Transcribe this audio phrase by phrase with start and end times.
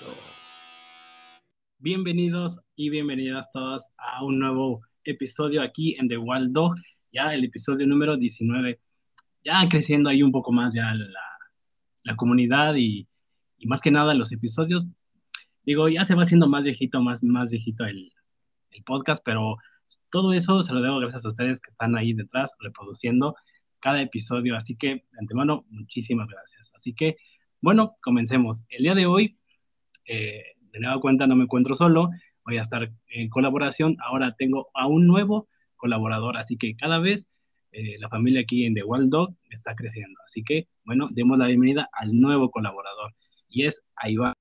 [0.00, 0.16] Dog.
[1.78, 6.74] Bienvenidos y bienvenidas todas a un nuevo episodio aquí en The Wild Dog,
[7.12, 8.80] ya el episodio número 19.
[9.44, 11.06] Ya creciendo ahí un poco más ya la,
[12.02, 13.06] la comunidad y,
[13.58, 14.86] y más que nada los episodios.
[15.62, 18.12] Digo, ya se va haciendo más viejito, más, más viejito el,
[18.70, 19.56] el podcast, pero
[20.10, 23.36] todo eso se lo debo gracias a ustedes que están ahí detrás reproduciendo
[23.80, 24.56] cada episodio.
[24.56, 26.72] Así que, de antemano, muchísimas gracias.
[26.74, 27.16] Así que,
[27.60, 28.62] bueno, comencemos.
[28.68, 29.38] El día de hoy,
[30.06, 32.10] eh, de nueva cuenta, no me encuentro solo.
[32.44, 33.96] Voy a estar en colaboración.
[34.00, 36.36] Ahora tengo a un nuevo colaborador.
[36.36, 37.28] Así que cada vez
[37.72, 40.18] eh, la familia aquí en The Wild Dog está creciendo.
[40.24, 43.14] Así que, bueno, demos la bienvenida al nuevo colaborador.
[43.48, 44.34] Y es Iván.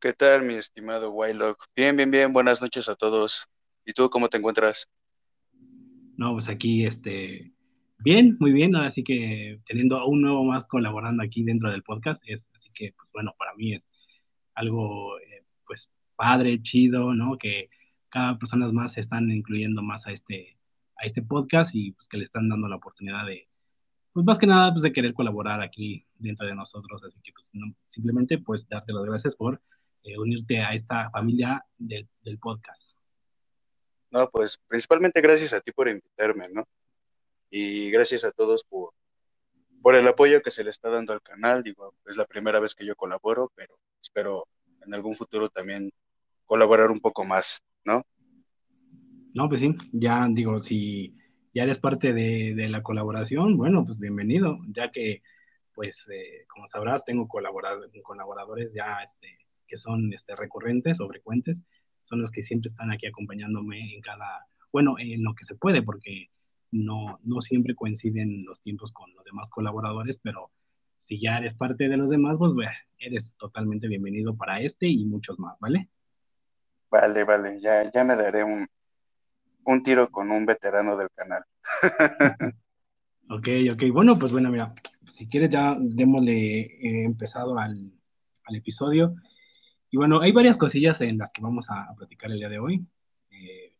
[0.00, 1.66] ¿Qué tal, mi estimado Wildlock?
[1.74, 3.46] Bien, bien, bien, buenas noches a todos.
[3.84, 4.88] ¿Y tú cómo te encuentras?
[6.16, 7.52] No, pues aquí, este,
[7.98, 12.22] bien, muy bien, así que teniendo a un nuevo más colaborando aquí dentro del podcast,
[12.26, 13.90] es, así que, pues bueno, para mí es
[14.54, 17.38] algo, eh, pues, padre, chido, ¿no?
[17.38, 17.68] Que
[18.08, 20.58] cada persona más se están incluyendo más a este,
[20.96, 23.48] a este podcast y pues que le están dando la oportunidad de,
[24.12, 27.46] pues más que nada, pues de querer colaborar aquí dentro de nosotros, así que pues,
[27.52, 29.60] no, simplemente, pues, darte las gracias por
[30.02, 32.96] eh, unirte a esta familia del, del podcast.
[34.10, 36.64] No, pues principalmente gracias a ti por invitarme, ¿no?
[37.50, 38.92] Y gracias a todos por,
[39.94, 41.62] el apoyo que se le está dando al canal.
[41.62, 44.48] Digo, es la primera vez que yo colaboro, pero espero
[44.84, 45.90] en algún futuro también
[46.44, 48.04] colaborar un poco más, ¿no?
[49.34, 51.16] No, pues sí, ya digo, si
[51.54, 55.22] ya eres parte de, de la colaboración, bueno, pues bienvenido, ya que,
[55.74, 61.62] pues, eh, como sabrás, tengo colaboradores ya este, que son este, recurrentes o frecuentes
[62.02, 65.82] son los que siempre están aquí acompañándome en cada, bueno, en lo que se puede,
[65.82, 66.30] porque
[66.70, 70.50] no, no siempre coinciden los tiempos con los demás colaboradores, pero
[70.98, 75.04] si ya eres parte de los demás, pues bueno, eres totalmente bienvenido para este y
[75.04, 75.88] muchos más, ¿vale?
[76.90, 78.66] Vale, vale, ya, ya me daré un,
[79.64, 81.44] un tiro con un veterano del canal.
[83.30, 84.74] ok, ok, bueno, pues bueno, mira,
[85.12, 87.92] si quieres ya démosle eh, empezado al,
[88.44, 89.14] al episodio.
[89.90, 92.58] Y bueno, hay varias cosillas en las que vamos a, a platicar el día de
[92.58, 92.84] hoy.
[93.30, 93.75] Eh,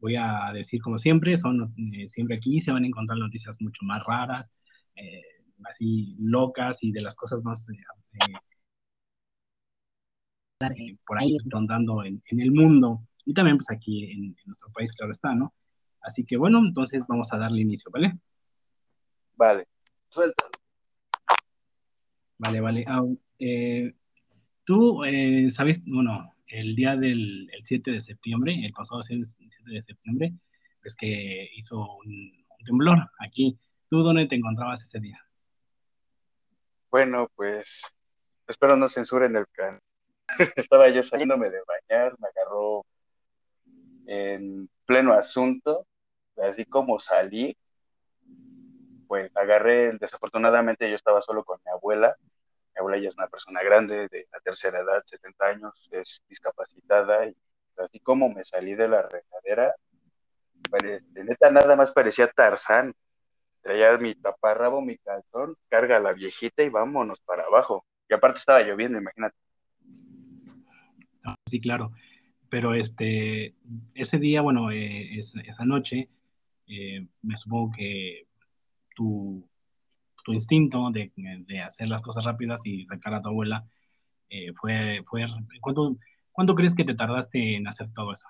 [0.00, 3.84] voy a decir, como siempre, son eh, siempre aquí se van a encontrar noticias mucho
[3.84, 4.50] más raras,
[4.96, 5.22] eh,
[5.64, 7.66] así locas y de las cosas más
[11.06, 14.92] por ahí rondando en, en, el mundo y también pues aquí en, en, nuestro país,
[14.92, 15.54] claro está, ¿no?
[16.00, 18.18] Así que bueno, entonces vamos a darle inicio, ¿vale?
[19.36, 19.66] Vale,
[20.08, 20.50] suéltalo.
[22.38, 22.84] Vale, vale.
[22.88, 23.02] Ah,
[24.68, 25.82] Tú, eh, ¿sabes?
[25.86, 29.24] Bueno, el día del el 7 de septiembre, el pasado 7
[29.66, 30.32] de septiembre,
[30.84, 33.58] es que hizo un, un, temblor aquí.
[33.90, 35.22] ¿Tú dónde te encontrabas ese día?
[36.90, 37.82] Bueno, pues
[38.46, 39.80] espero no censuren el canal.
[40.56, 42.84] Estaba yo saliéndome de bañar, me agarró
[44.06, 45.86] en pleno asunto,
[46.36, 47.56] así como salí,
[49.06, 52.16] pues agarré, desafortunadamente yo estaba solo con mi abuela,
[52.78, 57.26] mi abuela ya es una persona grande, de la tercera edad, 70 años, es discapacitada,
[57.26, 57.36] y
[57.76, 59.74] así como me salí de la regadera,
[60.82, 62.94] de neta nada más parecía Tarzán.
[63.60, 67.84] Traía mi taparrabo, mi calzón, carga la viejita y vámonos para abajo.
[68.08, 69.36] Y aparte estaba lloviendo, imagínate.
[71.46, 71.92] Sí, claro.
[72.50, 73.54] Pero este,
[73.94, 76.08] ese día, bueno, eh, es, esa noche,
[76.66, 78.26] eh, me supongo que
[78.94, 79.46] tu,
[80.28, 83.64] tu instinto de, de, hacer las cosas rápidas y sacar a tu abuela,
[84.28, 85.24] eh, fue, fue
[85.62, 85.96] ¿cuánto,
[86.32, 88.28] ¿cuánto crees que te tardaste en hacer todo eso?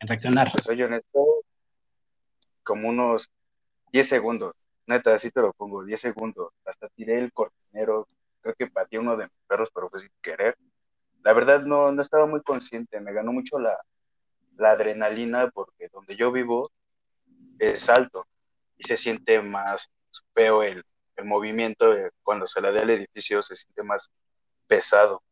[0.00, 0.50] En reaccionar.
[0.50, 1.22] Pues soy honesto,
[2.62, 3.30] como unos
[3.92, 4.54] 10 segundos,
[4.86, 8.06] neta, así te lo pongo, 10 segundos, hasta tiré el cortinero,
[8.40, 10.56] creo que patí uno de mis perros, pero fue sin querer.
[11.24, 13.78] La verdad no, no estaba muy consciente, me ganó mucho la,
[14.56, 16.72] la adrenalina porque donde yo vivo
[17.58, 18.26] es alto
[18.78, 19.90] y se siente más
[20.34, 20.84] veo el,
[21.16, 24.10] el movimiento cuando se la da el edificio se siente más
[24.66, 25.22] pesado.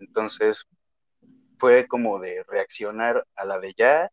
[0.00, 0.64] Entonces
[1.58, 4.10] fue como de reaccionar a la de ya,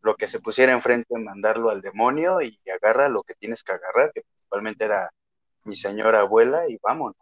[0.00, 4.12] lo que se pusiera enfrente, mandarlo al demonio y agarra lo que tienes que agarrar,
[4.12, 5.10] que principalmente era
[5.64, 7.16] mi señora abuela, y vámonos.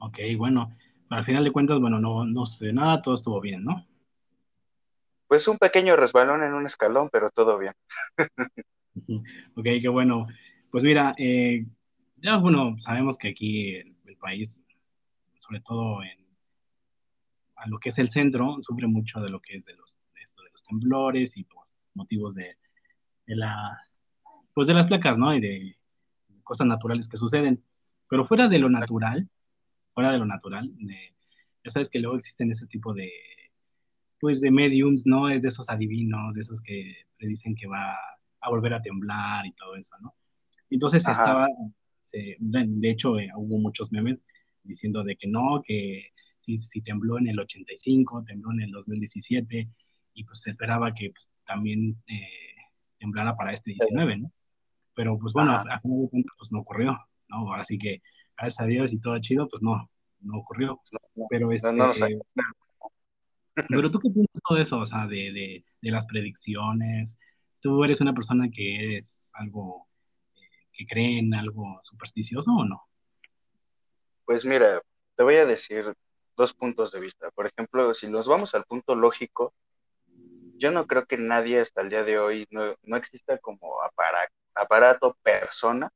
[0.00, 0.76] Ok, bueno,
[1.10, 3.86] al final de cuentas, bueno, no, no sé nada, todo estuvo bien, ¿no?
[5.28, 7.74] Pues un pequeño resbalón en un escalón, pero todo bien.
[9.54, 10.26] Ok, qué bueno.
[10.70, 11.66] Pues mira, eh,
[12.18, 14.62] ya bueno, sabemos que aquí el, país,
[15.38, 16.26] sobre todo en
[17.56, 20.50] a lo que es el centro, sufre mucho de lo que es de los, de
[20.52, 21.64] los temblores y por
[21.94, 22.56] motivos de,
[23.26, 23.78] de, la,
[24.52, 25.34] pues de las placas, ¿no?
[25.34, 25.76] Y de
[26.44, 27.62] cosas naturales que suceden.
[28.08, 29.28] Pero fuera de lo natural,
[29.94, 30.70] fuera de lo natural,
[31.64, 33.10] ya sabes que luego existen ese tipo de,
[34.18, 35.28] pues de mediums, ¿no?
[35.28, 37.96] Es de esos adivinos, de esos que le dicen que va
[38.40, 40.14] a volver a temblar y todo eso, ¿no?
[40.70, 41.48] Entonces estaba,
[42.12, 44.26] de, hecho, eh, hubo muchos memes
[44.62, 49.68] diciendo de que no, que si, si, tembló en el 85, tembló en el 2017,
[50.14, 52.54] y pues se esperaba que pues, también eh,
[52.98, 54.32] temblara para este 19, ¿no?
[54.94, 56.98] Pero pues bueno, a, a pues no ocurrió,
[57.28, 57.52] ¿no?
[57.54, 58.02] Así que
[58.36, 59.90] gracias a Dios y todo chido, pues no,
[60.20, 60.80] no ocurrió.
[61.28, 61.92] Pero este, no,
[63.68, 67.18] Pero tú qué piensas de todo eso, o sea, de, de, de, las predicciones.
[67.60, 69.86] ¿Tú eres una persona que es algo,
[70.34, 72.82] eh, que cree en algo supersticioso o no?
[74.24, 74.80] Pues mira,
[75.16, 75.94] te voy a decir
[76.36, 77.30] dos puntos de vista.
[77.32, 79.52] Por ejemplo, si nos vamos al punto lógico,
[80.56, 84.34] yo no creo que nadie hasta el día de hoy no, no exista como aparato,
[84.54, 85.90] aparato, persona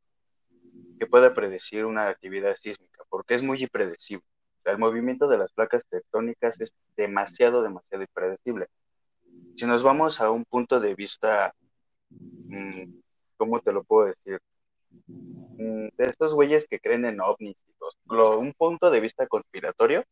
[0.99, 4.25] que pueda predecir una actividad sísmica, porque es muy impredecible.
[4.64, 8.69] el movimiento de las placas tectónicas es demasiado, demasiado impredecible.
[9.56, 11.54] Si nos vamos a un punto de vista,
[12.10, 12.84] mm,
[13.36, 14.40] ¿cómo te lo puedo decir?
[14.90, 17.56] Mm, de estos güeyes que creen en ovnis,
[18.06, 20.04] un punto de vista conspiratorio,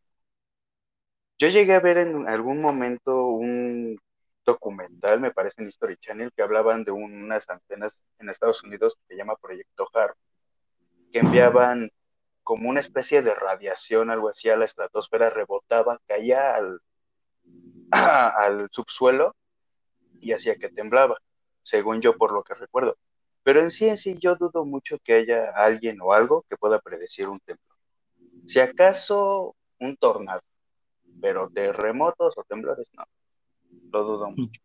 [1.38, 3.98] yo llegué a ver en algún momento un
[4.44, 9.14] documental, me parece en History Channel, que hablaban de unas antenas en Estados Unidos que
[9.14, 10.16] se llama Proyecto HARP,
[11.12, 11.90] que enviaban
[12.44, 16.80] como una especie de radiación, algo así, a la estratosfera, rebotaba, caía al,
[17.90, 19.34] al subsuelo
[20.20, 21.16] y hacía que temblaba,
[21.62, 22.96] según yo por lo que recuerdo.
[23.42, 26.80] Pero en sí, en sí, yo dudo mucho que haya alguien o algo que pueda
[26.80, 27.76] predecir un temblor.
[28.46, 30.42] Si acaso un tornado,
[31.20, 33.04] pero terremotos o temblores, no.
[33.92, 34.60] Lo dudo mucho.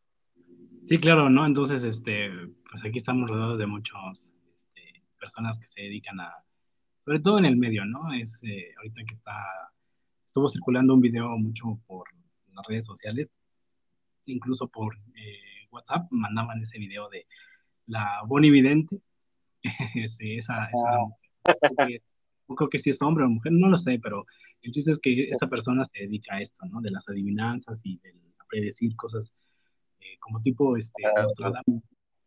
[0.86, 1.46] Sí, claro, ¿no?
[1.46, 2.30] Entonces, este,
[2.70, 6.34] pues aquí estamos rodeados de muchas este, personas que se dedican a,
[7.00, 8.14] sobre todo en el medio, ¿no?
[8.14, 9.34] Es eh, ahorita que está,
[10.26, 12.08] estuvo circulando un video mucho por
[12.58, 13.34] las redes sociales,
[14.26, 17.26] incluso por eh, WhatsApp, mandaban ese video de
[17.86, 19.00] la Bonividente,
[19.96, 20.98] este, esa, esa
[21.46, 22.56] ah.
[22.56, 24.26] creo que si es hombre o mujer, no lo sé, pero
[24.62, 26.82] el chiste es que esta persona se dedica a esto, ¿no?
[26.82, 28.14] De las adivinanzas y de
[28.50, 29.34] predecir cosas
[30.00, 31.28] eh, como tipo este, ah,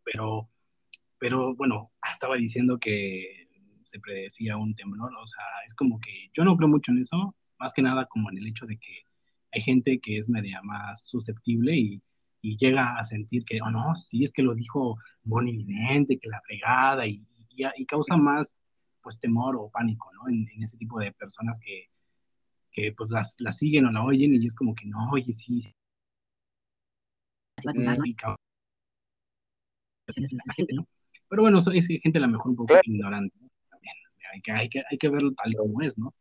[0.03, 0.49] pero,
[1.17, 3.47] pero bueno, estaba diciendo que
[3.83, 7.35] se predecía un temblor, o sea, es como que yo no creo mucho en eso,
[7.59, 9.03] más que nada como en el hecho de que
[9.51, 12.01] hay gente que es media más susceptible y,
[12.41, 16.41] y llega a sentir que, oh no, sí, es que lo dijo Evidente, que la
[16.41, 17.25] fregada, y,
[17.55, 18.55] y, causa más,
[19.01, 20.29] pues, temor o pánico, ¿no?
[20.29, 21.89] En, ese tipo de personas que,
[22.71, 25.61] que pues, las, las, siguen o la oyen y es como que, no, oye, sí,
[25.61, 25.71] sí.
[31.29, 33.35] Pero bueno, es gente a lo mejor un poco ignorante
[33.69, 33.95] también.
[34.33, 36.13] Hay que, hay, que, hay que verlo tal como es, ¿no?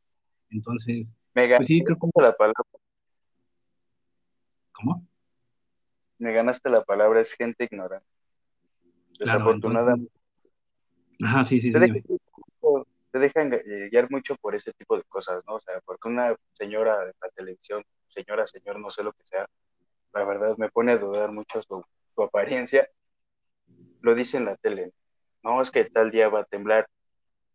[0.51, 2.70] Entonces, pues sí, creo que la palabra.
[4.81, 5.07] ¿Cómo?
[6.21, 8.07] me ganaste la palabra, es gente ignorante.
[9.19, 9.95] Desafortunada.
[11.23, 11.79] Ajá, sí, sí, sí.
[13.11, 13.51] te dejan
[13.91, 15.55] guiar mucho por ese tipo de cosas, ¿no?
[15.55, 19.47] O sea, porque una señora de la televisión, señora, señor, no sé lo que sea,
[20.13, 21.83] la verdad me pone a dudar mucho su,
[22.15, 22.89] su apariencia.
[24.03, 24.93] Lo dice en la tele,
[25.43, 26.87] no, es que tal día va a temblar.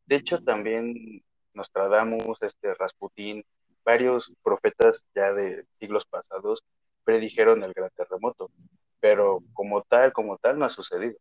[0.08, 3.46] De hecho, también Nostradamus, este Rasputín,
[3.84, 6.63] varios profetas ya de siglos pasados
[7.06, 8.52] predijeron el gran terremoto,
[9.00, 11.16] pero como tal, como tal, no ha sucedido.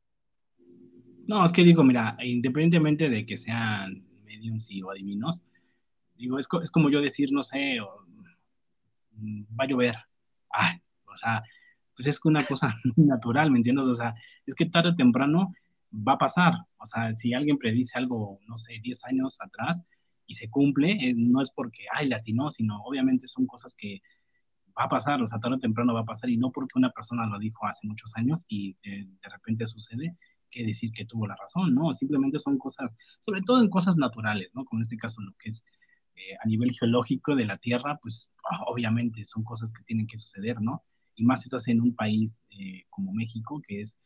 [1.26, 5.42] No, es que digo, mira, independientemente de que sean mediums o adivinos,
[6.16, 7.78] digo, es, es como yo decir, no sé,
[9.12, 9.96] mm, va a llover.
[10.50, 11.42] Ay, o sea,
[11.96, 13.86] pues es una cosa natural, ¿me entiendes?
[13.86, 14.14] O sea,
[14.46, 15.52] es que tarde o temprano
[15.92, 16.54] va a pasar.
[16.78, 19.82] O sea, si alguien predice algo, no sé, 10 años atrás
[20.26, 24.00] y se cumple, no es porque, ay, latino, sino obviamente son cosas que
[24.78, 26.90] va a pasar, o sea, tarde o temprano va a pasar y no porque una
[26.90, 30.16] persona lo dijo hace muchos años y de, repente sucede,
[30.50, 31.92] que decir que tuvo la razón, ¿no?
[31.94, 34.64] Simplemente son cosas, sobre todo en cosas naturales, ¿no?
[34.64, 35.64] Como en este caso lo que es
[36.14, 40.18] eh, a nivel geológico de la Tierra, pues ah, obviamente son cosas que tienen que
[40.18, 40.84] suceder, ¿no?
[41.16, 43.98] Y más si estás en un país eh, como México, que es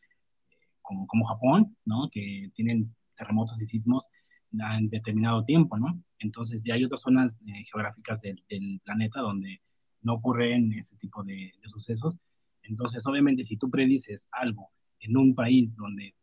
[0.49, 2.09] eh, como, como Japón, ¿no?
[2.11, 4.07] Que tienen terremotos y sismos
[4.51, 6.01] en determinado tiempo, ¿no?
[6.17, 7.39] Entonces ya hay otras zonas
[7.71, 9.61] geográficas del planeta donde
[10.01, 12.19] no ocurren ese tipo de, sucesos.
[12.63, 16.15] Entonces, obviamente, si tú predices algo en un país donde eh,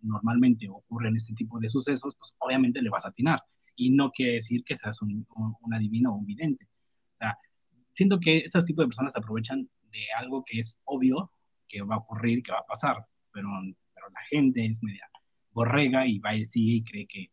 [0.00, 3.40] normalmente ocurren este tipo de sucesos, pues obviamente le vas a atinar.
[3.76, 5.26] Y no quiere decir que seas un,
[5.72, 6.64] adivino o un vidente.
[7.14, 7.36] O sea,
[7.92, 11.30] siento que esos tipos de personas aprovechan de algo que es obvio
[11.68, 12.96] que va a ocurrir, que va a pasar,
[13.32, 13.48] pero,
[13.94, 15.08] pero la gente es media
[15.54, 17.30] borrega y va y sigue y cree que,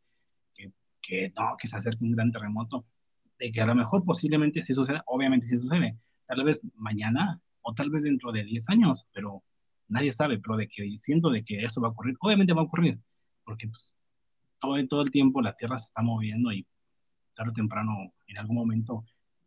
[1.01, 2.86] que no, que se acerque un gran terremoto,
[3.41, 7.74] de que a lo mejor posiblemente sí suceda, obviamente sí sucede, tal vez mañana o
[7.74, 9.41] tal vez dentro de 10 años, pero
[9.88, 12.65] nadie sabe, pero de que siento de que eso va a ocurrir, obviamente va a
[12.65, 13.00] ocurrir,
[13.43, 13.95] porque pues
[14.60, 16.67] todo, todo el tiempo la Tierra se está moviendo y
[17.33, 19.05] tarde o temprano, en algún momento,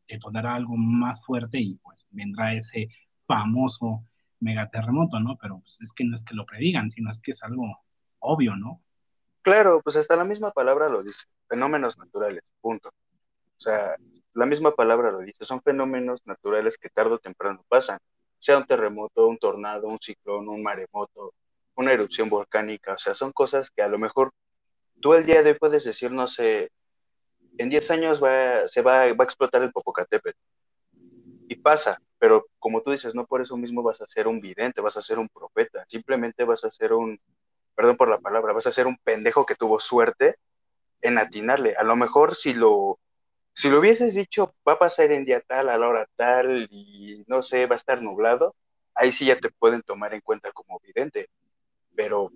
[0.09, 2.89] detonará algo más fuerte y pues vendrá ese
[3.29, 4.05] famoso
[4.41, 5.39] megaterremoto, ¿no?
[5.41, 7.79] Pero pues, es que no es que lo predigan, sino es que es algo
[8.19, 8.83] obvio, ¿no?
[9.43, 12.91] Claro, pues hasta la misma palabra lo dice, fenómenos naturales, punto.
[13.57, 13.97] O sea,
[14.35, 17.99] la misma palabra lo dice, son fenómenos naturales que tarde o temprano pasan,
[18.39, 21.33] sea un terremoto, un tornado, un ciclón, un maremoto,
[21.77, 24.33] una erupción volcánica, o sea, son cosas que a lo mejor
[25.01, 26.71] tú el día de hoy puedes decir, no sé,
[27.59, 30.39] en 10 años va, se va, va a explotar el Popocatépetl.
[31.49, 34.81] Y pasa, pero como tú dices, no por eso mismo vas a ser un vidente,
[34.81, 37.21] vas a ser un profeta, simplemente vas a ser un,
[37.75, 40.37] perdón por la palabra, vas a ser un pendejo que tuvo suerte
[41.03, 41.75] en atinarle.
[41.77, 42.99] A lo mejor si lo,
[43.55, 47.25] si lo hubieses dicho, va a pasar en día tal, a la hora tal, y
[47.29, 48.55] no sé, va a estar nublado,
[48.95, 51.29] ahí sí ya te pueden tomar en cuenta como vidente.
[51.95, 52.33] Pero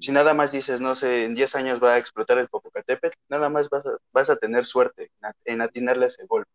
[0.00, 3.50] si nada más dices, no sé, en 10 años va a explotar el Popocatépetl, nada
[3.50, 5.10] más vas a, vas a tener suerte
[5.44, 6.50] en atinarle ese golpe.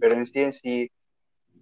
[0.00, 0.90] Pero en sí, en sí,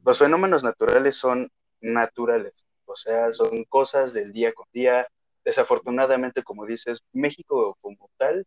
[0.03, 1.51] los fenómenos naturales son
[1.83, 2.55] naturales,
[2.87, 5.07] o sea, son cosas del día con día.
[5.45, 8.47] Desafortunadamente, como dices, México como tal,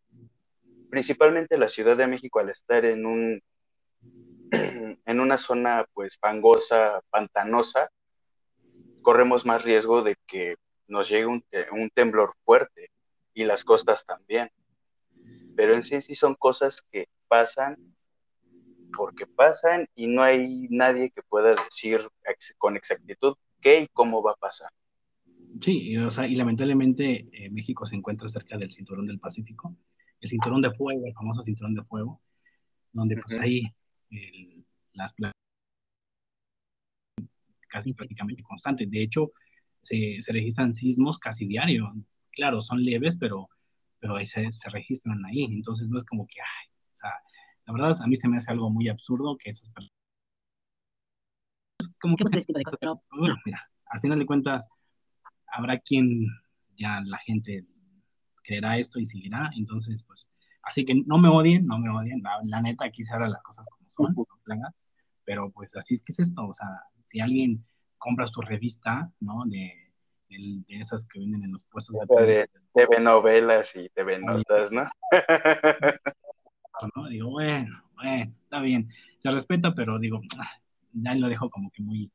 [0.94, 3.42] principalmente la Ciudad de México al estar en un
[5.08, 7.90] en una zona pues fangosa, pantanosa,
[9.02, 10.56] corremos más riesgo de que
[10.88, 12.92] nos llegue un, un temblor fuerte
[13.34, 14.52] y las costas también.
[15.56, 17.76] Pero en sí, sí son cosas que pasan
[18.96, 22.08] porque pasan y no hay nadie que pueda decir
[22.60, 24.70] con exactitud qué y cómo va a pasar.
[25.60, 29.76] Sí, o sea, y lamentablemente eh, México se encuentra cerca del cinturón del Pacífico,
[30.24, 32.22] el cinturón de fuego, el famoso cinturón de fuego,
[32.94, 33.64] donde pues ahí
[34.94, 35.34] las playas
[37.68, 38.90] casi prácticamente constantes.
[38.90, 39.32] De hecho,
[39.82, 41.92] se, se, registran sismos casi diario.
[42.32, 43.50] Claro, son leves, pero,
[44.00, 45.44] pero ahí se, se, registran ahí.
[45.44, 47.12] Entonces no es como que, ay, o sea,
[47.66, 49.92] la verdad a mí se me hace algo muy absurdo que esas personas...
[52.00, 52.24] Como que...
[52.24, 54.70] Este tipo de cosas, pero bueno, mira, al final de cuentas,
[55.48, 56.28] habrá quien
[56.78, 57.66] ya la gente
[58.44, 60.28] creerá esto y seguirá, entonces pues,
[60.64, 63.90] así que no me odien, no me odien, la, neta aquí se las cosas como
[63.90, 64.16] son,
[65.26, 66.68] pero pues así es que es esto, o sea,
[67.06, 67.64] si alguien
[67.98, 69.44] compras tu revista, ¿no?
[69.46, 69.72] De,
[70.30, 74.90] de, esas que venden en los puestos de, de TV novelas y TV notas, ¿no?
[76.96, 77.08] ¿no?
[77.08, 80.20] Digo, bueno, bueno, está bien, se respeta, pero digo,
[80.92, 82.12] ya lo dejo como que muy,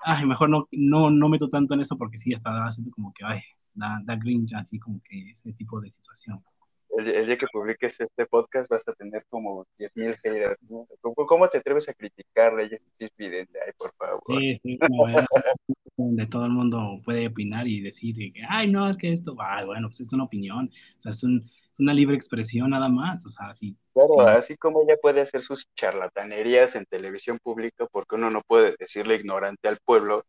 [0.00, 3.24] ay, mejor no, no, no meto tanto en eso porque sí estaba haciendo como que,
[3.24, 3.42] ay,
[3.76, 6.54] da, da cringe, así como que ese tipo de situaciones.
[6.96, 10.56] El, día que publiques este podcast vas a tener como 10.000 haters.
[10.70, 10.86] ¿no?
[11.00, 12.64] ¿Cómo, te atreves a criticarle?
[12.64, 14.22] Ella es vidente, ay, por favor.
[14.26, 14.78] Sí, sí,
[15.96, 19.66] donde todo el mundo puede opinar y decir que, ay, no, es que esto, ay,
[19.66, 23.30] bueno, pues es una opinión, o sea, es un, una libre expresión nada más, o
[23.30, 23.76] sea, así.
[23.92, 28.74] Claro, así como ella puede hacer sus charlatanerías en televisión pública, porque uno no puede
[28.78, 30.24] decirle ignorante al pueblo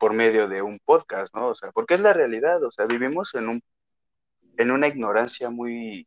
[0.00, 1.48] por medio de un podcast, ¿no?
[1.48, 3.62] O sea, porque es la realidad, o sea, vivimos en un
[4.58, 6.06] en una ignorancia muy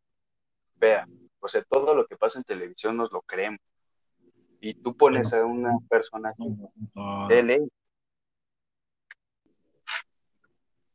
[0.80, 1.08] fea.
[1.40, 3.60] O sea, todo lo que pasa en televisión nos lo creemos.
[4.62, 6.34] Y tú pones a una persona
[7.30, 7.68] de ley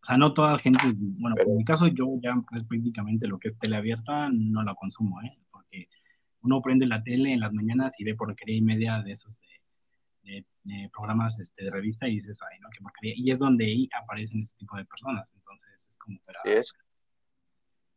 [0.09, 2.35] sea, no toda gente, bueno, en mi caso yo ya
[2.69, 5.39] prácticamente lo que es tele abierta no la consumo, ¿eh?
[5.51, 5.89] Porque
[6.41, 9.47] uno prende la tele en las mañanas y ve porquería y media de esos de,
[10.93, 13.15] programas este, de revista y dices, ay, no, qué porquería.
[13.17, 15.33] Y es donde ahí aparecen ese tipo de personas.
[15.35, 16.39] Entonces es como, para,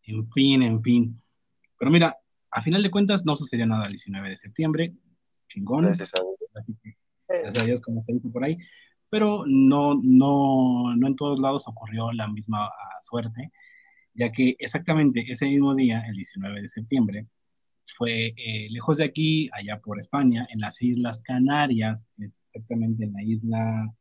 [0.03, 1.21] en fin, en fin.
[1.77, 2.17] Pero mira,
[2.51, 4.93] a final de cuentas no sucedió nada el 19 de septiembre.
[5.47, 5.85] Chingón.
[5.85, 6.51] Gracias a Dios.
[6.55, 6.95] Así que,
[7.27, 8.57] gracias a Dios, como se dijo por ahí
[9.11, 13.51] pero no, no, no en todos lados ocurrió la misma ah, suerte,
[14.13, 17.27] ya que exactamente ese mismo día, el 19 de septiembre,
[17.97, 23.23] fue eh, lejos de aquí, allá por España, en las Islas Canarias, exactamente en la
[23.23, 23.93] isla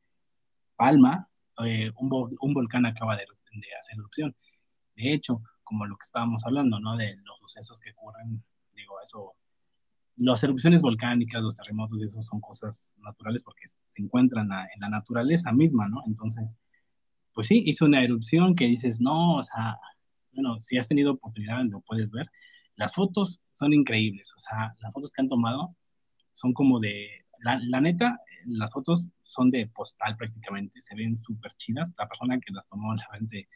[0.76, 1.28] Palma,
[1.64, 4.34] eh, un, un, volcán acaba de, de, hacer erupción.
[4.96, 6.96] De hecho, como lo que estábamos hablando, ¿no?
[6.96, 8.42] De los sucesos que ocurren,
[8.74, 9.34] digo, eso
[10.20, 15.50] las erupciones volcánicas, los terremotos, eso son cosas naturales porque se encuentran en la naturaleza
[15.52, 16.02] misma, ¿no?
[16.06, 16.54] Entonces,
[17.32, 19.78] pues sí, hizo una erupción que dices, no, o sea,
[20.32, 22.30] bueno, si has tenido oportunidad, lo puedes ver.
[22.80, 25.76] Las fotos son increíbles, o sea, las fotos que han tomado
[26.32, 31.94] son como de, la, neta, las fotos son de postal prácticamente, se ven súper chidas.
[31.98, 33.50] La persona que las tomó, la gente,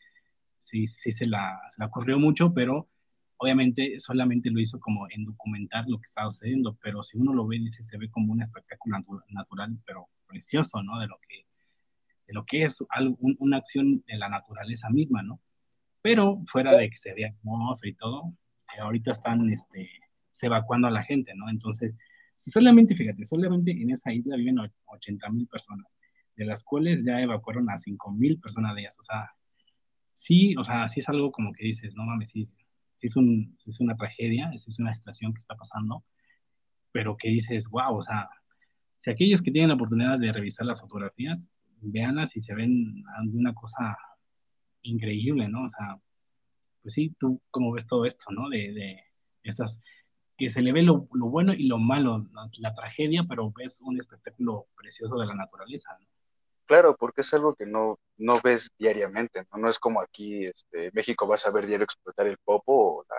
[0.58, 2.90] sí, sí se la, se la ocurrió mucho, pero
[3.38, 7.46] obviamente solamente lo hizo como en documentar lo que estaba sucediendo, pero si uno lo
[7.46, 8.98] ve, dice, se ve como un espectáculo
[9.30, 11.00] natural, pero precioso, ¿no?
[11.00, 11.46] De lo que,
[12.26, 15.40] de lo que es algo, una acción de la naturaleza misma, ¿no?
[16.02, 18.34] Pero fuera de que se vea hermoso y todo,
[18.80, 19.90] ahorita están este,
[20.42, 21.48] evacuando a la gente, ¿no?
[21.48, 21.96] Entonces,
[22.36, 25.98] solamente, fíjate, solamente en esa isla viven 80 mil personas,
[26.36, 29.30] de las cuales ya evacuaron a 5 mil personas de ellas, o sea,
[30.12, 32.48] sí, o sea, sí es algo como que dices, no mames, sí,
[32.94, 36.04] sí es, un, es una tragedia, es una situación que está pasando,
[36.92, 38.28] pero que dices, wow, o sea,
[38.96, 41.48] si aquellos que tienen la oportunidad de revisar las fotografías,
[41.80, 43.96] veanlas y se ven una cosa
[44.82, 45.64] increíble, ¿no?
[45.64, 45.98] O sea,
[46.84, 48.50] pues sí, tú cómo ves todo esto, ¿no?
[48.50, 49.02] De, de
[49.42, 49.80] estas,
[50.36, 52.26] que se le ve lo, lo bueno y lo malo,
[52.58, 56.06] la, tragedia, pero ves un espectáculo precioso de la naturaleza, ¿no?
[56.66, 59.58] Claro, porque es algo que no, no ves diariamente, ¿no?
[59.58, 63.16] No es como aquí, este, México vas a ver diario explotar el popo o, la,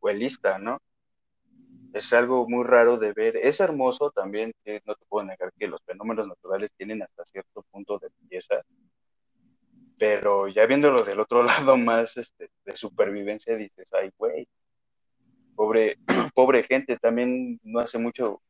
[0.00, 0.80] o el lista, ¿no?
[1.92, 3.36] Es algo muy raro de ver.
[3.36, 4.52] Es hermoso también,
[4.84, 8.62] no te puedo negar que los fenómenos naturales tienen hasta cierto punto de belleza,
[9.98, 11.42] pero ya viéndolo del otro
[11.74, 14.46] lado más este, de supervivencia, dices, ay, güey,
[15.54, 15.98] pobre,
[16.34, 18.42] pobre gente, también no hace mucho,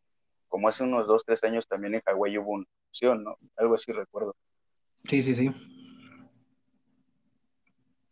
[0.48, 3.36] como hace unos dos, tres años también en Hawái hubo una opción, ¿no?
[3.56, 4.34] Algo así recuerdo.
[5.04, 5.50] Sí, sí, sí.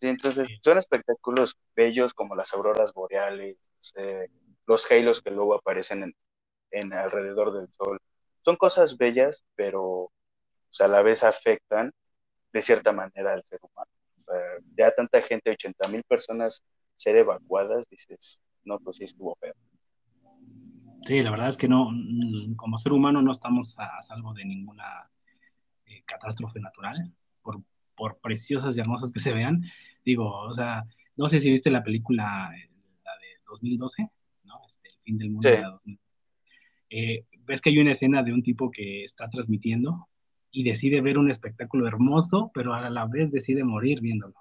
[0.00, 3.56] Sí, entonces son espectáculos bellos como las auroras boreales,
[4.66, 6.16] los halos que luego aparecen en,
[6.70, 7.98] en, alrededor del sol.
[8.42, 10.12] Son cosas bellas, pero
[10.78, 11.92] a la vez afectan
[12.54, 13.90] de cierta manera al ser humano.
[14.76, 16.64] ya tanta gente, 80 mil personas
[16.96, 19.54] ser evacuadas, dices, no, pues sí estuvo feo.
[21.04, 21.90] Sí, la verdad es que no,
[22.56, 25.10] como ser humano no estamos a, salvo de ninguna
[25.84, 27.60] eh, catástrofe natural, por,
[27.96, 29.64] por preciosas y hermosas que se vean.
[30.04, 30.84] Digo, o sea,
[31.16, 32.50] no sé si viste la película,
[33.04, 34.08] la de 2012,
[34.44, 34.60] ¿no?
[34.64, 36.00] Este, el fin del mundo de 2012.
[36.90, 40.08] Eh, ves que hay una escena de un tipo que está transmitiendo
[40.54, 44.34] y decide ver un espectáculo hermoso, pero a la vez decide morir viéndolo.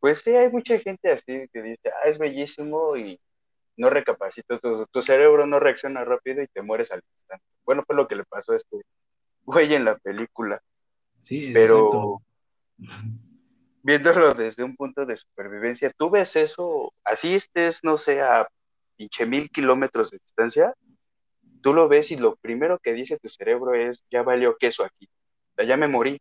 [0.00, 3.20] Pues sí, hay mucha gente así que dice, ah, es bellísimo y
[3.76, 4.58] no recapacito,
[4.90, 7.44] tu, cerebro no reacciona rápido y te mueres al instante.
[7.64, 8.82] Bueno, fue lo que le pasó a este
[9.44, 10.60] güey en la película.
[11.22, 12.20] Sí, pero
[13.84, 18.48] viéndolo desde un punto de supervivencia, tú ves eso, así estés, no sé, a
[18.96, 20.74] pinche mil kilómetros de distancia,
[21.62, 25.08] tú lo ves y lo primero que dice tu cerebro es, ya valió queso aquí,
[25.66, 26.20] ya me morí,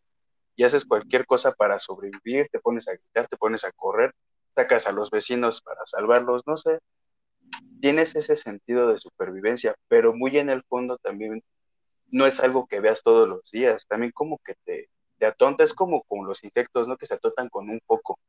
[0.56, 4.14] y haces cualquier cosa para sobrevivir, te pones a gritar, te pones a correr,
[4.56, 6.80] sacas a los vecinos para salvarlos, no sé,
[7.82, 11.42] tienes ese sentido de supervivencia, pero muy en el fondo también
[12.12, 15.74] no es algo que veas todos los días, también como que te, te atonta, es
[15.74, 16.98] como con los insectos, ¿no?
[16.98, 18.20] Que se atotan con un poco.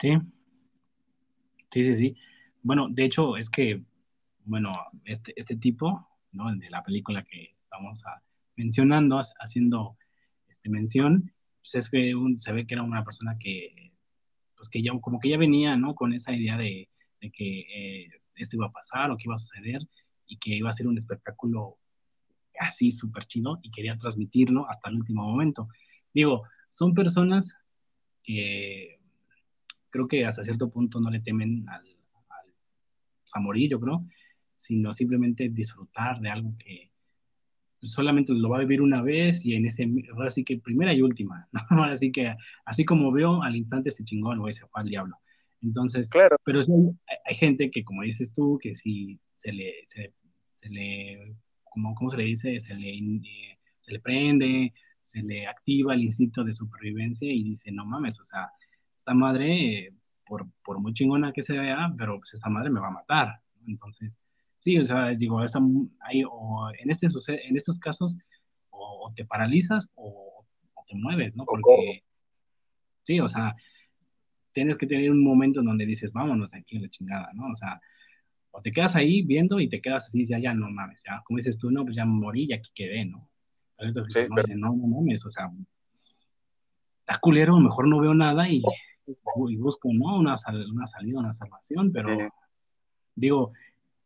[0.00, 0.18] Sí,
[1.70, 2.16] sí, sí, sí.
[2.62, 3.82] Bueno, de hecho es que,
[4.48, 4.72] bueno,
[5.04, 6.48] este, este tipo, ¿no?
[6.48, 8.02] El de la película que estamos
[8.56, 9.96] mencionando, haciendo
[10.48, 13.92] este, mención, pues es que se ve que era una persona que,
[14.56, 15.94] pues que ya, como que ya venía, ¿no?
[15.94, 16.88] Con esa idea de,
[17.20, 19.82] de que eh, esto iba a pasar o que iba a suceder
[20.26, 21.76] y que iba a ser un espectáculo
[22.58, 25.68] así súper chido y quería transmitirlo hasta el último momento.
[26.14, 27.54] Digo, son personas
[28.22, 28.98] que
[29.90, 31.84] creo que hasta cierto punto no le temen al,
[33.32, 34.06] a morir, yo creo,
[34.58, 36.90] sino simplemente disfrutar de algo que
[37.80, 41.02] solamente lo va a vivir una vez y en ese, ahora sí que primera y
[41.02, 41.60] última, ¿no?
[41.70, 45.16] Ahora sí que así como veo, al instante se chingó, güey, se fue al diablo.
[45.62, 46.36] Entonces, claro.
[46.44, 46.72] pero sí
[47.26, 50.12] hay, gente que, como dices tú, que si se le, se,
[50.68, 52.58] le como, ¿cómo se le dice?
[52.60, 57.72] Se le, eh, se le prende, se le activa el instinto de supervivencia y dice,
[57.72, 58.50] no mames, o sea,
[58.96, 59.92] esta madre,
[60.24, 63.40] por, por muy chingona que se vea, pero pues esta madre me va a matar.
[63.66, 64.20] Entonces,
[64.58, 68.16] sí, o sea, digo, hay, o en, este, en estos casos,
[68.70, 70.44] o, te paralizas o,
[70.74, 71.44] o, te mueves, ¿no?
[71.44, 72.02] Porque,
[73.02, 73.54] sí, o sea,
[74.52, 77.50] tienes que tener un momento en donde dices, vámonos aquí la chingada, ¿no?
[77.50, 77.80] O sea,
[78.50, 81.36] o te quedas ahí viendo y te quedas así, ya, ya, no mames, ya, como
[81.36, 83.28] dices tú, no, pues ya morí y aquí quedé, ¿no?
[83.76, 85.50] Pero estos sí, no, dicen, no, no mames, o sea,
[87.00, 88.62] está culero, mejor no veo nada y,
[89.06, 90.18] y busco, ¿no?
[90.18, 90.34] Una,
[90.70, 92.16] una salida, una salvación, pero
[93.14, 93.52] digo,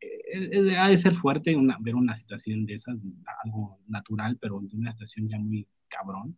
[0.03, 2.97] eh, ha de ser fuerte una, ver una situación de esas,
[3.45, 6.37] algo natural, pero de una situación ya muy cabrón.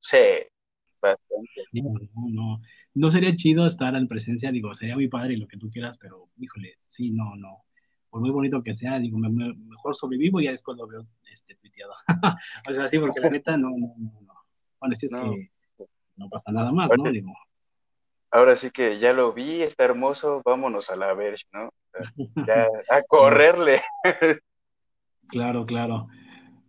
[0.00, 0.18] Sí,
[1.72, 2.60] no,
[2.94, 5.98] no, sería chido estar en presencia, digo, sería muy padre y lo que tú quieras,
[5.98, 7.64] pero híjole, sí, no, no.
[8.10, 11.92] Por muy bonito que sea, digo, mejor sobrevivo y ya después lo veo este, tuiteado.
[12.68, 14.34] o sea, sí, porque la neta no, no, no.
[14.80, 17.10] Bueno, si es que no pasa nada más, ¿no?
[17.10, 17.32] Digo.
[18.30, 21.70] ahora sí que ya lo vi, está hermoso, vámonos a la Verge, ¿no?
[22.46, 23.80] Ya, a correrle.
[25.28, 26.06] Claro, claro.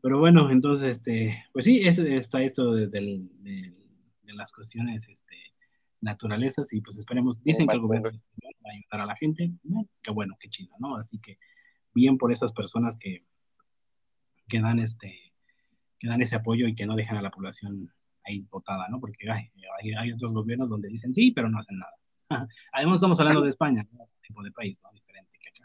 [0.01, 5.35] Pero bueno, entonces, este, pues sí, es, está esto de, de, las cuestiones este,
[6.01, 9.51] naturalezas y pues esperemos, dicen que el gobierno va a ayudar a la gente,
[10.01, 10.95] qué bueno, qué chido, ¿no?
[10.95, 11.37] Así que
[11.93, 13.25] bien por esas personas que,
[14.47, 15.27] que dan este
[15.99, 17.91] que dan ese apoyo y que no dejan a la población
[18.23, 18.99] ahí botada, ¿no?
[18.99, 19.49] Porque hay,
[19.97, 21.93] hay, otros gobiernos donde dicen sí, pero no hacen nada.
[22.73, 24.07] Además estamos hablando de España, ¿no?
[24.21, 24.89] tipo de país, ¿no?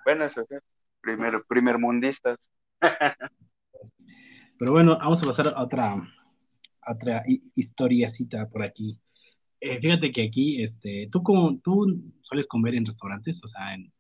[0.05, 0.57] Bueno, eso sí.
[1.01, 2.51] Primer, primer mundistas.
[4.59, 5.97] pero bueno, vamos a pasar a otra,
[6.87, 8.99] otra historiacita por aquí.
[9.61, 11.87] Eh, fíjate que aquí, este, tú como, tú
[12.23, 13.93] sueles comer en restaurantes, o sea, en,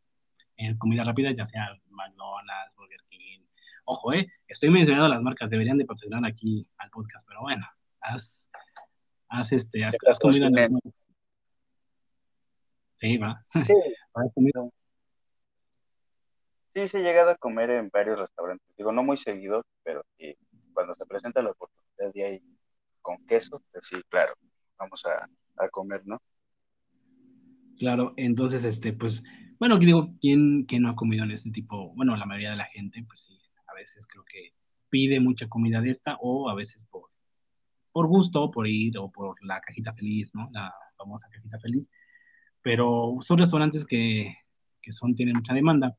[0.56, 3.40] en comida rápida, ya sea McDonald's, Burger King.
[3.84, 7.64] Ojo, eh, estoy mencionando las marcas, deberían de patrocinar aquí al podcast, pero bueno,
[8.00, 8.48] has,
[9.28, 10.70] has, este, has, comido en el...
[12.96, 13.44] Sí, va.
[13.50, 13.72] Sí.
[14.14, 14.72] ¿Has comido?
[16.74, 18.66] Sí, sí, he llegado a comer en varios restaurantes.
[18.76, 20.34] Digo, no muy seguido, pero sí,
[20.72, 22.42] cuando se presenta la oportunidad de ahí
[23.02, 24.32] con queso, pues sí, claro,
[24.78, 25.28] vamos a,
[25.62, 26.18] a comer, ¿no?
[27.78, 29.22] Claro, entonces, este, pues,
[29.58, 31.92] bueno, digo, ¿quién, ¿quién no ha comido en este tipo?
[31.94, 34.54] Bueno, la mayoría de la gente, pues sí, a veces creo que
[34.88, 37.10] pide mucha comida de esta o a veces por,
[37.92, 40.48] por gusto, por ir o por la cajita feliz, ¿no?
[40.52, 41.90] La famosa cajita feliz.
[42.62, 44.34] Pero son restaurantes que,
[44.80, 45.96] que son, tienen mucha demanda,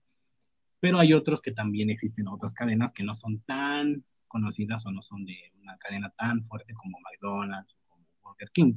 [0.83, 5.01] pero hay otros que también existen otras cadenas que no son tan conocidas o no
[5.01, 8.73] son de una cadena tan fuerte como McDonald's o como Burger King.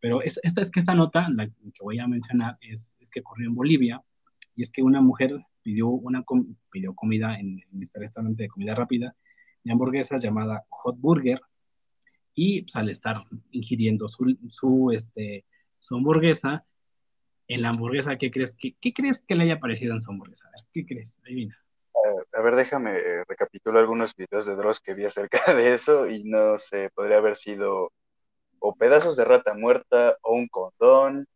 [0.00, 3.46] Pero esta es que esta nota, la que voy a mencionar, es, es que ocurrió
[3.46, 4.02] en Bolivia
[4.56, 6.24] y es que una mujer pidió, una
[6.70, 9.14] pidió comida en, en, este restaurante de comida rápida
[9.64, 11.42] de hamburguesas llamada Hot Burger
[12.34, 15.44] y pues, al estar ingiriendo su, su, este,
[15.78, 16.64] su hamburguesa,
[17.48, 20.46] en la hamburguesa, ¿qué crees que, qué crees que le haya parecido en su hamburguesa?
[20.48, 21.18] A ver, ¿qué crees?
[21.24, 21.58] Adivina.
[22.32, 26.58] a ver, déjame recapitular algunos videos de Dross que vi acerca de eso y no
[26.58, 27.92] sé, podría haber sido
[28.60, 31.26] o pedazos de rata muerta o un condón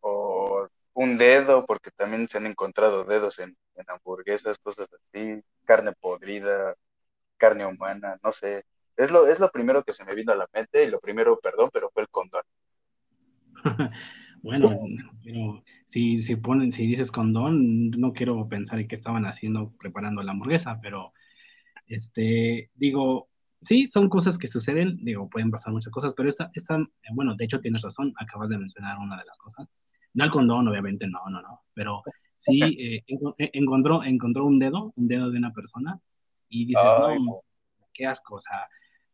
[0.00, 5.92] o un dedo, porque también se han encontrado dedos en, en hamburguesas, cosas así, carne
[5.92, 6.74] podrida,
[7.36, 8.64] carne humana, no sé,
[8.96, 11.38] es lo, es lo primero que se me vino a la mente y lo primero,
[11.38, 12.42] perdón, pero fue el condón.
[14.42, 14.78] bueno,
[15.22, 20.22] pero si, si, ponen, si dices condón, no quiero pensar en qué estaban haciendo preparando
[20.22, 21.12] la hamburguesa, pero
[21.86, 23.28] este, digo,
[23.62, 26.78] sí, son cosas que suceden, digo, pueden pasar muchas cosas, pero esta, esta,
[27.12, 29.68] bueno, de hecho tienes razón, acabas de mencionar una de las cosas.
[30.14, 32.02] No el condón, obviamente, no, no, no, pero
[32.36, 33.04] sí eh,
[33.38, 36.00] eh, encontró, encontró un dedo, un dedo de una persona,
[36.48, 37.42] y dices, no,
[37.92, 38.66] qué asco, o sea,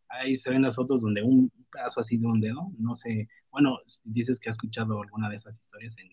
[0.09, 3.79] ahí se ven las fotos donde un pedazo así de un dedo, no sé, bueno,
[4.05, 6.09] dices que has escuchado alguna de esas historias en,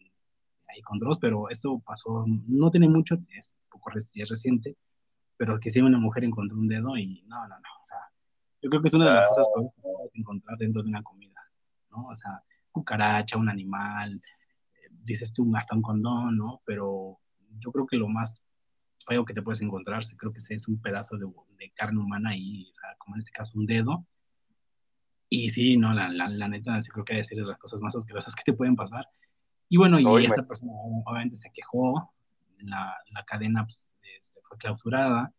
[0.70, 4.76] ahí con Dross, pero eso pasó, no tiene mucho, es poco es reciente,
[5.38, 7.98] pero que si una mujer encontró un dedo y no, no, no, o sea,
[8.62, 11.42] yo creo que es una de las cosas que puedes encontrar dentro de una comida,
[11.92, 12.08] ¿no?
[12.08, 14.22] O sea, cucaracha, un animal,
[14.76, 16.62] eh, dices tú hasta un condón, ¿no?
[16.66, 17.20] Pero
[17.60, 18.42] yo creo que lo más
[19.06, 21.26] feo que te puedes encontrar, creo que es un pedazo de,
[21.58, 24.06] de carne humana y, o sea, como en este caso un dedo.
[25.36, 27.80] Y sí, no, la, la, la neta, sí creo que hay que decir las cosas
[27.80, 29.08] más asquerosas que te pueden pasar.
[29.68, 30.72] Y bueno, y esta persona
[31.06, 32.14] obviamente se quejó,
[32.60, 33.92] la, la cadena pues,
[34.22, 35.34] se fue clausurada.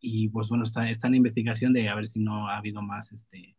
[0.00, 3.12] Y pues bueno, está, está en investigación de a ver si no ha habido más,
[3.12, 3.54] este,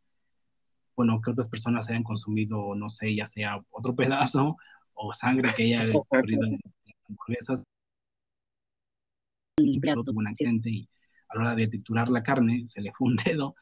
[0.95, 4.57] bueno, que otras personas hayan consumido, no sé, ya sea otro pedazo
[4.95, 6.59] o sangre que haya ocurrido en
[7.07, 7.63] hamburguesas
[9.57, 10.89] tuvo un accidente y
[11.29, 13.55] a la hora de triturar la carne se le fue un dedo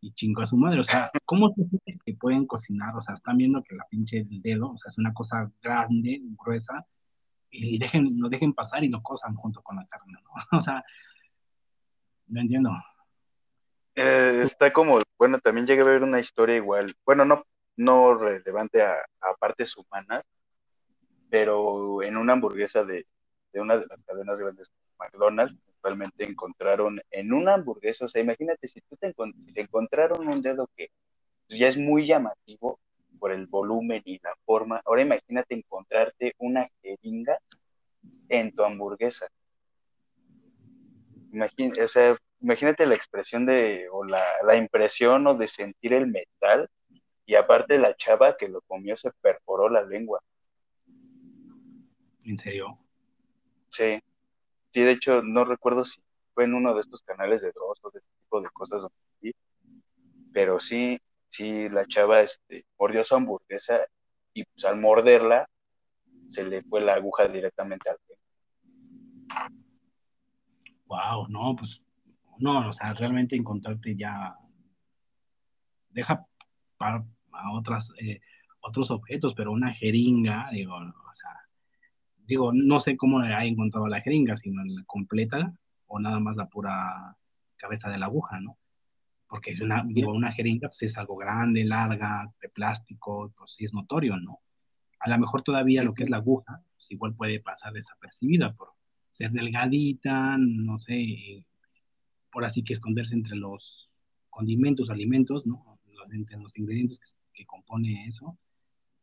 [0.00, 0.80] y chingó a su madre.
[0.80, 2.94] O sea, ¿cómo se siente que pueden cocinar?
[2.96, 6.20] O sea, están viendo que la pinche del dedo, o sea, es una cosa grande,
[6.42, 6.86] gruesa,
[7.50, 10.30] y dejen, lo dejen pasar y lo cosan junto con la carne, ¿no?
[10.58, 10.84] O sea,
[12.26, 12.70] no entiendo.
[13.94, 17.44] Eh, está como, bueno, también llegué a ver una historia igual, bueno, no,
[17.76, 20.22] no relevante a, a partes humanas,
[21.30, 23.06] pero en una hamburguesa de,
[23.52, 28.66] de una de las cadenas grandes McDonald's, actualmente encontraron en una hamburguesa, o sea, imagínate
[28.66, 29.14] si tú te,
[29.54, 30.90] encontraron un dedo que
[31.48, 32.80] ya es muy llamativo
[33.18, 37.38] por el volumen y la forma, ahora imagínate encontrarte una jeringa
[38.28, 39.28] en tu hamburguesa.
[41.32, 46.68] O sea, imagínate la expresión de, o la, la impresión o de sentir el metal,
[47.26, 50.20] y aparte la chava que lo comió se perforó la lengua.
[52.24, 52.78] ¿En serio?
[53.68, 54.00] Sí.
[54.80, 56.00] De hecho, no recuerdo si
[56.34, 58.86] fue en uno de estos canales de Dross o de este tipo de cosas
[60.32, 63.80] pero sí, sí, la chava este, mordió su hamburguesa
[64.32, 65.48] y pues al morderla
[66.28, 68.20] se le fue la aguja directamente al pene.
[70.86, 71.82] Wow, no, pues
[72.38, 74.36] no, o sea, realmente encontrarte ya
[75.90, 76.24] deja
[76.76, 78.20] para a otras eh,
[78.60, 81.47] otros objetos, pero una jeringa, digo, o sea,
[82.28, 85.52] digo, no sé cómo ha encontrado la jeringa, sino la completa
[85.86, 87.16] o nada más la pura
[87.56, 88.58] cabeza de la aguja, ¿no?
[89.26, 93.64] Porque es una, digo, una jeringa, pues es algo grande, larga, de plástico, pues sí
[93.64, 94.40] es notorio, ¿no?
[95.00, 98.72] A lo mejor todavía lo que es la aguja, pues igual puede pasar desapercibida por
[99.08, 101.44] ser delgadita, no sé,
[102.30, 103.90] por así que esconderse entre los
[104.28, 105.78] condimentos, alimentos, ¿no?
[106.12, 108.36] Entre los ingredientes que, compone eso,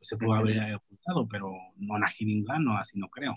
[0.10, 3.36] pues se puede haber ocultado, pero no una jeringa, no, así no creo.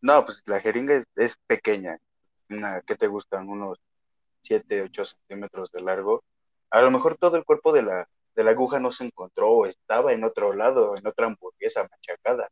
[0.00, 1.98] No, pues la jeringa es, pequeña,
[2.50, 3.48] una, ¿qué te gustan?
[3.48, 3.78] Unos
[4.42, 6.22] 7, 8 centímetros de largo.
[6.70, 9.66] A lo mejor todo el cuerpo de la, de la aguja no se encontró o
[9.66, 12.48] estaba en otro lado, en otra hamburguesa machacada.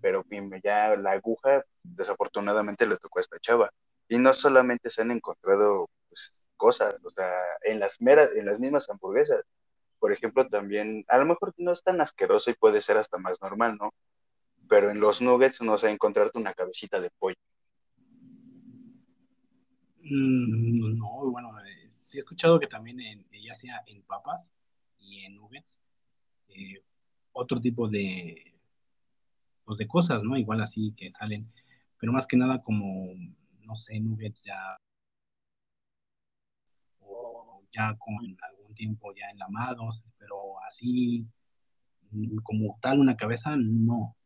[0.00, 0.24] Pero
[0.62, 3.70] ya la aguja desafortunadamente le tocó a esta chava.
[4.08, 7.32] Y no solamente se han encontrado pues, cosas, o sea,
[7.64, 9.44] en las, meras, en las mismas hamburguesas.
[9.98, 13.40] Por ejemplo, también, a lo mejor no es tan asqueroso y puede ser hasta más
[13.42, 13.92] normal, ¿no?
[14.68, 17.36] Pero en los nuggets no se ha encontrado una cabecita de pollo.
[20.00, 24.54] Mm, no, bueno, eh, sí he escuchado que también en, ya sea en papas
[24.98, 25.78] y en nuggets,
[26.48, 26.82] eh,
[27.32, 28.54] otro tipo de,
[29.64, 30.36] pues de cosas, ¿no?
[30.36, 31.52] Igual así que salen,
[31.98, 33.12] pero más que nada como,
[33.60, 34.78] no sé, nuggets ya,
[37.00, 38.36] o ya con
[38.78, 40.36] tiempo ya enlamados, pero
[40.66, 41.26] así
[42.10, 44.16] mm, como tal una cabeza, no.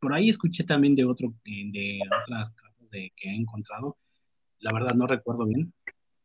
[0.00, 3.96] Por ahí escuché también de otro, de otras casos de que he encontrado,
[4.58, 5.72] la verdad no recuerdo bien,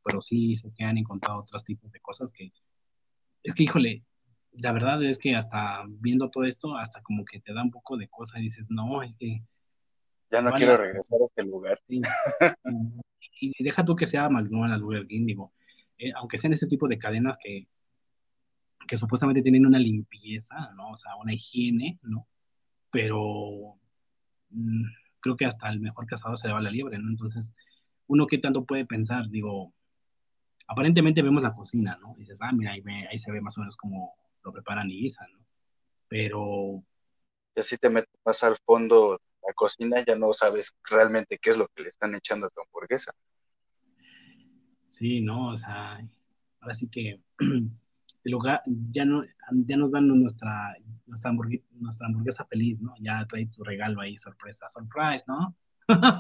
[0.04, 2.52] pero sí sé que han encontrado otros tipos de cosas que,
[3.44, 4.04] es que híjole,
[4.52, 7.98] la verdad es que hasta viendo todo esto, hasta como que te da un poco
[7.98, 9.42] de cosa y dices, no, es que...
[10.32, 11.80] Ya no quiero regresar a este lugar.
[13.40, 15.54] y deja tú que sea McDonald's, Burger King, digo,
[15.98, 17.68] eh, aunque sean ese tipo de cadenas que,
[18.88, 20.92] que supuestamente tienen una limpieza, ¿no?
[20.92, 22.28] O sea, una higiene, ¿no?
[22.92, 23.78] Pero
[24.50, 24.86] mm,
[25.20, 27.10] creo que hasta el mejor cazador se le va la liebre, ¿no?
[27.10, 27.54] Entonces,
[28.08, 29.74] uno qué tanto puede pensar, digo,
[30.68, 32.16] aparentemente vemos la cocina, ¿no?
[32.18, 35.02] Y dices, ah, mira, ahí, ahí se ve más o menos cómo lo preparan y
[35.02, 35.40] guisan, ¿no?
[36.08, 36.84] Pero...
[37.56, 39.18] Ya si te metes más al fondo de
[39.48, 42.60] la cocina, ya no sabes realmente qué es lo que le están echando a tu
[42.60, 43.14] hamburguesa.
[44.90, 46.02] Sí, no, o sea,
[46.60, 47.16] ahora sí que
[48.26, 48.62] el lugar,
[48.92, 52.94] ya, no, ya nos dan nuestra, nuestra, hamburguesa, feliz, ¿no?
[53.00, 55.56] Ya trae tu regalo ahí, sorpresa, surprise, ¿no?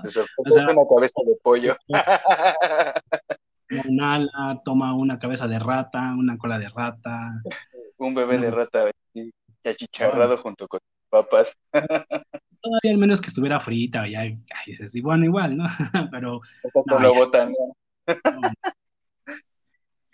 [0.07, 0.27] Sorpresa
[0.71, 1.75] una cabeza de pollo.
[3.89, 7.41] un ala, toma una cabeza de rata, una cola de rata.
[7.97, 8.91] Un bebé de rata
[9.63, 11.57] achicharrado junto con papas.
[12.61, 14.23] Todavía al menos que estuviera frita, ya
[14.65, 15.65] dices, bueno, igual, ¿no?
[16.11, 16.41] Pero.
[16.85, 17.53] No, lo botan.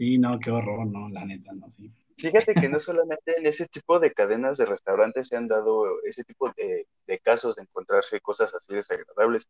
[0.02, 1.92] Sí, no, qué horror, no, la neta, no, sí.
[2.18, 6.24] Fíjate que no solamente en ese tipo de cadenas de restaurantes se han dado ese
[6.24, 9.48] tipo de, de, casos de encontrarse cosas así desagradables.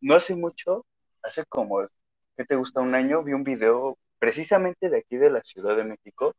[0.00, 0.86] No hace mucho,
[1.22, 1.86] hace como
[2.34, 2.80] ¿qué te gusta?
[2.80, 6.34] Un año vi un video precisamente de aquí de la Ciudad de México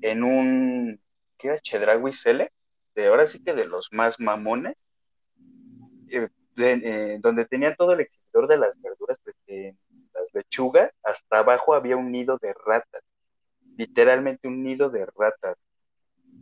[0.00, 0.98] en un,
[1.36, 1.60] ¿qué era?
[1.60, 2.50] Chedragui Cele,
[2.94, 4.74] de ahora sí que de los más mamones,
[6.08, 9.36] eh, eh, donde tenían todo el exhibidor de las verduras, pues,
[10.14, 13.02] las lechugas, hasta abajo había un nido de ratas,
[13.76, 15.56] literalmente un nido de ratas.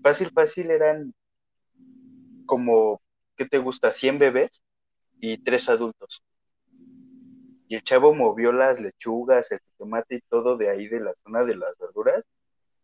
[0.02, 1.14] Fácil, fácil eran
[2.46, 3.00] como,
[3.36, 3.92] ¿qué te gusta?
[3.92, 4.62] 100 bebés
[5.20, 6.22] y tres adultos
[7.72, 11.42] y el chavo movió las lechugas, el tomate y todo de ahí de la zona
[11.42, 12.22] de las verduras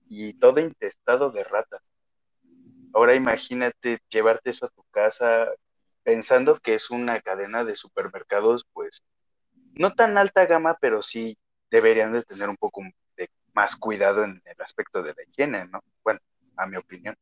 [0.09, 1.83] y todo intestado de ratas.
[2.95, 5.53] Ahora imagínate llevarte eso a tu casa
[6.05, 9.03] pensando que es una cadena de supermercados, pues
[9.79, 11.39] no tan alta gama, pero sí
[11.71, 12.83] deberían de tener un poco
[13.17, 15.81] de más cuidado en el aspecto de la higiene, ¿no?
[16.05, 16.21] Bueno,
[16.57, 17.15] a mi opinión.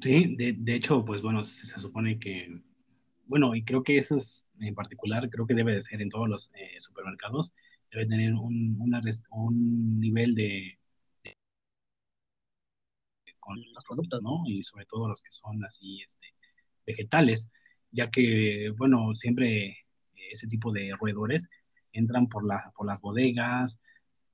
[0.00, 2.48] Sí, de, de hecho, pues bueno, se, supone que,
[3.26, 6.28] bueno, y creo que eso es en particular, creo que debe de ser en todos
[6.28, 7.52] los eh, supermercados,
[7.90, 8.78] debe tener un,
[9.30, 10.78] un nivel de,
[13.40, 14.42] con los productos, ¿no?
[14.46, 16.26] Y sobre todo los que son así, este,
[16.86, 17.48] vegetales,
[17.90, 19.83] ya que, bueno, siempre
[20.30, 21.48] ese tipo de roedores
[21.92, 23.80] entran por, la, por las bodegas,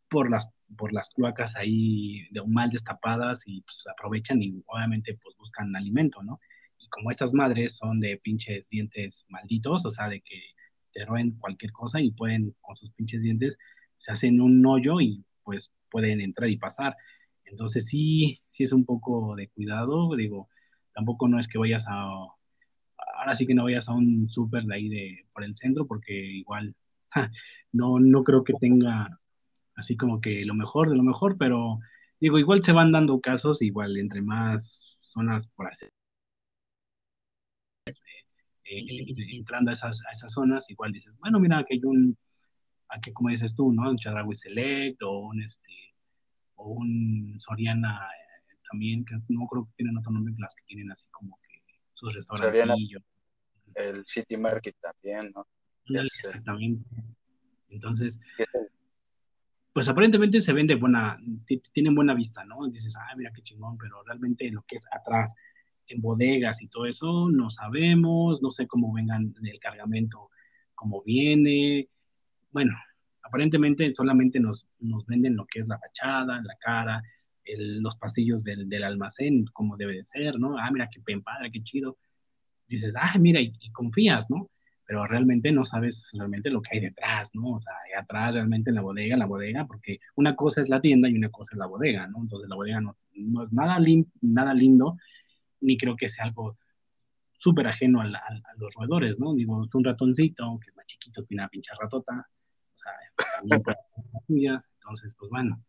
[0.08, 5.36] por las, por las cloacas ahí de mal destapadas y pues aprovechan y obviamente pues
[5.36, 6.40] buscan alimento, ¿no?
[6.90, 10.40] como estas madres son de pinches dientes malditos, o sea, de que
[10.92, 13.58] te roen cualquier cosa y pueden, con sus pinches dientes,
[13.98, 16.96] se hacen un hoyo y pues pueden entrar y pasar.
[17.44, 20.48] Entonces sí, sí es un poco de cuidado, digo,
[20.94, 22.10] tampoco no es que vayas a,
[23.20, 26.12] ahora sí que no vayas a un súper de ahí de, por el centro, porque
[26.12, 26.74] igual
[27.72, 29.20] no, no creo que tenga
[29.76, 31.78] así como que lo mejor de lo mejor, pero
[32.20, 35.90] digo, igual se van dando casos, igual entre más zonas por hacer.
[38.64, 38.86] Eh,
[39.32, 42.16] entrando a esas, a esas zonas, igual dices, bueno, mira, que hay un,
[42.88, 43.90] aquí como dices tú, ¿no?
[43.90, 45.94] Un Chadrawi Select o un, este,
[46.56, 50.62] o un Soriana eh, también, que no creo que tienen otro nombre que las que
[50.66, 51.49] tienen así como que
[52.00, 52.64] sus restaurantes.
[53.74, 55.46] El City Market también, ¿no?
[55.86, 56.84] exactamente.
[57.68, 58.18] Entonces,
[59.72, 61.18] pues aparentemente se vende buena,
[61.72, 62.66] tienen buena vista, ¿no?
[62.68, 65.34] Dices, ah, mira qué chingón, pero realmente lo que es atrás,
[65.86, 70.30] en bodegas y todo eso, no sabemos, no sé cómo vengan el cargamento,
[70.74, 71.88] cómo viene.
[72.50, 72.72] Bueno,
[73.22, 77.02] aparentemente solamente nos, nos venden lo que es la fachada, la cara,
[77.44, 80.58] los pasillos del, del, almacén, como debe de ser, ¿no?
[80.58, 81.98] Ah, mira qué padre, qué chido.
[82.68, 84.50] Dices, ah, mira, y, y confías, ¿no?
[84.90, 87.50] pero realmente no sabes realmente lo que hay detrás, ¿no?
[87.50, 90.80] O sea, hay atrás realmente en la bodega, la bodega, porque una cosa es la
[90.80, 92.18] tienda y una cosa es la bodega, ¿no?
[92.20, 93.78] Entonces la bodega no, no es nada,
[94.20, 94.96] nada lindo,
[95.60, 96.58] ni creo que sea algo
[97.30, 98.10] súper ajeno a,
[98.56, 99.32] los roedores, ¿no?
[99.32, 102.26] Digo, es un ratoncito que es más chiquito que una pinche ratota,
[102.74, 102.92] o sea,
[103.38, 103.76] también puede
[104.26, 105.62] suyas, entonces, pues bueno,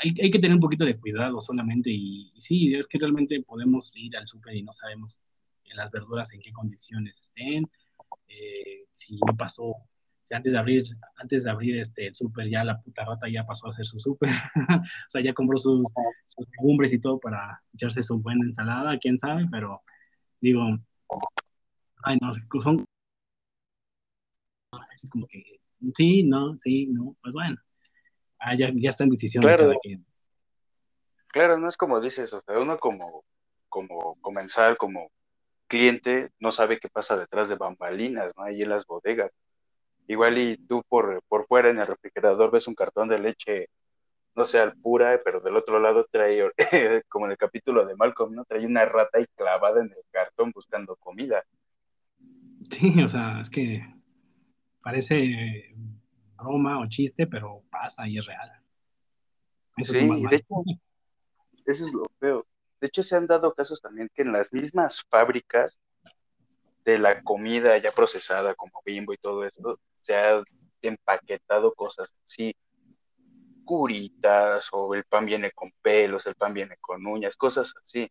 [0.00, 3.90] hay, hay, que tener un poquito de cuidado solamente y, sí, es que realmente podemos
[3.94, 5.20] ir al súper y no sabemos
[5.74, 7.70] las verduras en qué condiciones estén,
[8.28, 9.74] eh, si no pasó,
[10.22, 10.84] si antes de abrir,
[11.16, 13.98] antes de abrir este, el súper ya la puta rata ya pasó a hacer su
[14.00, 14.30] súper,
[14.68, 15.82] o sea, ya compró sus,
[16.26, 19.82] sus legumbres y todo para echarse su buena ensalada, quién sabe, pero
[20.40, 20.78] digo,
[22.04, 22.84] ay no, son
[24.92, 25.60] es como que
[25.96, 27.56] sí, no, sí, no, pues bueno,
[28.42, 30.02] ah, ya, ya está en decisión claro, de cada
[31.28, 33.24] Claro, no es como dices, o sea, uno como,
[33.70, 35.10] como comenzar, como
[35.66, 38.44] cliente no sabe qué pasa detrás de bambalinas, ¿no?
[38.44, 39.30] Ahí en las bodegas.
[40.06, 43.68] Igual y tú por, por fuera en el refrigerador ves un cartón de leche,
[44.34, 46.52] no sé, al pura, pero del otro lado trae,
[47.08, 48.44] como en el capítulo de Malcolm, ¿no?
[48.44, 51.42] Trae una rata y clavada en el cartón buscando comida.
[52.70, 53.82] Sí, o sea, es que
[54.82, 55.74] parece
[56.42, 58.50] broma o chiste, pero pasa y es real.
[59.76, 60.62] Eso sí, de hecho,
[61.64, 62.46] eso es lo feo.
[62.80, 65.78] De hecho, se han dado casos también que en las mismas fábricas
[66.84, 70.42] de la comida ya procesada, como bimbo y todo esto, se ha
[70.82, 72.54] empaquetado cosas así,
[73.64, 78.10] curitas, o el pan viene con pelos, el pan viene con uñas, cosas así.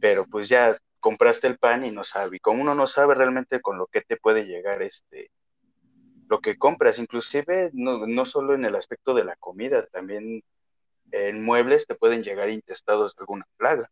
[0.00, 3.60] Pero pues ya compraste el pan y no sabe, y como uno no sabe realmente
[3.60, 5.30] con lo que te puede llegar este,
[6.28, 10.42] lo que compras, inclusive no, no solo en el aspecto de la comida, también
[11.12, 13.90] en muebles te pueden llegar intestados de alguna plaga.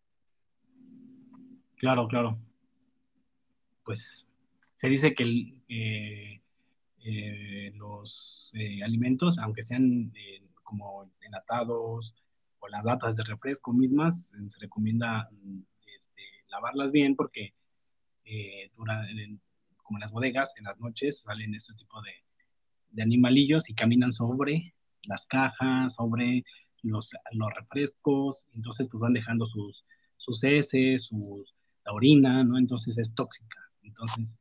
[1.77, 2.39] Claro, claro.
[3.85, 4.27] Pues
[4.77, 6.41] se dice que eh,
[7.05, 10.13] eh, los eh, alimentos, aunque sean
[10.63, 12.15] como enlatados
[12.59, 15.29] o las latas de refresco mismas, se recomienda
[15.87, 17.53] este, lavarlas bien porque
[19.85, 22.13] como en las bodegas, en las noches salen este tipo de,
[22.91, 26.43] de animalillos y caminan sobre las cajas, sobre
[26.83, 29.85] los, los refrescos, entonces pues van dejando sus,
[30.17, 32.59] sus heces, sus, la orina, ¿no?
[32.59, 33.59] Entonces es tóxica.
[33.83, 34.37] Entonces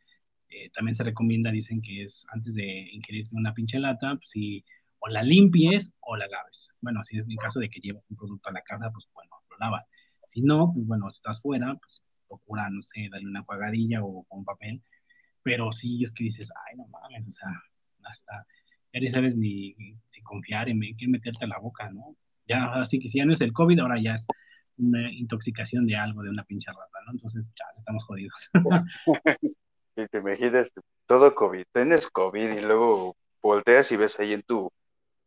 [0.49, 4.63] eh, también se recomienda, dicen que es antes de ingerirte una pinche lata, pues si
[4.99, 6.69] o la limpies o la laves.
[6.81, 9.31] Bueno, si es en caso de que lleves un producto a la casa, pues bueno,
[9.49, 9.87] lo lavas.
[10.27, 14.25] Si no, pues bueno, si estás fuera, pues procura, no sé, darle una jugadilla o,
[14.29, 14.81] un papel.
[15.43, 17.49] Pero sí es que dices, ay, no mames, o sea,
[18.03, 18.45] hasta
[18.93, 19.75] ya ni sabes ni
[20.09, 22.15] si confiar en qué meterte a la boca, ¿no?
[22.47, 24.25] Ya, así que si ya no es el COVID, ahora ya es
[24.77, 27.13] una intoxicación de algo, de una pinche rata, ¿no?
[27.13, 28.49] Entonces, ya, estamos jodidos.
[29.95, 30.71] y te imaginas
[31.07, 34.71] todo COVID, tienes COVID y luego volteas y ves ahí en tu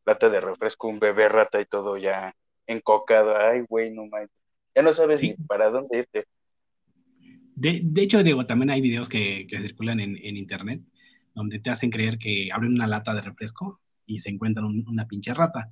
[0.05, 2.35] lata de refresco un bebé rata y todo ya
[2.67, 3.37] encocado.
[3.37, 4.31] Ay, güey, no mames.
[4.75, 6.27] Ya no sabes ni para dónde irte.
[7.57, 10.83] De, de, hecho, digo, también hay videos que, que circulan en, en, internet
[11.35, 15.35] donde te hacen creer que abren una lata de refresco y se encuentran una pinche
[15.35, 15.69] rata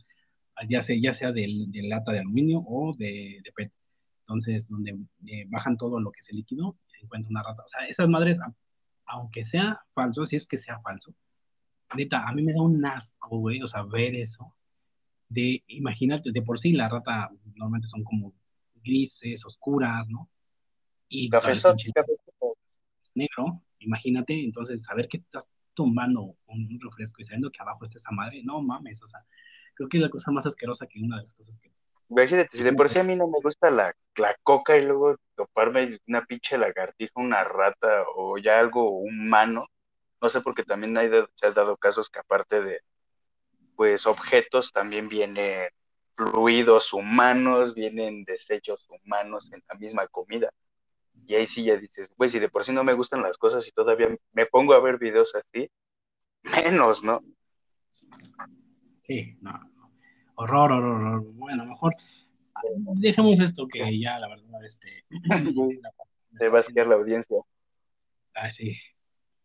[0.68, 1.46] ya sea, ya sea de,
[1.82, 3.72] lata de aluminio o de, PET.
[4.20, 7.62] Entonces, donde eh, bajan todo lo que es el líquido y se encuentra una rata.
[7.62, 8.38] O sea, esas madres,
[9.06, 11.14] aunque sea falso, si es que sea falso,
[11.96, 14.54] neta, a mí me da un asco, güey, o sea, ver eso.
[15.28, 18.32] De, imagínate, de por sí la rata normalmente son como
[18.82, 20.30] grises, oscuras, ¿no?
[21.08, 21.54] Y café
[23.14, 28.10] negro, imagínate, entonces saber que estás tomando un refresco y sabiendo que abajo está esa
[28.10, 29.20] madre, no mames, o sea,
[29.74, 31.72] creo que es la cosa más asquerosa que una de las cosas que
[32.10, 35.16] Imagínate, si de por sí a mí no me gusta la, la coca y luego
[35.36, 39.64] toparme una pinche lagartija, una rata o ya algo humano,
[40.20, 42.80] no sé, porque también hay se han dado casos que aparte de,
[43.76, 45.68] pues, objetos, también vienen
[46.16, 50.50] fluidos humanos, vienen desechos humanos en la misma comida.
[51.26, 53.66] Y ahí sí ya dices, güey, si de por sí no me gustan las cosas
[53.66, 55.70] y todavía me pongo a ver videos así,
[56.74, 57.22] menos, ¿no?
[59.06, 59.52] Sí, no,
[60.36, 61.32] Horror, horror, horror.
[61.34, 61.94] Bueno, mejor
[62.96, 65.04] dejemos esto que ya, la verdad, este...
[66.38, 67.36] Se va a quedar la audiencia.
[68.34, 68.76] Ah, sí.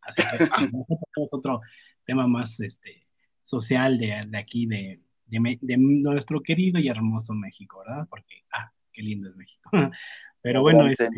[0.01, 1.61] Así que ah, tenemos otro
[2.03, 3.05] tema más este,
[3.41, 8.07] social de, de aquí, de, de, nuestro querido y hermoso México, ¿verdad?
[8.09, 9.69] Porque, ah, qué lindo es México.
[10.41, 11.09] Pero bueno, este,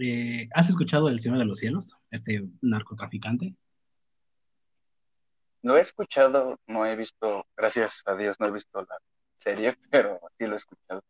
[0.00, 1.96] eh, ¿has escuchado El Señor de los Cielos?
[2.10, 3.54] Este narcotraficante.
[5.62, 8.98] Lo he escuchado, no he visto, gracias a Dios, no he visto la
[9.36, 11.02] serie, pero sí lo he escuchado.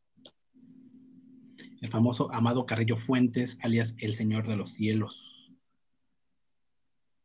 [1.82, 5.52] El famoso Amado Carrillo Fuentes, alias El Señor de los Cielos.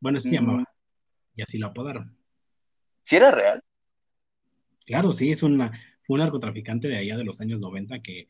[0.00, 0.60] Bueno, sí se llamaba.
[0.60, 0.64] Mm.
[1.36, 2.16] Y así lo apodaron.
[3.04, 3.62] ¿Sí era real?
[4.84, 5.70] Claro, sí, es una,
[6.02, 8.28] fue un narcotraficante de allá de los años 90 que,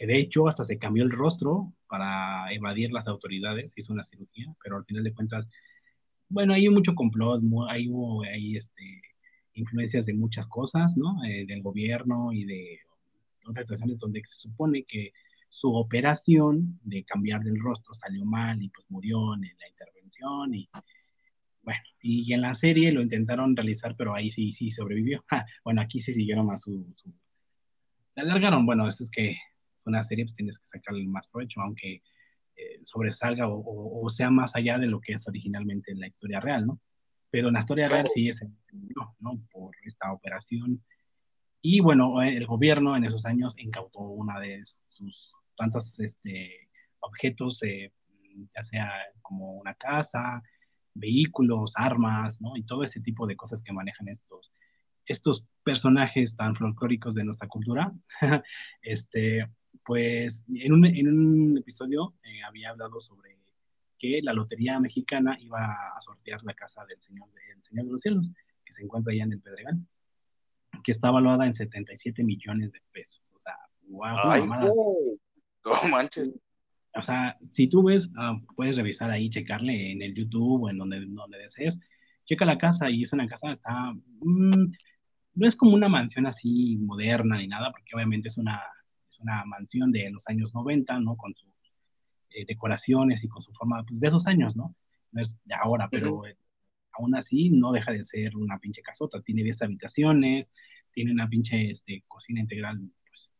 [0.00, 4.46] que de hecho hasta se cambió el rostro para evadir las autoridades, hizo una cirugía,
[4.64, 5.46] pero al final de cuentas
[6.30, 7.90] bueno, hay mucho complot, hay,
[8.32, 9.02] hay este,
[9.52, 11.22] influencias de muchas cosas, ¿no?
[11.24, 12.78] Eh, del gobierno y de
[13.46, 15.12] otras situaciones donde se supone que
[15.50, 20.70] su operación de cambiar del rostro salió mal y pues murió en la intervención y
[21.62, 25.22] bueno, y, en la serie lo intentaron realizar, pero ahí sí, sí sobrevivió.
[25.64, 26.86] bueno, aquí sí siguieron más su.
[28.14, 29.36] La alargaron, bueno, esto es que
[29.84, 32.02] una serie pues tienes que sacarle más provecho, aunque
[32.56, 36.80] eh, sobresalga o, sea más allá de lo que es originalmente la historia real, ¿no?
[37.30, 39.40] Pero en la historia real sí es no, ¿no?
[39.50, 40.82] Por esta operación.
[41.62, 46.68] Y bueno, el gobierno en esos años incautó una de sus tantos este,
[47.00, 47.92] objetos, eh,
[48.54, 50.42] ya sea como una casa,
[50.94, 52.56] vehículos, armas, ¿no?
[52.56, 54.52] Y todo ese tipo de cosas que manejan estos,
[55.06, 57.92] estos personajes tan folclóricos de nuestra cultura.
[58.82, 59.48] este,
[59.84, 63.38] pues en un, en un episodio eh, había hablado sobre
[63.98, 65.62] que la Lotería Mexicana iba
[65.96, 68.30] a sortear la casa del Señor, del Señor de los Cielos,
[68.64, 69.78] que se encuentra allá en el Pedregal,
[70.82, 73.30] que está valuada en 77 millones de pesos.
[73.36, 73.56] O sea,
[73.88, 76.30] wow, Ay, no manches.
[76.94, 80.78] O sea, si tú ves, ah, puedes revisar ahí, checarle en el YouTube o en
[80.78, 81.78] donde, donde desees,
[82.24, 84.72] checa la casa y es una casa, está, mm,
[85.34, 88.60] no es como una mansión así moderna ni nada, porque obviamente es una,
[89.20, 91.16] una mansión de los años 90, ¿no?
[91.16, 91.50] Con sus
[92.30, 94.74] eh, decoraciones y con su forma, pues de esos años, ¿no?
[95.12, 96.36] No es de ahora, pero eh,
[96.92, 99.20] aún así no deja de ser una pinche casota.
[99.20, 100.50] Tiene 10 habitaciones,
[100.92, 103.32] tiene una pinche este, cocina integral, pues,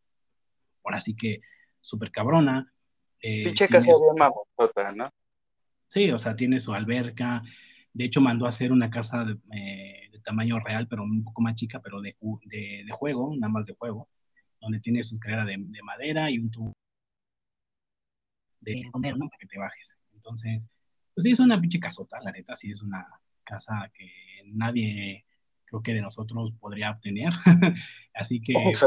[0.85, 1.41] ahora sí que
[1.81, 2.73] súper cabrona.
[3.23, 5.11] Eh, pinche casa de ¿no?
[5.87, 7.43] Sí, o sea, tiene su alberca.
[7.93, 11.81] De hecho, mandó a hacer una casa de, tamaño real, pero un poco más chica,
[11.81, 14.09] pero de, de, de, juego, nada más de juego
[14.61, 16.73] donde tiene su escalera de, madera y un tubo
[18.61, 19.29] de comer, ¿no?
[19.29, 19.97] Para que te bajes.
[20.15, 20.69] Entonces,
[21.15, 23.07] pues sí, es una pinche casota, la neta, sí es una
[23.45, 24.11] casa que
[24.45, 25.25] nadie,
[25.65, 27.33] creo que de nosotros podría obtener.
[28.15, 28.53] Así que.
[28.53, 28.83] Pues,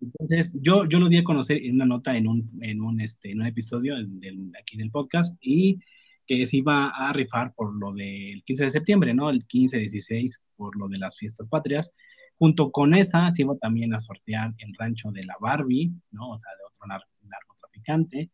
[0.00, 3.32] Entonces, yo, yo lo di a conocer en una nota en un, en un, este,
[3.32, 5.80] en un episodio del, aquí del podcast y
[6.26, 9.30] que se iba a rifar por lo del 15 de septiembre, ¿no?
[9.30, 11.92] El 15-16 por lo de las fiestas patrias.
[12.38, 16.30] Junto con esa se iba también a sortear el rancho de la Barbie, ¿no?
[16.30, 16.86] O sea, de otro
[17.22, 18.30] narcotraficante.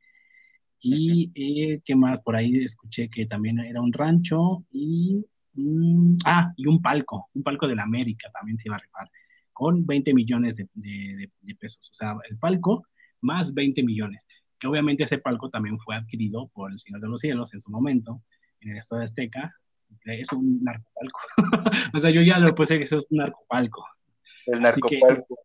[0.81, 5.25] Y eh, qué más, por ahí escuché que también era un rancho y,
[5.55, 9.11] mm, ah, y un palco, un palco de la América también se iba a rifar,
[9.53, 11.89] con 20 millones de, de pesos.
[11.91, 12.87] O sea, el palco
[13.23, 14.27] más 20 millones,
[14.59, 17.71] que obviamente ese palco también fue adquirido por el Señor de los Cielos en su
[17.71, 18.23] momento,
[18.61, 19.55] en el estado de Azteca,
[20.05, 21.21] es un narcopalco.
[21.95, 23.85] o sea, yo ya lo puse que eso es un narcopalco.
[24.47, 25.39] El narcopalco.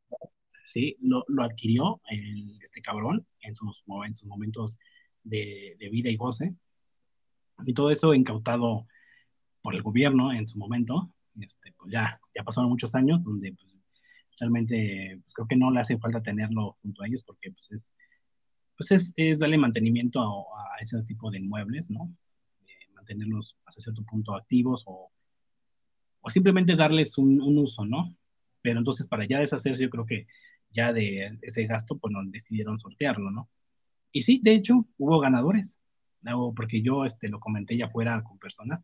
[0.66, 4.78] sí, lo, lo adquirió el, este cabrón en sus, en sus momentos
[5.24, 6.56] de, de, vida y goce.
[7.66, 8.88] Y todo eso incautado
[9.62, 11.12] por el gobierno en su momento.
[11.40, 13.80] Este, pues ya, ya pasaron muchos años donde pues,
[14.40, 17.96] realmente pues, creo que no le hace falta tenerlo junto a ellos porque pues es,
[18.78, 22.14] pues es, es darle mantenimiento a, a, ese tipo de inmuebles, ¿no?
[23.00, 25.12] mantenerlos hasta cierto punto activos o,
[26.22, 28.14] o simplemente darles un, un, uso, ¿no?
[28.62, 30.28] Pero entonces para ya deshacerse yo creo que
[30.72, 33.50] ya de ese gasto pues no decidieron sortearlo, ¿no?
[34.12, 35.80] Y sí, de hecho hubo ganadores,
[36.56, 38.84] porque yo este, lo comenté ya fuera con personas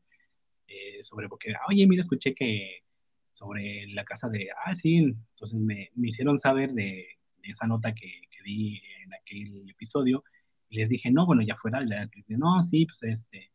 [0.68, 2.84] eh, sobre porque, oye, mira, escuché que
[3.32, 7.08] sobre la casa de, ah, sí, entonces me, me hicieron saber de,
[7.44, 10.24] esa nota que, que, di en aquel episodio
[10.70, 13.52] y les dije, no, bueno, ya fuera, ya, no, sí, pues este,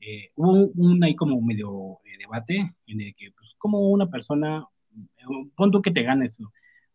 [0.00, 4.66] eh, hubo un, ahí como medio eh, debate en el que, pues, como una persona,
[5.56, 6.38] pon tú que te ganes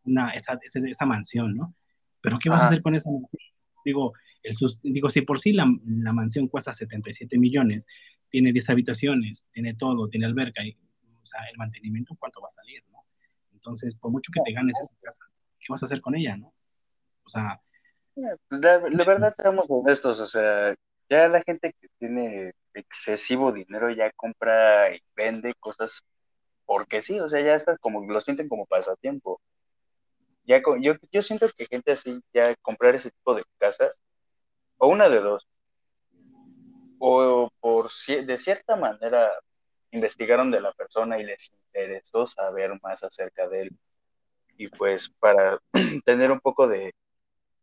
[0.04, 1.76] una, esa, esa, mansión, ¿no?
[2.22, 3.42] Pero ¿qué vas a hacer con esa mansión?
[3.86, 7.86] Digo, el, digo si por sí la, la, mansión cuesta 77 millones,
[8.30, 10.78] tiene 10 habitaciones, tiene todo, tiene alberca, y,
[11.22, 13.06] o sea, el mantenimiento, ¿cuánto va a salir, no?
[13.54, 15.26] Entonces, por mucho que te ganes esa casa,
[15.60, 16.54] ¿qué vas a hacer con ella, no?
[17.24, 17.62] O sea...
[18.50, 20.76] La, la verdad, seamos honestos, o sea,
[21.10, 26.02] ya la gente que tiene excesivo dinero ya compra y vende cosas
[26.70, 29.42] porque sí, o sea, ya está como, lo sienten como pasatiempo.
[30.44, 34.00] Ya, yo, yo siento que gente así, ya comprar ese tipo de casas,
[34.78, 35.48] o una de dos,
[37.00, 39.32] o por de cierta manera
[39.90, 43.80] investigaron de la persona y les interesó saber más acerca de él.
[44.56, 45.58] Y pues para
[46.06, 46.94] tener un poco de,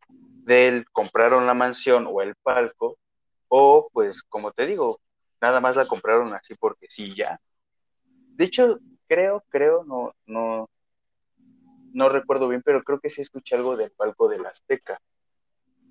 [0.08, 2.98] de él, compraron la mansión o el palco
[3.46, 5.00] o pues, como te digo,
[5.40, 7.40] nada más la compraron así porque sí, ya.
[8.36, 10.68] De hecho, creo, creo, no, no,
[11.92, 15.00] no recuerdo bien, pero creo que sí escuché algo del palco del Azteca.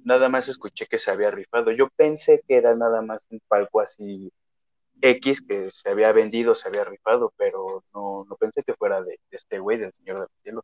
[0.03, 1.71] Nada más escuché que se había rifado.
[1.71, 4.31] Yo pensé que era nada más un palco así
[5.01, 9.19] X que se había vendido, se había rifado, pero no, no pensé que fuera de,
[9.31, 10.63] este güey, del Señor del Cielo.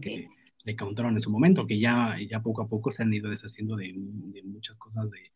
[0.00, 0.28] que
[0.64, 3.76] le contaron en su momento, que ya, ya poco a poco se han ido deshaciendo
[3.76, 3.92] de,
[4.44, 5.32] muchas cosas de,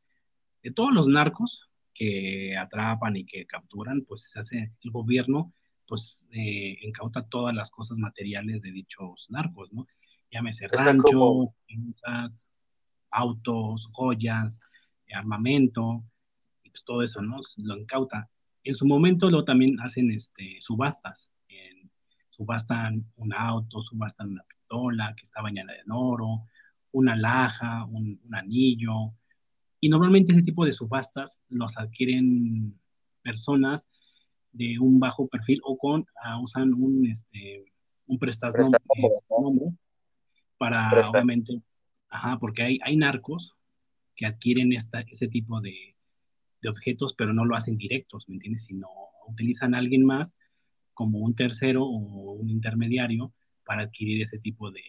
[0.62, 5.52] de, todos los narcos que atrapan y que capturan, pues se hace el gobierno,
[5.86, 9.86] pues eh, incauta todas las cosas materiales de dichos narcos, ¿no?
[10.30, 11.50] Llámese ranchos,
[13.10, 14.60] autos, joyas,
[15.14, 16.04] armamento,
[16.64, 17.38] y pues todo eso, ¿no?
[17.58, 18.28] Lo incauta.
[18.64, 21.30] En su momento lo también hacen este, subastas,
[22.30, 24.44] subastan un auto, subastan una
[25.14, 26.42] que está bañada en oro,
[26.92, 29.12] una alhaja, un, anillo.
[29.86, 32.76] Y normalmente ese tipo de subastas los adquieren
[33.22, 33.88] personas
[34.50, 37.64] de un bajo perfil o con ah, usan un este
[38.06, 38.18] un
[40.58, 41.62] para obviamente
[42.08, 43.54] ajá porque hay, hay narcos
[44.16, 45.94] que adquieren esta, ese tipo de,
[46.62, 48.88] de, objetos pero no lo hacen directos me entiendes sino
[49.28, 50.36] utilizan a alguien más
[50.94, 53.32] como un tercero o un intermediario
[53.64, 54.82] para adquirir ese tipo de,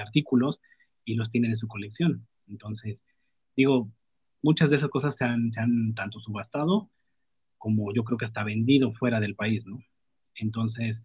[0.00, 0.58] artículos
[1.04, 2.26] y los tienen en su colección.
[2.48, 3.04] Entonces,
[3.56, 3.90] digo,
[4.42, 6.90] muchas de esas cosas se han, tanto subastado
[7.58, 9.80] como yo creo que hasta vendido fuera del país, ¿no?
[10.34, 11.04] Entonces,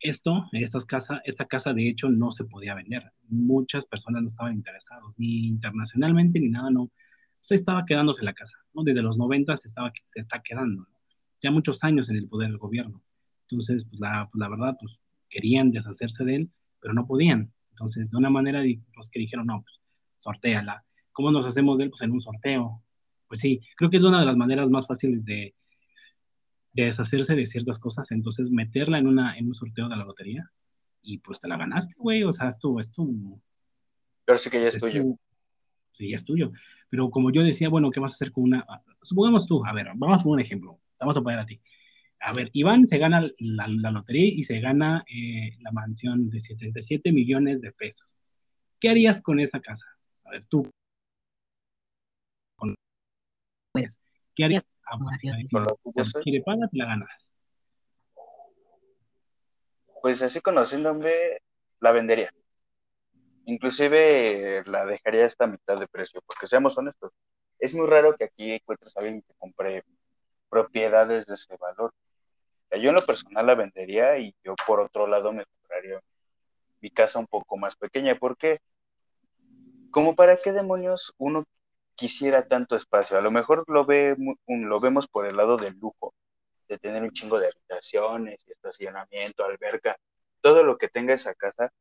[0.00, 3.12] esto, estas casas, esta casa de hecho no se podía vender.
[3.28, 6.90] Muchas personas no estaban interesadas, ni internacionalmente ni nada, no.
[7.40, 8.82] Se estaba quedándose la casa, ¿no?
[8.82, 10.86] Desde los 90 se, estaba, se está quedando,
[11.40, 13.02] Ya muchos años en el poder del gobierno.
[13.42, 17.52] Entonces, pues la, pues la verdad, pues querían deshacerse de él, pero no podían.
[17.70, 18.62] Entonces, de una manera,
[18.96, 19.80] los que dijeron, no, pues,
[20.18, 20.84] sorteala.
[21.14, 21.90] ¿Cómo nos hacemos de él?
[21.90, 22.82] Pues en un sorteo.
[23.26, 25.54] Pues sí, creo que es una de las maneras más fáciles de,
[26.74, 28.10] deshacerse de ciertas cosas.
[28.10, 30.50] Entonces, meterla en, una, en un sorteo de la lotería
[31.00, 32.22] y pues te la ganaste, güey.
[32.24, 33.40] O sea, es tu, es tu.
[34.26, 35.16] Pero sí que ya es, tuyo.
[35.92, 36.52] sí, ya es tuyo.
[36.90, 38.66] Pero como yo decía, bueno, ¿qué vas a hacer con una?
[39.02, 40.78] Supongamos tú, a ver, vamos a poner un ejemplo.
[41.00, 41.58] Vamos a poner a ti
[42.24, 47.12] a ver, Iván se gana la, lotería y se gana eh, la mansión de 77
[47.12, 48.18] millones de pesos.
[48.80, 49.84] ¿Qué harías con esa casa?
[50.24, 50.66] A ver, tú.
[54.34, 54.64] ¿Qué harías?
[54.86, 57.32] Ah, pues, si le pagas, la ganas.
[60.02, 61.38] Pues así conociéndome,
[61.80, 62.30] la vendería.
[63.46, 67.12] Inclusive la dejaría hasta mitad de precio, porque seamos honestos,
[67.58, 69.82] es muy raro que aquí encuentres a alguien que compre
[70.48, 71.92] propiedades de ese valor.
[72.70, 76.00] Yo en lo personal la vendería y yo por otro lado me compraría
[76.80, 78.14] mi casa un poco más pequeña.
[78.16, 78.58] ¿Por qué?
[79.90, 81.44] Como para qué demonios uno
[81.94, 83.18] quisiera tanto espacio.
[83.18, 84.16] A lo mejor lo, ve,
[84.46, 86.14] lo vemos por el lado del lujo,
[86.68, 89.96] de tener un chingo de habitaciones y estacionamiento, alberca,
[90.40, 91.72] todo lo que tenga esa casa.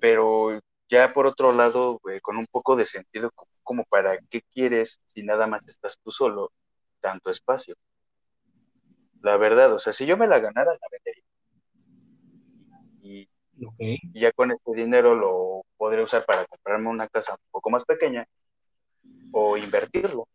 [0.00, 3.30] Pero ya por otro lado, con un poco de sentido,
[3.62, 6.52] como para qué quieres si nada más estás tú solo,
[7.00, 7.74] tanto espacio.
[9.22, 11.24] La verdad, o sea, si yo me la ganara, la vendería.
[13.02, 13.28] Y,
[14.12, 18.26] ya con este dinero lo podré usar para comprarme una casa un poco más pequeña
[19.32, 20.28] o invertirlo.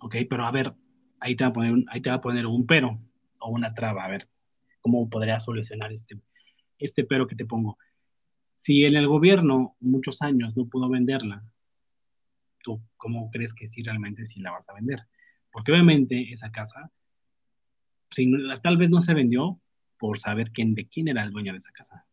[0.00, 0.74] Ok, pero a ver,
[1.20, 2.98] ahí te va a poner un, ahí te va a poner un pero
[3.40, 4.28] o una traba, a ver,
[4.80, 6.20] ¿cómo podría solucionar este,
[6.78, 7.78] este pero que te pongo?
[8.56, 11.44] Si en el gobierno muchos años no pudo venderla,
[12.62, 15.06] ¿tú cómo crees que sí realmente sí la vas a vender?
[15.52, 16.90] Porque obviamente esa casa,
[18.62, 19.60] tal vez no se vendió
[19.98, 22.04] por saber quién, de quién era el dueño de esa casa.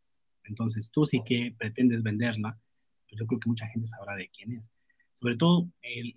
[0.43, 2.57] Entonces, tú sí que pretendes venderla,
[3.07, 4.69] pues yo creo que mucha gente sabrá de quién es.
[5.25, 5.67] Sobre todo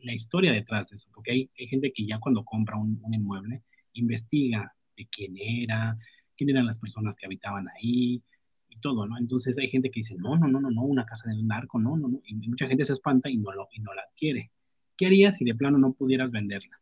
[0.02, 3.14] la historia detrás de eso, porque hay, hay, gente que ya cuando compra un, un,
[3.14, 3.62] inmueble
[3.94, 5.96] investiga de quién era,
[6.36, 8.22] quién eran las personas que habitaban ahí
[8.68, 9.16] y todo, ¿no?
[9.16, 11.78] Entonces hay gente que dice, no, no, no, no, no, una casa de un narco,
[11.78, 14.50] no, no, no, y mucha gente se espanta y no, lo, y no la adquiere.
[14.94, 16.78] ¿Qué harías si de plano no pudieras venderla?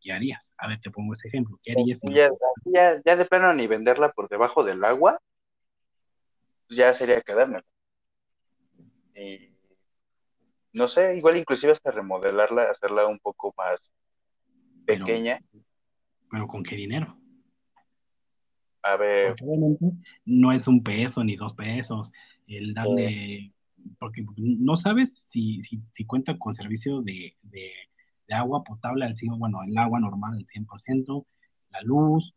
[0.00, 0.52] ¿Qué harías?
[0.58, 1.60] A ver, te pongo ese ejemplo.
[1.62, 2.28] ¿Qué harías si ya,
[2.64, 5.20] ya, ya, de plano ni venderla por debajo del agua,
[6.68, 7.64] ya sería quedármela.
[9.14, 9.55] Y
[10.76, 13.90] no sé, igual inclusive hasta remodelarla, hacerla un poco más
[14.84, 15.40] pequeña.
[16.30, 17.16] Pero, ¿con qué dinero?
[18.82, 19.34] A ver.
[20.26, 22.12] no es un peso ni dos pesos.
[22.46, 23.54] El darle.
[23.98, 27.72] Porque no sabes si, si, si cuenta con servicio de, de,
[28.28, 31.24] agua potable al 100%, bueno, el agua normal al 100%,
[31.70, 32.34] la luz,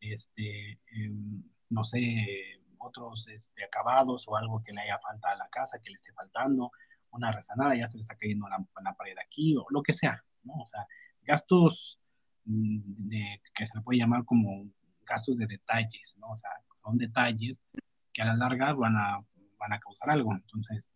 [0.00, 5.48] este, em, no sé, otros este, acabados o algo que le haya falta a la
[5.48, 6.70] casa, que le esté faltando
[7.12, 10.22] una rezanada, ya se le está cayendo la, la pared aquí, o lo que sea,
[10.44, 10.54] ¿no?
[10.54, 10.86] O sea,
[11.22, 11.98] gastos
[12.44, 13.10] mm,
[13.54, 14.66] que se le puede llamar como
[15.06, 16.30] gastos de detalles, ¿no?
[16.30, 16.50] O sea,
[16.82, 17.64] son detalles
[18.12, 19.24] que a la larga van a,
[19.58, 20.34] van a causar algo.
[20.34, 20.90] Entonces,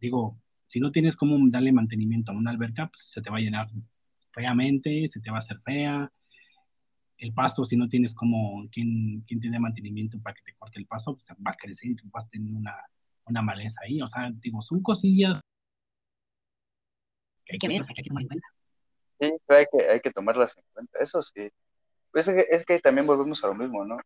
[0.00, 3.40] digo, si no tienes como darle mantenimiento a una alberca, pues se te va a
[3.40, 3.68] llenar
[4.32, 6.10] feamente, se te va a hacer fea.
[7.18, 10.86] El pasto, si no tienes como quien, quien tiene mantenimiento para que te corte el
[10.86, 12.74] pasto, pues va a crecer y vas a tener una,
[13.26, 14.00] una maleza ahí.
[14.00, 15.40] O sea, digo, son cosillas
[17.44, 18.48] que hay que, ver, hay que tomar en cuenta.
[19.20, 21.48] Sí, hay que, hay que tomarlas en cuenta, eso sí.
[22.10, 23.98] Pues es que, es que también volvemos a lo mismo, ¿no?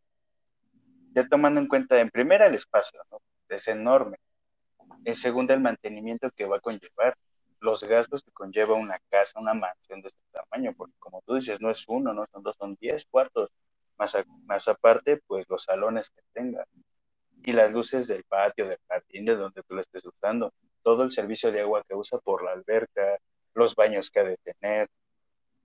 [1.14, 3.20] Ya tomando en cuenta, en primera, el espacio, ¿no?
[3.48, 4.18] Es enorme.
[5.04, 7.16] En segunda, el mantenimiento que va a conllevar,
[7.60, 11.60] los gastos que conlleva una casa, una mansión de este tamaño, porque como tú dices,
[11.60, 13.50] no es uno, no son dos, son diez cuartos,
[13.98, 16.64] más, más aparte, pues los salones que tenga,
[17.44, 21.10] y las luces del patio, del jardín, de donde tú lo estés usando, todo el
[21.10, 23.18] servicio de agua que usa por la alberca,
[23.54, 24.88] los baños que ha de tener.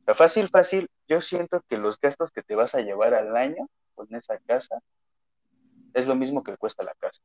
[0.02, 3.36] O sea, fácil, fácil, yo siento que los gastos que te vas a llevar al
[3.36, 4.80] año con esa casa
[5.94, 7.22] es lo mismo que cuesta la casa.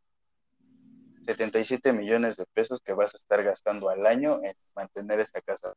[1.26, 5.74] 77 millones de pesos que vas a estar gastando al año en mantener esa casa.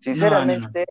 [0.00, 0.84] Sinceramente,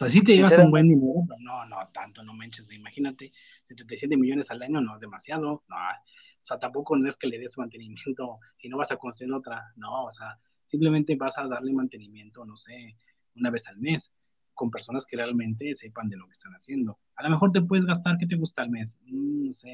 [0.00, 3.32] sea, sí te llevas un buen dinero, pero no, no, tanto, no manches, imagínate,
[3.66, 7.38] 77 millones al año no es demasiado, no, o sea, tampoco no es que le
[7.38, 11.72] des mantenimiento, si no vas a construir otra, no, o sea, simplemente vas a darle
[11.72, 12.96] mantenimiento, no sé,
[13.36, 14.10] una vez al mes,
[14.54, 16.98] con personas que realmente sepan de lo que están haciendo.
[17.16, 18.98] A lo mejor te puedes gastar, ¿qué te gusta al mes?
[19.06, 19.70] Mm, no sé,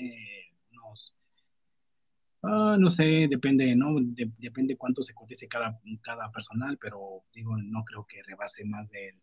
[0.73, 1.17] unos,
[2.43, 3.95] ah, no sé, depende, ¿no?
[4.39, 9.21] depende cuánto se cotice cada, cada personal, pero digo, no creo que rebase más del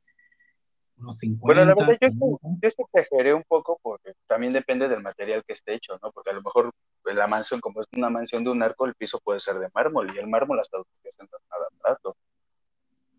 [0.98, 1.46] unos 50.
[1.46, 5.74] Bueno, la verdad, yo, yo exageré un poco porque también depende del material que esté
[5.74, 6.12] hecho, ¿no?
[6.12, 6.74] Porque a lo mejor
[7.06, 10.14] la mansión, como es una mansión de un arco, el piso puede ser de mármol
[10.14, 12.16] y el mármol hasta en nada barato.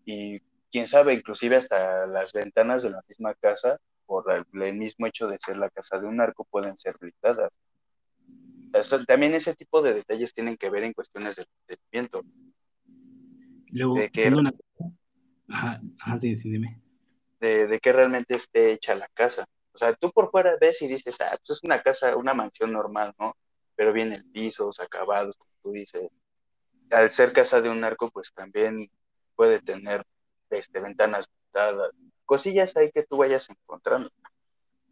[0.05, 0.39] Y
[0.71, 5.37] quién sabe, inclusive hasta las ventanas de la misma casa, por el, mismo hecho de
[5.39, 7.51] ser la casa de un arco, pueden ser blindadas.
[9.07, 12.21] también ese tipo de detalles tienen que ver en cuestiones de mantenimiento.
[13.71, 14.53] Luego, de que, una...
[15.49, 16.84] Ajá, ajá, sí, sí, dime
[17.39, 19.45] de, que realmente esté hecha la casa.
[19.73, 22.71] O sea, tú por fuera ves y dices, ah, pues es una casa, una mansión
[22.71, 23.35] normal, ¿no?
[23.75, 26.09] Pero viene el piso, acabados, como tú dices.
[26.91, 28.89] Al ser casa de un arco, pues también
[29.35, 30.05] puede tener
[30.49, 31.91] este, ventanas pintadas,
[32.25, 34.09] cosillas ahí que tú vayas encontrando.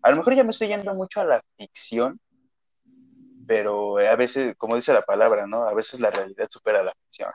[0.02, 2.20] A lo mejor ya me estoy yendo mucho a la ficción,
[3.48, 5.64] pero a veces, como dice la palabra, ¿no?
[5.64, 7.32] A veces la realidad supera la ficción.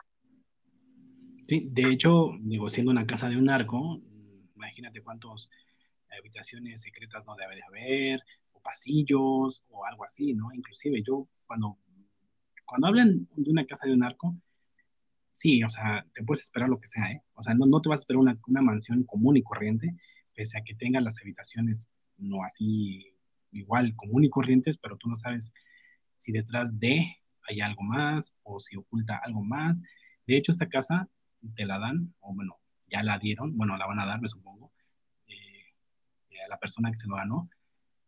[1.47, 3.99] Sí, de hecho, digo, siendo una casa de un arco,
[4.59, 5.49] imagínate cuántas
[6.17, 10.53] habitaciones secretas no debe de haber, o pasillos, o algo así, ¿no?
[10.53, 11.77] Inclusive yo cuando,
[12.65, 14.35] cuando hablan de una casa de un arco,
[15.33, 17.21] sí, o sea, te puedes esperar lo que sea, ¿eh?
[17.33, 19.95] O sea, no, no te vas a esperar una, una mansión común y corriente,
[20.35, 21.87] pese a que tenga las habitaciones
[22.17, 23.15] no así
[23.51, 25.53] igual común y corrientes, pero tú no sabes
[26.15, 27.15] si detrás de
[27.47, 29.81] hay algo más o si oculta algo más.
[30.27, 31.09] De hecho, esta casa
[31.55, 32.58] te la dan, o bueno,
[32.89, 34.71] ya la dieron, bueno, la van a dar, me supongo,
[35.27, 35.73] eh,
[36.45, 37.49] a la persona que se lo ganó,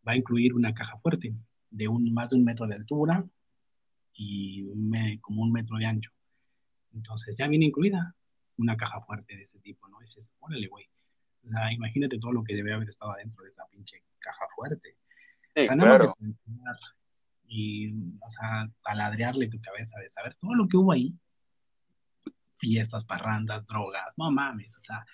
[0.06, 1.34] va a incluir una caja fuerte
[1.70, 3.24] de un, más de un metro de altura
[4.14, 4.68] y
[5.20, 6.10] como un metro de ancho.
[6.94, 8.14] Entonces ya viene incluida
[8.58, 9.98] una caja fuerte de ese tipo, ¿no?
[10.00, 10.86] Dices, órale, güey.
[11.44, 14.96] O sea, imagínate todo lo que debe haber estado adentro de esa pinche caja fuerte.
[15.56, 16.14] Sí, claro.
[17.48, 21.14] Y, o sea, taladrearle tu cabeza de saber todo lo que hubo ahí
[22.62, 25.04] fiestas, parrandas, drogas, no mames, o sea,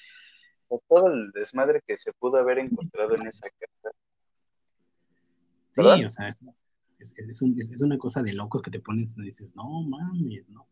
[0.86, 3.96] todo el desmadre que se pudo haber encontrado en esa casa.
[5.74, 6.42] Sí, o sea, es,
[6.98, 10.68] es, una cosa de locos que te pones y dices, no mames, ¿no?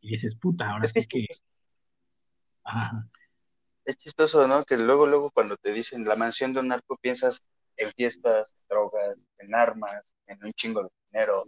[0.00, 1.26] Y dices, puta, ahora sí que...
[2.62, 3.08] Ajá.
[3.84, 4.64] Es chistoso, ¿no?
[4.64, 7.42] Que luego, luego cuando te dicen la mansión de un narco piensas
[7.76, 11.44] en fiestas, drogas, en armas, en un chingo de dinero,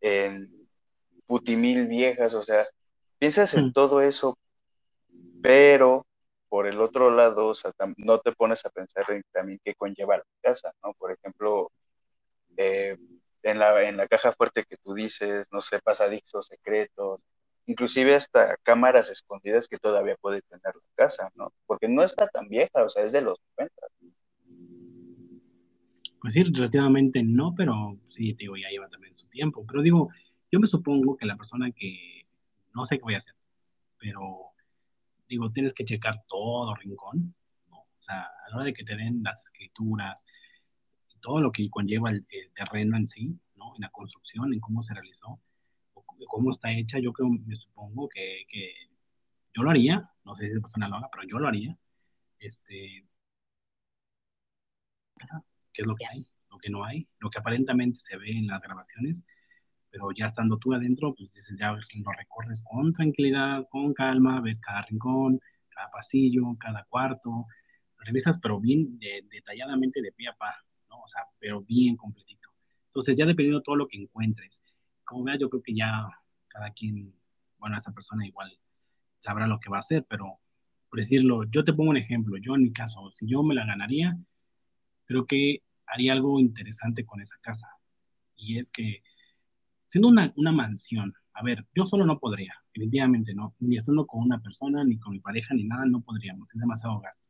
[0.00, 0.68] en
[1.26, 2.66] putimil viejas, o sea,
[3.18, 3.72] piensas en hmm.
[3.72, 4.38] todo eso,
[5.42, 6.06] pero
[6.48, 10.16] por el otro lado, o sea, no te pones a pensar en también qué conlleva
[10.16, 10.94] la casa, ¿no?
[10.94, 11.70] Por ejemplo,
[12.56, 12.96] eh,
[13.42, 17.20] en, la, en la caja fuerte que tú dices, no sé, pasadizos secretos,
[17.66, 21.52] inclusive hasta cámaras escondidas que todavía puede tener la casa, ¿no?
[21.66, 23.74] Porque no está tan vieja, o sea, es de los 90.
[26.20, 29.64] Pues sí, relativamente no, pero sí, te digo, ya lleva también su tiempo.
[29.66, 30.08] Pero digo,
[30.50, 32.17] yo me supongo que la persona que,
[32.78, 33.34] no sé qué voy a hacer,
[33.98, 34.52] pero
[35.28, 37.34] digo, tienes que checar todo rincón,
[37.68, 37.78] ¿no?
[37.80, 40.24] O sea, a la hora de que te den las escrituras,
[41.20, 43.74] todo lo que conlleva el, el terreno en sí, ¿no?
[43.74, 45.40] En la construcción, en cómo se realizó,
[46.28, 48.72] cómo está hecha, yo creo, me supongo que, que
[49.54, 51.76] yo lo haría, no sé si esa persona lo haga, pero yo lo haría.
[52.38, 53.04] Este,
[55.72, 56.26] ¿Qué es lo que hay?
[56.50, 59.24] Lo que no hay, lo que aparentemente se ve en las grabaciones,
[59.90, 64.60] pero ya estando tú adentro, pues dices, ya lo recorres con tranquilidad, con calma, ves
[64.60, 67.46] cada rincón, cada pasillo, cada cuarto,
[67.98, 70.54] revisas, pero bien detalladamente de pie a pa,
[70.88, 71.02] ¿no?
[71.02, 72.48] O sea, pero bien completito.
[72.86, 74.62] Entonces, ya dependiendo de todo lo que encuentres,
[75.04, 76.08] como veas, yo creo que ya
[76.48, 77.14] cada quien,
[77.58, 78.50] bueno, esa persona igual
[79.18, 80.38] sabrá lo que va a hacer, pero
[80.90, 83.66] por decirlo, yo te pongo un ejemplo, yo en mi caso, si yo me la
[83.66, 84.16] ganaría,
[85.04, 87.68] creo que haría algo interesante con esa casa.
[88.36, 89.02] Y es que,
[89.88, 94.22] siendo una, una mansión, a ver, yo solo no podría, definitivamente no, ni estando con
[94.22, 97.28] una persona, ni con mi pareja, ni nada, no podríamos, es demasiado gasto.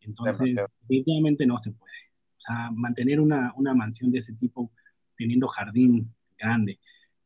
[0.00, 1.92] Entonces, definitivamente no se puede.
[2.36, 4.72] O sea, mantener una, una mansión de ese tipo,
[5.16, 6.80] teniendo jardín, grande,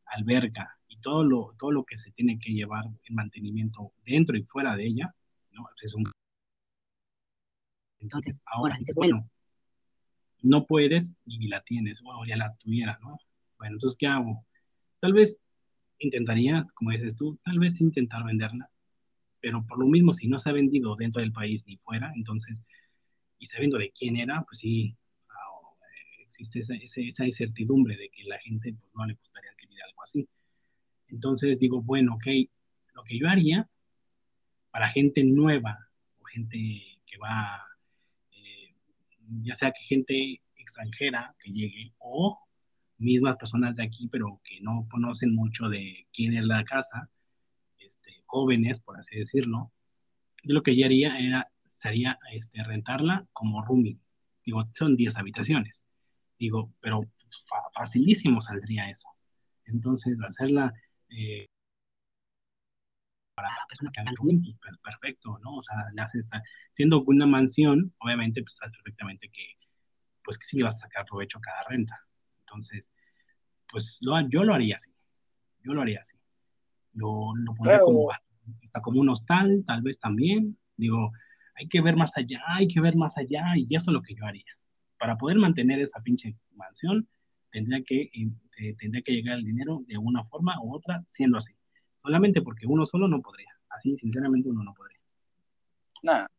[0.05, 4.43] alberca y todo lo, todo lo que se tiene que llevar en mantenimiento dentro y
[4.43, 5.15] fuera de ella,
[5.51, 5.67] ¿no?
[5.81, 6.11] Es un...
[7.99, 9.29] Entonces, ahora dices, bueno,
[10.41, 13.17] no puedes y la tienes, bueno, ya la tuviera, ¿no?
[13.63, 14.45] Bueno, entonces, ¿qué hago?
[14.99, 15.39] Tal vez
[15.99, 18.69] intentaría, como dices tú, tal vez intentar venderla,
[19.39, 22.61] pero por lo mismo, si no se ha vendido dentro del país ni fuera, entonces,
[23.39, 24.97] y sabiendo de quién era, pues sí,
[26.19, 30.27] existe esa, esa, incertidumbre de que la gente pues, no le gustaría adquirir algo así.
[31.07, 32.27] Entonces digo, bueno, ok,
[32.95, 33.69] lo que yo haría
[34.71, 35.87] para gente nueva
[36.19, 36.57] o gente
[37.05, 37.63] que va,
[38.33, 38.75] eh,
[39.41, 42.43] ya sea que gente extranjera que llegue o
[42.97, 47.09] mismas personas de aquí, pero que no conocen mucho de quién es la casa,
[47.77, 49.71] este, jóvenes, por así decirlo,
[50.43, 53.99] yo lo que yo haría era, sería este, rentarla como rooming.
[54.45, 55.83] Digo, son 10 habitaciones.
[56.37, 57.01] Digo, pero
[57.73, 59.07] facilísimo saldría eso.
[59.65, 60.73] Entonces, hacerla
[61.09, 61.47] eh,
[63.35, 65.57] para personas que hagan rooming, pues perfecto, ¿no?
[65.57, 66.29] O sea, le haces,
[66.73, 69.57] siendo una mansión, obviamente, pues sabes perfectamente que,
[70.23, 71.99] pues que sí le vas a sacar provecho a cada renta.
[72.53, 72.93] Entonces,
[73.69, 74.91] pues lo, yo lo haría así.
[75.63, 76.15] Yo lo haría así.
[76.93, 78.11] Lo, lo pondría como,
[78.63, 80.57] hasta como un hostal, tal vez también.
[80.77, 81.11] Digo,
[81.55, 84.15] hay que ver más allá, hay que ver más allá, y eso es lo que
[84.15, 84.45] yo haría
[85.03, 87.05] para poder mantener esa pinche mansión,
[87.51, 88.09] tendría que,
[88.57, 91.53] eh, tendría que llegar el dinero de una forma u otra, siendo así.
[91.97, 93.49] Solamente porque uno solo no podría.
[93.67, 94.99] Así, sinceramente, uno no podría.
[96.03, 96.31] Nada.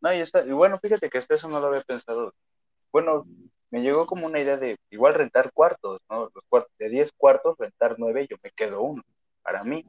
[0.00, 2.32] No, y, está, y bueno, fíjate que hasta eso no lo había pensado.
[2.92, 3.26] Bueno,
[3.70, 6.30] me llegó como una idea de igual rentar cuartos, ¿no?
[6.34, 9.02] Los cuartos, de 10 cuartos, rentar 9, yo me quedo uno.
[9.42, 9.84] Para mí,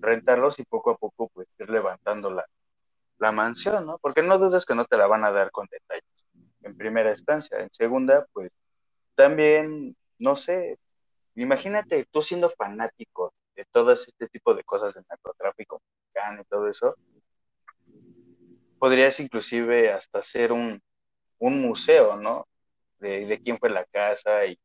[0.00, 2.44] rentarlos y poco a poco, pues, ir levantando la,
[3.18, 3.98] la mansión, ¿no?
[3.98, 6.04] Porque no dudes que no te la van a dar con detalles
[6.62, 7.60] en primera instancia.
[7.60, 8.50] En segunda, pues
[9.14, 10.78] también, no sé,
[11.34, 15.80] imagínate tú siendo fanático de todo este tipo de cosas de narcotráfico
[16.14, 16.94] y todo eso,
[18.78, 20.82] podrías inclusive hasta hacer un,
[21.38, 22.46] un museo, ¿no?
[23.02, 24.58] De, quién fue la casa y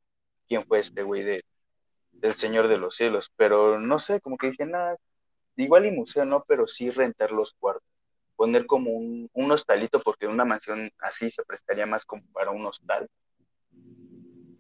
[0.48, 1.44] quién fue este güey de,
[2.12, 3.32] del Señor de los Cielos.
[3.36, 4.98] Pero no sé, como que dije, nada,
[5.56, 7.98] igual y museo no, pero sí rentar los cuartos
[8.38, 12.66] poner como un, un hostalito, porque una mansión así se prestaría más como para un
[12.66, 13.10] hostal.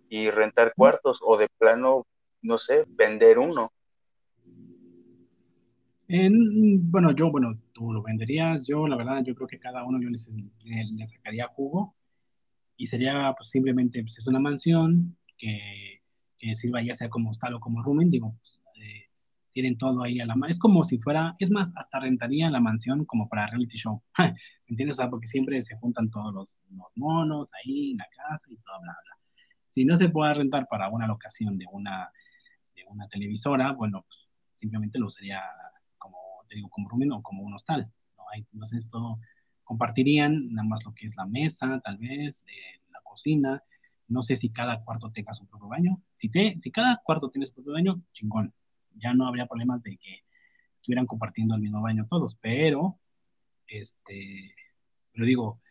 [0.09, 2.05] Y rentar cuartos, o de plano,
[2.41, 3.71] no sé, vender uno.
[6.09, 10.09] bueno, yo, bueno, tú lo venderías, yo la verdad, yo creo que cada uno yo
[10.09, 11.93] le, sacaría jugo
[12.77, 16.01] y sería pues simplemente, pues es una mansión que,
[16.37, 19.09] que, sirva ya sea como hostal o como rooming, digo, pues, eh,
[19.51, 20.51] tienen todo ahí a la mano.
[20.51, 24.03] Es como si fuera, es más, hasta rentaría la mansión como para reality show.
[24.19, 24.35] ¿Me
[24.67, 24.97] entiendes?
[24.97, 28.57] O sea, porque siempre se juntan todos los, los monos ahí en la casa y
[28.57, 29.17] todo, bla, bla.
[29.65, 32.11] Si no se puede rentar para una locación de una,
[32.75, 35.41] de una televisora, bueno, pues simplemente lo usaría
[35.97, 36.17] como,
[36.47, 37.91] te digo, como rooming o como un hostal.
[38.17, 38.23] ¿no?
[38.35, 39.19] Entonces, esto
[39.67, 43.61] compartirían nada más lo que es la mesa, tal vez, eh, la cocina.
[44.07, 46.01] No sé si cada cuarto tenga su propio baño.
[46.15, 48.53] Si, te, si cada cuarto tiene su propio baño, chingón.
[48.95, 50.23] Ya no habría problemas de que
[50.73, 52.97] estuvieran compartiendo el mismo baño todos, pero,
[53.67, 54.55] este,
[55.13, 55.61] lo digo,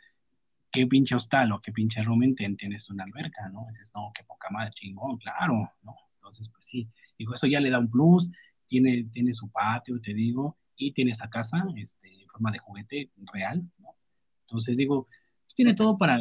[0.71, 3.67] qué pinche hostal o qué pinche rooming tienes una alberca, ¿no?
[3.71, 5.97] Dices, no, qué poca madre, chingón, claro, ¿no?
[6.17, 6.87] Entonces, pues sí,
[7.19, 8.29] digo, eso ya le da un plus,
[8.67, 13.62] tiene, tiene su patio, te digo, y tiene esa casa, este, forma de juguete real,
[13.78, 13.97] ¿no?
[14.43, 15.07] Entonces, digo,
[15.45, 16.18] pues tiene todo para,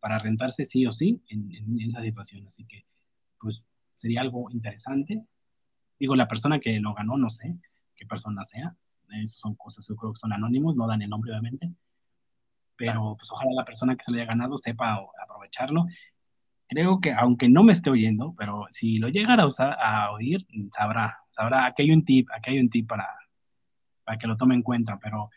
[0.00, 2.86] para rentarse sí o sí en, en, esa situación, así que,
[3.40, 3.64] pues,
[3.96, 5.24] sería algo interesante.
[5.98, 7.56] Digo, la persona que lo ganó, no sé
[7.96, 8.76] qué persona sea,
[9.10, 11.72] Esas son cosas, yo creo que son anónimos, no dan el nombre, obviamente,
[12.76, 15.86] pero pues ojalá la persona que se lo haya ganado sepa aprovecharlo.
[16.68, 20.46] Creo que, aunque no me esté oyendo, pero si lo llegara a, usar, a oír,
[20.74, 23.06] sabrá, sabrá, aquí hay un tip, aquí hay un tip para,
[24.04, 25.30] para que lo tome en cuenta, pero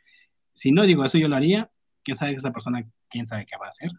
[0.53, 1.69] si no digo eso yo lo haría,
[2.03, 3.91] quién sabe esa persona, quién sabe qué va a hacer,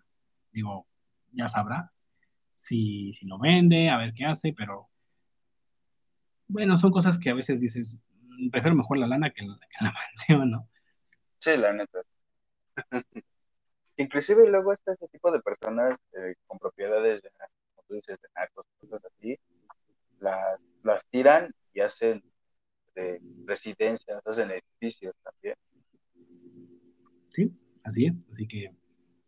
[0.52, 0.86] digo,
[1.32, 1.92] ya sabrá
[2.54, 4.88] si, si lo vende, a ver qué hace, pero
[6.48, 9.76] bueno, son cosas que a veces dices, mm, prefiero mejor la lana que la, que
[10.38, 10.68] mansión, ¿no?
[11.38, 12.00] Sí, la neta.
[13.96, 17.22] Inclusive luego está ese tipo de personas eh, con propiedades,
[17.74, 19.38] como tú dices, de narcos, cosas así,
[20.82, 22.22] las tiran y hacen
[22.96, 25.54] de residencias, hacen edificios también.
[27.28, 27.52] Sí,
[27.84, 28.14] así es.
[28.32, 28.72] Así que,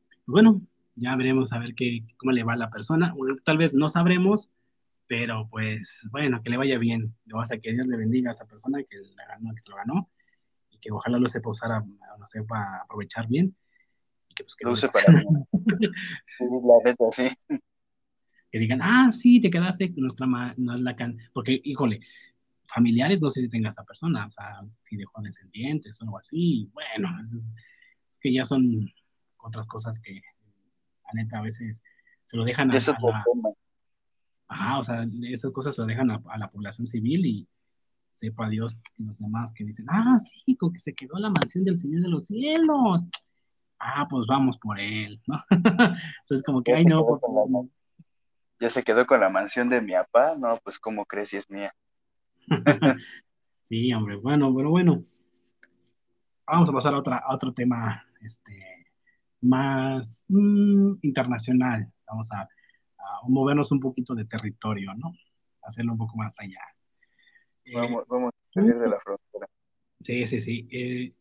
[0.09, 0.61] pues bueno,
[0.97, 3.15] ya veremos a ver qué, cómo le va a la persona.
[3.45, 4.51] Tal vez no sabremos,
[5.07, 7.15] pero pues bueno, que le vaya bien.
[7.33, 9.77] O sea, que Dios le bendiga a esa persona que, la ganó, que se lo
[9.77, 10.11] ganó
[10.71, 11.85] y que ojalá lo sepa usar,
[12.19, 13.55] no sepa aprovechar bien
[14.39, 15.07] que pues que lo use para.
[18.51, 22.01] Que digan, ah, sí, te quedaste con nuestra no es la can porque, híjole,
[22.69, 26.71] familiares no sé si tenga esa persona, o sea, si dejó descendientes o algo así,
[26.73, 28.91] bueno, es, es, que ya son
[29.39, 30.21] otras cosas que,
[31.07, 31.83] la neta, a veces
[32.25, 33.25] se lo dejan a, Eso a la,
[34.49, 37.49] Ajá, o sea, esas cosas se lo dejan a, a la población civil y
[38.13, 41.79] sepa Dios los demás que dicen, ah, sí, con que se quedó la mansión del
[41.79, 43.07] Señor de los cielos
[43.79, 45.43] ah, pues vamos por él, ¿no?
[45.51, 47.05] Entonces, como que, ay, no,
[48.61, 51.51] Ya se quedó con la mansión de mi papá, no, pues, ¿cómo crees si es
[51.51, 51.75] mía?
[53.69, 55.05] sí, hombre, bueno, pero bueno.
[56.47, 58.87] Vamos a pasar a, otra, a otro tema, este,
[59.43, 61.93] más mmm, internacional.
[62.07, 65.13] Vamos a, a, movernos un poquito de territorio, ¿no?
[65.63, 66.61] Hacerlo un poco más allá.
[67.75, 69.47] Vamos, eh, vamos a salir de la frontera.
[70.01, 70.69] Sí, sí, sí.
[70.71, 71.15] Eh,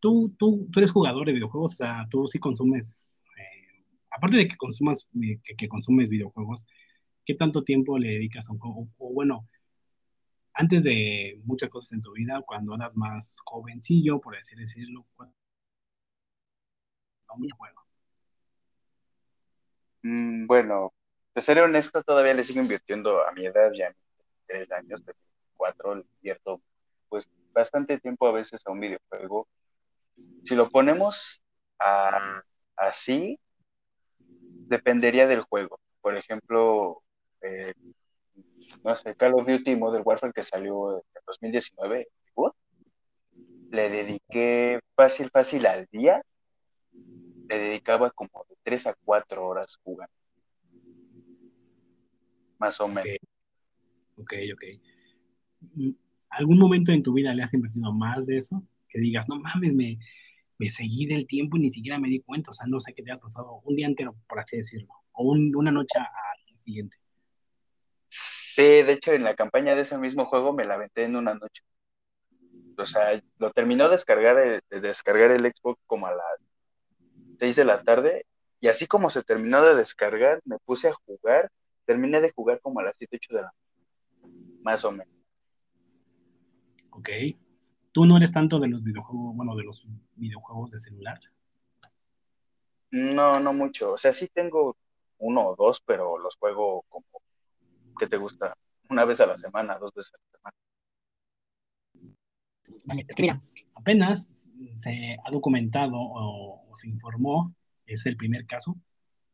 [0.00, 4.48] tú, tú, tú eres jugador de videojuegos, o sea, tú sí consumes, eh, aparte de
[4.48, 5.06] que consumas,
[5.44, 6.66] que, que, consumes videojuegos,
[7.24, 8.88] ¿qué tanto tiempo le dedicas a un juego?
[8.98, 9.46] O, bueno,
[10.54, 15.06] antes de muchas cosas en tu vida, cuando eras más jovencillo, por así decirlo,
[17.36, 17.84] un juego.
[20.02, 20.92] Mm, bueno,
[21.34, 23.94] de ser honesto, todavía le sigo invirtiendo a mi edad, ya
[24.46, 25.02] tres años,
[25.56, 26.60] cuatro, invierto
[27.08, 29.48] pues bastante tiempo a veces a un videojuego
[30.44, 31.42] si lo ponemos
[31.78, 32.42] a,
[32.76, 33.38] así,
[34.18, 35.80] dependería del juego.
[36.00, 37.02] Por ejemplo,
[37.42, 37.74] eh,
[38.84, 42.08] no sé, Call of Duty Modern Warfare que salió en 2019,
[43.70, 46.22] le dediqué fácil, fácil al día,
[47.48, 50.12] le dedicaba como de 3 a 4 horas jugando.
[52.58, 53.16] Más o menos.
[54.16, 54.64] Ok, ok.
[56.30, 58.62] ¿Algún momento en tu vida le has invertido más de eso?
[58.88, 59.98] Que digas, no mames, me,
[60.58, 63.02] me seguí del tiempo y ni siquiera me di cuenta, o sea, no sé qué
[63.02, 66.96] te has pasado un día entero, por así decirlo, o un, una noche al siguiente.
[68.52, 71.34] Sí, de hecho, en la campaña de ese mismo juego me la aventé en una
[71.34, 71.62] noche.
[72.76, 76.38] O sea, lo terminó de descargar el, de descargar el Xbox como a las
[77.38, 78.26] 6 de la tarde,
[78.60, 81.50] y así como se terminó de descargar, me puse a jugar,
[81.84, 83.52] terminé de jugar como a las 7, 8 de la
[84.62, 85.14] más o menos.
[86.90, 87.08] Ok
[87.92, 89.84] tú no eres tanto de los videojuegos, bueno, de los
[90.16, 91.20] videojuegos de celular.
[92.90, 93.92] No, no mucho.
[93.92, 94.76] O sea, sí tengo
[95.18, 97.04] uno o dos, pero los juego como,
[98.00, 98.54] ¿qué te gusta?
[98.88, 100.56] Una vez a la semana, dos veces a la semana.
[103.06, 103.16] Es
[103.74, 104.30] apenas
[104.76, 108.74] se ha documentado o, se informó, es el primer caso,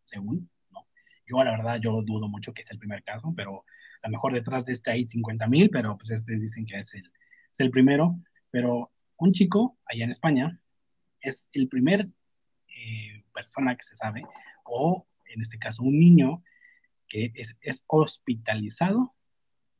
[0.04, 0.88] según, ¿no?
[1.26, 3.64] Yo, la verdad, yo dudo mucho que sea el primer caso, pero
[4.02, 6.92] a lo mejor detrás de este hay 50 mil, pero pues este dicen que es
[6.94, 7.08] el,
[7.52, 8.18] es el primero.
[8.50, 10.60] Pero un chico allá en España
[11.20, 12.08] es el primer
[12.68, 14.24] eh, persona que se sabe,
[14.64, 16.42] o en este caso un niño
[17.08, 19.14] que es, es hospitalizado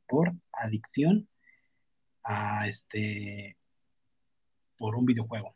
[0.07, 1.27] por adicción
[2.23, 3.57] a este
[4.77, 5.55] por un videojuego.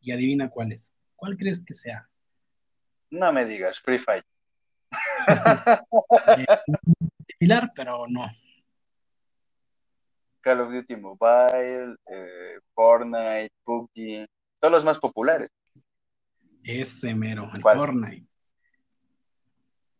[0.00, 0.92] Y adivina cuál es.
[1.16, 2.08] ¿Cuál crees que sea?
[3.10, 4.24] No me digas, Free Fire.
[7.38, 8.30] similar, pero no.
[10.40, 14.28] Call of Duty Mobile, eh, Fortnite, PUBG,
[14.60, 15.50] todos los más populares.
[16.62, 18.26] Ese mero, el Fortnite.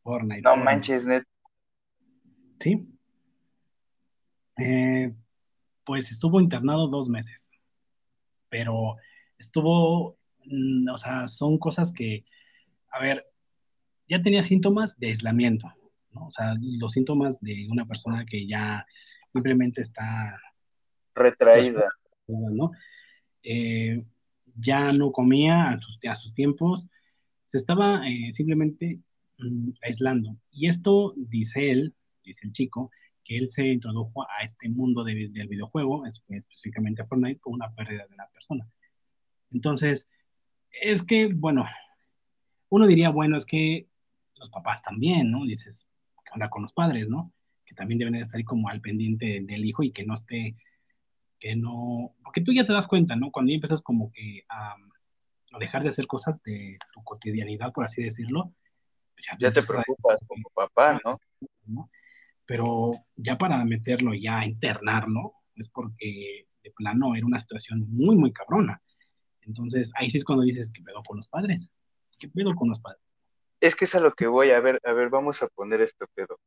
[0.07, 0.42] Fortnite.
[0.42, 1.24] No manches, net.
[2.61, 2.86] Sí.
[4.57, 5.12] Eh,
[5.84, 7.50] pues estuvo internado dos meses,
[8.48, 8.96] pero
[9.36, 12.24] estuvo, mm, o sea, son cosas que,
[12.92, 13.26] a ver,
[14.09, 15.72] ya tenía síntomas de aislamiento,
[16.12, 16.28] ¿no?
[16.28, 18.86] O sea, los síntomas de una persona que ya
[19.32, 20.40] simplemente está
[21.16, 21.90] retraída,
[22.28, 22.70] ¿no?
[23.42, 24.04] Eh,
[24.54, 26.88] ya no comía a sus, a sus tiempos,
[27.46, 29.00] se estaba eh, simplemente
[29.39, 30.37] mm, aislando.
[30.51, 32.91] Y esto, dice él, dice el chico,
[33.24, 38.07] que él se introdujo a este mundo del videojuego, específicamente a Fortnite, con una pérdida
[38.09, 38.68] de la persona.
[39.51, 40.09] Entonces,
[40.70, 41.66] es que, bueno,
[42.68, 43.89] uno diría, bueno, es que
[44.37, 45.45] los papás también, ¿no?
[45.45, 45.87] Dices,
[46.24, 47.32] ¿qué onda con los padres, no?
[47.64, 50.57] Que también deben estar ahí como al pendiente del hijo y que no esté,
[51.39, 53.30] que no, porque tú ya te das cuenta, ¿no?
[53.30, 54.76] Cuando ya empiezas como que a,
[55.59, 58.53] dejar de hacer cosas de tu cotidianidad, por así decirlo.
[59.17, 61.91] Pues ya, te preocupas como papá, ¿no?
[62.45, 68.31] Pero ya para meterlo, ya internarlo, es porque de plano era una situación muy, muy
[68.31, 68.83] cabrona.
[69.41, 71.71] Entonces, ahí sí es cuando dices, ¿qué pedo con los padres?
[72.19, 73.03] ¿Qué pedo con los padres?
[73.61, 76.07] Es que es a lo que voy, a ver, a ver, vamos a poner esto
[76.14, 76.39] pedo.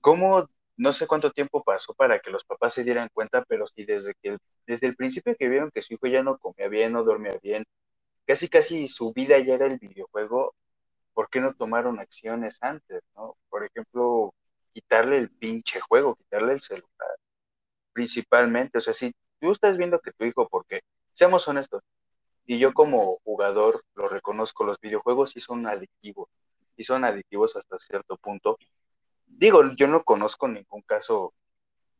[0.00, 3.84] ¿Cómo, no sé cuánto tiempo pasó para que los papás se dieran cuenta, pero si
[3.84, 7.04] desde que, desde el principio que vieron que su hijo ya no comía bien, no
[7.04, 7.64] dormía bien,
[8.26, 10.54] casi casi su vida ya era el videojuego,
[11.14, 13.36] ¿por qué no tomaron acciones antes, no?
[13.48, 14.34] Por ejemplo,
[14.72, 17.16] quitarle el pinche juego, quitarle el celular,
[17.92, 20.80] principalmente, o sea, si tú estás viendo que tu hijo, porque,
[21.12, 21.82] seamos honestos,
[22.46, 26.28] y yo como jugador lo reconozco, los videojuegos sí son adictivos,
[26.76, 28.58] y son adictivos hasta cierto punto.
[29.26, 31.34] Digo, yo no conozco ningún caso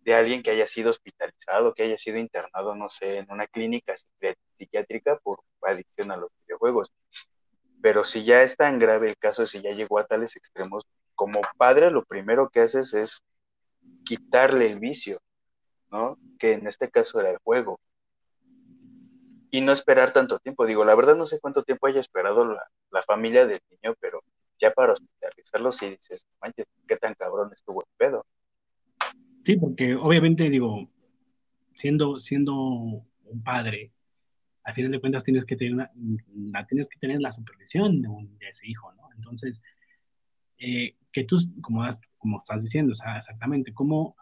[0.01, 3.95] de alguien que haya sido hospitalizado, que haya sido internado, no sé, en una clínica
[4.55, 6.93] psiquiátrica por adicción a los videojuegos.
[7.85, 11.43] Pero si ya es tan grave el caso, si ya llegó a tales extremos, como
[11.59, 13.22] padre lo primero que haces es
[14.07, 15.20] quitarle el vicio,
[15.91, 16.16] ¿no?
[16.39, 17.78] Que en este caso era el juego
[19.51, 20.64] y no esperar tanto tiempo.
[20.64, 24.22] Digo, la verdad no sé cuánto tiempo haya esperado la, familia del niño, pero
[24.59, 28.24] ya para hospitalizarlo sí dices, manches, qué tan cabrón estuvo el pedo.
[29.45, 30.89] Sí, porque obviamente digo,
[31.74, 33.93] siendo, siendo un padre,
[34.65, 38.09] al final de cuentas tienes que tener, la, tienes que tener la supervisión de,
[38.49, 39.09] ese hijo, ¿no?
[39.15, 39.62] Entonces,
[40.59, 41.87] eh, que tú, como,
[42.19, 44.17] como estás diciendo, o sea, exactamente, cómo,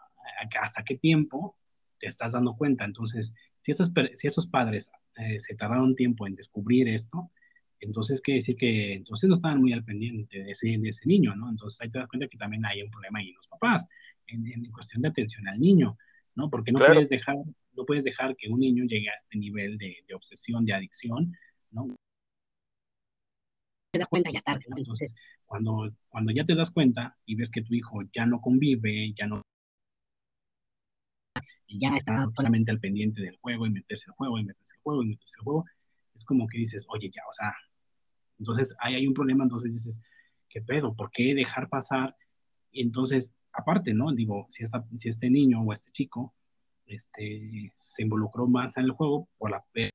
[0.61, 1.57] hasta qué tiempo
[1.97, 2.83] te estás dando cuenta.
[2.83, 7.31] Entonces, si estos, si estos padres eh, se tardaron tiempo en descubrir esto,
[7.79, 11.35] entonces quiere decir que entonces no estaban muy al pendiente de ese, de ese niño,
[11.35, 11.49] ¿no?
[11.49, 13.87] Entonces ahí te das cuenta que también hay un problema ahí en los papás,
[14.27, 15.97] en, en cuestión de atención al niño,
[16.35, 16.49] ¿no?
[16.49, 17.37] Porque no puedes dejar,
[17.73, 21.33] no puedes dejar que un niño llegue a este nivel de, de obsesión, de adicción,
[21.71, 21.87] ¿no?
[23.91, 24.77] Te das cuenta ya es tarde, ¿no?
[24.77, 25.13] Entonces,
[25.45, 29.27] cuando, cuando ya te das cuenta y ves que tu hijo ya no convive, ya
[29.27, 29.41] no
[31.67, 34.81] y ya está solamente al pendiente del juego y meterse al juego y meterse al
[34.83, 35.65] juego y meterse al juego,
[36.13, 37.53] es como que dices, oye, ya, o sea,
[38.37, 39.99] entonces ahí hay un problema, entonces dices,
[40.49, 40.93] ¿qué pedo?
[40.95, 42.15] ¿Por qué dejar pasar?
[42.71, 44.11] Y entonces, aparte, ¿no?
[44.13, 46.33] Digo, si, esta, si este niño o este chico
[46.85, 49.93] este, se involucró más en el juego por la pérdida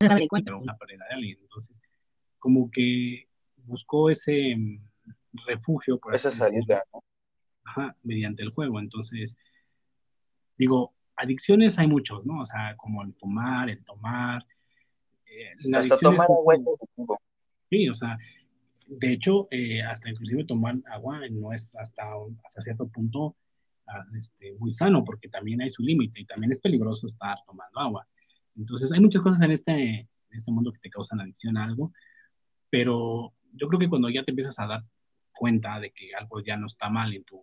[0.00, 1.38] una pérdida de alguien.
[1.42, 1.82] Entonces,
[2.38, 3.26] como que
[3.56, 4.80] buscó ese mm,
[5.46, 5.98] refugio.
[5.98, 7.02] Por Esa salida, ¿no?
[7.64, 8.80] Ajá, mediante el juego.
[8.80, 9.36] Entonces,
[10.56, 12.40] digo, adicciones hay muchos, ¿no?
[12.40, 14.44] O sea, como el tomar, el tomar.
[15.26, 16.64] Eh, hasta tomar agua es
[17.68, 18.18] Sí, o sea,
[18.88, 22.02] de hecho, eh, hasta inclusive tomar agua no es hasta,
[22.44, 23.36] hasta cierto punto
[24.16, 28.06] este, muy sano, porque también hay su límite y también es peligroso estar tomando agua.
[28.56, 31.92] Entonces, hay muchas cosas en este, en este mundo que te causan adicción a algo,
[32.68, 34.82] pero yo creo que cuando ya te empiezas a dar
[35.32, 37.42] cuenta de que algo ya no está mal en tu,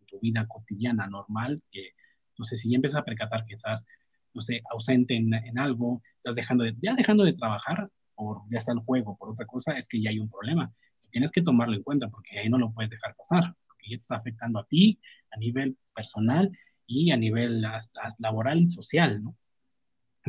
[0.00, 1.92] en tu vida cotidiana normal, que
[2.36, 3.84] no sé, si ya empiezas a percatar que estás,
[4.34, 8.58] no sé, ausente en, en algo, estás dejando de, ya dejando de trabajar por ya
[8.58, 10.72] está el juego, por otra cosa, es que ya hay un problema.
[11.10, 14.02] tienes que tomarlo en cuenta porque ahí no lo puedes dejar pasar, porque ya te
[14.02, 14.98] está afectando a ti
[15.30, 16.50] a nivel personal
[16.86, 17.64] y a nivel
[18.18, 19.36] laboral y social, ¿no?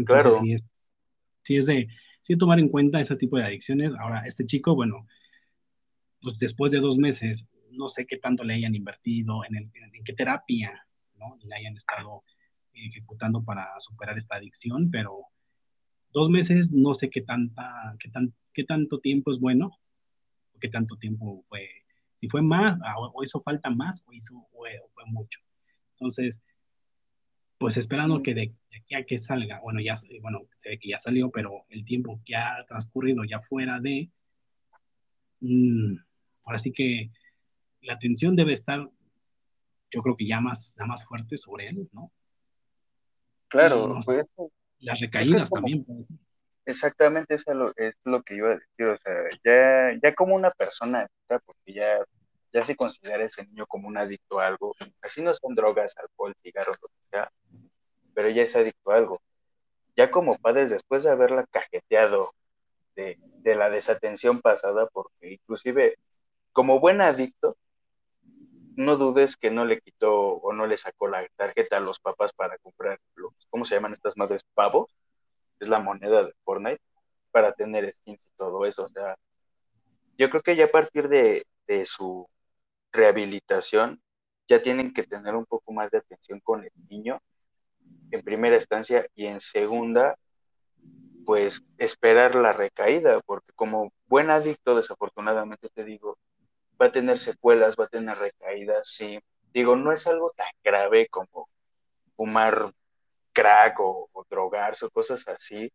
[0.05, 0.39] claro.
[0.41, 0.69] Sí es,
[1.43, 1.87] sí es de
[2.21, 3.91] sí tomar en cuenta ese tipo de adicciones.
[3.99, 5.07] Ahora, este chico, bueno,
[6.21, 10.03] pues después de dos meses, no sé qué tanto le hayan invertido, en, el, en
[10.03, 10.85] qué terapia,
[11.15, 11.37] ¿no?
[11.43, 12.23] Le hayan estado
[12.73, 15.25] ejecutando para superar esta adicción, pero
[16.11, 19.71] dos meses no sé qué tanta, qué tan, qué tanto tiempo es bueno,
[20.59, 21.67] qué tanto tiempo fue,
[22.19, 25.39] si fue más, ah, o, hizo falta más, o hizo, fue mucho.
[25.93, 26.41] Entonces,
[27.57, 30.99] pues esperando que de, aquí a que salga, bueno, ya bueno, se ve que ya
[30.99, 34.09] salió, pero el tiempo que ha transcurrido ya fuera de,
[35.39, 35.95] mm,
[36.45, 37.09] ahora sí que
[37.81, 38.89] la atención debe estar,
[39.91, 42.11] yo creo que ya más, ya más fuerte sobre él, ¿no?
[43.47, 44.29] Claro, pues,
[44.79, 45.85] las recaídas también.
[46.69, 49.13] Exactamente, eso es lo, que iba a decir, o sea,
[49.43, 51.99] ya, ya como una persona, porque ya
[52.53, 56.35] ya se considera ese niño como un adicto a algo, así no son drogas, alcohol,
[56.41, 57.31] cigarros, lo que sea,
[58.13, 59.21] pero ya es adicto a algo.
[59.95, 62.33] Ya como padres, después de haberla cajeteado
[62.95, 65.97] de, la desatención pasada, porque inclusive
[66.53, 67.57] como buen adicto,
[68.75, 72.31] no dudes que no le quitó o no le sacó la tarjeta a los papás
[72.33, 74.43] para comprar los, ¿cómo se llaman estas madres?
[74.53, 74.89] Pavos,
[75.59, 76.81] es la moneda de Fortnite,
[77.31, 78.85] para tener skins y todo eso.
[78.85, 79.15] O sea,
[80.17, 82.27] yo creo que ya a partir de, de su
[82.91, 84.01] rehabilitación,
[84.47, 87.21] ya tienen que tener un poco más de atención con el niño
[88.11, 90.17] en primera instancia y en segunda,
[91.25, 96.17] pues esperar la recaída, porque como buen adicto, desafortunadamente te digo,
[96.81, 99.19] va a tener secuelas, va a tener recaídas, sí.
[99.53, 101.47] Digo, no es algo tan grave como
[102.15, 102.71] fumar
[103.33, 105.71] crack o, drogarse o cosas así,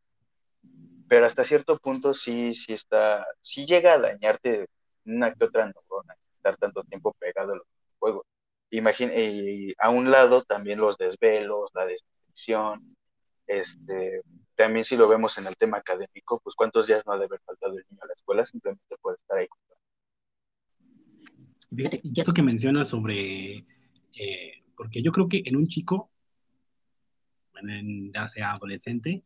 [1.08, 4.66] pero hasta cierto punto sí, sí está, sí llega a dañarte
[5.04, 7.66] una que otra neurona estar tanto tiempo pegado a los
[7.98, 8.26] juegos.
[8.70, 12.96] Imagina, y a un lado también los desvelos, la destrucción,
[13.46, 14.22] este,
[14.54, 17.40] también si lo vemos en el tema académico, pues cuántos días no ha de haber
[17.44, 19.48] faltado el niño a la escuela simplemente por estar ahí.
[21.74, 23.66] Fíjate, eso que mencionas sobre,
[24.18, 26.10] eh, porque yo creo que en un chico,
[27.56, 29.22] en, ya sea adolescente,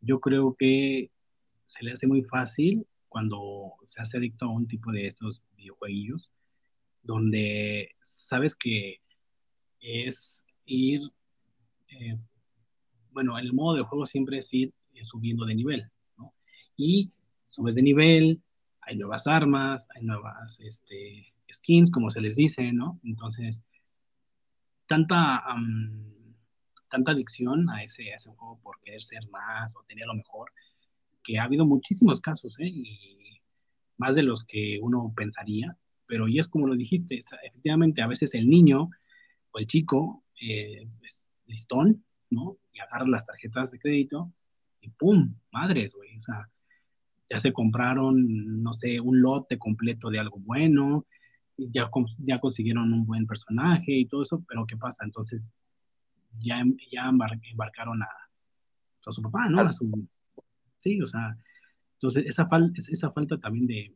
[0.00, 1.10] yo creo que
[1.66, 6.32] se le hace muy fácil cuando se hace adicto a un tipo de estos videojuegos,
[7.02, 9.00] donde sabes que
[9.80, 11.00] es ir,
[11.88, 12.18] eh,
[13.12, 16.34] bueno, el modo de juego siempre es ir eh, subiendo de nivel, ¿no?
[16.76, 17.12] Y
[17.50, 18.42] subes de nivel,
[18.80, 23.00] hay nuevas armas, hay nuevas este, skins, como se les dice, ¿no?
[23.04, 23.62] Entonces,
[24.86, 25.44] tanta,
[26.94, 30.52] tanta adicción a ese, a ese juego por querer ser más o tener lo mejor,
[31.24, 32.68] que ha habido muchísimos casos, ¿eh?
[32.68, 33.40] Y
[33.96, 35.76] más de los que uno pensaría,
[36.06, 38.90] pero y es como lo dijiste, efectivamente a veces el niño
[39.50, 42.58] o el chico eh, es listón, ¿no?
[42.72, 44.32] Y agarra las tarjetas de crédito
[44.80, 45.34] y ¡pum!
[45.50, 46.48] Madres, güey, o sea,
[47.28, 51.06] ya se compraron, no sé, un lote completo de algo bueno,
[51.56, 55.04] ya, ya consiguieron un buen personaje y todo eso, pero ¿qué pasa?
[55.04, 55.50] Entonces
[56.38, 58.08] ya, ya embarcaron a,
[59.06, 59.60] a su papá, ¿no?
[59.60, 60.08] A su,
[60.82, 61.36] sí, o sea,
[61.94, 62.48] entonces esa,
[62.88, 63.94] esa falta también de,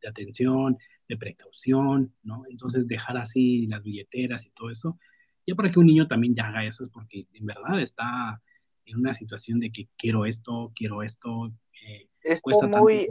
[0.00, 0.78] de atención,
[1.08, 2.44] de precaución, ¿no?
[2.48, 4.98] Entonces dejar así las billeteras y todo eso,
[5.46, 8.40] ya para que un niño también ya haga eso, es porque en verdad está
[8.84, 11.52] en una situación de que quiero esto, quiero esto.
[11.86, 13.08] Eh, está, muy,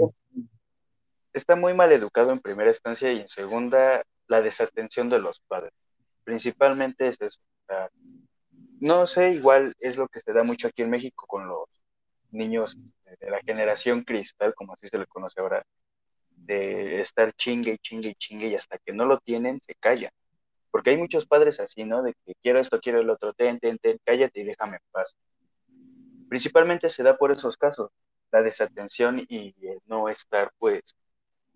[1.34, 5.74] está muy mal educado en primera instancia y en segunda la desatención de los padres.
[6.24, 7.40] Principalmente es eso.
[8.80, 11.68] No sé, igual es lo que se da mucho aquí en México con los
[12.32, 12.78] niños
[13.20, 15.66] de la generación cristal, como así se le conoce ahora,
[16.30, 20.12] de estar chingue y chingue y chingue y hasta que no lo tienen se callan.
[20.72, 22.04] Porque hay muchos padres así, ¿no?
[22.04, 25.16] De que quiero esto, quiero el otro, ten, ten, ten, cállate y déjame en paz.
[26.30, 27.90] Principalmente se da por esos casos,
[28.32, 29.56] la desatención y
[29.86, 30.95] no estar, pues,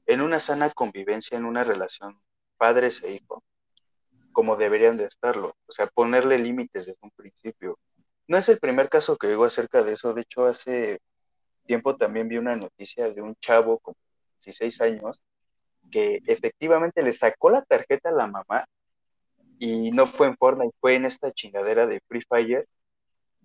[0.06, 2.20] en una sana convivencia, en una relación
[2.58, 3.44] padres e hijo,
[4.32, 5.56] como deberían de estarlo.
[5.68, 7.78] O sea, ponerle límites desde un principio.
[8.28, 10.14] No es el primer caso que digo acerca de eso.
[10.14, 11.00] De hecho, hace
[11.66, 13.98] tiempo también vi una noticia de un chavo como
[14.44, 15.22] 16 años,
[15.92, 18.66] que efectivamente le sacó la tarjeta a la mamá
[19.60, 22.68] y no fue en Fortnite, fue en esta chingadera de Free Fire.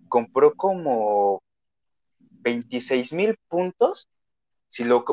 [0.09, 1.43] Compró como
[2.19, 4.07] 26 mil puntos.
[4.67, 5.05] Si lo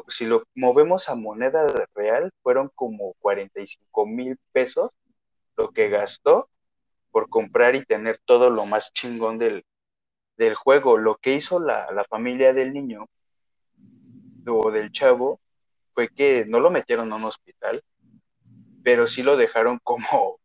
[0.54, 4.90] movemos a moneda real, fueron como 45 mil pesos
[5.56, 6.48] lo que gastó
[7.10, 9.64] por comprar y tener todo lo más chingón del,
[10.36, 10.98] del juego.
[10.98, 13.06] Lo que hizo la, la familia del niño
[14.46, 15.40] o del chavo
[15.94, 17.82] fue que no lo metieron a un hospital,
[18.82, 20.40] pero sí lo dejaron como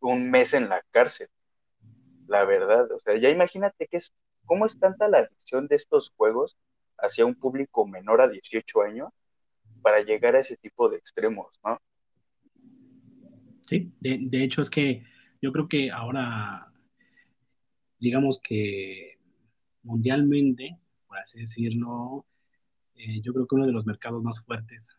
[0.00, 1.28] un mes en la cárcel.
[2.26, 4.12] La verdad, o sea, ya imagínate que es,
[4.46, 6.56] cómo es tanta la adicción de estos juegos
[6.98, 9.08] hacia un público menor a 18 años
[9.82, 11.80] para llegar a ese tipo de extremos, ¿no?
[13.70, 15.04] Sí, de, hecho es que
[15.40, 16.72] yo creo que ahora,
[18.00, 19.16] digamos que
[19.84, 20.76] mundialmente,
[21.06, 22.26] por así decirlo,
[22.96, 24.92] eh, yo creo que uno de los mercados más fuertes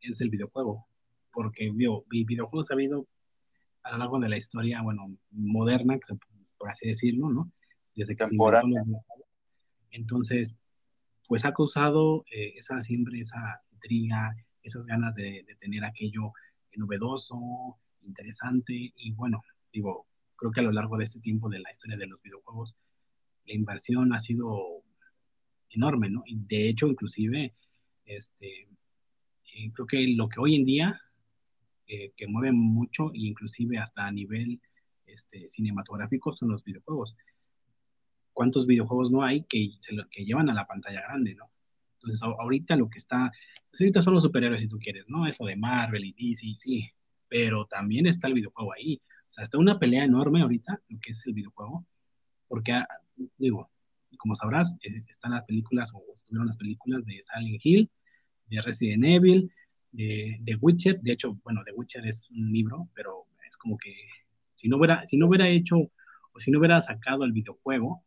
[0.00, 0.86] es el videojuego,
[1.32, 3.08] porque videojuegos ha habido
[3.82, 5.98] a lo largo de la historia, bueno, moderna,
[6.58, 7.50] por así decirlo, ¿no?
[7.96, 8.36] Desde que se
[9.90, 10.54] Entonces,
[11.26, 16.30] pues ha causado eh, esa siempre esa intriga, esas ganas de, tener aquello
[16.76, 19.42] novedoso, interesante y bueno,
[19.72, 20.06] digo,
[20.36, 22.76] creo que a lo largo de este tiempo de la historia de los videojuegos,
[23.46, 24.82] la inversión ha sido
[25.70, 26.22] enorme, ¿no?
[26.26, 27.54] Y de hecho, inclusive,
[28.04, 28.68] este,
[29.54, 31.00] eh, creo que lo que hoy en día,
[31.86, 34.60] eh, que mueve mucho, inclusive hasta a nivel
[35.06, 37.16] este, cinematográfico, son los videojuegos
[38.36, 41.50] cuántos videojuegos no hay que, se que llevan a la pantalla grande, ¿no?
[41.94, 43.32] Entonces, ahorita lo que está,
[43.70, 45.26] pues ahorita son los superhéroes si tú quieres, ¿no?
[45.26, 46.86] Eso de Marvel y DC, sí,
[47.28, 49.00] pero también está el videojuego ahí.
[49.26, 51.84] O sea, está una pelea enorme ahorita, lo que es el videojuego,
[52.48, 52.86] porque, ah,
[53.38, 53.70] digo,
[54.18, 57.90] como sabrás, eh, están las películas, o estuvieron las películas de Silent Hill,
[58.48, 59.52] de Resident Evil,
[59.92, 63.94] de, de Witcher, de hecho, bueno, The Witcher es un libro, pero es como que
[64.54, 68.02] si no hubiera, si no hubiera hecho, o si no hubiera sacado el videojuego,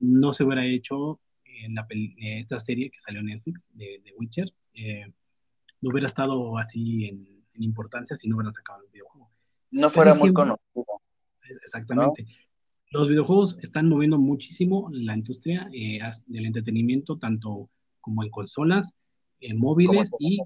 [0.00, 1.86] no se hubiera hecho en la
[2.18, 5.06] esta serie que salió en Netflix de, Witcher, eh,
[5.80, 9.30] no hubiera estado así en, importancia si no hubieran sacado el videojuego.
[9.70, 10.84] No fuera muy conocido.
[11.62, 12.26] Exactamente.
[12.90, 17.68] Los videojuegos están moviendo muchísimo la industria eh, del entretenimiento, tanto
[18.00, 18.94] como en consolas,
[19.40, 20.40] en móviles y...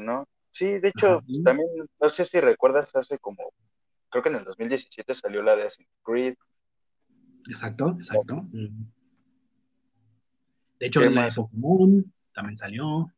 [0.00, 0.26] ¿no?
[0.50, 1.68] Sí, de hecho, también,
[2.00, 3.52] no sé si recuerdas, hace como,
[4.08, 6.34] creo que en el 2017 salió la de Assassin's Creed,
[7.48, 8.46] Exacto, exacto.
[10.78, 13.12] De hecho, la de Pokémon también salió.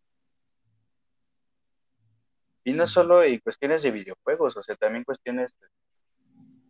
[2.64, 5.54] Y no solo en cuestiones de videojuegos, o sea, también cuestiones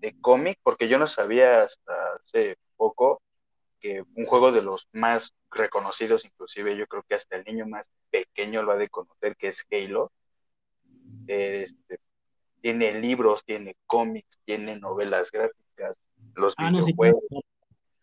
[0.01, 3.21] de, cómic, porque yo no sabía hasta hace poco
[3.81, 7.91] que un juego de los más reconocidos, inclusive yo creo que hasta el niño más
[8.11, 10.13] pequeño lo ha de conocer, que es Halo.
[11.27, 11.99] Este,
[12.61, 15.99] tiene libros, tiene cómics, tiene novelas gráficas,
[16.35, 17.25] los ah, videojuegos.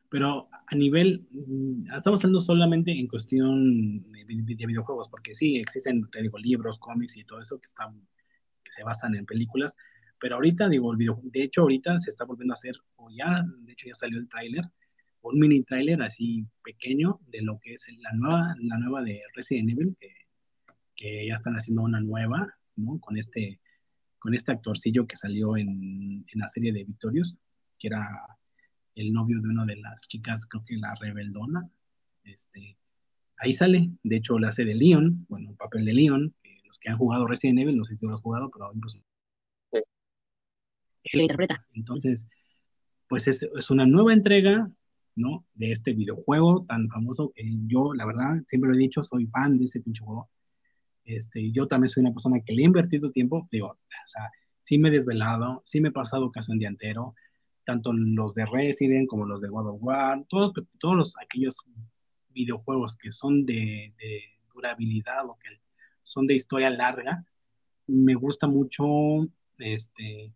[0.09, 6.21] Pero a nivel, mm, estamos hablando solamente en cuestión de, videojuegos, porque sí, existen, te
[6.39, 8.07] libros, cómics y todo eso que, están,
[8.63, 9.75] que se basan en películas,
[10.19, 13.43] pero ahorita, digo, el video, de hecho, ahorita se está volviendo a hacer, o ya,
[13.59, 14.65] de hecho, ya salió el tráiler,
[15.21, 19.69] un mini tráiler así pequeño de lo que es la nueva, la nueva de Resident
[19.71, 20.13] Evil, que,
[20.95, 22.99] que ya están haciendo una nueva, ¿no?
[22.99, 23.59] Con este,
[24.19, 27.35] con este actorcillo que salió en, en la serie de Victorious,
[27.77, 28.07] que era
[28.97, 31.69] el novio de una de las chicas, creo que la rebeldona.
[32.23, 32.77] Este,
[33.37, 36.33] ahí sale, de hecho, la hace de Leon, bueno, el papel de Leon,
[36.65, 38.97] los que han jugado Resident Evil, no sé si lo has jugado, pero incluso.
[39.71, 39.81] Sí.
[41.03, 41.65] Él interpreta.
[41.73, 42.27] Entonces,
[43.07, 44.69] pues es, es, una nueva entrega,
[45.15, 45.45] ¿no?
[45.53, 49.57] De este videojuego tan famoso que yo, la verdad, siempre lo he dicho, soy fan
[49.57, 50.29] de ese pinche juego.
[51.05, 54.29] Este, yo también soy una persona que le he invertido tiempo, digo, o sea,
[54.63, 57.15] sí me he desvelado, sí me he pasado caso en día entero,
[57.67, 61.57] tanto los de Resident como los de God of War, todos, todos los, aquellos
[62.29, 63.93] videojuegos que son de,
[64.53, 65.49] durabilidad o que
[66.01, 67.25] son de historia larga,
[67.87, 68.85] me gusta mucho
[69.57, 70.33] este,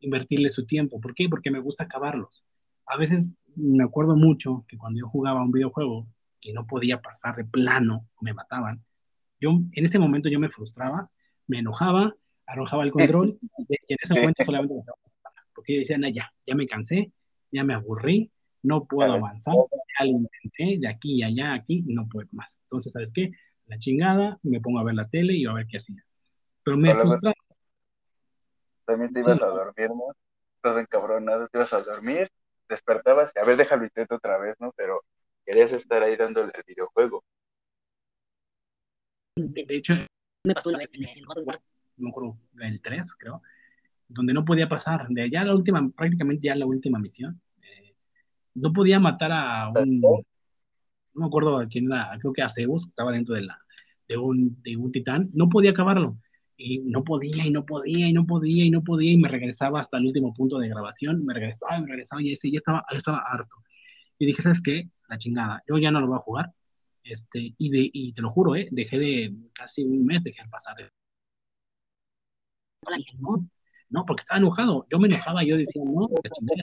[0.00, 1.02] invertirle su tiempo.
[1.02, 1.28] ¿Por qué?
[1.28, 2.46] Porque me gusta acabarlos.
[2.86, 6.08] A veces me acuerdo mucho que cuando yo jugaba un videojuego
[6.40, 8.82] que no podía pasar de plano, me mataban,
[9.38, 11.10] yo en ese momento yo me frustraba,
[11.46, 12.16] me enojaba,
[12.46, 13.38] arrojaba el control
[13.68, 15.09] y en ese momento solamente me estaba
[15.60, 17.12] porque decían, ya, ya me cansé,
[17.52, 18.30] ya me aburrí,
[18.62, 19.54] no puedo avanzar,
[19.98, 22.58] ya lo intenté, de aquí y allá, aquí, no puedo más.
[22.62, 23.32] Entonces, ¿sabes qué?
[23.66, 26.02] La chingada, me pongo a ver la tele y a ver qué hacía.
[26.62, 27.34] Pero me frustraba.
[28.86, 30.16] También te ibas a dormir, ¿no?
[30.62, 32.30] Todo encabronado, te ibas a dormir,
[32.66, 34.72] despertabas, a ver, déjalo intento otra vez, ¿no?
[34.78, 35.02] Pero
[35.44, 37.22] querías estar ahí dándole el videojuego.
[39.36, 39.92] De hecho,
[40.42, 41.60] me pasó una vez en el God of War,
[41.98, 43.42] no me acuerdo, el 3, creo,
[44.10, 47.94] donde no podía pasar, de allá la última, prácticamente ya la última misión, eh,
[48.54, 50.24] no podía matar a un, no
[51.14, 53.58] me acuerdo a quién era, creo que a Zeus, que estaba dentro de, la,
[54.08, 56.18] de, un, de un titán, no podía acabarlo,
[56.56, 59.80] y no podía, y no podía, y no podía, y no podía, y me regresaba
[59.80, 62.84] hasta el último punto de grabación, me regresaba, y me regresaba, y ese ya estaba,
[62.90, 63.56] estaba harto.
[64.18, 64.90] Y dije, ¿sabes qué?
[65.08, 66.52] La chingada, yo ya no lo voy a jugar,
[67.04, 68.68] Este, y, de, y te lo juro, ¿eh?
[68.70, 70.76] dejé de casi un mes, dejé de pasar.
[72.96, 73.48] Dije, no,
[73.90, 74.86] no, porque estaba enojado.
[74.90, 76.60] Yo me enojaba, yo decía, no, la chingada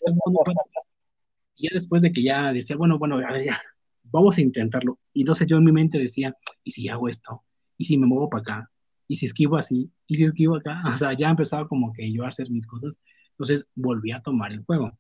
[1.56, 3.62] Y ya después de que ya decía, bueno, bueno, a ver, ya,
[4.04, 5.00] vamos a intentarlo.
[5.14, 7.44] Y entonces yo en mi mente decía, ¿y si hago esto?
[7.78, 8.72] ¿Y si me muevo para acá?
[9.08, 9.92] ¿Y si esquivo así?
[10.08, 10.82] ¿Y si esquivo acá?
[10.96, 13.00] O sea, ya empezaba como que yo a hacer mis cosas.
[13.32, 14.98] Entonces volví a tomar el juego.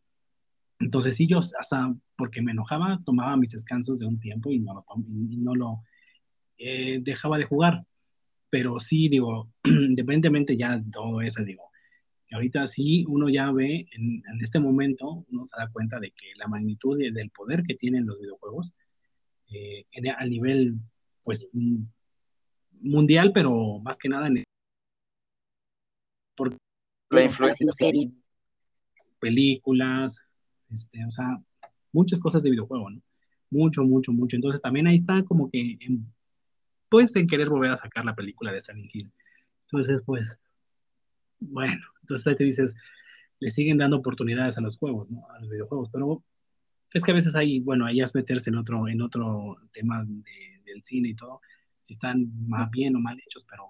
[0.79, 4.73] Entonces sí, yo hasta porque me enojaba, tomaba mis descansos de un tiempo y no
[4.73, 5.83] lo, no lo
[6.57, 7.85] eh, dejaba de jugar.
[8.49, 11.66] Pero sí, digo, independientemente ya de todo eso, digo,
[12.27, 16.35] que ahorita sí uno ya ve, en, este momento, uno se da cuenta de que
[16.37, 18.73] la magnitud del poder que tienen los videojuegos
[19.49, 19.85] eh,
[20.17, 20.75] al nivel,
[21.23, 21.47] pues,
[22.81, 24.43] mundial, pero más que nada en
[26.35, 26.55] por
[27.09, 27.65] la influencia
[29.19, 30.19] películas,
[30.71, 31.37] este, o sea,
[31.91, 33.01] muchas cosas de videojuego, ¿no?
[33.49, 34.35] Mucho, mucho, mucho.
[34.35, 35.79] Entonces también ahí está como que
[36.89, 39.11] puedes en querer volver a sacar la película de Silent Hill.
[39.63, 40.39] Entonces, pues,
[41.39, 42.75] bueno, entonces ahí te dices,
[43.39, 45.27] le siguen dando oportunidades a los juegos, ¿no?
[45.29, 46.23] A los videojuegos, pero
[46.93, 50.83] es que a veces hay, bueno, ahí es meterse en otro, en otro tema del
[50.83, 51.41] cine y todo,
[51.83, 53.63] si están más bien o mal hechos, pero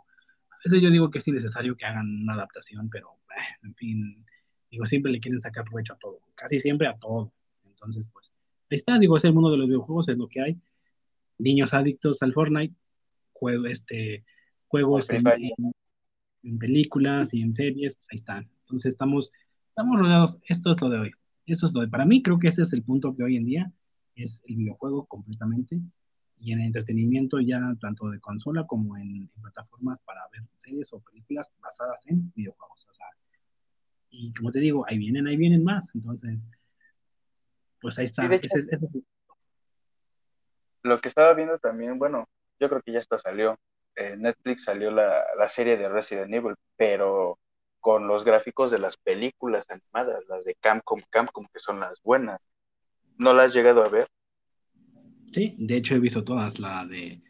[0.49, 4.25] a veces yo digo que es innecesario que hagan una adaptación, pero, eh, en fin,
[4.71, 7.31] digo, siempre le quieren sacar provecho a todo, casi siempre a todo.
[7.65, 8.31] Entonces, pues,
[8.71, 10.57] ahí está, digo, es el mundo de los videojuegos, es lo que hay.
[11.37, 12.73] Niños adictos al Fortnite,
[13.33, 14.25] juego, este,
[14.67, 15.23] juegos en,
[16.55, 18.49] películas y en series, pues ahí están.
[18.61, 19.31] Entonces estamos,
[19.69, 21.11] estamos rodeados, esto es lo de hoy.
[21.45, 23.45] Esto es lo de, para mí creo que ese es el punto que hoy en
[23.45, 23.71] día
[24.15, 25.79] es el videojuego completamente
[26.39, 31.51] y en entretenimiento ya tanto de consola como en, plataformas para ver series o películas
[31.59, 32.85] basadas en videojuegos.
[32.89, 33.07] O sea,
[34.09, 35.89] y como te digo, ahí vienen, ahí vienen más.
[35.95, 36.45] Entonces,
[37.81, 38.27] pues ahí está.
[40.83, 42.27] Lo que estaba viendo también, bueno,
[42.59, 43.57] yo creo que ya está salió.
[43.97, 47.39] En Netflix salió la, la serie de Resident Evil, pero
[47.79, 52.39] con los gráficos de las películas animadas, las de Camcom, Camcom, que son las buenas.
[53.17, 54.07] ¿No las has llegado a ver?
[55.31, 57.21] Sí, de hecho he visto todas, la de,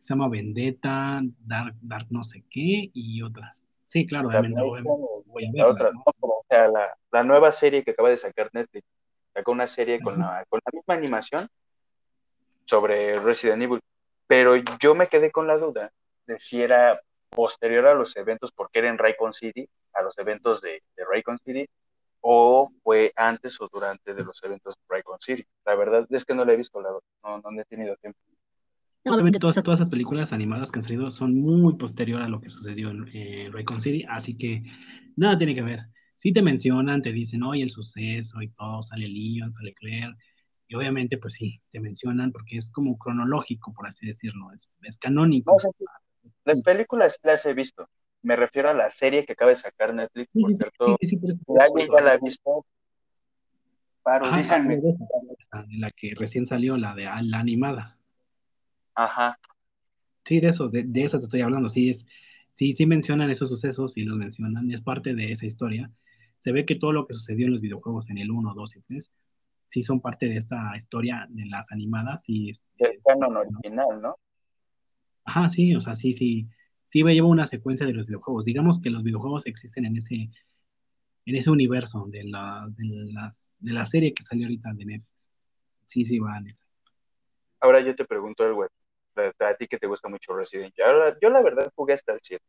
[0.00, 3.62] se llama Vendetta, Dark, Dark no sé qué y otras.
[3.86, 5.92] Sí, claro, obviamente voy a ver.
[6.04, 8.86] o sea, la, la, nueva serie que acaba de sacar Netflix,
[9.32, 11.48] sacó una serie con la, con la misma animación
[12.64, 13.80] sobre Resident Evil,
[14.26, 15.92] pero yo me quedé con la duda
[16.28, 17.00] de si era
[17.30, 21.38] posterior a los eventos, porque era en Raycon City, a los eventos de, de Raycon
[21.44, 21.66] City,
[22.20, 25.44] o fue antes o durante de los eventos de Raycon City.
[25.64, 26.90] La verdad es que no la he visto, la,
[27.24, 28.20] no, no he tenido tiempo.
[29.04, 32.50] Obviamente todas, todas esas películas animadas que han salido son muy posterior a lo que
[32.50, 34.62] sucedió en eh, Raycon City, así que
[35.16, 35.80] nada tiene que ver.
[36.14, 40.14] Si te mencionan, te dicen, oye, el suceso y todo, sale Leon, sale Claire,
[40.66, 44.98] y obviamente, pues sí, te mencionan porque es como cronológico, por así decirlo, es, es
[44.98, 45.56] canónico.
[46.44, 47.88] Las películas las he visto,
[48.22, 50.96] me refiero a la serie que acaba de sacar Netflix, por cierto.
[51.00, 52.66] ya la he visto.
[54.02, 54.76] Paro, díganme.
[54.76, 57.98] De la que recién salió, la de la animada.
[58.94, 59.38] Ajá.
[60.24, 61.68] Sí, de eso, de, de eso te estoy hablando.
[61.68, 62.06] Sí, es,
[62.54, 65.90] sí, sí mencionan esos sucesos, sí los mencionan, es parte de esa historia.
[66.38, 68.80] Se ve que todo lo que sucedió en los videojuegos en el 1, 2 y
[68.82, 69.10] 3,
[69.68, 72.24] sí son parte de esta historia de las animadas.
[72.26, 74.16] Y es, el canon original, ¿no?
[75.28, 76.48] Ajá, sí, o sea, sí, sí
[76.88, 78.44] sí lleva una secuencia de los videojuegos.
[78.44, 80.30] Digamos que los videojuegos existen en ese,
[81.26, 85.30] en ese universo de la, de, las, de la serie que salió ahorita de Netflix.
[85.84, 86.40] Sí, sí, va.
[87.60, 91.14] Ahora yo te pregunto algo, a ti que te gusta mucho Resident Evil.
[91.20, 92.42] Yo la verdad jugué hasta el 7.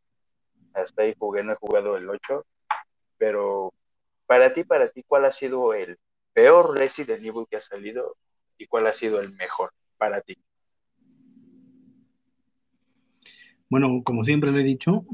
[0.72, 2.46] Hasta ahí jugué, no he jugado el 8.
[3.18, 3.74] Pero
[4.24, 5.98] para ti, para ti, ¿cuál ha sido el
[6.32, 8.16] peor Resident Evil que ha salido
[8.56, 10.38] y cuál ha sido el mejor para ti?
[13.70, 15.06] Bueno, como siempre lo he dicho,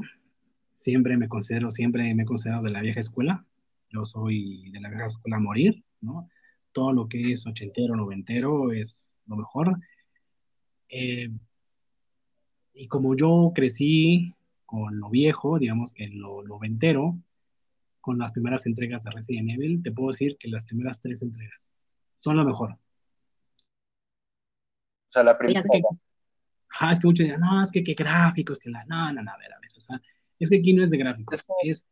[0.75, 3.45] siempre me considero, siempre me he considerado de la vieja escuela.
[3.91, 6.27] Yo soy de la vieja escuela a morir, ¿no?
[6.71, 9.77] Todo lo que es ochentero, noventero es lo mejor.
[10.89, 11.29] Eh,
[12.73, 14.33] y como yo crecí
[14.65, 17.15] con lo viejo, digamos que en lo noventero,
[18.01, 21.73] con las primeras entregas de Resident Evil, te puedo decir que las primeras tres entregas
[22.21, 22.71] son lo mejor.
[22.71, 22.79] O
[25.11, 25.61] sea, la primera
[26.79, 29.31] ah, es que muchos dirán, no, es que qué gráficos, que la, no, no, no,
[29.31, 30.01] a ver, a ver, o sea,
[30.39, 31.85] es que aquí no es de gráficos, es,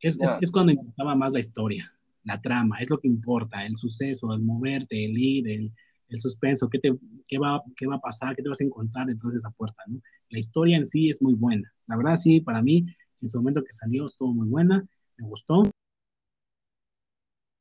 [0.00, 1.92] es, es, cuando importaba más la historia,
[2.24, 5.72] la trama, es lo que importa, el suceso, el moverte, el ir, el,
[6.08, 6.96] el suspenso, qué, te,
[7.26, 9.82] qué, va, qué va a pasar, qué te vas a encontrar dentro de esa puerta,
[9.86, 10.00] ¿no?
[10.30, 12.86] La historia en sí es muy buena, la verdad sí, para mí,
[13.20, 14.86] en su momento que salió estuvo muy buena,
[15.16, 15.62] me gustó.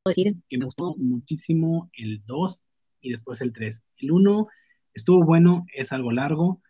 [0.03, 2.63] Puedo decir que me gustó muchísimo el 2
[3.01, 3.83] y después el 3.
[3.97, 4.47] El 1
[4.93, 6.61] estuvo bueno, es algo largo,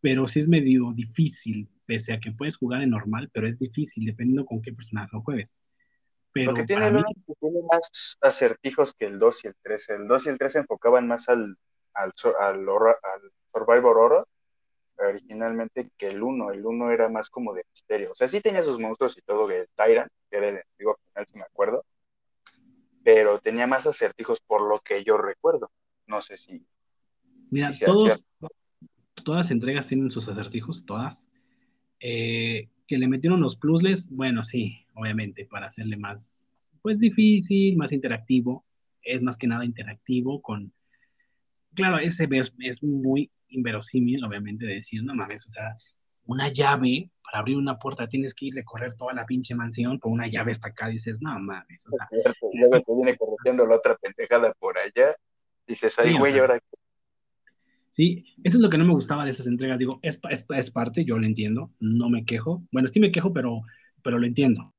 [0.00, 4.04] pero sí es medio difícil, pese a que puedes jugar en normal, pero es difícil
[4.06, 5.56] dependiendo con qué personaje lo juegues.
[6.32, 9.88] Pero Porque tiene, mí, que tiene más acertijos que el 2 y el 3.
[9.90, 11.56] El 2 y el 3 se enfocaban más al,
[11.94, 14.28] al, al, horror- al Survivor Horror
[14.98, 16.52] originalmente que el 1.
[16.52, 18.12] El 1 era más como de misterio.
[18.12, 21.26] O sea, sí tenía sus monstruos y todo, el Tyrant, que era el enemigo final,
[21.28, 21.84] si me acuerdo,
[23.02, 25.70] pero tenía más acertijos por lo que yo recuerdo.
[26.06, 26.64] No sé si,
[27.50, 28.24] mira, si todos, cierto.
[29.24, 31.26] Todas las entregas tienen sus acertijos, todas.
[32.00, 36.48] Eh, que le metieron los puzzles, bueno, sí, obviamente, para hacerle más,
[36.82, 38.64] pues difícil, más interactivo.
[39.02, 40.72] Es más que nada interactivo con,
[41.74, 45.76] claro, ese es, es muy inverosímil, obviamente, de decir, no mames, o sea,
[46.26, 49.98] una llave para abrir una puerta tienes que ir a recorrer toda la pinche mansión
[49.98, 53.66] por una llave hasta acá, dices, no mames, o sea, Cierto, Luego te viene corrigiendo
[53.66, 55.16] la otra pendejada por allá.
[55.66, 56.79] Dices, ay, Sí, o güey, sea, ahora qué?".
[58.00, 59.78] Sí, eso es lo que no me gustaba de esas entregas.
[59.78, 62.66] Digo, es, es parte, yo lo entiendo, no me quejo.
[62.72, 63.60] Bueno, sí me quejo, pero,
[64.02, 64.72] pero lo entiendo.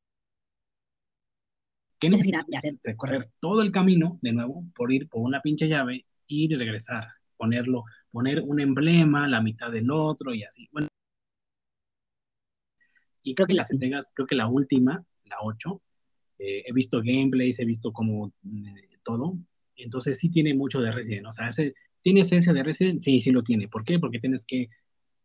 [2.00, 5.68] ¿Qué necesidad de hacer recorrer todo el camino de nuevo por ir por una pinche
[5.68, 7.10] llave, ir y regresar?
[7.38, 10.68] Ponerlo, poner un emblema, la mitad del otro y así.
[10.72, 10.88] Bueno,
[13.22, 15.80] y creo que las entregas, creo que la última, la 8,
[16.40, 19.38] eh, he visto gameplays, he visto como eh, todo.
[19.76, 21.28] Entonces sí tiene mucho de Resident.
[21.28, 23.02] O sea, ese, ¿tiene esencia de Resident?
[23.02, 23.68] Sí, sí lo tiene.
[23.68, 24.00] ¿Por qué?
[24.00, 24.70] Porque tienes que,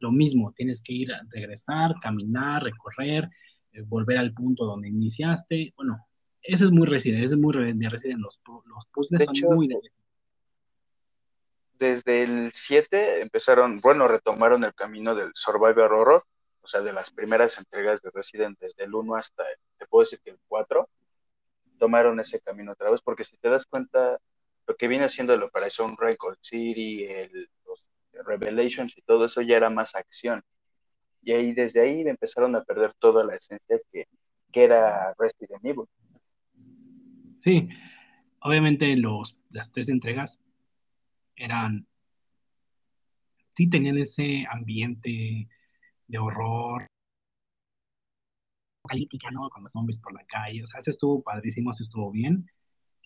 [0.01, 3.29] lo mismo, tienes que ir a regresar, caminar, recorrer,
[3.73, 5.73] eh, volver al punto donde iniciaste.
[5.77, 6.07] Bueno,
[6.43, 8.21] eso es muy Resident, eso es muy de Resident.
[8.21, 9.77] Los, los puzzles De son hecho, muy de
[11.79, 16.25] desde el 7 empezaron, bueno, retomaron el camino del Survivor Horror,
[16.63, 20.03] o sea, de las primeras entregas de Resident desde el 1 hasta, el- te puedo
[20.03, 20.89] decir que el 4,
[21.79, 24.19] tomaron ese camino otra vez, porque si te das cuenta,
[24.67, 27.87] lo que viene siendo el Operación Record City, el, los
[28.27, 30.43] Revelations y todo eso ya era más acción.
[31.23, 34.07] Y ahí, desde ahí empezaron a perder toda la esencia que,
[34.53, 35.87] que era Resident Evil.
[37.41, 37.69] Sí,
[38.41, 40.39] obviamente los, las tres entregas
[41.37, 41.87] eran,
[43.57, 45.49] sí tenían ese ambiente
[46.07, 46.87] de horror,
[48.85, 49.49] apocalíptica, ¿no?
[49.51, 52.49] Con los zombies por la calle, o sea, eso estuvo padrísimo, eso estuvo bien.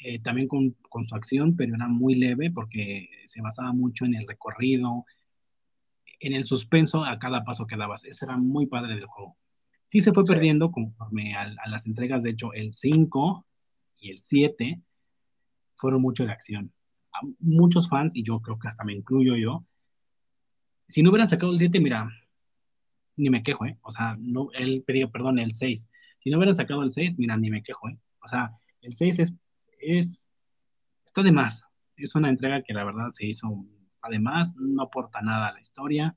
[0.03, 4.15] Eh, también con, con su acción, pero era muy leve porque se basaba mucho en
[4.15, 5.05] el recorrido,
[6.21, 8.05] en el suspenso a cada paso que dabas.
[8.05, 9.37] Eso era muy padre del juego.
[9.89, 10.33] Sí se fue Sí.
[10.33, 13.45] perdiendo conforme a, a las entregas, de hecho, el 5
[13.99, 14.81] y el 7
[15.75, 16.73] fueron mucho de acción.
[17.13, 19.65] A muchos fans, y yo creo que hasta me incluyo yo,
[20.89, 22.09] si no hubieran sacado el 7, mira,
[23.17, 23.77] ni me quejo, ¿eh?
[23.83, 25.87] O sea, no, él pedía, perdón, el 6.
[26.21, 27.99] Si no hubieran sacado el 6, mira, ni me quejo, ¿eh?
[28.23, 28.51] O sea,
[28.83, 29.35] el 6 es,
[29.81, 30.31] es,
[31.07, 31.65] está de más.
[31.97, 35.53] Es una entrega que la verdad se hizo, está de más, no aporta nada a
[35.53, 36.17] la historia.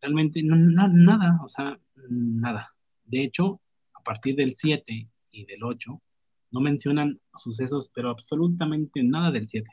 [0.00, 1.78] Realmente, no, na- nada, o sea,
[2.08, 2.74] nada.
[3.04, 3.60] De hecho,
[3.94, 6.00] a partir del 7 y del 8,
[6.50, 9.68] no mencionan sucesos, pero absolutamente nada del 7.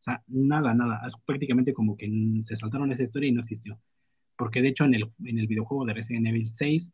[0.00, 1.02] O sea, nada, nada.
[1.06, 2.10] Es prácticamente como que
[2.44, 3.78] se saltaron esa historia y no existió.
[4.36, 6.92] Porque de hecho en el, en el videojuego de Resident Evil 6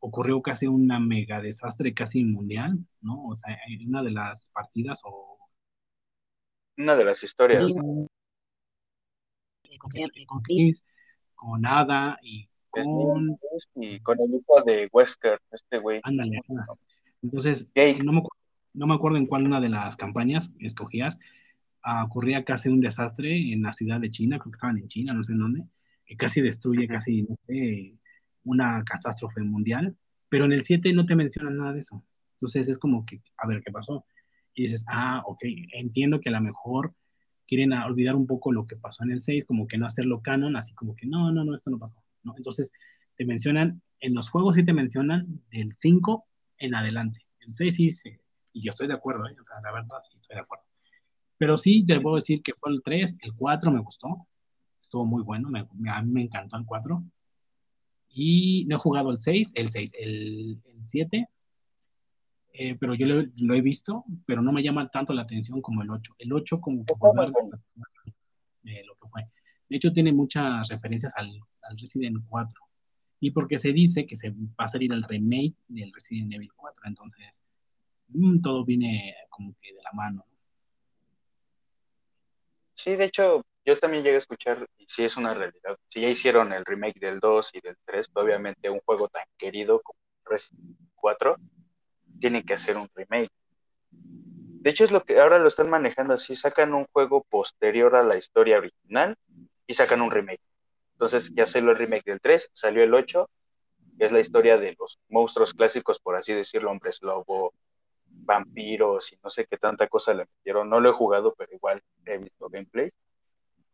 [0.00, 3.26] ocurrió casi una mega desastre casi mundial, ¿no?
[3.26, 5.38] O sea, en una de las partidas o
[6.76, 7.72] Una de las historias.
[9.78, 10.84] con, Chris,
[11.34, 13.38] con Ada y con...
[13.76, 16.00] Y con el hijo de Wesker, este güey.
[16.02, 16.40] Ándale.
[17.22, 17.68] Entonces,
[18.04, 18.22] no me,
[18.74, 21.18] no me acuerdo en cuál una de las campañas escogías,
[21.82, 25.14] ah, ocurría casi un desastre en la ciudad de China, creo que estaban en China,
[25.14, 25.64] no sé en dónde,
[26.04, 27.94] que casi destruye, casi, no sé,
[28.46, 29.96] una catástrofe mundial,
[30.28, 32.02] pero en el 7 no te mencionan nada de eso.
[32.34, 34.06] Entonces es como que, a ver qué pasó.
[34.54, 35.40] Y dices, ah, ok,
[35.72, 36.94] entiendo que a lo mejor
[37.46, 40.56] quieren olvidar un poco lo que pasó en el 6, como que no hacerlo canon,
[40.56, 42.02] así como que no, no, no, esto no pasó.
[42.22, 42.34] ¿no?
[42.36, 42.72] Entonces
[43.16, 46.26] te mencionan, en los juegos sí te mencionan del 5
[46.58, 47.20] en adelante.
[47.40, 48.10] El 6 sí, sí,
[48.52, 49.36] y yo estoy de acuerdo, ¿eh?
[49.38, 50.64] o sea, la verdad sí estoy de acuerdo.
[51.38, 54.26] Pero sí, te puedo decir que fue el 3, el 4 me gustó,
[54.80, 57.02] estuvo muy bueno, me- a mí me encantó el 4.
[58.18, 61.28] Y no he jugado el 6, el 6, el, el 7,
[62.54, 65.82] eh, pero yo lo, lo he visto, pero no me llama tanto la atención como
[65.82, 66.14] el 8.
[66.18, 67.30] El 8 como que volver
[68.64, 69.22] eh, lo que fue.
[69.68, 71.30] De hecho, tiene muchas referencias al,
[71.60, 72.58] al Resident 4.
[73.20, 76.84] Y porque se dice que se va a salir el remake del Resident Evil 4.
[76.86, 77.42] Entonces,
[78.08, 80.24] mm, todo viene como que de la mano.
[82.76, 85.76] Sí, de hecho, yo también llegué a escuchar, y sí es una realidad.
[85.88, 89.24] Si ya hicieron el remake del 2 y del 3, pues, obviamente un juego tan
[89.36, 91.36] querido como Resident Evil 4
[92.20, 93.30] tiene que hacer un remake.
[93.90, 98.02] De hecho, es lo que ahora lo están manejando así, sacan un juego posterior a
[98.02, 99.16] la historia original
[99.66, 100.40] y sacan un remake.
[100.92, 103.28] Entonces ya salió el remake del 3, salió el 8,
[103.98, 107.52] que es la historia de los monstruos clásicos, por así decirlo, hombres lobo,
[108.06, 110.70] vampiros y no sé qué tanta cosa le metieron.
[110.70, 112.90] No lo he jugado, pero igual he visto gameplay.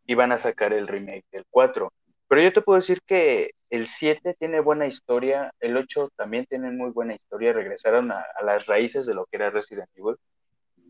[0.05, 1.91] Y van a sacar el remake del 4.
[2.27, 6.71] Pero yo te puedo decir que el 7 tiene buena historia, el 8 también tiene
[6.71, 10.15] muy buena historia, regresaron a, las raíces de lo que era Resident Evil,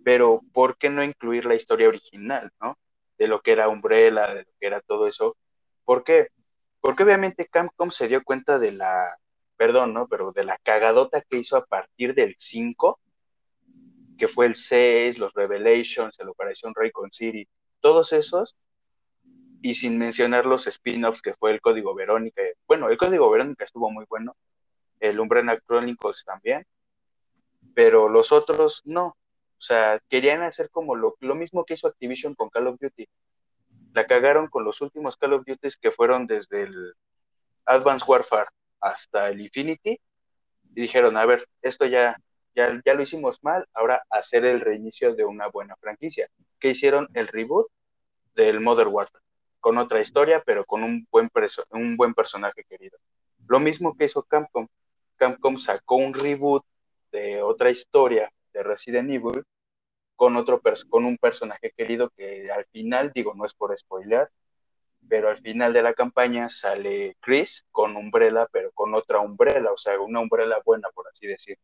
[0.04, 2.78] pero ¿por qué no incluir la historia original, ¿no?
[3.18, 5.36] De lo que era Umbrella, de lo que era todo eso.
[5.86, 6.28] ¿Por qué?
[6.82, 9.18] Porque obviamente Capcom se dio cuenta de la,
[9.58, 10.08] perdón, ¿no?
[10.08, 13.00] Pero de la cagadota que hizo a partir del 5,
[14.18, 17.48] que fue el 6, los Revelations, la Operación Raycon City,
[17.80, 18.56] todos esos,
[19.64, 22.42] y sin mencionar los spin-offs que fue el Código Verónica.
[22.68, 24.36] Bueno, el Código Verónica estuvo muy bueno,
[25.00, 26.68] el Umbrella Chronicles también,
[27.74, 29.06] pero los otros no.
[29.06, 33.08] O sea, querían hacer como lo, lo mismo que hizo Activision con Call of Duty.
[33.94, 36.94] La cagaron con los últimos Call of Duty que fueron desde el
[37.64, 38.50] Advanced Warfare
[38.82, 39.92] hasta el Infinity
[40.76, 42.18] y dijeron, a ver, esto ya,
[42.54, 46.28] ya, ya lo hicimos mal, ahora hacer el reinicio de una buena franquicia.
[46.60, 47.68] Que hicieron el reboot
[48.36, 49.23] del Modern Warfare,
[49.64, 51.32] con otra historia, pero con un buen,
[51.72, 52.98] un buen personaje querido.
[53.48, 54.68] Lo mismo que hizo Capcom.
[55.16, 56.66] Capcom sacó un reboot
[57.14, 59.46] de otra historia de Resident Evil
[60.18, 64.30] con otro con un personaje querido que al final, digo, no es por spoiler,
[65.08, 69.78] pero al final de la campaña sale Chris con Umbrella, pero con otra Umbrella, o
[69.78, 71.58] sea, una Umbrella buena, por así decir.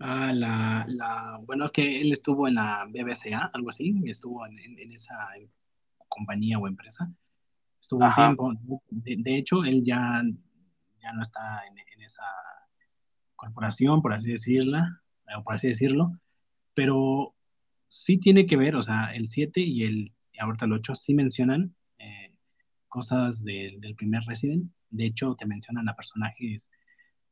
[0.00, 4.92] Ah, la, la, bueno, es que él estuvo en la BBCA, algo así, estuvo en,
[4.92, 5.14] esa
[6.08, 7.10] compañía o empresa.
[7.80, 8.52] Estuvo un tiempo.
[8.90, 10.22] De, hecho, él ya,
[11.00, 12.24] ya no está en, esa
[13.36, 15.02] corporación, por así decirla,
[15.36, 16.12] o por así decirlo,
[16.74, 17.34] pero
[17.88, 21.74] sí tiene que ver, o sea, el 7 y el ahorita el 8 sí mencionan
[21.98, 22.32] eh,
[22.88, 24.70] cosas del primer Resident.
[24.90, 26.70] De hecho, te mencionan a personajes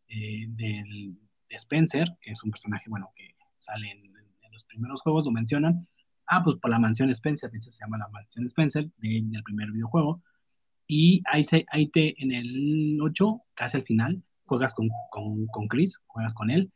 [0.09, 4.13] eh, del, de Spencer, que es un personaje, bueno, que sale en,
[4.53, 5.87] los primeros juegos, lo mencionan.
[6.27, 9.71] Ah, pues por la mansión Spencer, de hecho se llama la mansión Spencer del primer
[9.71, 10.23] videojuego.
[10.89, 15.67] Y ahí, se, ahí te, en el 8, casi al final, juegas con, con, con
[15.69, 16.73] Chris, juegas con él,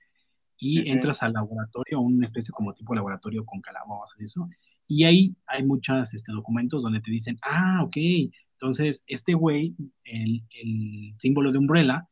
[0.58, 4.48] y entras al laboratorio, una especie como tipo laboratorio con calabozos y eso,
[4.86, 7.96] y ahí hay muchos este, documentos donde te dicen, ah, ok,
[8.54, 12.08] entonces este güey, el, el, símbolo de Umbrella,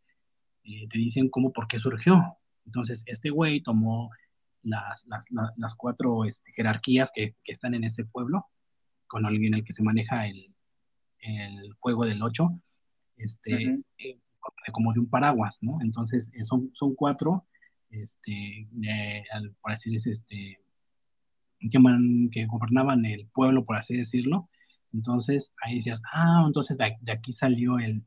[0.63, 2.23] eh, te dicen cómo, por qué surgió.
[2.65, 4.11] Entonces este güey tomó
[4.69, 5.25] las, las,
[5.57, 8.47] las cuatro este, jerarquías que, que, están en ese pueblo,
[9.07, 10.55] con alguien el que se maneja el,
[11.21, 12.49] el juego del 8,
[13.17, 14.19] este, eh,
[14.73, 15.79] como de un paraguas, ¿no?
[15.81, 17.47] Entonces eh, son, son cuatro,
[17.91, 18.69] este,
[19.61, 20.61] por así decirlo, este,
[21.61, 21.79] que,
[22.33, 24.49] que gobernaban el pueblo, por así decirlo.
[24.93, 28.05] Entonces ahí decías, ah, entonces de, aquí salió el,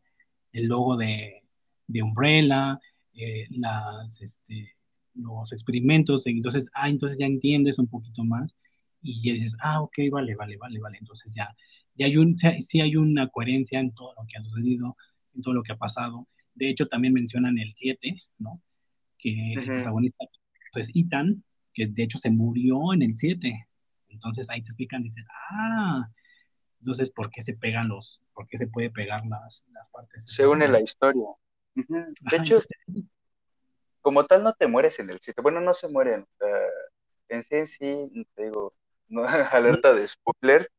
[0.54, 1.44] el logo de,
[1.88, 2.80] de Umbrella,
[3.14, 4.76] eh, las, este,
[5.14, 8.56] los experimentos, entonces, ah, entonces ya entiendes un poquito más
[9.02, 11.54] y ya dices, ah, ok, vale, vale, vale, vale, entonces ya,
[11.96, 14.96] ya hay un, sí hay una coherencia en todo lo que ha sucedido,
[15.36, 16.28] en todo lo que ha pasado.
[16.56, 18.62] De hecho, también mencionan el 7, ¿no?
[19.18, 20.26] Que el protagonista
[20.76, 21.44] es Ethan,
[21.74, 23.68] que de hecho se murió en el 7.
[24.10, 26.10] Entonces ahí te explican, dicen, ah,
[26.82, 30.26] entonces, ¿por qué se pegan los, por qué se puede pegar las, las partes?
[30.28, 31.28] Se une la historia.
[31.76, 32.62] De hecho,
[34.02, 35.42] como tal no te mueres en el 7.
[35.42, 36.26] Bueno, no se mueren.
[37.30, 38.74] en sí, en sí, te digo,
[39.08, 40.70] no, alerta de spoiler.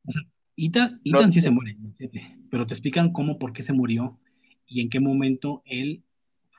[0.56, 3.72] Ethan, Ethan sí se muere en el 7, pero te explican cómo, por qué se
[3.72, 4.18] murió
[4.66, 6.04] y en qué momento él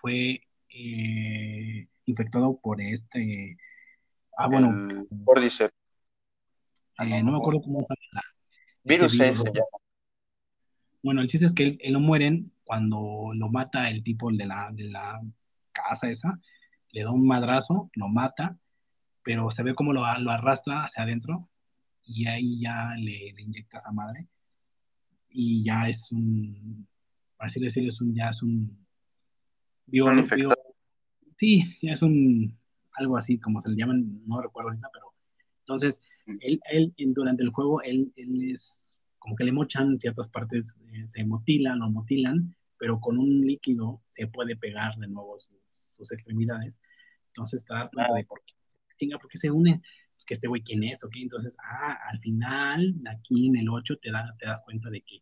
[0.01, 3.57] fue eh, infectado por este
[4.37, 5.05] Ah, bueno.
[5.25, 5.73] Cordyceps.
[6.99, 8.21] Eh, no me acuerdo cómo se llama.
[8.83, 9.43] Virus, virus
[11.01, 14.71] Bueno, el chiste es que él, no mueren cuando lo mata el tipo de la,
[14.71, 15.21] de la
[15.71, 16.39] casa esa,
[16.93, 18.57] le da un madrazo, lo mata,
[19.23, 21.49] pero se ve como lo, lo arrastra hacia adentro
[22.05, 24.27] y ahí ya le, le inyecta a esa madre.
[25.29, 26.87] Y ya es un,
[27.35, 28.85] para así decirlo, es un, ya es un,
[29.87, 30.05] bio,
[31.37, 32.57] sí, ya es un
[32.95, 35.13] algo así como se le llaman, no recuerdo ahorita, pero
[35.61, 35.99] entonces
[36.41, 41.07] él, él durante el juego, él, él es como que le mochan ciertas partes, eh,
[41.07, 45.37] se mutilan o mutilan, pero con un líquido se puede pegar de nuevo
[46.03, 46.81] sus, extremidades.
[47.27, 48.53] Entonces te das cuenta de por qué,
[48.97, 49.81] chinga, por qué se une,
[50.15, 53.97] pues que este güey quién es, ok, entonces, ah, al final, aquí en el 8
[54.01, 55.21] te, da, te das cuenta de que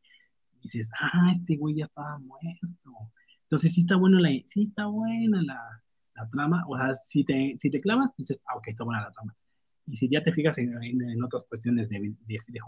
[0.61, 2.67] dices, ah, este güey ya estaba muerto.
[3.43, 5.83] Entonces sí está bueno la, sí está buena la,
[6.15, 9.11] la trama, o sea, si te, si te clavas, dices, ah, ok, está buena la
[9.11, 9.35] trama.
[9.87, 12.59] y si ya te fijas en, en, otras cuestiones de, de, de,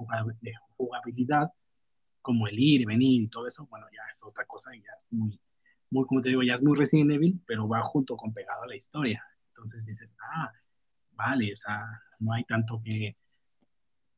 [0.77, 1.49] jugabilidad,
[2.21, 4.91] como el ir y venir y todo eso, bueno, ya es otra cosa y ya
[4.97, 5.39] es muy,
[5.93, 8.67] muy, como te digo, ya es muy Resident Evil, pero va junto con pegado a
[8.67, 9.23] la historia.
[9.49, 10.51] Entonces dices, ah,
[11.11, 11.85] vale, o sea,
[12.19, 13.15] no hay tanto que,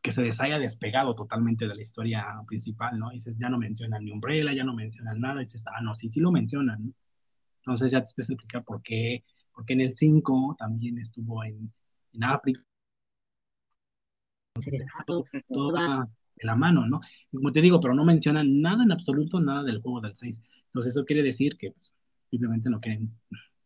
[0.01, 3.09] que se les haya despegado totalmente de la historia principal, ¿no?
[3.09, 6.09] dices, ya no mencionan ni Umbrella, ya no mencionan nada, y dices, ah, no, sí,
[6.09, 6.93] sí lo mencionan,
[7.59, 11.71] Entonces ya te puedes explicar por qué, porque en el 5 también estuvo en,
[12.13, 12.61] en África.
[14.55, 17.01] Entonces, todo, todo va de la mano, ¿no?
[17.33, 20.39] como te digo, pero no mencionan nada en absoluto, nada del juego del 6.
[20.75, 21.93] Entonces eso quiere decir que pues,
[22.29, 23.09] simplemente no quieren,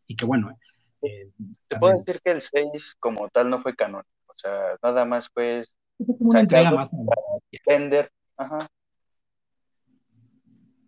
[0.05, 0.55] y que bueno.
[1.01, 1.31] Eh,
[1.67, 5.27] Te puedo decir que el 6 como tal no fue canon, o sea, nada más
[5.27, 5.63] fue
[5.97, 6.87] una entrega más.
[7.65, 8.11] Vender.
[8.37, 8.69] Ajá.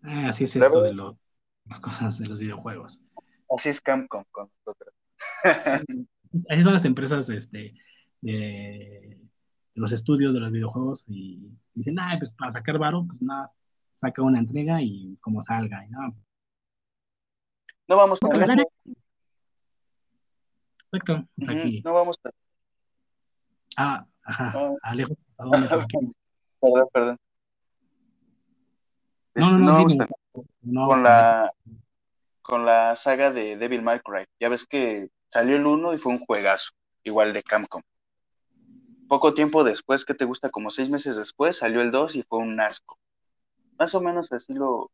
[0.04, 3.02] Ah, así es esto de las cosas de los videojuegos.
[3.58, 4.94] Así es Camcom con nosotros.
[6.50, 7.74] así son las empresas este,
[8.22, 9.20] de,
[9.74, 13.48] los estudios de los videojuegos y dicen, ah, pues para sacar varo, pues nada,
[14.02, 15.86] saca una entrega y como salga.
[15.86, 16.12] Y nada.
[17.88, 18.68] No vamos a ver.
[20.92, 21.82] Exacto, aquí.
[21.84, 22.32] No vamos a.
[23.78, 24.76] Ah, Ajá, ah.
[24.84, 25.16] Alejo.
[26.60, 27.18] perdón, perdón.
[29.34, 30.08] No, no, no, no,
[30.62, 31.54] no, con la
[32.42, 34.26] con la saga de Devil May Cry.
[34.40, 36.72] Ya ves que salió el 1 y fue un juegazo,
[37.04, 37.82] igual de Camcom.
[39.08, 40.50] Poco tiempo después, que te gusta?
[40.50, 42.98] Como seis meses después, salió el 2 y fue un asco.
[43.82, 44.92] Más o menos así lo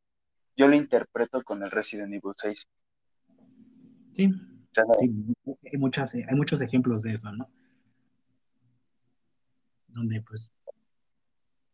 [0.55, 2.65] yo lo interpreto con el Resident Evil 6.
[4.13, 4.31] Sí,
[4.97, 5.35] sí
[5.65, 7.49] hay, muchas, hay muchos ejemplos de eso, ¿no?
[9.89, 10.49] donde pues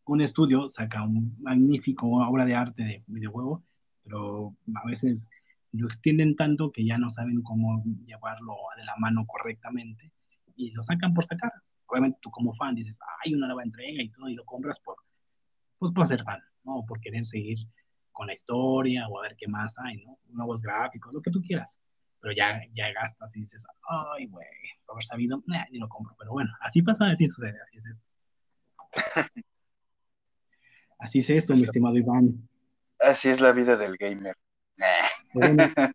[0.06, 3.62] un estudio saca un magnífico obra de arte de videojuego,
[4.02, 5.28] pero a veces
[5.70, 10.10] lo extienden tanto que ya no saben cómo llevarlo de la mano correctamente
[10.56, 11.52] y lo sacan por sacar.
[11.86, 14.96] Obviamente tú como fan dices, hay una nueva entrega y todo, y lo compras por,
[15.78, 16.84] pues por ser fan, ¿no?
[16.86, 17.58] Por querer seguir
[18.12, 20.18] con la historia o a ver qué más hay, ¿no?
[20.28, 21.80] Nuevos gráficos, lo que tú quieras.
[22.20, 24.46] Pero ya, ya gastas y dices, ay, güey,
[24.86, 26.14] por haber sabido, ni lo compro.
[26.18, 28.08] Pero bueno, así pasa, así sucede, así es esto.
[30.96, 32.48] Así es esto, mi estimado Iván.
[32.98, 34.34] Así es la vida del gamer.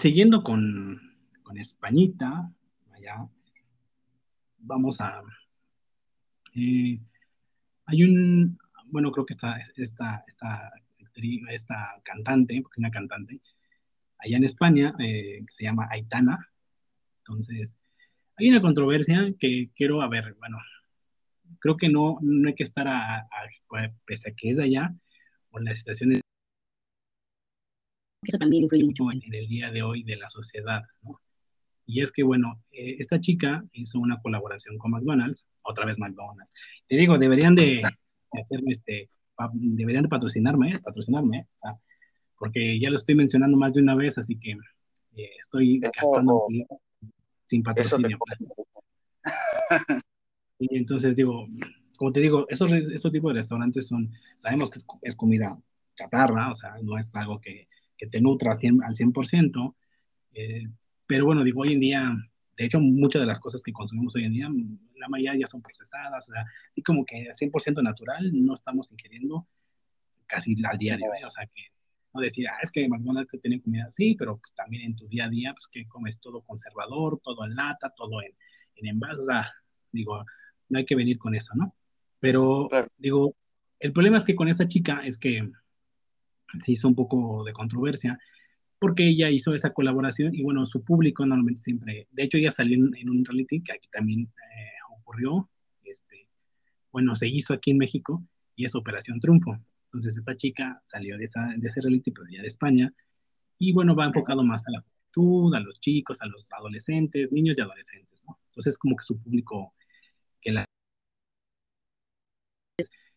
[0.00, 1.00] siguiendo con,
[1.42, 2.52] con Españita,
[2.92, 3.26] allá,
[4.58, 5.22] vamos a...
[6.54, 7.00] Eh,
[7.86, 8.59] hay un,
[8.90, 10.72] bueno, creo que esta, esta, esta,
[11.50, 13.40] esta cantante, porque una cantante,
[14.18, 16.38] allá en España, eh, que se llama Aitana.
[17.18, 17.74] Entonces,
[18.36, 20.58] hay una controversia que quiero, a ver, bueno,
[21.58, 23.28] creo que no, no hay que estar a,
[23.68, 24.94] pues, pese a que es allá,
[25.50, 26.20] o las situaciones
[28.22, 31.20] eso también influye mucho en, el día de hoy de la sociedad, ¿no?
[31.86, 36.52] Y es que, bueno, eh, esta chica hizo una colaboración con McDonald's, otra vez McDonald's.
[36.86, 37.82] Te digo, deberían de,
[38.32, 39.10] hacerme este,
[39.52, 41.78] deberían de patrocinarme, patrocinarme, o sea,
[42.38, 44.52] porque ya lo estoy mencionando más de una vez, así que
[45.16, 46.46] eh, estoy gastando
[47.44, 48.18] sin patrocinio.
[50.62, 51.46] Y entonces digo,
[51.96, 55.58] como te digo, esos, esos tipos de restaurantes son, sabemos que es, comida
[55.94, 57.66] chatarra, o sea, no es algo que,
[57.96, 58.58] que te nutra al
[58.94, 59.74] 100%,
[60.34, 60.66] eh,
[61.06, 62.12] pero bueno, digo, hoy en día,
[62.60, 64.48] de hecho, muchas de las cosas que consumimos hoy en día,
[64.96, 69.46] la mayoría ya son procesadas, o sea, así como que 100% natural no estamos ingiriendo
[70.26, 71.62] casi al día de hoy, o sea, que
[72.12, 75.24] no decir, ah, es que McDonald's que tiene comida, sí, pero también en tu día
[75.24, 78.34] a día, pues que comes todo conservador, todo en lata, todo en,
[78.76, 79.50] en envase, o sea,
[79.90, 80.22] digo,
[80.68, 81.74] no hay que venir con eso, ¿no?
[82.18, 82.68] Pero
[82.98, 83.36] digo,
[83.78, 85.50] el problema es que con esta chica es que
[86.58, 88.18] se hizo un poco de controversia
[88.80, 92.76] porque ella hizo esa colaboración y bueno, su público normalmente siempre, de hecho ella salió
[92.76, 95.50] en, un reality que aquí también eh, ocurrió,
[95.84, 96.26] este,
[96.90, 98.24] bueno, se hizo aquí en México
[98.56, 99.58] y es Operación Triunfo.
[99.84, 102.92] Entonces esta chica salió de, esa, de ese reality, pero ya de España,
[103.58, 107.58] y bueno, va enfocado más a la juventud, a los chicos, a los adolescentes, niños
[107.58, 108.38] y adolescentes, ¿no?
[108.46, 109.74] Entonces como que su público
[110.40, 110.64] que la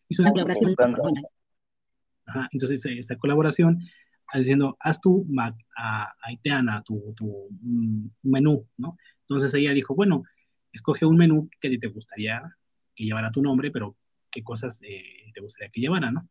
[0.08, 0.74] hizo una colaboración
[2.26, 3.80] Ajá, entonces esta colaboración
[4.34, 5.26] diciendo haz tu
[5.76, 8.96] a, a tu, tu mm, menú, ¿no?
[9.22, 10.24] Entonces ella dijo, bueno,
[10.72, 12.42] escoge un menú que te gustaría
[12.94, 13.96] que llevara tu nombre, pero
[14.30, 16.28] qué cosas eh, te gustaría que llevara, ¿no?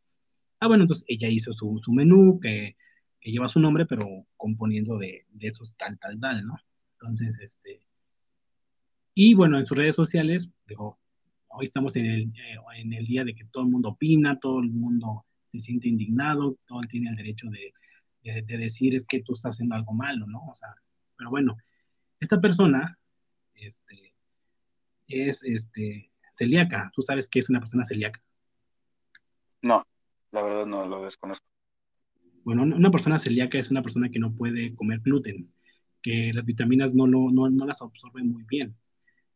[0.59, 2.75] Ah, bueno, entonces ella hizo su, su menú que,
[3.19, 4.05] que, lleva su nombre, pero
[4.37, 6.55] componiendo de, de, esos tal, tal, tal, ¿no?
[6.99, 7.85] Entonces, este...
[9.13, 10.99] Y bueno, en sus redes sociales, dijo,
[11.49, 14.59] hoy estamos en el, eh, en el día de que todo el mundo opina, todo
[14.59, 17.73] el mundo se siente indignado, todo el tiene el derecho de,
[18.23, 20.45] de, decir es que tú estás haciendo algo malo, ¿no?
[20.47, 20.69] O sea,
[21.17, 21.57] pero bueno,
[22.19, 22.97] esta persona,
[23.53, 24.13] este,
[25.07, 26.91] es este, celíaca.
[26.93, 28.21] ¿Tú sabes qué es una persona celíaca?
[29.61, 29.85] No,
[30.31, 31.45] la verdad no lo desconozco.
[32.43, 35.53] Bueno, una persona celíaca es una persona que no puede comer gluten,
[36.01, 38.75] que las vitaminas no, lo, no, no las absorben muy bien.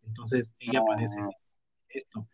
[0.06, 1.20] Entonces, ella padece
[1.90, 2.28] esto.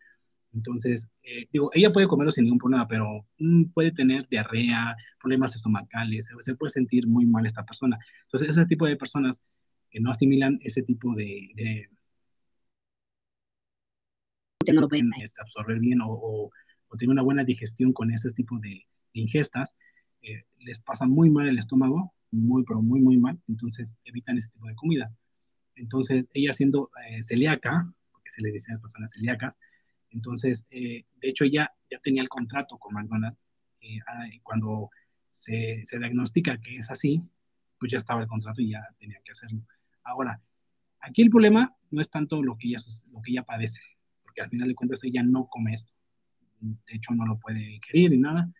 [0.54, 5.54] Entonces, eh, digo, ella puede comerlo sin ningún problema, pero mm, puede tener diarrea, problemas
[5.56, 7.98] estomacales, se puede sentir muy mal esta persona.
[8.24, 9.42] Entonces, ese tipo de personas
[9.90, 11.50] que no asimilan ese tipo de...
[11.56, 11.90] de
[14.72, 16.50] no lo pueden este, absorber bien o, o,
[16.98, 19.74] tener una buena digestión con ese tipo de, ingestas,
[20.22, 24.50] eh, les pasa muy mal el estómago, muy, pero muy, muy mal, entonces evitan ese
[24.50, 25.14] tipo de comidas.
[25.76, 29.58] Entonces, ella siendo eh, celíaca, porque se le dicen a las personas celíacas,
[30.14, 33.46] entonces, eh, de hecho, ya, ya tenía el contrato con McDonald's.
[33.80, 34.88] Eh, ah, cuando
[35.28, 37.20] se, se, diagnostica que es así,
[37.78, 39.60] pues ya estaba el contrato y ya tenía que hacerlo.
[40.04, 40.40] Ahora,
[41.00, 42.78] aquí el problema no es tanto lo que ella,
[43.10, 43.80] lo que ella padece,
[44.22, 45.92] porque al final de cuentas ella no come esto.
[46.60, 48.50] De hecho, no lo puede querer ni nada,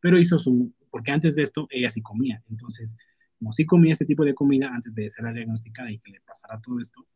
[0.00, 2.42] pero hizo su, porque antes de esto ella sí comía.
[2.48, 2.96] Entonces,
[3.38, 6.60] como sí comía este tipo de comida antes de ser diagnosticada y que le pasara
[6.60, 7.06] todo esto,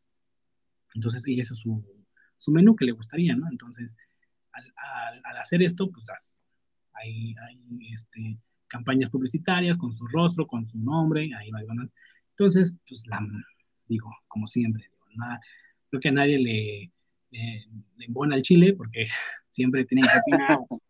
[0.93, 1.83] entonces ella hizo su,
[2.39, 3.47] su menú que le gustaría, ¿no?
[3.49, 3.95] Entonces,
[4.51, 6.07] al, hacer esto, pues
[6.93, 11.93] hay, hay este, campañas publicitarias con su rostro, con su nombre, ahí McDonald's.
[12.31, 13.23] Entonces, pues la,
[13.87, 15.39] digo, como siempre, nada,
[15.89, 16.91] creo que a nadie le,
[17.31, 17.67] le,
[17.97, 19.07] le embona el chile porque
[19.51, 20.59] siempre tienen que opinar.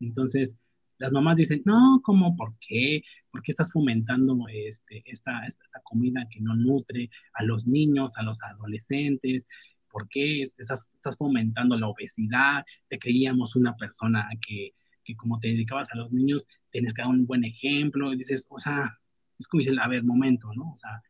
[0.00, 0.56] Entonces,
[0.98, 2.36] las mamás dicen, no, ¿cómo?
[2.36, 3.02] ¿Por qué?
[3.30, 8.16] ¿Por qué estás fomentando este, esta, esta, esta, comida que no nutre a los niños,
[8.16, 9.46] a los adolescentes?
[9.98, 12.64] ¿Por qué estás, estás fomentando la obesidad?
[12.88, 17.10] Te creíamos una persona que, que como te dedicabas a los niños, tienes que dar
[17.10, 18.12] un buen ejemplo.
[18.12, 18.96] Y dices, o sea,
[19.40, 20.72] es como dice, a ver, momento, ¿no?
[20.72, 21.02] O sea,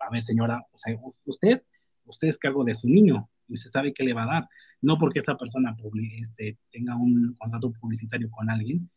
[0.00, 0.94] a ver, señora, o sea,
[1.24, 1.62] usted,
[2.04, 4.48] usted es cargo de su niño y usted sabe qué le va a dar.
[4.82, 5.74] No porque esta persona
[6.20, 8.90] este, tenga un contrato publicitario con alguien,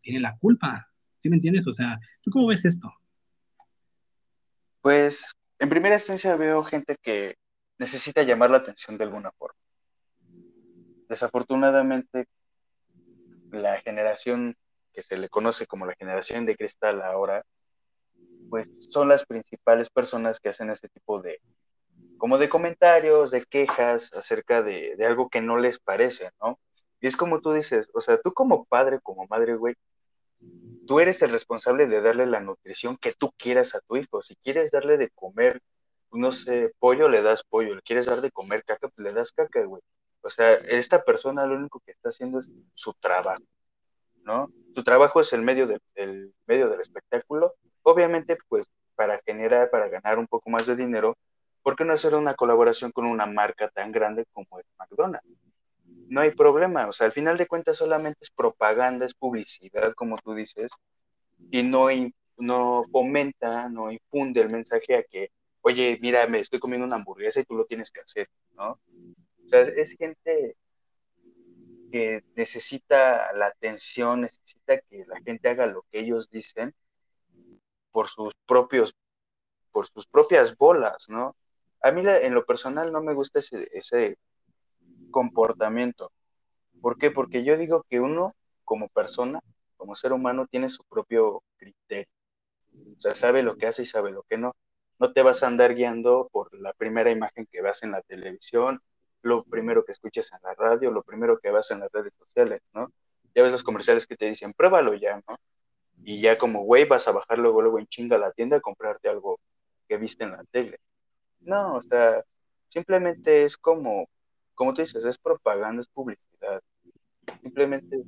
[0.00, 0.88] tiene la culpa.
[1.18, 1.66] ¿Sí me entiendes?
[1.66, 2.90] O sea, ¿tú cómo ves esto?
[4.80, 7.34] Pues, en primera instancia veo gente que
[7.78, 9.58] necesita llamar la atención de alguna forma.
[11.08, 12.26] Desafortunadamente,
[13.50, 14.56] la generación
[14.92, 17.44] que se le conoce como la generación de cristal ahora,
[18.50, 21.40] pues son las principales personas que hacen este tipo de,
[22.18, 26.58] como de comentarios, de quejas acerca de, de algo que no les parece, ¿no?
[27.00, 29.74] Y es como tú dices, o sea, tú como padre, como madre, güey,
[30.86, 34.22] tú eres el responsable de darle la nutrición que tú quieras a tu hijo.
[34.22, 35.60] Si quieres darle de comer
[36.12, 39.32] no sé, pollo, le das pollo, le quieres dar de comer caca, pues le das
[39.32, 39.82] caca, güey.
[40.22, 43.42] O sea, esta persona lo único que está haciendo es su trabajo,
[44.24, 44.50] ¿no?
[44.74, 47.54] Su trabajo es el medio, del medio del espectáculo.
[47.82, 51.16] Obviamente, pues, para generar, para ganar un poco más de dinero,
[51.62, 55.26] ¿por qué no hacer una colaboración con una marca tan grande como es McDonald's?
[56.08, 60.16] No hay problema, o sea, al final de cuentas solamente es propaganda, es publicidad, como
[60.18, 60.70] tú dices,
[61.50, 61.88] y no,
[62.38, 65.30] no fomenta, no infunde el mensaje a que
[65.68, 68.80] oye, mira, me estoy comiendo una hamburguesa y tú lo tienes que hacer, ¿no?
[69.44, 70.56] O sea, es gente
[71.92, 76.74] que necesita la atención, necesita que la gente haga lo que ellos dicen
[77.92, 78.94] por sus propios,
[79.70, 81.36] por sus propias bolas, ¿no?
[81.82, 84.16] A mí en lo personal no me gusta ese, ese
[85.10, 86.12] comportamiento.
[86.80, 87.10] ¿Por qué?
[87.10, 88.34] Porque yo digo que uno,
[88.64, 89.40] como persona,
[89.76, 92.08] como ser humano, tiene su propio criterio.
[92.96, 94.54] O sea, sabe lo que hace y sabe lo que no
[94.98, 98.80] no te vas a andar guiando por la primera imagen que veas en la televisión,
[99.22, 102.62] lo primero que escuches en la radio, lo primero que veas en las redes sociales,
[102.72, 102.92] ¿no?
[103.34, 105.38] Ya ves los comerciales que te dicen, pruébalo ya, ¿no?
[106.02, 108.60] Y ya como güey vas a bajar luego, luego en chinga a la tienda a
[108.60, 109.38] comprarte algo
[109.88, 110.78] que viste en la tele.
[111.40, 112.22] No, o sea,
[112.68, 114.08] simplemente es como,
[114.54, 116.62] como tú dices, es propaganda, es publicidad.
[117.42, 118.02] Simplemente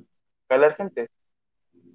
[0.47, 1.09] calar gente.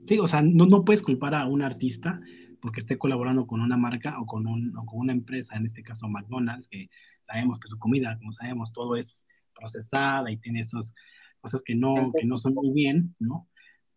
[0.07, 2.21] Sí, o sea, no, no puedes culpar a un artista
[2.61, 5.83] porque esté colaborando con una marca o con, un, o con una empresa, en este
[5.83, 6.89] caso McDonald's, que
[7.23, 10.95] sabemos que su comida, como sabemos, todo es procesada y tiene esas
[11.41, 13.49] cosas que no, que no son muy bien, ¿no?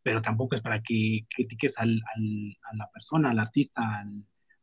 [0.03, 4.05] Pero tampoco es para que critiques al, al, a la persona, al artista, a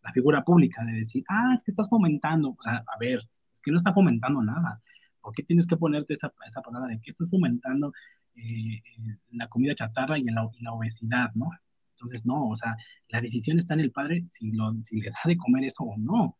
[0.02, 3.20] la figura pública, de decir, ah, es que estás fomentando, o sea, a ver,
[3.52, 4.80] es que no está fomentando nada.
[5.20, 7.92] ¿Por qué tienes que ponerte esa, esa palabra de que estás fomentando
[8.36, 11.50] eh, eh, la comida chatarra y la, y la obesidad, ¿no?
[11.96, 12.76] Entonces, no, o sea,
[13.08, 15.96] la decisión está en el padre si, lo, si le da de comer eso o
[15.96, 16.24] no.
[16.24, 16.38] O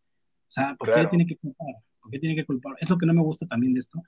[0.49, 1.75] sea, ¿por qué tiene que culpar?
[2.01, 2.75] ¿Por qué tiene que culpar?
[2.81, 4.03] Es lo que no me gusta también de esto,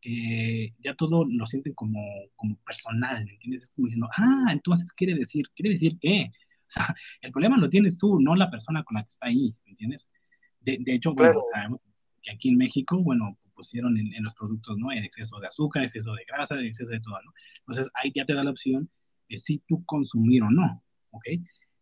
[0.00, 2.00] que ya todo lo sienten como,
[2.36, 3.64] como personal, ¿me entiendes?
[3.64, 6.30] Es como diciendo, ah, entonces quiere decir, ¿quiere decir qué?
[6.66, 9.54] O sea, el problema lo tienes tú, no la persona con la que está ahí,
[9.64, 10.08] ¿me entiendes?
[10.60, 11.80] De, de hecho, bueno, sabemos
[12.22, 14.90] que aquí en México, bueno, pusieron en, los productos, ¿no?
[14.92, 17.32] En exceso de azúcar, exceso de grasa, exceso de todo, ¿no?
[17.60, 18.90] Entonces ahí ya te da la opción
[19.38, 21.26] si tú consumir o no, ¿ok?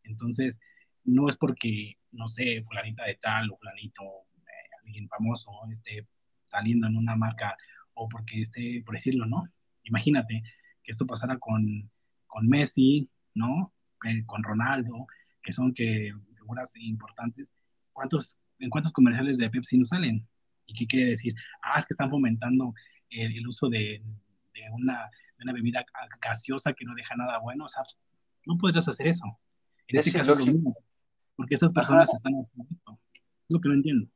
[0.05, 0.59] Entonces,
[1.05, 6.07] no es porque, no sé, fulanita de tal o fulanito, eh, alguien famoso, esté
[6.47, 7.57] saliendo en una marca
[7.95, 9.45] o porque esté, por decirlo, ¿no?
[9.85, 10.43] Imagínate
[10.83, 11.91] que esto pasara con,
[12.27, 13.73] con Messi, ¿no?
[14.05, 15.07] Eh, con Ronaldo,
[15.43, 17.53] que son que figuras importantes.
[17.93, 20.27] ¿Cuántos, ¿En cuántos comerciales de Pepsi no salen?
[20.67, 21.35] ¿Y qué quiere decir?
[21.63, 22.75] Ah, es que están fomentando
[23.11, 24.03] el, uso de,
[24.55, 25.11] de, una,
[25.43, 25.85] una, bebida
[26.21, 27.65] gaseosa que no deja nada bueno.
[27.65, 27.83] O sea,
[28.47, 29.25] no podrías hacer eso.
[29.89, 30.77] En este caso, lo mismo,
[31.37, 32.99] porque esas personas están haciendo
[33.49, 34.09] lo que no entiendo.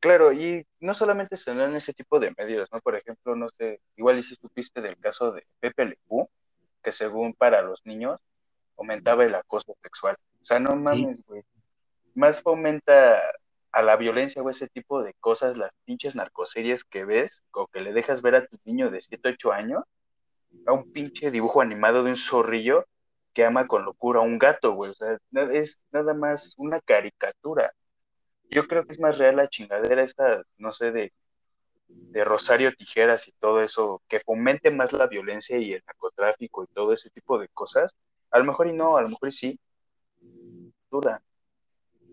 [0.00, 2.80] Claro, y no solamente se dan ese tipo de medios, ¿no?
[2.80, 5.98] Por ejemplo, no sé, igual si supiste del caso de Pepe Le
[6.82, 8.20] que según para los niños
[8.76, 10.16] aumentaba el acoso sexual.
[10.42, 11.42] O sea, no mames, güey.
[12.14, 13.18] Más fomenta
[13.72, 17.80] a la violencia o ese tipo de cosas, las pinches narcoseries que ves o que
[17.80, 19.84] le dejas ver a tu niño de 7, 8 años,
[20.66, 22.86] a un pinche dibujo animado de un zorrillo
[23.32, 24.92] que ama con locura a un gato, güey.
[24.92, 25.18] O sea,
[25.52, 27.72] es nada más una caricatura.
[28.50, 31.12] Yo creo que es más real la chingadera esta, no sé, de,
[31.88, 36.68] de Rosario Tijeras y todo eso, que fomente más la violencia y el narcotráfico y
[36.68, 37.94] todo ese tipo de cosas.
[38.30, 39.60] A lo mejor y no, a lo mejor y sí.
[40.90, 41.22] Duda.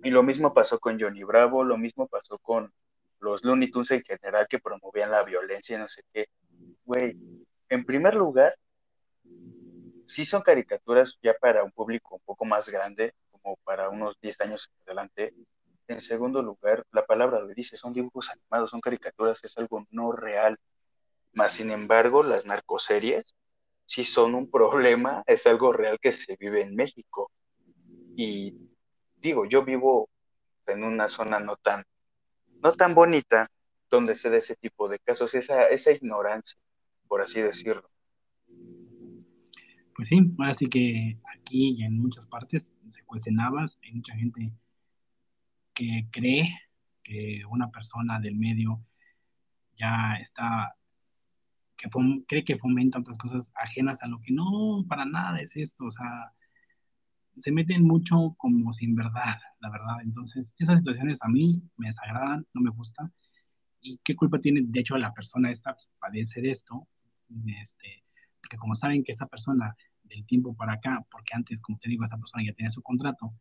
[0.03, 2.73] Y lo mismo pasó con Johnny Bravo, lo mismo pasó con
[3.19, 6.25] los Looney Tunes en general que promovían la violencia y no sé qué.
[6.85, 7.15] Güey,
[7.71, 8.53] en primer lugar,
[10.05, 14.41] sí son caricaturas ya para un público un poco más grande, como para unos 10
[14.41, 15.33] años adelante.
[15.87, 20.11] En segundo lugar, la palabra lo dice, son dibujos animados, son caricaturas, es algo no
[20.11, 20.59] real.
[21.31, 23.23] Más sin embargo, las narcoseries
[23.85, 27.31] sí son un problema, es algo real que se vive en México.
[28.17, 28.53] Y
[29.15, 30.09] digo, yo vivo
[30.67, 31.85] en una zona no tan,
[32.61, 33.47] no tan bonita
[33.89, 36.57] donde se da ese tipo de casos, esa, esa ignorancia,
[37.11, 37.83] por así decirlo.
[39.93, 44.53] Pues sí, así que aquí y en muchas partes se habas, hay mucha gente
[45.73, 46.57] que cree
[47.03, 48.81] que una persona del medio
[49.75, 50.73] ya está,
[51.75, 51.89] que
[52.29, 55.91] cree que fomenta otras cosas ajenas a lo que no, para nada es esto, o
[55.91, 56.31] sea,
[57.41, 59.97] se meten mucho como sin verdad, la verdad.
[60.01, 63.11] Entonces, esas situaciones a mí me desagradan, no me gustan.
[63.81, 66.87] ¿Y qué culpa tiene, de hecho, la persona esta pues, padece de esto?
[67.61, 68.03] Este,
[68.41, 72.05] porque como saben que esa persona del tiempo para acá, porque antes, como te digo,
[72.05, 73.33] esa persona ya tenía su contrato,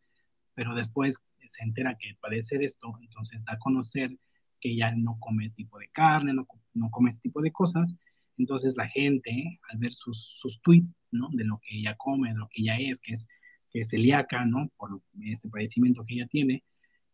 [0.54, 4.16] pero después se entera que padece de esto, entonces da a conocer
[4.60, 7.94] que ya no come tipo de carne, no, no come este tipo de cosas,
[8.36, 11.28] entonces la gente, al ver sus, sus tweets, ¿no?
[11.32, 13.26] De lo que ella come, de lo que ella es, que es
[13.70, 14.68] que es celíaca, ¿no?
[14.76, 16.64] Por este padecimiento que ella tiene.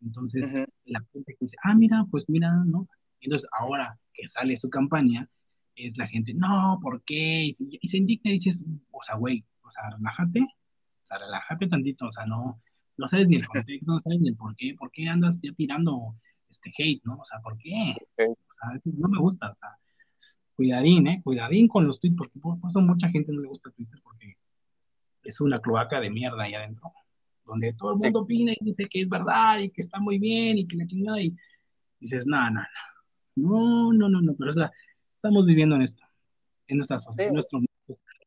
[0.01, 0.53] Entonces,
[0.85, 2.89] la gente dice, ah, mira, pues mira, ¿no?
[3.21, 5.29] Entonces, ahora que sale su campaña,
[5.77, 7.45] es la gente, no, ¿por qué?
[7.45, 12.07] Y, se indigna y dices, o sea, güey, o sea, relájate, o sea, relájate tantito,
[12.07, 12.61] o sea, no,
[12.97, 15.53] no sabes ni el contexto, no sabes ni el por qué, por qué andas ya
[15.53, 16.17] tirando
[16.49, 17.19] este hate, ¿no?
[17.19, 17.95] O sea, ¿por qué?
[18.17, 19.71] O sea, no me gusta, o sea,
[20.55, 21.21] cuidadín, ¿eh?
[21.23, 24.37] Cuidadín con los tweets, porque por eso mucha gente no le gusta Twitter, porque
[25.23, 26.93] es una cloaca de mierda ahí adentro,
[27.45, 30.59] donde todo el mundo opina y dice que es verdad y que está muy bien
[30.59, 31.37] y que la chingada y
[32.01, 32.63] dices, no, no,
[33.37, 34.73] no, no, no, no, pero o sea,
[35.27, 36.05] estamos viviendo en esto,
[36.69, 37.59] en nuestra sociedad, nuestra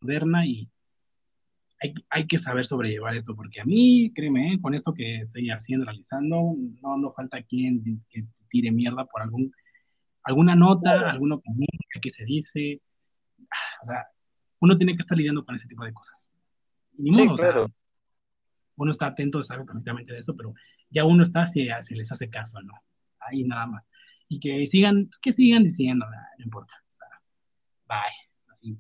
[0.02, 0.70] moderna y
[1.82, 4.62] hay, hay, que saber sobrellevar esto, porque a mí, créeme, ¿eh?
[4.62, 9.54] con esto que estoy haciendo, realizando, no, no falta quien que tire mierda por algún,
[10.24, 11.68] alguna nota, alguna opinión
[12.02, 12.82] que se dice,
[13.82, 14.08] o sea,
[14.60, 16.30] uno tiene que estar lidiando con ese tipo de cosas
[17.14, 17.66] sí, claro.
[18.76, 20.54] uno está atento, sabe perfectamente de eso, pero
[20.90, 22.74] ya uno está si, se les hace caso, ¿no?
[23.20, 23.84] Ahí nada más.
[24.30, 26.74] Y que sigan, que sigan diciendo, no importa.
[26.92, 27.08] O sea,
[27.88, 28.48] bye.
[28.48, 28.78] Así.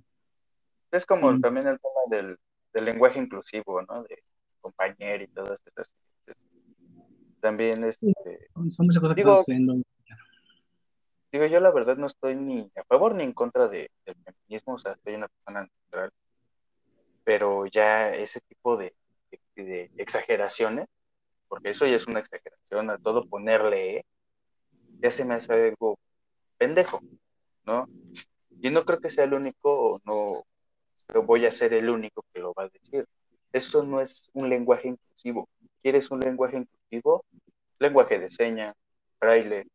[0.91, 2.37] Es como también el tema del,
[2.73, 4.03] del, lenguaje inclusivo, ¿no?
[4.03, 4.23] De
[4.61, 5.93] compañero y todas esas
[7.41, 9.81] también es este, son muchas cosas digo, que están
[11.31, 14.73] digo yo la verdad no estoy ni a favor ni en contra de, del feminismo
[14.73, 16.11] o sea soy una persona neutral
[17.29, 18.95] pero ya ese tipo de,
[19.97, 20.87] exageraciones,
[21.47, 24.03] porque eso ya es una exageración, a todo ponerle,
[24.99, 25.97] ya se me hace algo
[26.57, 27.01] pendejo,
[27.65, 27.87] ¿no?
[28.61, 30.43] Y no creo que sea el único, o no
[31.21, 33.05] voy a ser el único que lo va a decir.
[33.51, 35.49] Eso no es un lenguaje inclusivo.
[35.81, 37.25] ¿Quieres un lenguaje inclusivo?
[37.79, 38.73] Lenguaje de seña,
[39.19, 39.65] braille,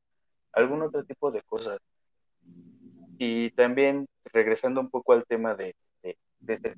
[0.53, 1.79] algún otro tipo de cosas.
[3.19, 6.75] Y también, regresando un poco al tema de, de, de este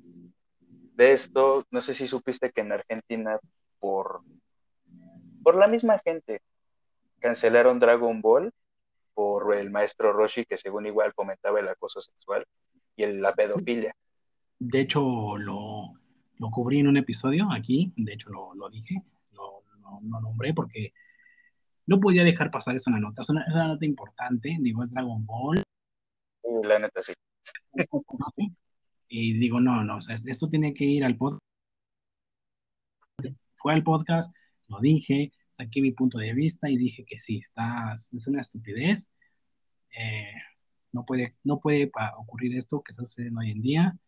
[0.98, 3.38] esto, no sé si supiste que en Argentina,
[3.78, 4.22] por,
[5.42, 6.40] por la misma gente,
[7.26, 8.52] cancelaron Dragon Ball
[9.12, 12.46] por el maestro Roshi, que según igual fomentaba el acoso sexual
[12.94, 13.96] y la pedofilia.
[14.60, 15.92] De hecho, lo,
[16.36, 20.92] lo cubrí en un episodio aquí, de hecho lo, lo dije, lo, lo, nombré porque
[21.86, 25.26] no podía dejar pasar esa nota, es una, es una nota importante, digo, es Dragon
[25.26, 25.60] Ball.
[26.62, 27.12] La neta, sí.
[29.08, 31.40] Y digo, no, no, o sea, esto tiene que ir al podcast.
[33.56, 34.32] Fue al podcast,
[34.68, 39.10] lo dije, saqué mi punto de vista y dije que sí, está, es una estupidez.
[39.98, 40.32] Eh,
[40.92, 43.98] no puede, no puede ocurrir esto que está sucediendo hoy en día.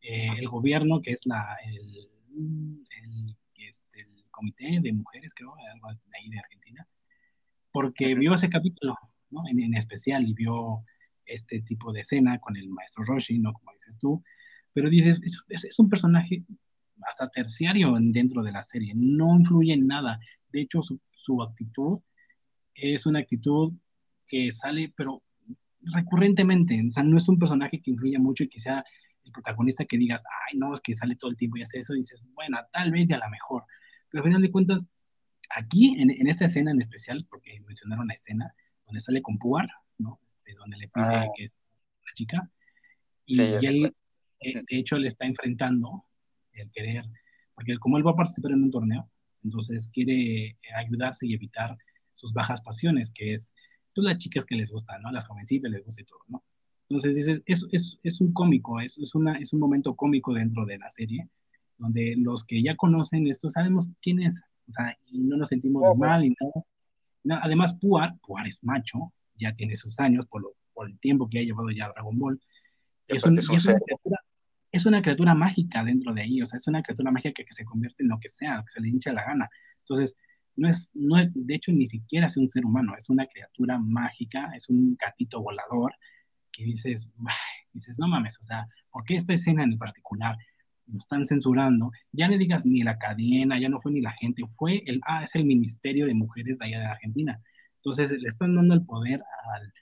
[0.00, 2.08] Eh, el gobierno, que es la, el,
[3.02, 6.86] el, este, el, comité de mujeres, creo, algo de ahí de Argentina,
[7.72, 8.94] porque vio ese capítulo,
[9.30, 9.48] ¿no?
[9.48, 10.84] En, en, especial y vio
[11.24, 13.54] este tipo de escena con el maestro Roshi, ¿no?
[13.54, 14.22] Como dices tú,
[14.74, 16.44] pero dices, es, es, es un personaje
[17.02, 20.18] hasta terciario dentro de la serie, no influye en nada.
[20.50, 21.98] De hecho, su, su actitud
[22.74, 23.72] es una actitud
[24.26, 25.22] que sale, pero
[25.80, 28.84] recurrentemente, o sea, no es un personaje que influya mucho y que sea
[29.24, 31.94] el protagonista que digas, ay, no, es que sale todo el tiempo y hace eso,
[31.94, 33.64] y dices, bueno, tal vez ya a lo mejor.
[34.08, 34.88] Pero al final de cuentas,
[35.50, 38.54] aquí, en, en, esta escena en especial, porque mencionaron la escena
[38.86, 39.68] donde sale con Puar,
[39.98, 40.20] ¿no?
[40.28, 41.26] Este, donde le pide ah.
[41.36, 41.56] que es
[42.02, 42.50] una chica,
[43.26, 43.96] y, sí, y él,
[44.40, 46.04] eh, de hecho, le está enfrentando
[46.56, 47.04] el querer,
[47.54, 49.08] porque como él va a participar en un torneo,
[49.42, 51.76] entonces quiere ayudarse y evitar
[52.12, 53.54] sus bajas pasiones, que es
[53.94, 55.10] pues, las chicas que les gustan, ¿no?
[55.10, 56.42] Las jovencitas les gusta y todo, ¿no?
[56.88, 60.64] Entonces, dices, es, es, es un cómico, es, es, una, es un momento cómico dentro
[60.64, 61.28] de la serie,
[61.78, 65.82] donde los que ya conocen esto sabemos quién es, o sea, y no nos sentimos
[65.84, 66.64] oh, mal y nada.
[67.24, 71.28] No, además, Puar, Puar es macho, ya tiene sus años por, lo, por el tiempo
[71.28, 72.40] que ha llevado ya Dragon Ball.
[73.08, 74.15] Es, es, un es, una criatura,
[74.76, 77.64] es, una criatura, mágica dentro de ahí, o sea, es una criatura mágica que, se
[77.64, 79.48] convierte en lo que sea, que se le hincha la gana.
[79.80, 80.16] Entonces,
[80.56, 83.78] no es, no es, de hecho, ni siquiera es un ser humano, es una criatura
[83.78, 85.92] mágica, es un gatito volador,
[86.52, 87.08] que dices,
[87.72, 90.36] dices, no mames, o sea, ¿por qué esta escena en particular
[90.86, 91.90] lo están censurando?
[92.12, 95.24] Ya le digas ni la cadena, ya no fue ni la gente, fue el, ah,
[95.24, 97.40] es el Ministerio de Mujeres de allá de Argentina.
[97.76, 99.22] Entonces le están dando el poder
[99.54, 99.72] al,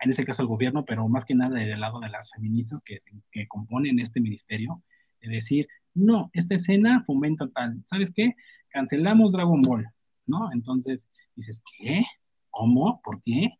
[0.00, 2.98] en ese caso al gobierno, pero más que nada del lado de las feministas que,
[3.30, 4.82] que componen este ministerio,
[5.20, 8.34] de decir, no, esta escena fomenta tal, ¿sabes qué?
[8.68, 9.86] Cancelamos Dragon Ball,
[10.26, 10.52] ¿no?
[10.52, 12.04] Entonces dices, ¿qué?
[12.50, 13.00] ¿Cómo?
[13.02, 13.50] ¿Por qué?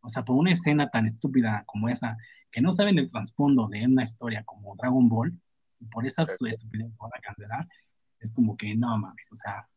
[0.00, 2.16] O sea, por una escena tan estúpida como esa,
[2.50, 5.38] que no saben el trasfondo de una historia como Dragon Ball,
[5.80, 7.68] y por esa estupidez van a cancelar,
[8.20, 9.68] es como que no mames, o sea,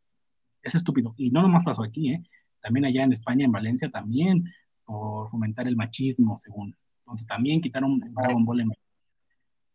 [0.64, 1.14] es estúpido.
[1.18, 2.24] Y no nomás pasó aquí, ¿eh?
[2.62, 4.46] También allá en España, en Valencia, también
[4.92, 6.76] por fomentar el machismo, según.
[7.00, 8.72] Entonces también quitaron Dragon Ball en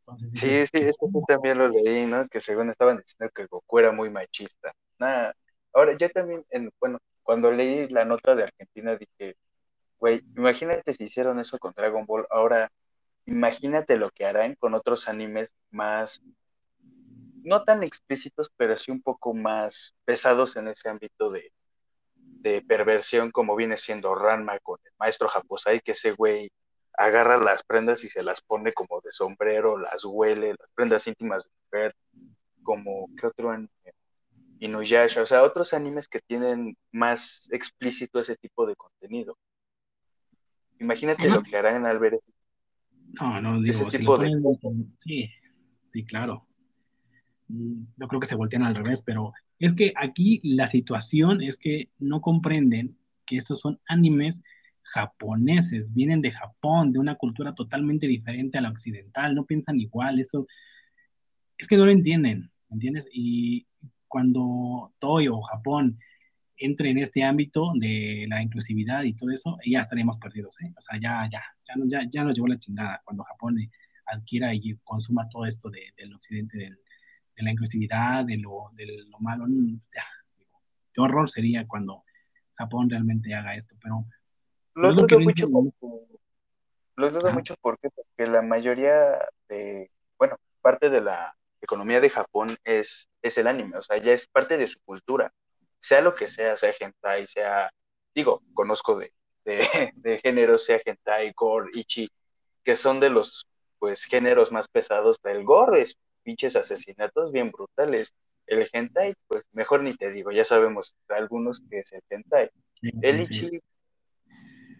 [0.01, 2.28] Entonces, sí, sí, sí, eso sí también lo leí, ¿no?
[2.28, 4.72] Que según estaban diciendo que Goku era muy machista.
[4.98, 5.34] Nada.
[5.72, 9.36] Ahora, yo también, en, bueno, cuando leí la nota de Argentina dije,
[9.98, 12.26] Güey, imagínate si hicieron eso con Dragon Ball.
[12.30, 12.70] Ahora,
[13.24, 16.20] imagínate lo que harán con otros animes más,
[17.43, 21.52] no tan explícitos, pero sí un poco más pesados en ese ámbito de,
[22.41, 26.51] de perversión, como viene siendo Ranma con el maestro Japosai, que ese güey
[26.97, 31.45] agarra las prendas y se las pone como de sombrero, las huele, las prendas íntimas
[31.45, 31.97] de mujer,
[32.63, 33.71] como, ¿qué otro anime?
[34.59, 39.37] Inuyasha, o sea, otros animes que tienen más explícito ese tipo de contenido.
[40.79, 42.21] Imagínate lo que harán al ver
[43.21, 44.31] no, no, digo, ese tipo de...
[44.99, 45.31] sí,
[45.93, 46.47] sí, claro.
[47.49, 51.57] Mm, yo creo que se voltean al revés, pero es que aquí la situación es
[51.57, 54.43] que no comprenden que estos son animes
[54.83, 60.20] japoneses, vienen de Japón, de una cultura totalmente diferente a la occidental, no piensan igual,
[60.20, 60.47] eso
[61.59, 63.09] es que no lo entienden, ¿entiendes?
[63.12, 63.66] Y
[64.09, 65.99] cuando Toyo o Japón
[66.59, 70.73] entre en este ámbito de la inclusividad y todo eso, ya estaríamos perdidos, ¿eh?
[70.77, 73.57] O sea, ya, ya, ya, ya, ya nos llevó la chingada cuando Japón
[74.07, 76.78] adquiera y consuma todo esto de, del occidente, del,
[77.37, 79.47] de la inclusividad, de lo, de lo malo.
[79.95, 80.05] Ya,
[80.93, 82.05] qué horror sería cuando
[82.55, 84.05] Japón realmente haga esto, pero...
[84.75, 85.49] Lo dudo mucho,
[86.97, 89.19] lo dudo mucho porque, porque la mayoría
[89.49, 94.13] de, bueno, parte de la economía de Japón es, es el anime, o sea, ya
[94.13, 95.33] es parte de su cultura
[95.87, 97.71] sea lo que sea, sea hentai, sea,
[98.15, 99.13] digo, conozco de,
[99.45, 99.61] de,
[99.97, 102.09] de géneros, sea hentai, gore, ichi,
[102.65, 103.47] que son de los,
[103.79, 105.19] pues, géneros más pesados.
[105.23, 105.97] El gore es
[106.27, 108.12] pinches asesinatos bien brutales.
[108.48, 112.51] El hentai, pues, mejor ni te digo, ya sabemos algunos que es el hentai.
[113.01, 113.61] El ichi,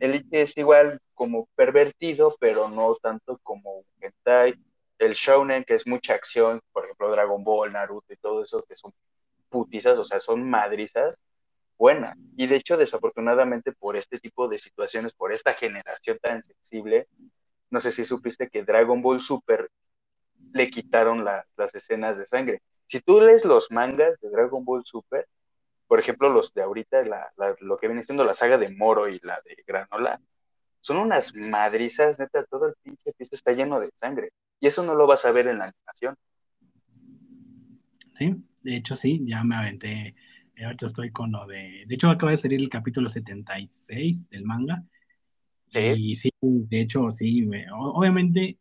[0.01, 4.55] el ichi es igual como pervertido, pero no tanto como un hentai.
[4.99, 8.75] El shounen, que es mucha acción, por ejemplo, Dragon Ball, Naruto y todo eso, que
[8.75, 8.93] son
[9.49, 11.15] putizas, o sea, son madrizas.
[11.79, 12.17] buena.
[12.37, 17.07] Y de hecho, desafortunadamente, por este tipo de situaciones, por esta generación tan sensible,
[17.71, 19.69] no sé si supiste que Dragon Ball Super
[20.53, 22.63] le quitaron las escenas de sangre.
[22.87, 25.27] Si tú lees los mangas de Dragon Ball Super,
[25.87, 27.05] por ejemplo, los de ahorita,
[27.61, 30.21] lo que viene siendo la saga de Moro y la de Granola,
[30.81, 34.31] son unas madrizas, neta, todo el pinche piso está lleno de sangre.
[34.61, 36.17] Y eso no lo vas a ver en la animación.
[38.15, 40.15] Sí, de hecho sí, ya me aventé.
[40.65, 41.85] Ahorita estoy con lo de.
[41.87, 44.85] De hecho, acaba de salir el capítulo 76 del manga.
[45.69, 45.81] ¿Sí?
[45.81, 47.47] Y sí, de hecho, sí.
[47.73, 48.59] Obviamente,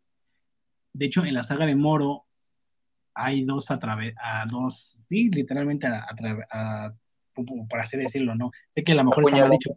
[0.95, 2.25] de hecho, en la saga de Moro
[3.13, 6.05] hay dos a través, a dos, sí, literalmente a,
[6.51, 6.93] a,
[7.33, 8.51] por así decirlo, ¿no?
[8.73, 9.71] Sé que a lo mejor está mal dicho,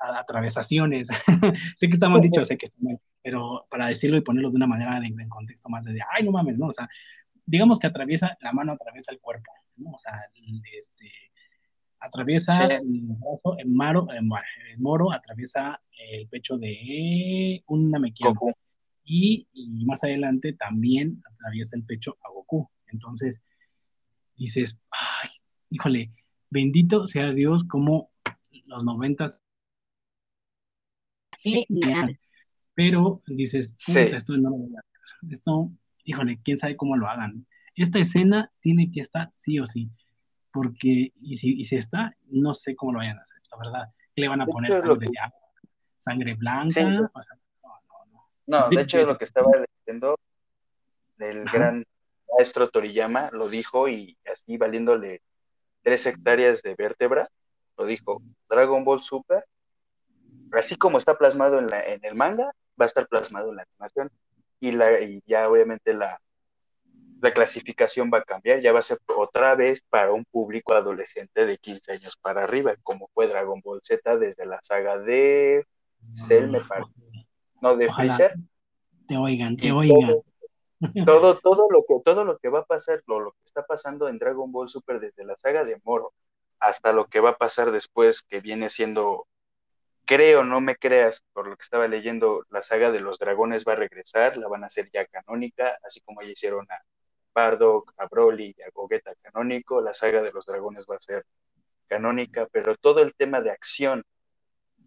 [0.00, 1.08] a, atravesaciones.
[1.76, 4.56] sé que está mal dicho, sé que está mal, pero para decirlo y ponerlo de
[4.56, 6.66] una manera en contexto más de, ay, no mames, ¿no?
[6.66, 6.88] O sea,
[7.44, 9.92] digamos que atraviesa, la mano atraviesa el cuerpo, ¿no?
[9.92, 10.20] O sea,
[10.76, 11.10] este,
[12.00, 12.82] atraviesa el
[13.20, 14.24] brazo, el, maro, el,
[14.78, 18.40] moro atraviesa el pecho de un Namekiano.
[19.08, 22.68] Y, y, más adelante también atraviesa el pecho a Goku.
[22.88, 23.40] Entonces,
[24.36, 25.30] dices, ay,
[25.70, 26.10] híjole,
[26.50, 28.10] bendito sea Dios como
[28.66, 29.42] los noventas.
[32.74, 34.66] Pero dices, esto no
[35.30, 35.70] Esto,
[36.04, 37.46] híjole, quién sabe cómo lo hagan.
[37.76, 39.88] Esta escena tiene que estar sí o sí,
[40.52, 43.94] porque, y si, y si está, no sé cómo lo vayan a hacer, la verdad.
[44.14, 45.08] ¿Qué le van a poner sangre,
[45.96, 47.10] sangre blanca?
[48.46, 48.68] No.
[48.68, 49.50] de, hecho, lo que estaba
[49.86, 50.18] leyendo,
[51.18, 51.84] el gran
[52.32, 55.22] maestro Toriyama lo dijo y así valiéndole
[55.82, 57.28] tres hectáreas de vértebra,
[57.76, 59.44] lo dijo, Dragon Ball Super,
[60.52, 63.62] así como está plasmado en, la, en el manga, va a estar plasmado en la
[63.62, 64.10] animación
[64.60, 66.20] y, la, y ya obviamente la,
[67.20, 71.46] la clasificación va a cambiar, ya va a ser otra vez para un público adolescente
[71.46, 75.66] de 15 años para arriba, como fue Dragon Ball Z desde la saga de
[76.12, 76.92] Cell, me parece.
[77.60, 78.34] No, de Freezer.
[79.06, 80.16] Te oigan, te oigan.
[81.06, 84.08] Todo, todo, lo que, todo lo que va a pasar, lo, lo que está pasando
[84.08, 86.12] en Dragon Ball Super desde la saga de Moro
[86.60, 89.26] hasta lo que va a pasar después, que viene siendo
[90.06, 93.72] creo, no me creas, por lo que estaba leyendo, la saga de los dragones va
[93.72, 96.80] a regresar, la van a hacer ya canónica, así como ya hicieron a
[97.34, 101.26] Bardock, a Broly y a Gogeta canónico, la saga de los dragones va a ser
[101.88, 104.04] canónica, pero todo el tema de acción,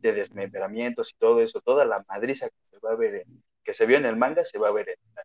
[0.02, 3.26] de desmembramientos y todo eso, toda la madriza que se va a ver,
[3.64, 5.24] que se vio en el manga, se va a ver en el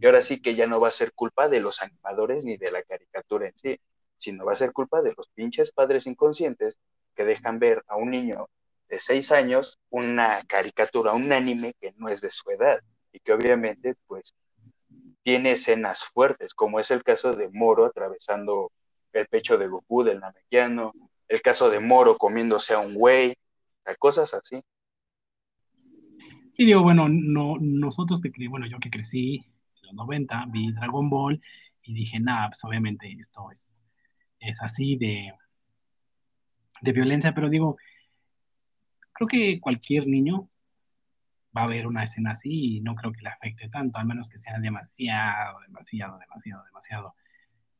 [0.00, 2.72] y ahora sí que ya no va a ser culpa de los animadores ni de
[2.72, 3.78] la caricatura en sí,
[4.16, 6.78] sino va a ser culpa de los pinches padres inconscientes
[7.14, 8.48] que dejan ver a un niño
[8.88, 12.80] de seis años una caricatura, un anime que no es de su edad
[13.12, 14.34] y que obviamente pues
[15.22, 18.72] tiene escenas fuertes, como es el caso de Moro atravesando
[19.12, 20.94] el pecho de Goku del Namekiano,
[21.28, 23.36] el caso de Moro comiéndose a un güey,
[23.96, 24.62] cosas así.
[26.52, 31.08] Sí, digo, bueno, no, nosotros que bueno, yo que crecí en los 90, vi Dragon
[31.08, 31.40] Ball
[31.82, 33.78] y dije, nada, pues obviamente esto es,
[34.40, 35.32] es así de,
[36.82, 37.76] de violencia, pero digo,
[39.12, 40.48] creo que cualquier niño
[41.56, 44.28] va a ver una escena así y no creo que le afecte tanto, al menos
[44.28, 47.14] que sea demasiado, demasiado, demasiado, demasiado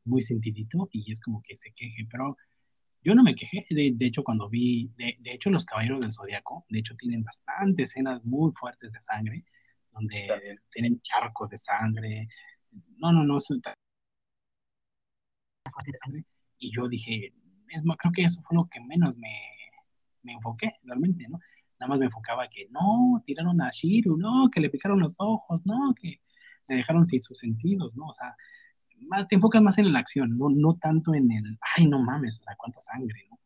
[0.03, 2.37] muy sentidito y es como que se queje, pero
[3.03, 6.79] yo no me quejé, de, hecho cuando vi, de, hecho los Caballeros del Zodiaco, de
[6.79, 9.45] hecho tienen bastantes escenas muy fuertes de sangre,
[9.91, 12.27] donde tienen charcos de sangre,
[12.97, 13.39] no, no, no,
[16.57, 17.33] y yo dije,
[17.69, 19.35] es, creo que eso fue lo que menos me,
[20.23, 21.39] me enfoqué realmente, ¿no?
[21.79, 25.61] Nada más me enfocaba que no, tiraron a Shiru, no, que le picaron los ojos,
[25.65, 26.21] no, que
[26.67, 28.07] le dejaron sin sus sentidos, ¿no?
[28.07, 28.35] O sea,
[29.07, 32.39] más, te enfocas más en la acción, no, no tanto en el, ay, no mames,
[32.39, 33.37] o sea, cuánta sangre, ¿no?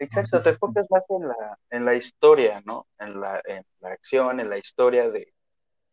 [0.00, 2.86] Exacto, te enfocas más en la, en la historia, ¿no?
[2.98, 5.32] En la, en la acción, en la historia de,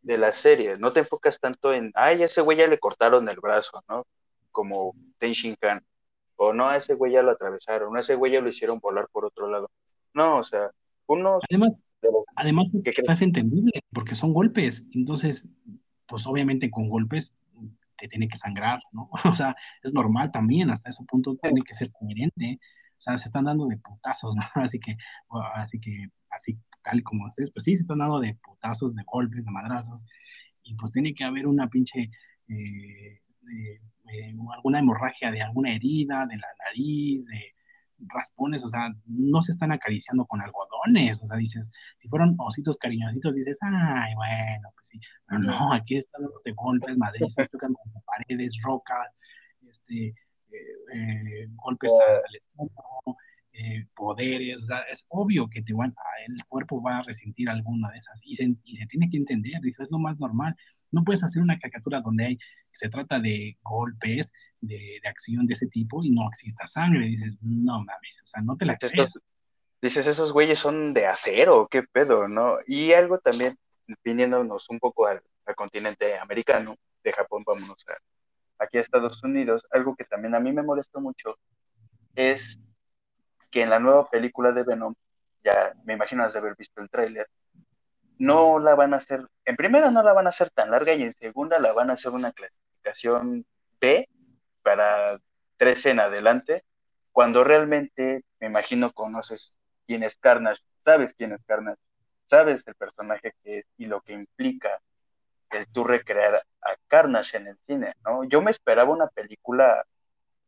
[0.03, 0.77] de la serie.
[0.77, 4.05] No te enfocas tanto en, ay, a ese güey ya le cortaron el brazo, ¿no?
[4.51, 5.83] Como Ten Khan.
[6.37, 9.07] O no, a ese güey ya lo atravesaron, a ese güey ya lo hicieron volar
[9.11, 9.71] por otro lado.
[10.13, 10.69] No, o sea,
[11.07, 11.41] unos...
[11.49, 11.79] Además,
[12.35, 14.83] además que es entendible, porque son golpes.
[14.93, 15.45] Entonces,
[16.07, 17.31] pues obviamente con golpes
[17.97, 19.09] te tiene que sangrar, ¿no?
[19.33, 22.59] O sea, es normal también, hasta ese punto tiene que ser coherente.
[22.97, 24.63] O sea, se están dando de putazos, ¿no?
[24.63, 24.97] Así que,
[25.55, 29.45] así que, así tal como es, pues sí, se están dando de putazos, de golpes,
[29.45, 30.05] de madrazos.
[30.63, 32.09] Y pues tiene que haber una pinche
[32.47, 37.54] eh, eh, alguna hemorragia de alguna herida, de la nariz, de
[38.07, 42.77] raspones, o sea, no se están acariciando con algodones, o sea, dices, si fueron ositos
[42.77, 47.73] cariñositos, dices, ay, bueno, pues sí, pero no, aquí están los de golpes, madrizas, tocan
[47.73, 49.15] con paredes, rocas,
[49.67, 50.13] este,
[50.93, 53.17] eh, golpes al estómago,
[53.57, 55.93] eh, poderes, es obvio que te van,
[56.27, 59.61] el cuerpo va a resentir alguna de esas y se, y se tiene que entender,
[59.63, 60.55] es lo más normal.
[60.91, 62.39] No puedes hacer una caricatura donde hay,
[62.73, 64.33] se trata de golpes,
[64.67, 67.05] de, de acción de ese tipo y no exista sangre.
[67.07, 69.19] Dices, no mames, o sea, no te la crees.
[69.81, 72.57] dices, esos güeyes son de acero, qué pedo, ¿no?
[72.65, 73.57] Y algo también,
[74.03, 76.75] viniéndonos un poco al, al continente americano,
[77.05, 80.99] de Japón, vámonos a, aquí a Estados Unidos, algo que también a mí me molestó
[80.99, 81.37] mucho
[82.15, 82.59] es
[83.51, 84.95] que en la nueva película de Venom,
[85.43, 87.29] ya me imagino has de haber visto el tráiler,
[88.17, 91.03] no la van a hacer, en primera no la van a hacer tan larga y
[91.03, 93.45] en segunda la van a hacer una clasificación
[93.79, 94.09] B
[94.65, 95.19] para
[95.57, 96.63] tres en adelante,
[97.11, 99.53] cuando realmente, me imagino, conoces
[99.85, 101.79] quién es Carnage, sabes quién es Carnage,
[102.25, 104.81] sabes el personaje que es y lo que implica
[105.51, 108.23] el tú recrear a Carnage en el cine, ¿no?
[108.23, 109.85] Yo me esperaba una película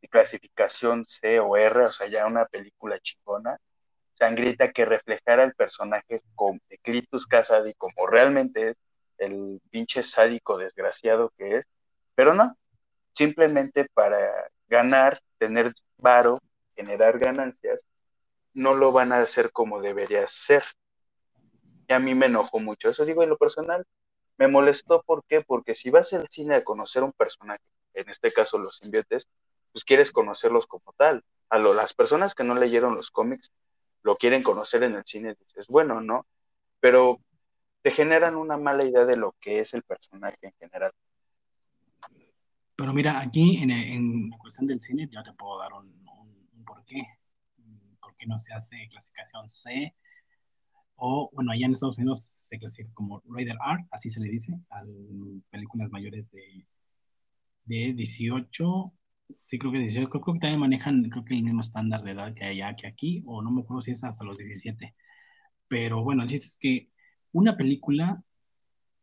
[0.02, 3.60] de clasificación C o R, o sea, ya una película chingona,
[4.15, 6.23] sangrienta que reflejara el personaje
[6.69, 8.77] de Clitus Casady como realmente es,
[9.19, 11.65] el pinche sádico desgraciado que es,
[12.15, 12.57] pero no,
[13.18, 16.39] simplemente para ganar, tener varo,
[16.76, 17.84] generar ganancias,
[18.53, 20.64] no lo van a hacer como debería ser.
[21.88, 22.89] Y a mí me enojó mucho.
[22.91, 23.85] Eso digo en lo personal,
[24.38, 25.41] me molestó, ¿por qué?
[25.41, 27.64] Porque si vas al cine a conocer un personaje,
[27.95, 29.27] en este caso los simbiotes,
[29.72, 31.23] pues quieres conocerlos como tal.
[31.49, 33.52] A las personas que no leyeron los cómics
[34.03, 36.27] lo quieren conocer en el cine, dices, bueno, ¿no?
[36.80, 37.19] Pero
[37.81, 40.91] te generan una mala idea de lo que es el personaje en general.
[42.77, 46.49] Pero mira, aquí en, en la cuestión del cine yo te puedo dar un, un,
[46.53, 47.01] un por qué.
[47.99, 49.93] ¿Por qué no se hace clasificación C?
[50.97, 54.59] o bueno, allá en Estados Unidos se clasifica como Raider R, así se le dice,
[54.71, 54.83] a
[55.51, 56.65] películas mayores de,
[57.65, 58.93] de 18,
[59.29, 62.33] sí creo que 18, creo, que también manejan, creo que el mismo estándar de edad
[62.33, 64.95] que allá que aquí, o no me acuerdo si es hasta los 17.
[65.67, 66.89] Pero bueno, el chiste es que
[67.31, 68.23] una película,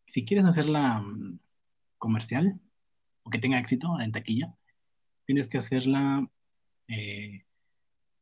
[0.06, 1.38] si quieres hacerla mm,
[1.98, 2.60] comercial
[3.24, 4.54] o que tenga éxito en taquilla,
[5.26, 6.28] tienes que hacerla
[6.88, 7.44] eh,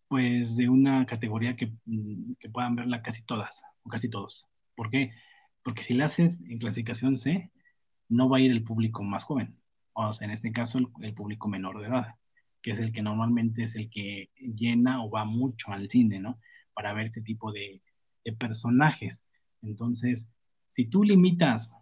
[0.08, 4.46] pues de una categoría que, mm, que, puedan verla casi todas o casi todos.
[4.74, 5.12] ¿Por qué?
[5.62, 7.50] Porque si la haces en clasificación C,
[8.08, 9.56] no va a ir el público más joven,
[9.94, 12.14] o sea, en este caso el, público menor de edad,
[12.62, 16.38] que es el que normalmente es el que llena o va mucho al cine, ¿no?
[16.74, 17.82] Para ver este tipo de,
[18.24, 19.24] de personajes.
[19.62, 20.28] Entonces,
[20.68, 21.74] si tú limitas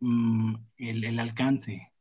[0.00, 1.92] mm, el, el alcance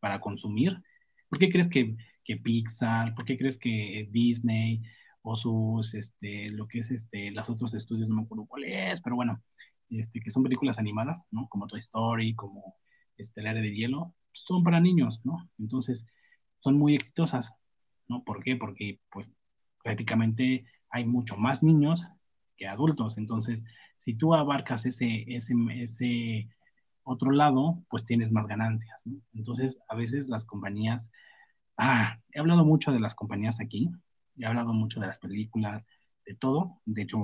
[0.00, 0.80] para consumir,
[1.28, 1.96] ¿por qué crees que
[2.26, 3.14] que Pixar?
[3.14, 4.82] ¿Por qué crees que Disney
[5.22, 9.00] o sus, este, lo que es, este, los otros estudios, no me acuerdo cuál es,
[9.00, 9.42] pero bueno,
[9.88, 11.48] este, que son películas animadas, ¿no?
[11.48, 12.74] Como Toy Story, como
[13.16, 15.48] este, El Área de Hielo, son para niños, ¿no?
[15.58, 16.06] Entonces,
[16.60, 17.52] son muy exitosas,
[18.08, 18.24] ¿no?
[18.24, 18.56] ¿Por qué?
[18.56, 19.28] Porque, pues,
[19.82, 22.06] prácticamente hay mucho más niños
[22.56, 23.18] que adultos.
[23.18, 23.62] Entonces,
[23.96, 26.48] si tú abarcas ese, ese, ese
[27.06, 29.02] otro lado, pues tienes más ganancias.
[29.06, 29.20] ¿no?
[29.34, 31.10] Entonces, a veces las compañías
[31.78, 33.90] Ah, he hablado mucho de las compañías aquí,
[34.38, 35.86] he hablado mucho de las películas,
[36.24, 36.80] de todo.
[36.86, 37.18] De hecho,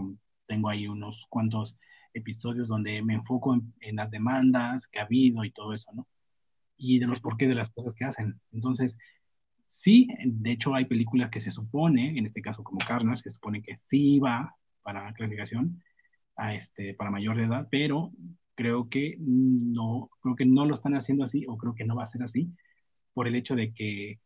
[0.46, 1.76] tengo ahí unos cuantos
[2.12, 6.06] episodios donde me enfoco en, las demandas que ha habido y todo eso, ¿no?
[6.76, 8.40] Y de los porqués de las cosas que hacen.
[8.52, 8.98] Entonces,
[9.66, 13.36] sí, de hecho hay películas que se supone, en este caso como Carnage, que se
[13.36, 15.82] supone que sí va para clasificación,
[16.36, 18.12] a este, para mayor de edad, pero
[18.54, 22.04] creo que no, creo que no lo están haciendo así o creo que no va
[22.04, 22.52] a ser así
[23.14, 24.20] por el hecho de que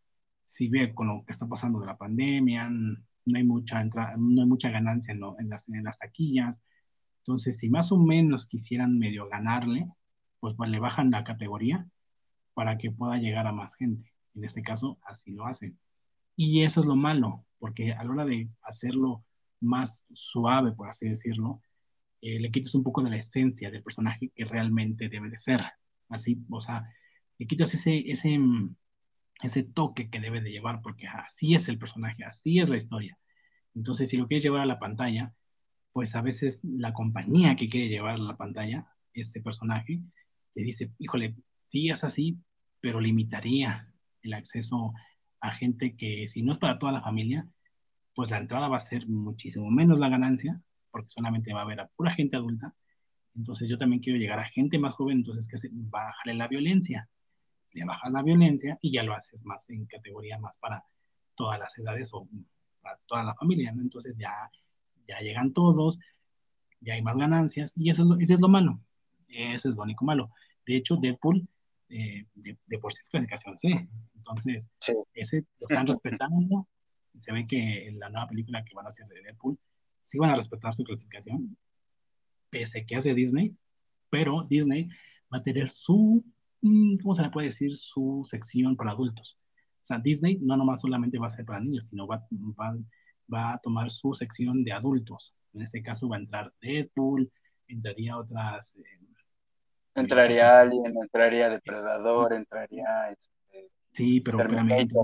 [0.44, 4.46] si ve con lo que está pasando de la pandemia, no hay mucha, no hay
[4.46, 6.62] mucha ganancia en, en, las, en, las, taquillas.
[7.18, 9.88] Entonces, si más o menos quisieran medio ganarle,
[10.38, 11.86] pues, pues le bajan la categoría
[12.54, 14.12] para que pueda llegar a más gente.
[14.34, 15.78] En este caso, así lo hacen.
[16.36, 19.24] Y eso es lo malo, porque a la hora de hacerlo
[19.60, 21.62] más suave, por así decirlo,
[22.20, 25.62] eh, le quitas un poco de la esencia del personaje que realmente debe de ser.
[26.08, 26.88] Así, o sea,
[27.38, 28.38] le quitas ese, ese,
[29.42, 33.18] ese toque que debe de llevar, porque así es el personaje, así es la historia.
[33.74, 35.34] Entonces, si lo quieres llevar a la pantalla,
[35.92, 40.00] pues a veces la compañía que quiere llevar a la pantalla este personaje
[40.54, 41.36] te dice, híjole,
[41.66, 42.38] sí es así,
[42.80, 44.92] pero limitaría el acceso
[45.40, 47.48] a gente que si no es para toda la familia,
[48.14, 50.60] pues la entrada va a ser muchísimo menos la ganancia,
[50.96, 52.74] porque solamente va a haber a pura gente adulta.
[53.34, 57.08] Entonces yo también quiero llegar a gente más joven, entonces que se bajarle la violencia
[57.76, 60.82] le bajas la violencia y ya lo haces más en categoría más para
[61.34, 62.26] todas las edades o
[62.80, 63.82] para toda la familia, ¿no?
[63.82, 64.50] Entonces ya,
[65.06, 65.98] ya llegan todos,
[66.80, 68.80] ya hay más ganancias y eso es lo, eso es lo malo,
[69.28, 70.30] eso es lo único malo.
[70.64, 71.46] De hecho, Deadpool
[71.90, 73.88] eh, de, por sí es clasificación C.
[74.14, 74.68] Entonces,
[75.14, 76.66] ese lo están respetando.
[77.18, 79.58] Se ve que en la nueva película que van a hacer de Deadpool,
[80.06, 81.56] sí van a respetar su clasificación,
[82.48, 83.54] pese que hace Disney,
[84.08, 84.88] pero Disney
[85.32, 86.24] va a tener su,
[86.62, 87.76] mm, ¿cómo se le puede decir?
[87.76, 89.36] Su sección para adultos.
[89.82, 92.24] O sea, Disney no nomás solamente va a ser para niños, sino va,
[92.58, 92.76] va,
[93.32, 95.34] va a tomar su sección de adultos.
[95.54, 97.30] En este caso va a entrar Deadpool,
[97.66, 98.76] entraría otras...
[98.76, 98.84] Eh,
[99.94, 103.10] entraría Alien, entraría Depredador, entraría...
[103.10, 104.94] Este, sí, pero claramente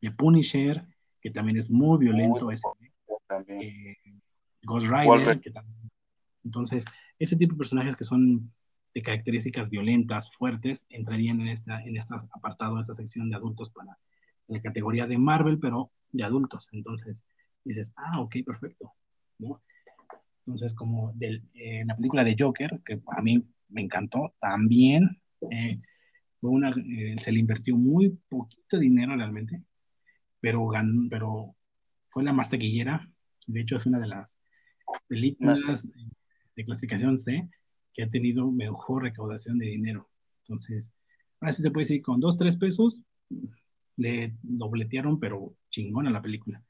[0.00, 0.84] de, Punisher,
[1.20, 2.50] que también es muy violento.
[2.50, 2.62] ese,
[3.48, 3.96] eh,
[4.62, 5.90] Ghost Rider, que también,
[6.44, 6.84] entonces,
[7.18, 8.52] ese tipo de personajes que son
[8.94, 13.70] de características violentas, fuertes, entrarían en esta, en este apartado, en esta sección de adultos
[13.70, 13.96] para
[14.48, 16.68] la categoría de Marvel, pero de adultos.
[16.72, 17.22] Entonces,
[17.64, 18.92] dices, ah, ok, perfecto.
[19.38, 19.62] ¿no?
[20.40, 25.20] Entonces, como del, eh, la película de Joker, que a mí me encantó, también
[25.50, 25.80] eh,
[26.40, 29.62] fue una, eh, se le invirtió muy poquito dinero realmente,
[30.40, 31.54] pero, ganó, pero
[32.08, 33.08] fue la más taquillera.
[33.52, 34.38] De hecho, es una de las
[35.08, 35.86] películas
[36.56, 37.48] de clasificación C
[37.92, 40.08] que ha tenido mejor recaudación de dinero.
[40.44, 40.92] Entonces,
[41.40, 43.02] ahora sí se puede decir, con dos, tres pesos,
[43.96, 46.62] le dobletearon, pero chingón a la película.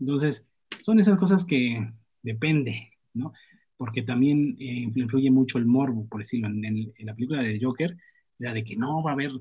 [0.00, 0.46] Entonces,
[0.80, 1.92] son esas cosas que
[2.22, 3.32] depende, ¿no?
[3.76, 6.48] Porque también eh, influye mucho el morbo, por decirlo.
[6.48, 7.96] En, la película de Joker,
[8.38, 9.32] la de que no va a haber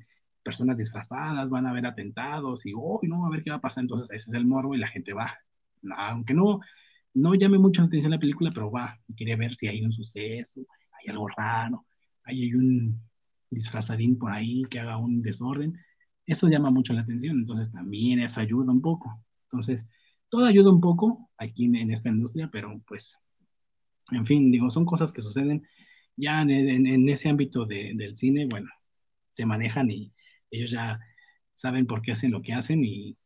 [0.43, 3.83] personas disfrazadas, van a haber atentados y, oh, no, a ver qué va a pasar.
[3.83, 5.37] Entonces, ese es el morbo y la gente va.
[5.97, 6.59] Aunque no,
[7.13, 10.61] no llame mucho la atención la película, pero va, quiere ver si hay un suceso,
[10.91, 11.85] hay algo raro,
[12.23, 12.99] hay un
[13.49, 15.77] disfrazadín por ahí que haga un desorden.
[16.25, 19.21] Eso llama mucho la atención, entonces también eso ayuda un poco.
[19.45, 19.85] Entonces,
[20.29, 23.17] todo ayuda un poco aquí en, esta industria, pero pues,
[24.11, 25.63] en fin, digo, son cosas que suceden
[26.15, 28.69] ya en, ese ámbito del cine, bueno,
[29.33, 30.11] se manejan y
[30.51, 30.99] ellos ya
[31.53, 33.17] saben por qué hacen lo que hacen y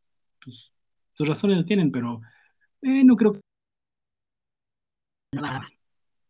[0.42, 0.72] pues
[1.14, 2.20] sus razones lo tienen, pero
[2.82, 3.40] eh, no creo que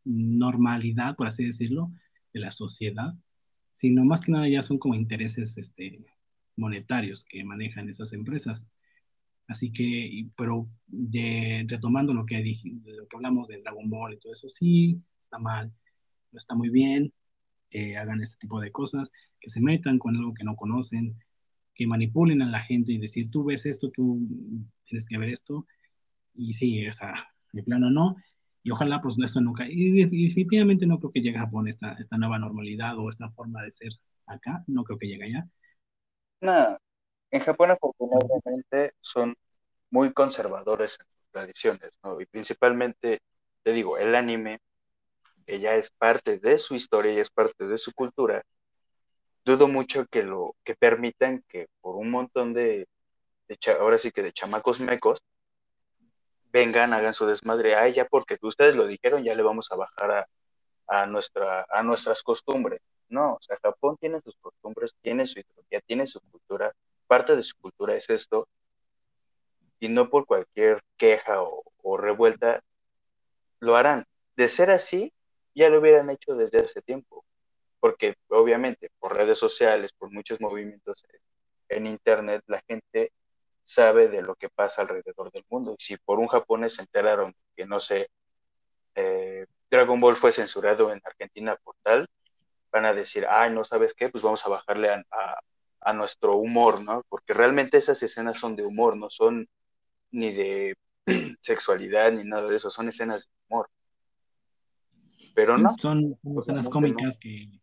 [0.05, 1.91] normalidad, por así decirlo,
[2.33, 3.15] de la sociedad,
[3.71, 6.05] sino más que nada ya son como intereses este,
[6.57, 8.67] monetarios que manejan esas empresas.
[9.47, 10.69] Así que, pero
[11.69, 15.39] retomando lo que, dije, lo que hablamos de Dragon Ball y todo eso, sí, está
[15.39, 15.73] mal,
[16.33, 17.13] no está muy bien
[17.71, 19.11] que hagan este tipo de cosas,
[19.41, 21.17] que se metan con algo que no conocen,
[21.75, 24.27] que manipulen a la gente y decir, tú ves esto, tú
[24.85, 25.67] tienes que ver esto,
[26.39, 28.17] y sí, o sea, de plano no,
[28.63, 32.17] y ojalá pues esto nunca, y, definitivamente no creo que llegue a Japón esta, esta
[32.17, 33.93] nueva normalidad o esta forma de ser
[34.27, 35.49] acá, no creo que llegue allá.
[36.41, 36.79] No,
[37.31, 39.35] en Japón afortunadamente son
[39.91, 42.21] muy conservadores en sus tradiciones, ¿no?
[42.21, 43.21] Y principalmente,
[43.63, 44.61] te digo, el anime,
[45.47, 48.43] que ya es parte de su historia y es parte de su cultura,
[49.45, 52.87] dudo mucho que lo que permitan que por un montón de,
[53.49, 55.23] de ahora sí que de chamacos mecos
[56.53, 60.29] vengan, hagan su desmadre, ay, ya porque ustedes lo dijeron, ya le vamos a bajar
[60.87, 62.81] a, nuestra, a nuestras costumbres.
[63.09, 66.73] No, o sea, Japón tiene sus costumbres, tiene su ideología, tiene su cultura,
[67.07, 68.49] parte de su cultura es esto,
[69.81, 72.63] y no por cualquier queja o revuelta
[73.61, 74.07] lo harán.
[74.37, 75.13] De ser así,
[75.55, 77.25] ya lo hubieran hecho desde hace tiempo,
[77.81, 81.05] porque obviamente por redes sociales, por muchos movimientos
[81.69, 83.13] en Internet, la gente
[83.69, 85.77] sabe de lo que pasa alrededor del mundo.
[85.79, 88.09] Y si por un japonés se enteraron que, no sé,
[88.95, 92.09] eh, Dragon Ball fue censurado en Argentina por tal,
[92.73, 95.05] van a decir, ay, no sabes qué, pues vamos a bajarle a,
[95.83, 97.05] a, nuestro humor, ¿no?
[97.11, 99.47] Porque realmente esas escenas son de humor, no son
[100.13, 100.75] ni de
[101.43, 103.69] sexualidad ni nada de eso, son escenas de humor.
[105.35, 105.77] Pero no.
[105.79, 107.61] Son escenas cómicas que,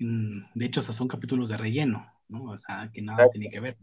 [0.00, 2.50] mm, de hecho, son capítulos de relleno, ¿no?
[2.50, 3.78] O sea, que nada tiene que ver.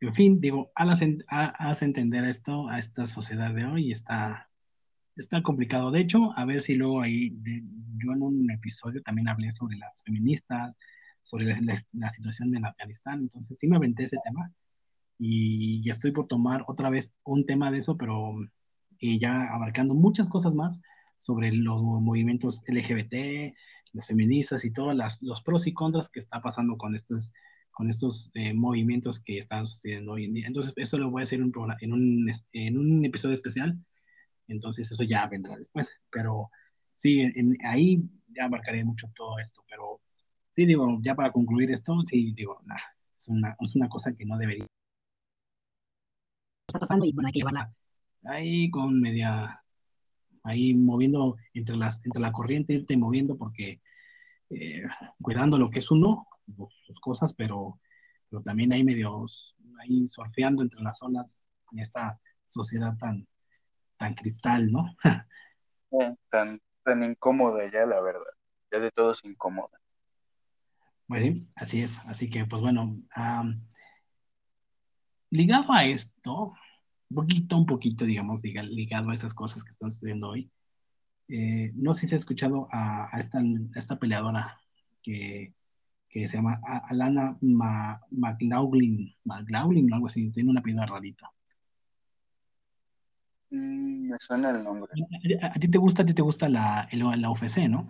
[0.00, 4.48] En fin, digo, haz entender esto a esta sociedad de hoy está,
[5.16, 5.90] está complicado.
[5.90, 7.36] De hecho, a ver si luego ahí,
[7.98, 10.76] yo en un episodio también hablé sobre las feministas,
[11.22, 11.54] sobre
[11.92, 14.50] la, situación en Afganistán, entonces sí me aventé ese tema
[15.18, 18.34] y ya estoy por tomar otra vez un tema de eso, pero
[19.00, 20.80] eh, ya abarcando muchas cosas más
[21.18, 23.54] sobre los movimientos LGBT,
[23.92, 27.32] las feministas y todos los pros y contras que está pasando con estos
[27.80, 30.46] con estos eh, movimientos que están sucediendo hoy en día.
[30.46, 33.74] Entonces, eso lo voy a hacer en un, en un episodio especial.
[34.48, 35.90] Entonces, eso ya vendrá después.
[36.10, 36.50] Pero
[36.94, 37.22] sí,
[37.64, 38.02] ahí
[38.36, 39.64] ya abarcaré mucho todo esto.
[39.66, 40.02] Pero
[40.54, 42.76] sí, digo, ya para concluir esto, sí, digo, nah,
[43.18, 44.66] es, una, es una cosa que no debería.
[46.68, 47.72] Está pasando y bueno, hay que llevarla
[48.24, 49.64] ahí con media,
[50.42, 53.80] ahí moviendo entre, las, entre la corriente, irte moviendo porque
[54.50, 54.82] eh,
[55.22, 57.78] cuidando lo que es uno, sus cosas, pero,
[58.28, 63.26] pero también hay medios ahí surfeando entre las olas en esta sociedad tan,
[63.96, 64.96] tan cristal, ¿no?
[66.30, 68.32] tan, tan incómoda ya, la verdad.
[68.72, 69.80] Ya de todos incómoda.
[71.06, 71.98] Bueno, así es.
[72.06, 72.96] Así que, pues bueno,
[75.30, 76.54] ligado a esto,
[77.08, 80.50] un poquito, un poquito, digamos, ligado a esas cosas que están sucediendo hoy,
[81.28, 83.40] eh, no sé si has escuchado a, esta,
[83.76, 84.60] esta, peleadora
[85.02, 85.54] que,
[86.10, 91.26] que, se llama Alana McLaughlin, McLaughlin o algo así, tiene una apellido rarito.
[93.50, 94.92] Mm, me suena el nombre.
[95.42, 97.88] ¿A, ti te gusta, a ti te gusta la, la UFC, ¿no?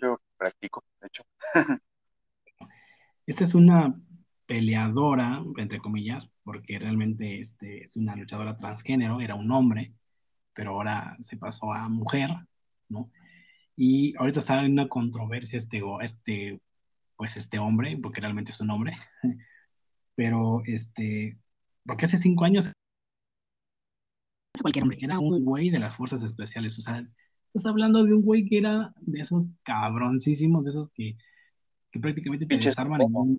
[0.00, 1.24] yo practico, de hecho.
[3.26, 3.98] Esta es una
[4.46, 9.94] peleadora, entre comillas, porque realmente este, es una luchadora transgénero, era un hombre,
[10.52, 12.30] pero ahora se pasó a mujer,
[12.88, 13.10] ¿no?
[13.76, 16.60] Y ahorita está en una controversia este, este,
[17.16, 18.96] pues este hombre, porque realmente es un hombre,
[20.14, 21.38] pero este,
[21.84, 22.72] porque hace cinco años
[24.60, 27.06] cualquier hombre, era un güey de las fuerzas especiales, o sea,
[27.46, 31.16] estás hablando de un güey que era de esos cabroncísimos, de esos que,
[31.90, 33.38] que prácticamente te desarman en un,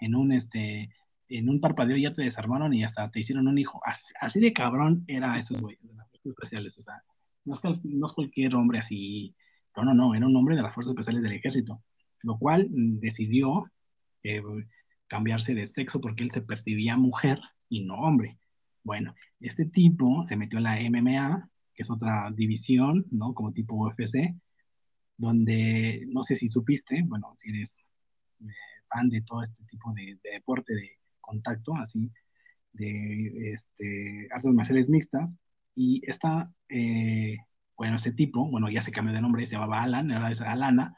[0.00, 0.90] en un, este,
[1.28, 3.80] en un parpadeo ya te desarmaron y hasta te hicieron un hijo.
[4.20, 7.02] Así, de cabrón era esos güeyes de las fuerzas especiales, o sea,
[7.44, 9.34] no es, cualquier hombre así,
[9.76, 11.82] no, no, no, era un hombre de las fuerzas especiales del ejército,
[12.22, 13.70] lo cual decidió
[14.22, 14.42] eh,
[15.06, 18.38] cambiarse de sexo porque él se percibía mujer y no hombre.
[18.84, 23.34] Bueno, este tipo se metió a la MMA, que es otra división, ¿no?
[23.34, 24.34] Como tipo UFC,
[25.16, 27.88] donde no sé si supiste, bueno, si eres
[28.40, 28.44] eh,
[28.88, 30.90] fan de todo este tipo de, deporte de
[31.20, 32.10] contacto, así,
[32.72, 35.36] de este, artes marciales mixtas,
[35.74, 37.36] y esta, eh,
[37.76, 40.96] bueno, este tipo, bueno, ya se cambió de nombre, se llamaba Alan, ahora es Alana,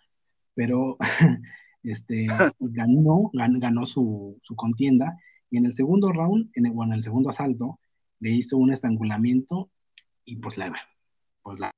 [0.54, 0.96] pero
[1.82, 2.26] este,
[2.58, 5.16] ganó, ganó, su, su contienda.
[5.50, 7.78] Y en el segundo round, en el, bueno, en el segundo asalto,
[8.20, 9.70] le hizo un estrangulamiento
[10.24, 10.72] y pues la,
[11.42, 11.70] pues la,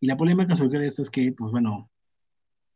[0.00, 1.90] y la polémica sobre esto es que, pues bueno,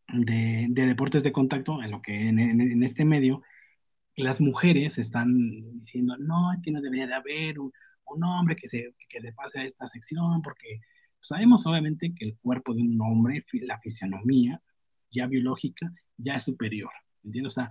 [0.08, 3.42] de, de deportes de contacto, en lo que en, en, este medio,
[4.16, 7.72] las mujeres están diciendo, no, es que no debería de haber un,
[8.06, 10.80] un hombre que se, que se pase a esta sección, porque
[11.28, 14.62] sabemos obviamente que el cuerpo de un hombre, la fisionomía
[15.10, 16.90] ya biológica, ya es superior,
[17.22, 17.52] ¿entiendes?
[17.52, 17.70] O sea,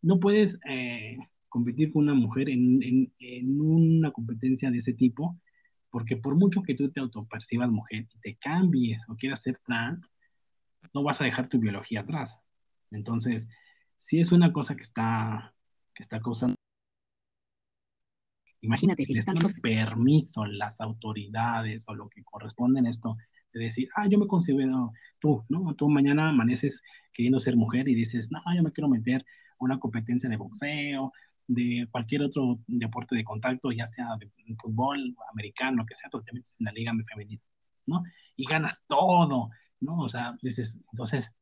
[0.00, 1.18] no puedes eh,
[1.50, 3.12] competir con una mujer en,
[3.60, 5.38] una competencia de ese tipo,
[5.90, 10.00] porque por mucho que tú te autopercibas mujer y te cambies o quieras ser trans,
[10.94, 12.40] no vas a dejar tu biología atrás.
[12.90, 13.46] Entonces,
[13.98, 15.52] si es una cosa que está
[16.22, 16.55] causando...
[18.66, 23.16] Imagínate, si le están dando permiso las autoridades o lo que corresponde en esto,
[23.52, 25.74] de decir, ah, yo me considero tú, ¿no?
[25.76, 26.82] Tú mañana amaneces
[27.12, 31.12] queriendo ser mujer y dices, no, yo me quiero meter a una competencia de boxeo,
[31.46, 34.28] de cualquier otro deporte de contacto, ya sea de
[34.60, 37.42] fútbol, americano, lo que sea, tú te metes en la liga femenina,
[37.86, 38.02] ¿no?
[38.34, 39.98] Y ganas todo, ¿no?
[39.98, 41.32] O sea, dices, entonces,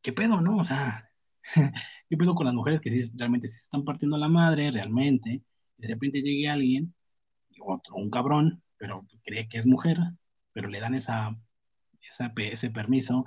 [0.00, 0.56] ¿qué pedo, no?
[0.56, 1.10] O sea,
[2.08, 5.42] ¿qué pedo con las mujeres que sí, realmente se están partiendo la madre, realmente?
[5.78, 6.94] De repente llegue alguien,
[7.60, 9.98] otro, un cabrón, pero cree que es mujer,
[10.52, 11.36] pero le dan esa,
[12.02, 13.24] esa ese permiso.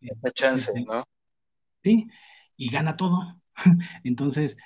[0.00, 1.04] Esa chance, ¿no?
[1.82, 2.06] Sí,
[2.56, 3.40] y gana todo.
[4.04, 4.56] Entonces,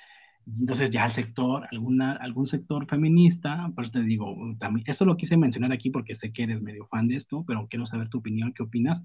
[0.45, 5.35] entonces ya el sector, alguna, algún sector feminista, pues te digo, también, esto lo quise
[5.35, 8.53] mencionar aquí porque sé que eres medio fan de esto, pero quiero saber tu opinión,
[8.53, 9.03] qué opinas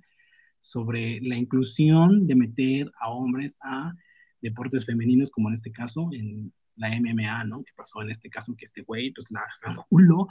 [0.60, 3.92] sobre la inclusión de meter a hombres a
[4.40, 7.62] deportes femeninos, como en este caso, en la MMA, ¿no?
[7.62, 9.42] Que pasó en este caso que este güey, pues la
[9.88, 10.28] culo,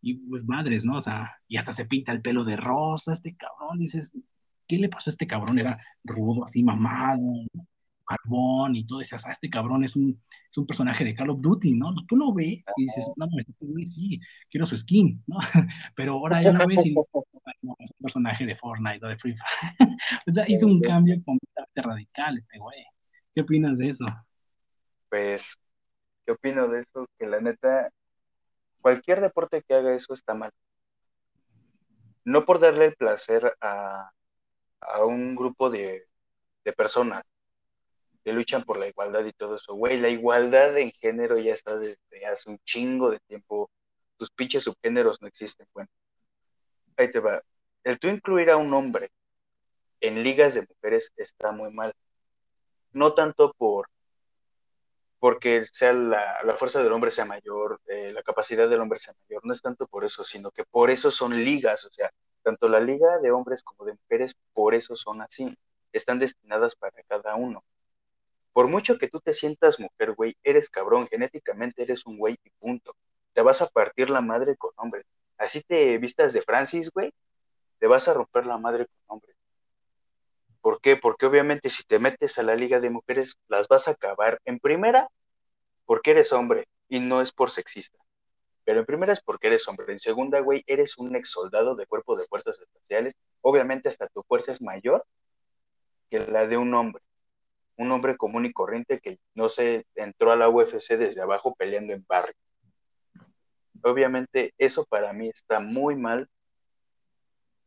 [0.00, 0.98] y pues madres, ¿no?
[0.98, 4.12] O sea, y hasta se pinta el pelo de rosa, este cabrón, dices,
[4.68, 5.58] ¿qué le pasó a este cabrón?
[5.58, 7.22] Era rudo, así mamado,
[8.04, 10.20] carbón y todo, decías, ah, este cabrón es un,
[10.50, 11.94] es un personaje de Call of Duty, ¿no?
[12.06, 13.52] Tú lo ves y dices, no, no, este
[13.86, 14.20] sí,
[14.50, 15.38] quiero su skin, ¿no?
[15.96, 19.88] Pero ahora ya lo ves y es un personaje de Fortnite o de Free Fire.
[20.26, 22.84] o sea, hizo un cambio completamente radical este güey.
[23.34, 24.04] ¿Qué opinas de eso?
[25.14, 25.56] Pues,
[26.26, 27.06] ¿qué opino de eso?
[27.16, 27.88] Que la neta,
[28.80, 30.50] cualquier deporte que haga eso está mal.
[32.24, 34.10] No por darle el placer a,
[34.80, 36.08] a un grupo de,
[36.64, 37.22] de personas,
[38.24, 39.74] que luchan por la igualdad y todo eso.
[39.74, 43.70] Güey, la igualdad en género ya está desde hace un chingo de tiempo.
[44.16, 45.68] Tus pinches subgéneros no existen.
[45.72, 45.90] Bueno,
[46.96, 47.40] ahí te va.
[47.84, 49.10] El tú incluir a un hombre
[50.00, 51.94] en ligas de mujeres está muy mal.
[52.90, 53.86] No tanto por
[55.24, 59.40] porque sea la, fuerza del hombre sea mayor, eh, la capacidad del hombre sea mayor,
[59.46, 62.10] no es tanto por eso, sino que por eso son ligas, o sea,
[62.42, 65.56] Tanto la liga de hombres como de mujeres, por eso son así.
[65.94, 67.64] Están destinadas para cada uno.
[68.52, 72.50] Por mucho que tú te sientas mujer, güey, eres cabrón, genéticamente eres un güey y
[72.50, 72.94] punto.
[73.32, 75.06] Te vas a partir la madre con hombres.
[75.38, 77.14] Así te vistas de Francis, güey,
[77.78, 79.33] te vas a romper la madre con hombres.
[80.64, 80.96] ¿Por qué?
[80.96, 84.58] Porque obviamente si te metes a la liga de mujeres, las vas a acabar en
[84.58, 85.10] primera
[85.84, 87.98] porque eres hombre y no es por sexista.
[88.64, 89.92] Pero en primera es porque eres hombre.
[89.92, 93.12] En segunda, güey, eres un ex soldado de cuerpo de fuerzas especiales.
[93.42, 95.04] Obviamente hasta tu fuerza es mayor
[96.08, 97.02] que la de un hombre.
[97.76, 101.92] Un hombre común y corriente que, no se entró a la UFC desde abajo peleando
[101.92, 102.36] en barrio.
[103.82, 106.26] Obviamente eso para mí está muy mal.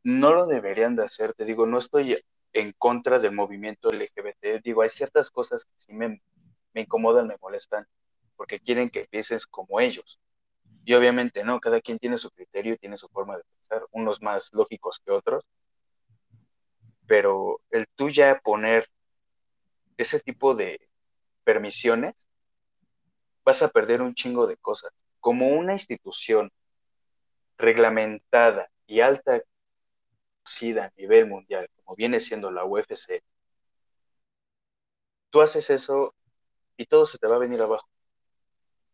[0.01, 1.35] No lo deberían de hacer.
[1.35, 2.17] Te digo, no estoy
[2.53, 4.61] en contra del movimiento LGBT.
[4.63, 6.21] Digo, hay ciertas cosas que sí me,
[6.73, 7.87] me incomodan, me molestan,
[8.35, 10.19] porque quieren que pienses como ellos
[10.87, 14.21] y obviamente no, cada quien tiene su criterio y tiene su forma de pensar, unos
[14.21, 15.43] más lógicos que otros,
[17.05, 18.89] pero el tú ya poner
[19.97, 20.79] ese tipo de
[21.43, 22.15] permisiones,
[23.43, 24.93] vas a perder un chingo de cosas.
[25.19, 26.53] Como una institución
[27.57, 33.23] reglamentada y alta a nivel mundial, como viene siendo la UFC,
[35.29, 36.13] tú haces eso
[36.75, 37.87] y todo se te va a venir abajo.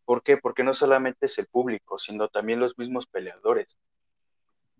[0.04, 0.36] ¿Por qué?
[0.36, 3.76] Porque no solamente es el público, sino también los mismos peleadores.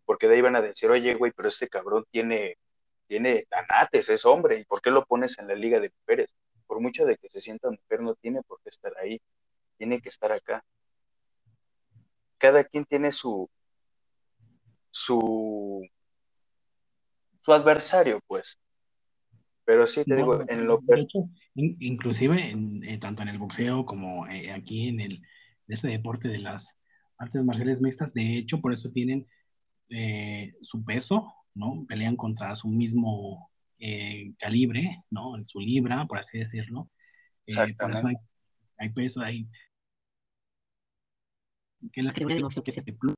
[0.05, 2.57] Porque de ahí van a decir, oye, güey, pero este cabrón tiene,
[3.09, 6.37] tiene tanates, es hombre, ¿y por qué lo pones en la liga de mujeres?
[6.69, 9.21] Por mucho de que se sienta mujer, no tiene por qué estar ahí,
[9.77, 10.65] tiene que estar acá.
[12.39, 13.51] Cada quien tiene su,
[14.93, 15.85] su,
[17.45, 18.59] su adversario, pues.
[19.67, 24.27] Pero sí te digo, en lo de hecho, inclusive en, tanto en el boxeo como
[24.29, 25.23] eh, aquí en el
[25.69, 26.77] este deporte de las
[27.19, 29.27] artes marciales mixtas, de hecho, por eso tienen
[29.89, 31.85] eh, su peso, ¿no?
[31.89, 35.35] Pelean contra su mismo eh, calibre, ¿no?
[35.47, 36.91] Su libra, por así decirlo.
[37.79, 38.17] por eso hay,
[38.79, 39.49] hay, peso, hay
[41.93, 43.14] que la que es este plus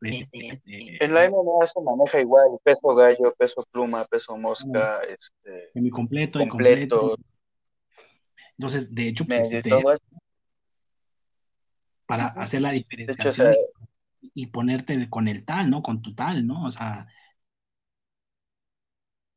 [0.00, 5.90] este, este, en la MMA se maneja igual, peso gallo, peso pluma, peso mosca, este,
[5.90, 7.16] completo, completo.
[8.58, 9.70] Entonces, de hecho, pues, este,
[12.06, 13.54] para hacer la diferenciación
[14.34, 15.82] y ponerte con el tal, ¿no?
[15.82, 16.64] Con tu tal, ¿no?
[16.64, 17.06] O sea,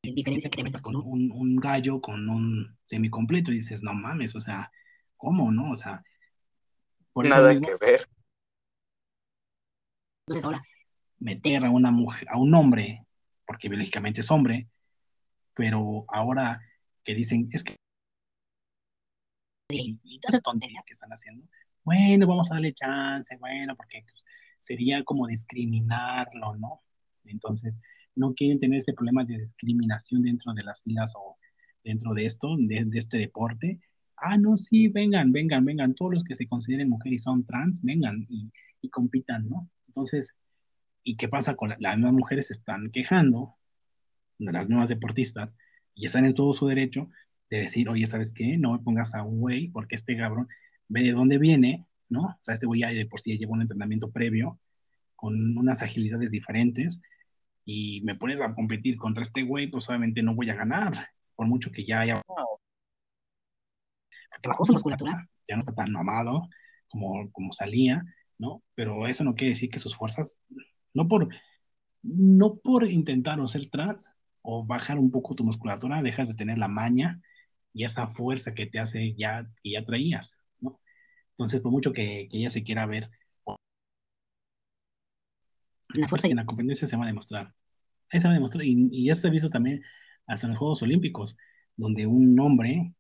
[0.04, 4.36] diferencia que te metas con un, un gallo con un semicompleto y dices, no mames,
[4.36, 4.72] o sea,
[5.18, 5.72] ¿cómo, no?
[5.72, 6.04] O sea,
[7.14, 8.08] por Nada que ver.
[10.44, 10.64] Ahora,
[11.20, 13.06] meter a una mujer, a un hombre,
[13.46, 14.68] porque biológicamente es hombre,
[15.54, 16.62] pero ahora
[17.04, 17.76] que dicen, es que
[19.72, 20.00] y
[20.44, 21.48] tonterías que están haciendo,
[21.84, 24.24] bueno, vamos a darle chance, bueno, porque pues,
[24.58, 26.82] sería como discriminarlo, ¿no?
[27.26, 27.80] Entonces,
[28.16, 31.38] no quieren tener este problema de discriminación dentro de las filas o
[31.84, 33.80] dentro de esto, de, este deporte.
[34.18, 37.82] Ah, no, sí, vengan, vengan, vengan, todos los que se consideren mujeres y son trans,
[37.84, 39.70] vengan y compitan, ¿no?
[39.90, 40.36] Entonces,
[41.04, 42.48] ¿y qué pasa con las nuevas mujeres?
[42.48, 43.56] Se están quejando
[44.38, 45.56] de las nuevas deportistas
[45.96, 47.10] y están en todo su derecho
[47.50, 48.58] de decir, oye, ¿sabes qué?
[48.58, 50.48] No me pongas a un güey porque este cabrón
[50.88, 52.22] ve de dónde viene, ¿no?
[52.22, 54.60] O sea, este güey ya de por sí lleva un entrenamiento previo
[55.16, 57.02] con unas agilidades diferentes
[57.66, 61.48] y me pones a competir contra este güey, pues obviamente no voy a ganar, por
[61.48, 62.22] mucho que ya haya...
[64.42, 66.48] Trabajó su musculatura, ya no está tan mamado
[66.88, 68.04] como, como salía,
[68.40, 68.64] ¿no?
[68.76, 70.40] Pero eso no quiere decir que sus fuerzas,
[70.94, 71.30] no por,
[72.02, 74.10] no por intentar o ser trans
[74.42, 77.22] o bajar un poco tu musculatura, dejas de tener la maña
[77.74, 80.80] y esa fuerza que te hace ya, que ya traías, ¿no?
[81.32, 83.10] Entonces, por mucho que, ella se quiera ver,
[85.94, 87.54] la fuerza en la competencia se va a demostrar.
[88.12, 89.84] Ahí se va a demostrar, y, y eso se ha visto también
[90.28, 91.38] hasta en los Juegos Olímpicos,
[91.76, 92.94] donde un hombre,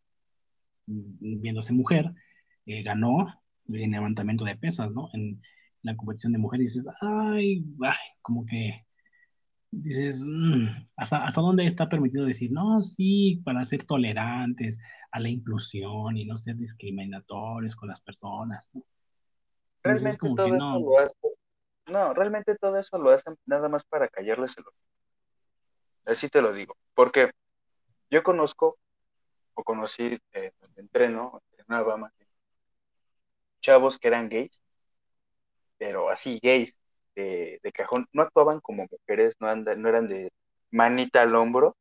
[0.88, 2.14] mm, viéndose mujer,
[2.66, 3.42] eh, ganó
[3.74, 5.10] en levantamiento de pesas, ¿no?
[5.14, 5.42] En
[5.84, 8.86] la competición de mujeres dices, ay, ay como que
[9.72, 14.80] dices, mm, ¿hasta, ¿hasta dónde está permitido decir, no, sí, para ser tolerantes
[15.12, 18.84] a la inclusión y no ser discriminatorios con las personas, ¿no?
[19.82, 20.80] Realmente todo eso no.
[20.80, 21.28] lo hace,
[21.88, 24.66] no, realmente todo eso lo hacen nada más para callarles el
[26.06, 27.32] Así te lo digo, porque
[28.10, 28.78] yo conozco
[29.54, 32.19] o conocí eh, donde entreno, entrenaba más
[33.62, 34.62] chavos que eran gays,
[35.78, 36.76] pero así gays
[37.16, 40.32] de, cajón, no actuaban como mujeres, no, no eran de
[40.72, 41.76] manita al hombro,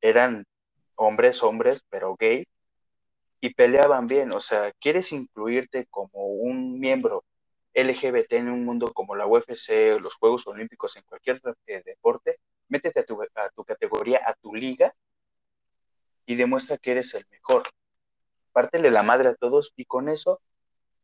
[0.00, 0.44] eran
[0.96, 2.46] hombres, hombres, pero gay,
[3.40, 7.24] y peleaban bien, o sea, quieres incluirte como un miembro
[7.74, 12.38] LGBT en un mundo como la UFC, los Juegos Olímpicos, en cualquier eh, deporte,
[12.68, 14.94] métete a tu, a tu categoría, a tu liga
[16.26, 17.64] y demuestra que eres el mejor.
[18.52, 20.40] Pártele la madre a todos y con eso,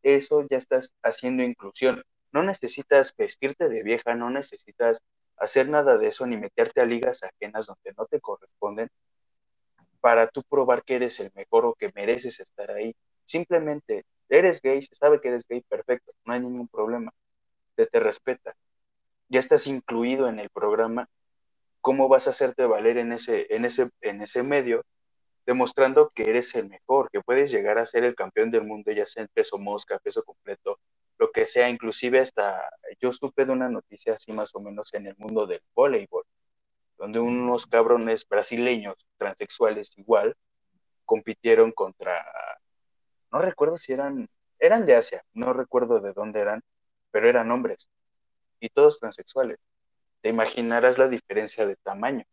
[0.03, 2.03] eso ya estás haciendo inclusión.
[2.33, 5.03] No necesitas vestirte de vieja, no necesitas
[5.37, 8.89] hacer nada de eso ni meterte a ligas ajenas donde no te corresponden
[10.01, 12.95] para tú probar que eres el mejor o que mereces estar ahí.
[13.25, 17.13] Simplemente eres gay, se sabe que eres gay, perfecto, no hay ningún problema.
[17.77, 18.55] Se te respeta.
[19.29, 21.09] Ya estás incluido en el programa.
[21.81, 24.85] ¿Cómo vas a hacerte valer en ese, en ese, en ese medio?
[25.47, 29.07] Demostrando que eres el mejor, que puedes llegar a ser el campeón del mundo, ya
[29.07, 30.79] sea en peso mosca, peso completo,
[31.19, 31.69] lo que sea.
[31.69, 32.69] Inclusive hasta
[33.01, 36.25] yo supe de una noticia así más o menos en el mundo del voleibol,
[36.99, 40.37] donde unos cabrones brasileños transexuales igual
[41.05, 42.23] compitieron contra
[43.33, 46.63] no recuerdo si eran, eran de Asia, no recuerdo de dónde eran,
[47.11, 47.89] pero eran hombres
[48.59, 49.59] y todos transexuales.
[50.21, 52.25] Te imaginarás la diferencia de tamaño.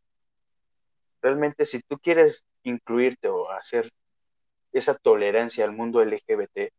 [1.22, 3.92] Realmente si tú quieres incluirte o hacer
[4.72, 6.72] esa tolerancia al mundo LGBT,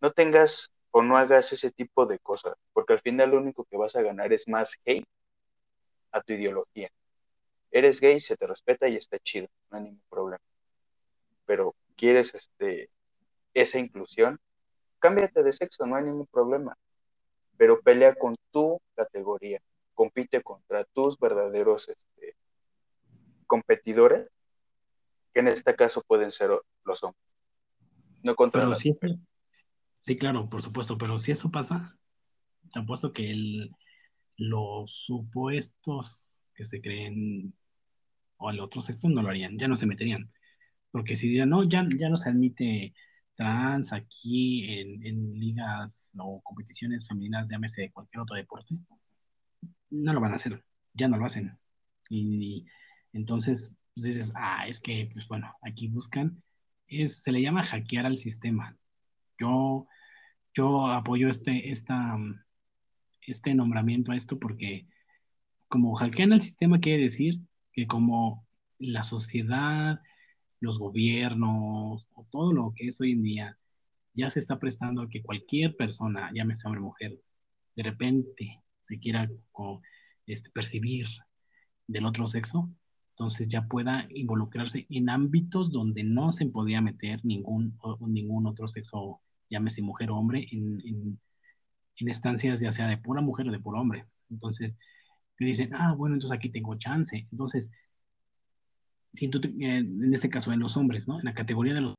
[0.00, 3.76] no tengas o no hagas ese tipo de cosas, porque al final lo único que
[3.76, 5.06] vas a ganar es más hate
[6.10, 6.88] a tu ideología.
[7.70, 10.42] Eres gay, se te respeta y está chido, no hay ningún problema.
[11.44, 12.90] Pero quieres este
[13.54, 14.38] esa inclusión,
[14.98, 16.76] cámbiate de sexo, no hay ningún problema,
[17.56, 19.60] pero pelea con tu categoría,
[19.94, 22.35] compite contra tus verdaderos este,
[23.46, 24.28] competidores,
[25.32, 26.50] que en este caso pueden ser
[26.84, 27.22] los hombres,
[28.22, 28.92] no contra pero si
[30.00, 31.98] Sí, claro, por supuesto, pero si eso pasa,
[32.72, 33.72] te apuesto que el,
[34.36, 37.52] los supuestos que se creen
[38.36, 40.30] o el otro sexo no lo harían, ya no se meterían.
[40.90, 42.94] Porque si dirían, no, ya, ya no se admite
[43.34, 48.74] trans aquí en, ligas o competiciones femeninas, llámese de cualquier otro deporte,
[49.90, 50.64] no lo van a hacer,
[50.94, 51.58] ya no lo hacen.
[52.08, 52.64] Y,
[53.16, 56.42] entonces pues dices, ah, es que, pues bueno, aquí buscan,
[56.86, 58.76] es, se le llama hackear al sistema.
[59.38, 59.86] Yo,
[60.54, 62.18] yo apoyo este, esta,
[63.22, 64.86] este nombramiento a esto porque
[65.68, 67.40] como hackean al sistema quiere decir
[67.72, 68.46] que como
[68.78, 70.00] la sociedad,
[70.60, 73.58] los gobiernos o todo lo que es hoy en día
[74.14, 77.18] ya se está prestando a que cualquier persona, llámese hombre o mujer,
[77.76, 79.30] de repente se quiera
[80.26, 81.06] este, percibir
[81.86, 82.70] del otro sexo,
[83.16, 89.22] entonces ya pueda involucrarse en ámbitos donde no se podía meter ningún, ningún otro sexo,
[89.48, 91.18] llámese mujer o hombre, en, en,
[91.96, 94.04] en estancias ya sea de pura mujer o de puro hombre.
[94.28, 94.76] Entonces,
[95.38, 97.26] me dicen, ah, bueno, entonces aquí tengo chance.
[97.32, 97.70] Entonces,
[99.14, 101.18] si tú, eh, en este caso en los hombres, ¿no?
[101.18, 101.94] En la categoría de los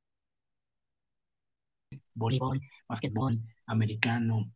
[2.14, 4.52] voleibol, básquetbol, americano,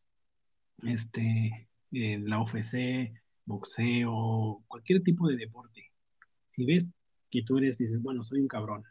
[0.84, 3.12] este, eh, la UFC,
[3.46, 5.91] boxeo, cualquier tipo de deporte.
[6.52, 6.90] Si ves
[7.30, 8.84] que tú eres, dices, bueno, soy un cabrón.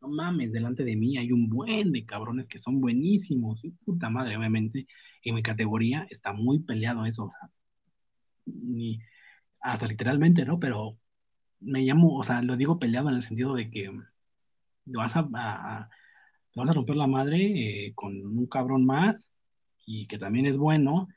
[0.00, 3.64] No mames, delante de mí hay un buen de cabrones que son buenísimos.
[3.64, 4.86] Y puta madre, obviamente,
[5.22, 7.24] en mi categoría está muy peleado eso.
[7.24, 7.50] O sea,
[8.46, 9.00] ni,
[9.60, 10.58] hasta literalmente, ¿no?
[10.60, 10.98] Pero
[11.60, 13.90] me llamo, o sea, lo digo peleado en el sentido de que
[14.86, 19.30] vas a, vas a romper la madre eh, con un cabrón más
[19.86, 21.08] y que también es bueno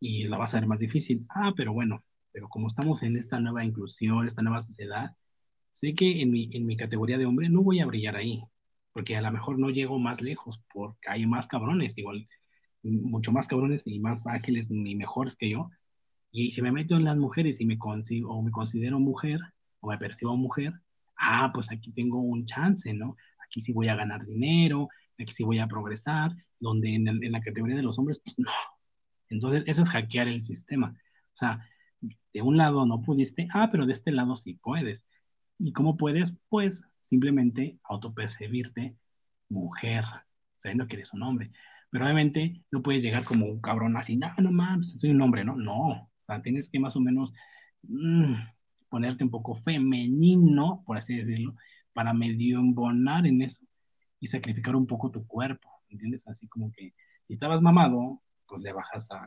[0.00, 1.26] y la vas a ver más difícil.
[1.30, 5.16] Ah, pero bueno, pero como estamos en esta nueva inclusión, esta nueva sociedad,
[5.74, 8.42] sé que en mi, en mi categoría de hombre no voy a brillar ahí,
[8.92, 12.26] porque a lo mejor no llego más lejos, porque hay más cabrones, igual,
[12.82, 15.70] mucho más cabrones y más ágiles ni mejores que yo.
[16.30, 19.40] Y si me meto en las mujeres y me, consigo, o me considero mujer,
[19.80, 20.72] o me percibo mujer,
[21.18, 23.16] ah, pues aquí tengo un chance, ¿no?
[23.46, 24.88] Aquí sí voy a ganar dinero,
[25.18, 28.50] aquí sí voy a progresar, donde en, en la categoría de los hombres, pues no.
[29.28, 30.96] Entonces, eso es hackear el sistema.
[31.34, 31.68] O sea,
[32.32, 35.04] de un lado no pudiste, ah, pero de este lado sí puedes.
[35.58, 36.34] ¿Y cómo puedes?
[36.48, 38.96] Pues simplemente autopercibirte
[39.48, 40.04] mujer,
[40.58, 41.50] sabiendo que eres un hombre.
[41.90, 45.44] Pero obviamente no puedes llegar como un cabrón así, no, no mames, soy un hombre,
[45.44, 45.54] ¿no?
[45.56, 47.32] No, o sea, tienes que más o menos
[47.82, 48.34] mmm,
[48.88, 51.54] ponerte un poco femenino, por así decirlo,
[51.92, 53.64] para medio embonar en eso
[54.18, 56.26] y sacrificar un poco tu cuerpo, ¿entiendes?
[56.26, 56.94] Así como que
[57.26, 59.26] si estabas mamado, pues le bajas a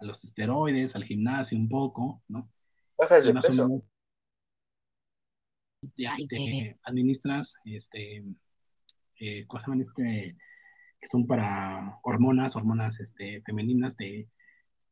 [0.00, 2.50] los esteroides, al gimnasio un poco, ¿no?
[2.98, 3.82] Bajas de peso.
[5.96, 8.24] Ya te administras este
[9.20, 10.36] eh, cosas este,
[11.00, 14.28] que son para hormonas, hormonas este, femeninas, te,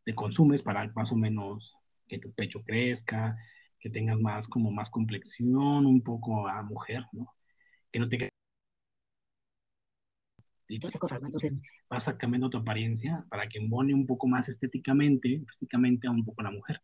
[0.05, 1.75] te consumes para más o menos
[2.09, 3.37] que tu pecho crezca,
[3.79, 7.35] que tengas más, como más complexión, un poco a mujer, ¿no?
[7.93, 8.29] Que no te
[10.69, 11.29] y todas esas cosas, ¿no?
[11.29, 16.25] Entonces vas cambiando tu apariencia para que embone un poco más estéticamente, físicamente a un
[16.25, 16.81] poco la mujer,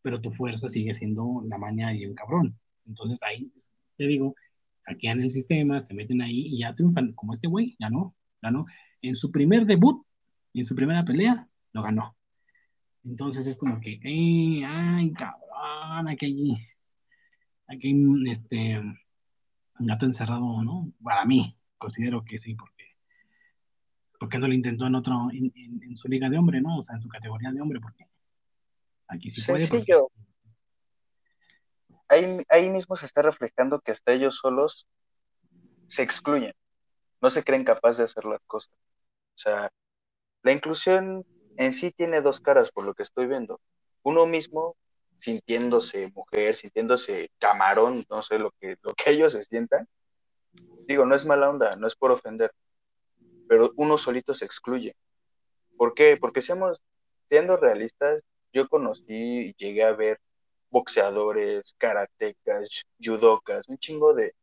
[0.00, 2.58] pero tu fuerza sigue siendo la maña y el cabrón.
[2.86, 3.52] Entonces ahí,
[3.96, 4.34] te digo,
[4.82, 8.66] hackean el sistema, se meten ahí y ya triunfan, como este güey, ganó, ganó.
[9.02, 10.04] En su primer debut,
[10.54, 12.16] en su primera pelea, lo ganó.
[13.04, 16.56] Entonces es como que, ay, cabrón, aquí,
[17.68, 17.94] aquí,
[18.28, 18.80] este,
[19.78, 20.92] gato encerrado, ¿no?
[21.02, 22.84] Para mí, considero que sí, porque,
[24.18, 26.78] porque no lo intentó en otro, en, su liga de hombre, ¿no?
[26.78, 28.06] O sea, en su categoría de hombre, porque
[29.08, 29.66] aquí sí puede.
[29.66, 30.10] Sencillo.
[32.08, 34.86] Ahí, ahí mismo se está reflejando que hasta ellos solos
[35.88, 36.54] se excluyen,
[37.20, 38.72] no se creen capaces de hacer las cosas.
[39.34, 39.70] O sea,
[40.42, 41.24] la inclusión
[41.56, 43.60] en sí tiene dos caras, por lo que estoy viendo.
[44.02, 44.76] Uno mismo
[45.18, 49.88] sintiéndose mujer, sintiéndose camarón, no sé lo que, lo que ellos se sientan.
[50.86, 52.52] Digo, no es mala onda, no es por ofender,
[53.48, 54.94] pero uno solito se excluye.
[55.76, 56.16] ¿Por qué?
[56.16, 56.80] Porque seamos,
[57.28, 60.20] siendo realistas, yo conocí y llegué a ver
[60.70, 64.34] boxeadores, karatecas, judocas, un chingo de,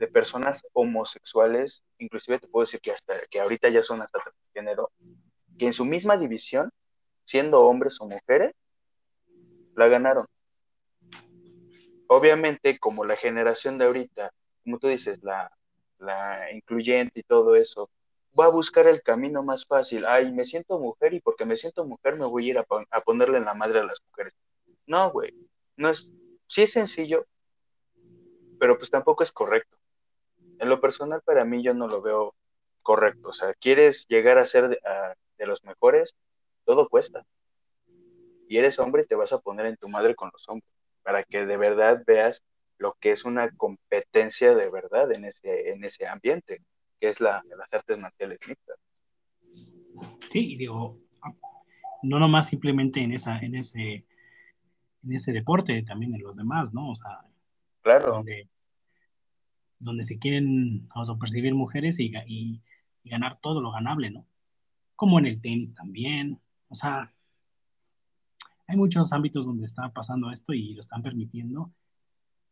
[0.00, 4.18] de personas homosexuales, inclusive te puedo decir que hasta que ahorita ya son hasta
[4.54, 4.90] género,
[5.58, 6.70] que en su misma división,
[7.24, 8.54] siendo hombres o mujeres,
[9.76, 10.26] la ganaron.
[12.08, 14.32] Obviamente, como la generación de ahorita,
[14.64, 15.52] como tú dices, la,
[15.98, 17.90] la incluyente y todo eso,
[18.38, 20.06] va a buscar el camino más fácil.
[20.06, 23.38] Ay, me siento mujer y porque me siento mujer me voy a ir a ponerle
[23.38, 24.34] en la madre a las mujeres.
[24.90, 25.32] No, güey,
[25.76, 26.10] no es,
[26.48, 27.24] sí es sencillo,
[28.58, 29.78] pero pues tampoco es correcto.
[30.58, 32.34] En lo personal, para mí, yo no lo veo
[32.82, 33.28] correcto.
[33.28, 36.16] O sea, quieres llegar a ser de, los mejores,
[36.64, 37.24] todo cuesta.
[38.48, 40.68] Y eres hombre y te vas a poner en tu madre con los hombres,
[41.04, 42.42] para que de verdad veas
[42.76, 46.64] lo que es una competencia de verdad en ese, en ese ambiente,
[46.98, 48.76] que es la, las artes marciales mixtas.
[50.32, 50.98] Sí, y digo,
[52.02, 54.04] no nomás simplemente en esa, en ese,
[55.02, 56.90] en ese deporte, también en los demás, ¿no?
[56.90, 57.20] O sea,
[57.82, 58.14] claro.
[58.14, 58.48] donde,
[59.78, 60.88] donde se quieren
[61.18, 62.62] percibir mujeres y, y,
[63.04, 64.26] ganar todo lo ganable, ¿no?
[65.00, 66.38] como en el tenis también.
[66.68, 67.10] O sea,
[68.66, 71.72] hay muchos ámbitos donde está pasando esto y lo están permitiendo.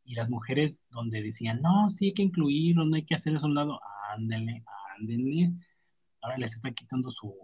[0.02, 3.44] Y las mujeres donde decían, no, sí hay que incluirlo, no hay que hacer eso
[3.44, 3.80] a un lado,
[4.14, 4.64] ándenle,
[4.96, 5.52] ándenle.
[6.22, 7.36] Ahora les está quitando su,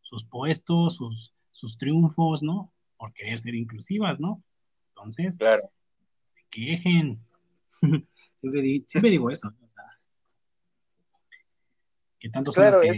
[0.00, 2.72] sus puestos, sus, sus triunfos, ¿no?
[3.00, 4.44] Por querer ser inclusivas, ¿no?
[4.90, 5.70] Entonces, claro.
[6.34, 7.18] se quejen.
[8.86, 9.48] siempre, digo eso.
[9.48, 9.84] O sea,
[12.20, 12.92] que tantos claro, que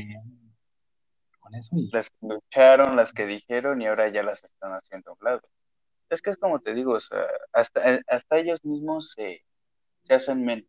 [1.93, 5.41] las que lucharon, las que dijeron y ahora ya las están haciendo a un lado.
[6.09, 6.99] Es que es como te digo,
[7.53, 9.45] hasta, eh, hasta ellos mismos se,
[10.09, 10.67] hacen menos,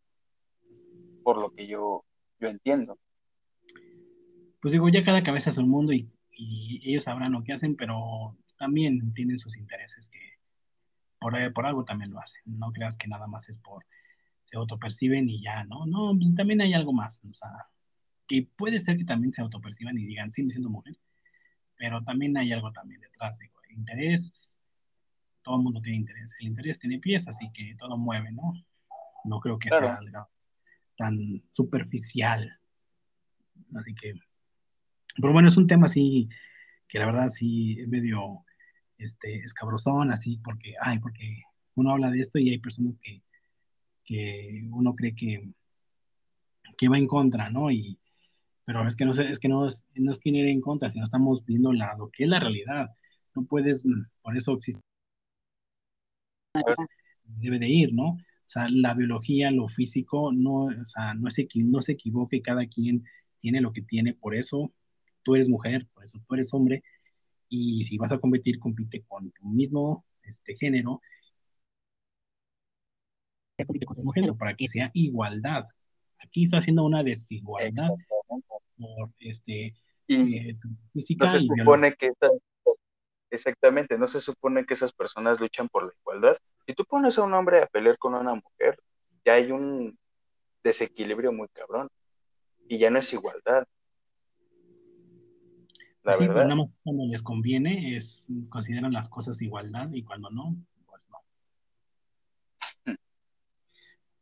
[1.22, 2.04] por lo que yo,
[2.38, 2.98] yo entiendo.
[4.60, 8.36] Pues digo, ya cada cabeza es un mundo y, ellos sabrán lo que hacen, pero
[8.58, 10.38] también tienen sus intereses que
[11.18, 12.42] por, eh, por algo también lo hacen.
[12.44, 13.84] No creas que nada más es por
[14.44, 15.86] se autoperciben y ya, ¿no?
[15.86, 17.20] No, pues también hay algo más.
[17.24, 17.50] O sea,
[18.28, 20.96] que puede ser que también se autoperciban y digan, sí, me siento mujer,
[21.76, 24.60] pero también hay algo también detrás, digo, el interés,
[25.42, 28.54] todo el mundo tiene interés, el interés tiene pies, así que todo mueve, ¿no?
[29.24, 30.28] No creo que sea algo
[30.96, 32.58] tan superficial.
[33.74, 34.14] Así que,
[35.16, 36.28] pero bueno, es un tema así
[36.88, 38.44] que la verdad sí es medio
[38.98, 41.42] este, escabrosón, así, porque, ay, porque
[41.74, 43.22] uno habla de esto y hay personas que,
[44.04, 45.48] que uno cree que,
[46.76, 47.70] que va en contra, ¿no?
[47.70, 47.98] Y,
[48.64, 51.04] pero es que no es que no es, no es que ir en contra, sino
[51.04, 52.90] estamos viendo la, lo que es la realidad.
[53.34, 54.80] No puedes, mm, por eso existe
[57.24, 58.10] debe de ir, ¿no?
[58.10, 62.66] O sea, la biología, lo físico, no, o sea, no, se, no se equivoque, cada
[62.66, 63.04] quien
[63.38, 64.72] tiene lo que tiene, por eso
[65.24, 66.82] tú eres mujer, por eso tú eres hombre,
[67.48, 71.00] y si vas a competir, compite con tu mismo este, género,
[73.66, 75.66] compite con tu mismo género, para que sea igualdad.
[76.18, 77.90] Aquí está haciendo una desigualdad
[78.76, 79.74] por este,
[80.06, 80.58] y eh,
[81.16, 82.12] no se supone que
[83.30, 86.36] exactamente, no se supone que esas personas luchan por la igualdad.
[86.66, 88.78] Si tú pones a un hombre a pelear con una mujer,
[89.24, 89.98] ya hay un
[90.62, 91.88] desequilibrio muy cabrón
[92.68, 93.66] y ya no es igualdad.
[96.04, 96.46] La verdad.
[96.82, 100.54] cuando les conviene es consideran las cosas igualdad y cuando no,
[100.86, 101.18] pues no.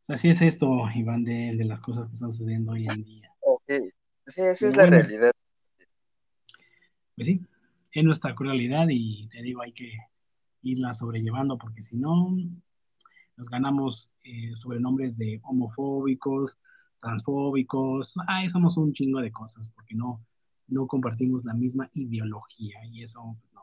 [0.07, 3.29] Así es esto, Iván, de, de, las cosas que están sucediendo hoy en día.
[3.67, 3.91] Sí,
[4.37, 5.31] esa es la realidad.
[7.15, 7.41] Pues sí,
[7.91, 9.91] es nuestra crueldad y te digo, hay que
[10.61, 12.35] irla sobrellevando porque si no,
[13.35, 16.57] nos ganamos eh, sobrenombres de homofóbicos,
[17.01, 20.25] transfóbicos, ay, somos un chingo de cosas, porque no,
[20.67, 23.61] no compartimos la misma ideología y eso, pues no,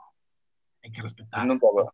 [0.82, 1.46] hay que respetar.
[1.46, 1.92] Nunca va.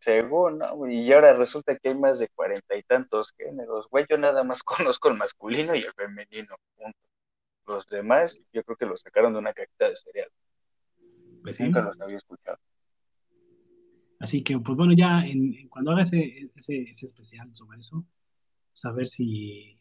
[0.00, 0.86] Según, ¿no?
[0.88, 3.88] Y ahora resulta que hay más de cuarenta y tantos géneros.
[3.90, 6.54] Güey, yo nada más conozco el masculino y el femenino.
[6.76, 6.98] Punto.
[7.66, 10.30] Los demás, yo creo que los sacaron de una cajita de cereal.
[11.42, 12.58] Pues Nunca los había escuchado.
[14.20, 18.04] Así que, pues bueno, ya en, cuando haga ese, ese, ese, especial sobre eso,
[18.94, 19.78] pues si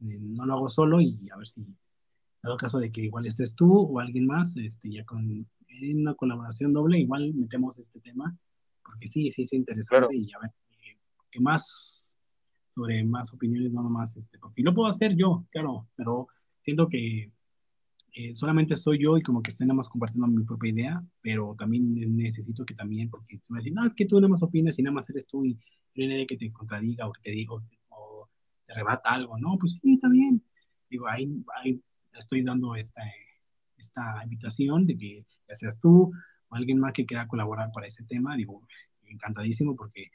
[0.00, 1.64] eh, no lo hago solo y a ver si,
[2.42, 6.14] dado caso de que igual estés tú o alguien más, este, ya con en una
[6.14, 8.36] colaboración doble, igual metemos este tema,
[8.84, 10.98] porque sí, sí es interesante y a ver, eh,
[11.30, 12.18] qué más
[12.68, 16.28] sobre más opiniones, no nomás, este, porque lo puedo hacer yo, claro, pero
[16.60, 17.32] siento que
[18.14, 21.54] eh, solamente soy yo y como que estoy nada más compartiendo mi propia idea, pero
[21.58, 24.78] también necesito que también, porque se me dice, no, es que tú nada más opinas
[24.78, 27.30] y nada más eres tú y no hay nadie que te contradiga o que te
[27.30, 28.28] diga o
[28.66, 30.42] te rebata algo, no, pues sí, está bien.
[30.90, 31.28] Digo, ahí,
[31.60, 31.82] ahí
[32.18, 33.02] estoy dando esta,
[33.76, 36.12] esta invitación de que ya seas tú
[36.48, 38.66] o alguien más que quiera colaborar para ese tema, digo,
[39.04, 40.10] encantadísimo porque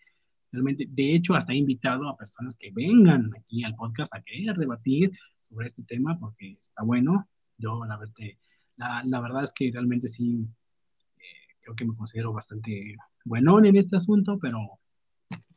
[0.51, 4.55] realmente, de hecho, hasta he invitado a personas que vengan aquí al podcast a querer
[4.55, 7.27] debatir sobre este tema porque está bueno.
[7.57, 7.99] Yo, la,
[8.77, 10.47] la, la verdad es que realmente sí,
[11.17, 14.59] eh, creo que me considero bastante buenón en este asunto, pero,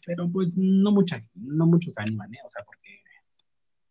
[0.06, 2.38] pero pues no, mucha, no muchos se animan, ¿eh?
[2.44, 3.02] o sea, porque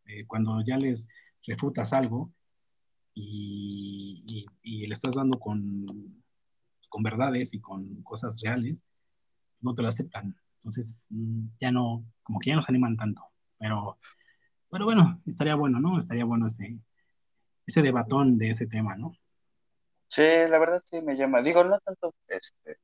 [0.06, 1.08] eh, cuando ya les
[1.46, 2.34] refutas algo
[3.16, 4.46] y,
[4.88, 6.24] le estás dando con,
[6.90, 8.84] con verdades y con cosas reales,
[9.62, 10.36] no te lo aceptan.
[10.58, 13.24] Entonces, mm, ya no, como que ya no se animan tanto.
[13.58, 13.98] Pero,
[14.70, 16.00] pero bueno, estaría bueno, ¿no?
[16.00, 16.78] Estaría bueno ese,
[17.66, 19.14] ese debatón de ese tema, ¿no?
[20.08, 21.42] Sí, la verdad sí me llama.
[21.42, 22.78] Digo, no tanto, este,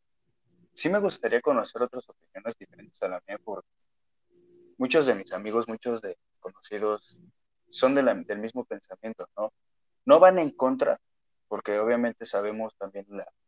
[0.74, 3.68] sí me gustaría conocer otras opiniones diferentes a la mía, porque
[4.77, 7.22] muchos de mis amigos, muchos de conocidos
[7.69, 9.53] son de la, del mismo pensamiento, ¿no?
[10.05, 10.99] No van en contra,
[11.47, 13.05] porque obviamente sabemos también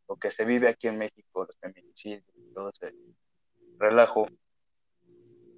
[0.08, 2.24] lo que se vive aquí en México, los feminicidios,
[2.54, 2.94] todo ese
[3.80, 4.28] relajo,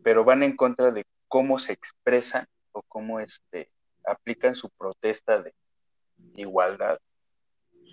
[0.03, 3.69] pero van en contra de cómo se expresan o cómo este,
[4.05, 5.53] aplican su protesta de
[6.35, 6.99] igualdad,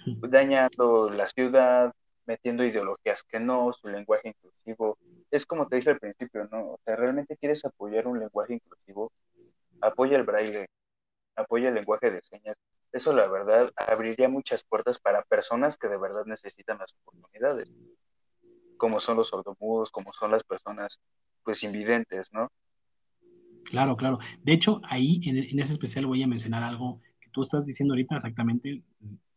[0.07, 1.93] dañando la ciudad,
[2.27, 4.99] metiendo ideologías que no, su lenguaje inclusivo.
[5.31, 6.73] Es como te dije al principio, ¿no?
[6.73, 9.13] O sea, realmente quieres apoyar un lenguaje inclusivo,
[9.81, 10.67] apoya el braille,
[11.37, 12.57] apoya el lenguaje de señas.
[12.93, 17.73] Eso, la verdad, abriría muchas puertas para personas que de verdad necesitan las oportunidades,
[18.77, 21.01] como son los sordomudos, como son las personas,
[21.43, 22.51] pues, invidentes, ¿no?
[23.65, 24.19] Claro, claro.
[24.43, 27.95] De hecho, ahí en, en, ese especial voy a mencionar algo que tú estás diciendo
[27.95, 28.83] ahorita exactamente.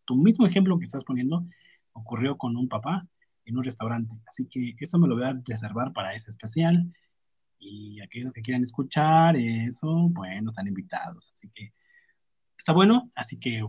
[0.06, 1.45] Tu mismo ejemplo que estás poniendo
[1.93, 3.07] ocurrió con un papá
[3.45, 4.15] en un restaurante.
[4.27, 6.91] Así que eso me lo voy a reservar para ese especial.
[7.59, 11.32] Y aquellos que quieran escuchar eso, bueno, están invitados.
[11.33, 11.72] Así que
[12.58, 13.11] está bueno.
[13.16, 13.66] Así que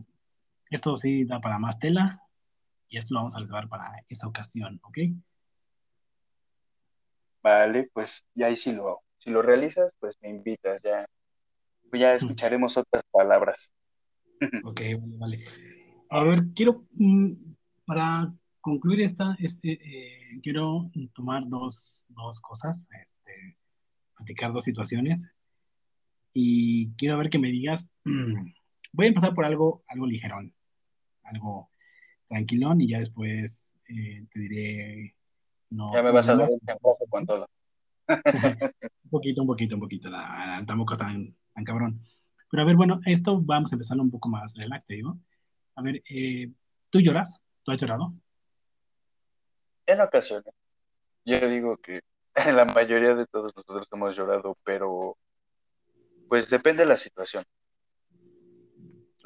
[0.71, 2.23] esto sí da para más tela.
[2.89, 4.99] Y esto lo vamos a reservar para esta ocasión, ¿ok?
[7.43, 11.05] Vale, pues ya ahí sí lo hago si lo realizas, pues me invitas, ya,
[11.91, 13.73] pues ya escucharemos otras palabras.
[14.65, 15.45] Ok, vale, vale.
[16.11, 17.33] A ver, quiero, mm,
[17.87, 23.57] para concluir esta, este, eh, quiero tomar dos, dos cosas, este,
[24.15, 25.27] platicar dos situaciones
[26.35, 27.89] y quiero ver que me digas,
[28.97, 30.55] voy a empezar por algo, algo ligerón,
[31.25, 31.71] algo
[32.29, 35.15] tranquilón y ya después eh, te diré...
[35.69, 36.61] No, ya me vas a dar un
[37.11, 37.47] con todo.
[38.09, 40.11] un poquito, un poquito, un poquito.
[40.67, 42.01] tampoco tan, tan cabrón.
[42.51, 45.19] Pero a ver, bueno, esto vamos a empezar un poco más relax, digo.
[45.75, 46.51] A ver, eh,
[46.89, 47.39] ¿tú lloras?
[47.65, 48.15] ¿Tú has llorado?
[49.85, 50.55] En ocasiones.
[51.25, 52.01] Yo digo que
[52.55, 55.19] la mayoría de todos nosotros hemos llorado, pero
[56.29, 57.45] pues depende de la situación.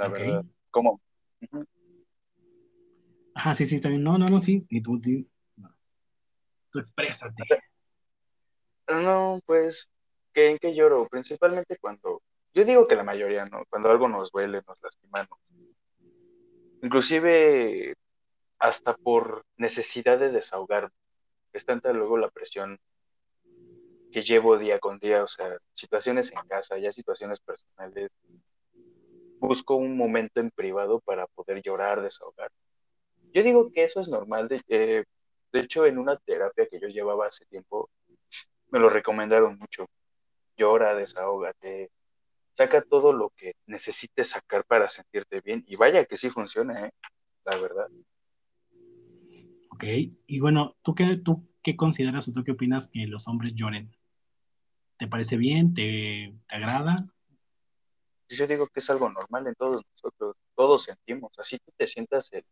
[0.00, 0.44] La verdad.
[0.70, 0.98] ¿Cómo?
[3.34, 4.02] Ajá, sí, sí, está bien.
[4.02, 4.64] No, no, no, sí.
[4.70, 5.10] Y tú, tú,
[6.70, 7.44] tú exprésate.
[8.88, 9.90] No, pues,
[10.32, 11.06] ¿en qué lloro?
[11.06, 12.22] Principalmente cuando,
[12.54, 13.64] yo digo que la mayoría, ¿no?
[13.68, 15.28] Cuando algo nos duele, nos lastima,
[16.82, 17.94] Inclusive
[18.58, 20.90] hasta por necesidad de desahogar.
[21.52, 22.78] Es tanta luego la presión
[24.10, 28.10] que llevo día con día, o sea, situaciones en casa, ya situaciones personales.
[29.40, 32.50] Busco un momento en privado para poder llorar, desahogar.
[33.32, 34.48] Yo digo que eso es normal.
[34.48, 35.04] De, eh,
[35.52, 37.90] de hecho, en una terapia que yo llevaba hace tiempo,
[38.70, 39.86] me lo recomendaron mucho.
[40.56, 41.90] Llora, desahógate,
[42.52, 45.64] saca todo lo que necesites sacar para sentirte bien.
[45.66, 46.90] Y vaya que sí funciona, ¿eh?
[47.44, 47.88] la verdad.
[49.70, 49.84] Ok,
[50.26, 53.96] y bueno, ¿tú qué, ¿tú qué consideras o tú qué opinas que los hombres lloren?
[54.98, 55.72] ¿Te parece bien?
[55.72, 57.06] ¿Te, te agrada?
[58.36, 62.32] Yo digo que es algo normal en todos nosotros, todos sentimos, así tú te sientas
[62.32, 62.44] el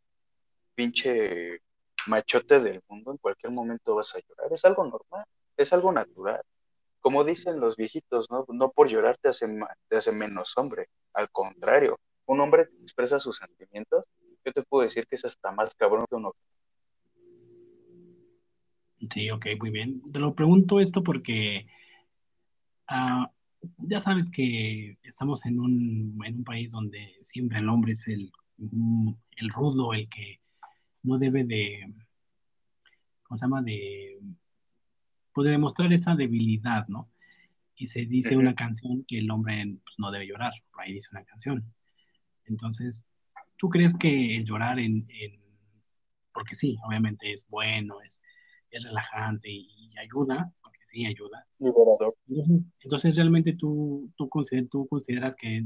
[0.75, 1.61] pinche
[2.07, 5.25] machote del mundo, en cualquier momento vas a llorar, es algo normal,
[5.57, 6.43] es algo natural.
[7.01, 9.47] Como dicen los viejitos, no, no por llorar te hace,
[9.89, 14.05] te hace menos hombre, al contrario, un hombre que expresa sus sentimientos,
[14.45, 16.33] yo te puedo decir que es hasta más cabrón que uno.
[19.13, 20.03] Sí, ok, muy bien.
[20.13, 21.67] Te lo pregunto esto porque
[22.89, 23.31] ah,
[23.79, 28.31] ya sabes que estamos en un, en un país donde siempre el hombre es el,
[29.37, 30.41] el rudo, el que
[31.03, 31.93] no debe de,
[33.23, 33.63] ¿cómo se llama?
[33.63, 34.19] De,
[35.33, 37.11] puede demostrar esa debilidad, ¿no?
[37.77, 41.11] Y se dice una canción que el hombre pues, no debe llorar, por ahí dice
[41.13, 41.65] una canción.
[42.47, 43.07] Entonces,
[43.57, 45.07] ¿tú crees que el llorar en,
[46.33, 48.21] porque sí, obviamente es bueno, es,
[48.71, 50.53] es relajante y, ayuda,
[50.89, 51.47] sí ayuda.
[51.59, 52.17] Liberador.
[52.29, 54.29] Entonces, entonces realmente tú, tú,
[54.71, 55.63] tú consideras que,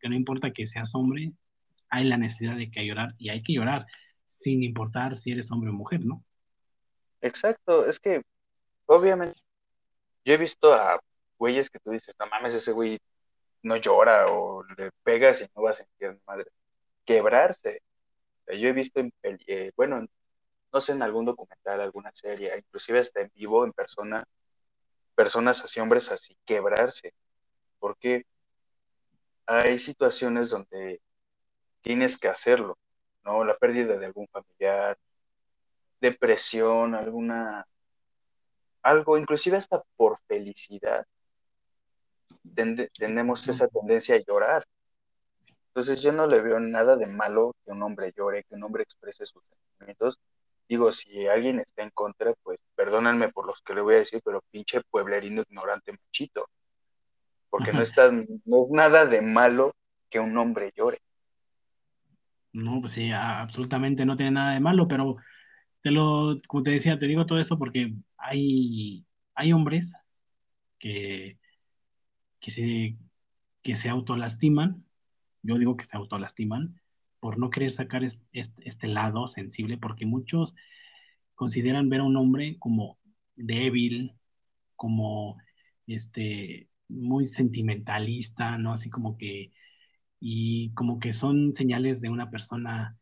[0.00, 1.32] que, no importa que seas hombre,
[1.88, 3.86] hay la necesidad de que llorar y hay que llorar
[4.24, 6.24] sin importar si eres hombre o mujer, ¿no?
[7.20, 8.22] Exacto, es que
[8.86, 9.40] obviamente
[10.24, 11.00] yo he visto a
[11.38, 12.98] güeyes que tú dices, no mames, ese güey
[13.62, 16.50] no llora o le pegas y no va a sentir madre.
[17.04, 17.82] Quebrarse.
[18.48, 20.06] Yo he visto en, eh, bueno,
[20.76, 24.28] no sé, en algún documental, alguna serie, inclusive hasta en vivo, en persona,
[25.14, 27.14] personas así, hombres así, quebrarse.
[27.78, 28.26] Porque
[29.46, 31.00] hay situaciones donde
[31.80, 32.76] tienes que hacerlo,
[33.24, 33.42] ¿no?
[33.42, 34.98] La pérdida de algún familiar,
[35.98, 37.66] depresión, alguna,
[38.82, 41.06] algo, inclusive hasta por felicidad,
[42.98, 44.66] tenemos esa tendencia a llorar.
[45.68, 48.82] Entonces yo no le veo nada de malo que un hombre llore, que un hombre
[48.82, 50.20] exprese sus sentimientos.
[50.68, 54.20] Digo, si alguien está en contra, pues perdónenme por los que le voy a decir,
[54.24, 56.48] pero pinche pueblerino ignorante machito.
[57.48, 59.74] Porque no, está, no es nada de malo
[60.10, 61.00] que un hombre llore.
[62.52, 65.16] No, pues sí, absolutamente no tiene nada de malo, pero
[65.82, 69.92] te lo, como te decía, te digo todo esto porque hay, hay hombres
[70.78, 71.38] que,
[72.40, 72.96] que se,
[73.62, 74.84] que se autolastiman,
[75.42, 76.80] yo digo que se autolastiman,
[77.26, 80.54] por no querer sacar este, lado sensible, porque muchos
[81.34, 83.00] consideran ver a un hombre como
[83.34, 84.14] débil,
[84.76, 85.36] como
[85.88, 88.72] este, muy sentimentalista, ¿no?
[88.72, 89.50] Así como que
[90.20, 92.96] y como que son señales de una persona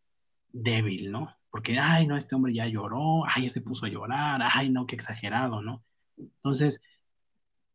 [0.49, 1.29] débil, ¿no?
[1.51, 4.97] Porque, ay, no, este hombre ya lloró, ay, se puso a llorar, ay, no, qué
[4.97, 5.85] exagerado, ¿no?
[6.17, 6.81] Entonces,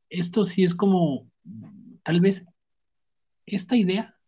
[0.10, 1.30] esto sí es como,
[2.02, 2.44] tal vez,
[3.46, 4.19] esta idea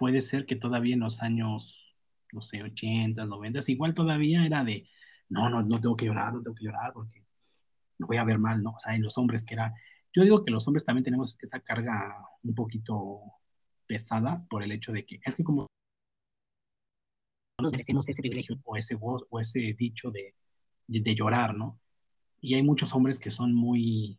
[0.00, 1.94] puede ser que todavía en los años,
[2.32, 4.88] no sé, 80, 90, igual todavía era de,
[5.28, 7.22] no, no, no tengo que llorar, no tengo que llorar porque
[7.98, 8.70] me voy a ver mal, ¿no?
[8.70, 9.74] O sea, en los hombres que era,
[10.14, 13.20] yo digo que los hombres también tenemos esta carga un poquito
[13.86, 15.66] pesada por el hecho de que es que como
[17.60, 20.34] nos merecemos ese privilegio o ese voz o ese dicho de,
[20.86, 21.78] de, llorar, ¿no?
[22.40, 24.18] Y hay muchos hombres que son muy,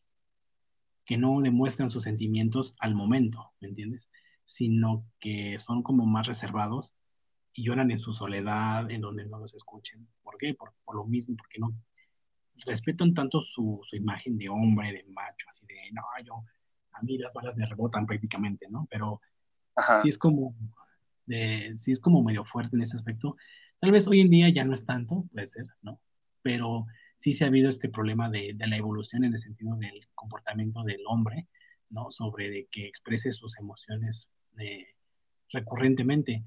[1.05, 4.11] que no demuestran sus sentimientos al momento, ¿me entiendes?
[4.51, 6.93] Sino que son como más reservados
[7.53, 10.05] y lloran en su soledad, en donde no los escuchen.
[10.23, 10.53] ¿Por qué?
[10.53, 11.73] Por, por lo mismo, porque no
[12.65, 16.43] respetan tanto su, su, imagen de hombre, de macho, así de, no, yo,
[16.91, 18.87] a mí las balas me rebotan prácticamente, ¿no?
[18.91, 19.21] Pero
[20.01, 20.53] sí es como,
[21.29, 23.37] eh, sí es como medio fuerte en ese aspecto.
[23.79, 26.01] Tal vez hoy en día ya no es tanto, puede ser, ¿no?
[26.41, 30.07] Pero sí se ha habido este problema de, de la evolución en el sentido del
[30.13, 31.47] comportamiento del hombre,
[31.89, 32.11] ¿no?
[32.11, 34.27] Sobre de que exprese sus emociones
[34.59, 34.87] eh,
[35.51, 36.43] recurrentemente.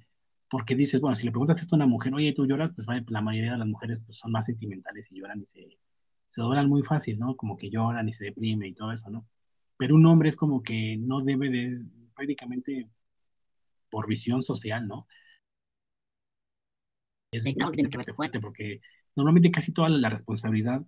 [0.51, 2.73] Porque dices, bueno, si le preguntas esto a una mujer, oye, ¿tú lloras?
[2.75, 5.79] Pues la mayoría de las mujeres pues, son más sentimentales y lloran y se,
[6.31, 7.37] se doblan muy fácil, ¿no?
[7.37, 9.27] Como que lloran y se deprime y todo eso, ¿no?
[9.77, 11.83] Pero un hombre es como que no debe de
[12.15, 12.89] prácticamente
[13.91, 15.07] por visión social, ¿no?
[17.33, 17.73] Es no,
[18.15, 18.81] fuerte porque
[19.17, 20.83] normalmente casi toda la responsabilidad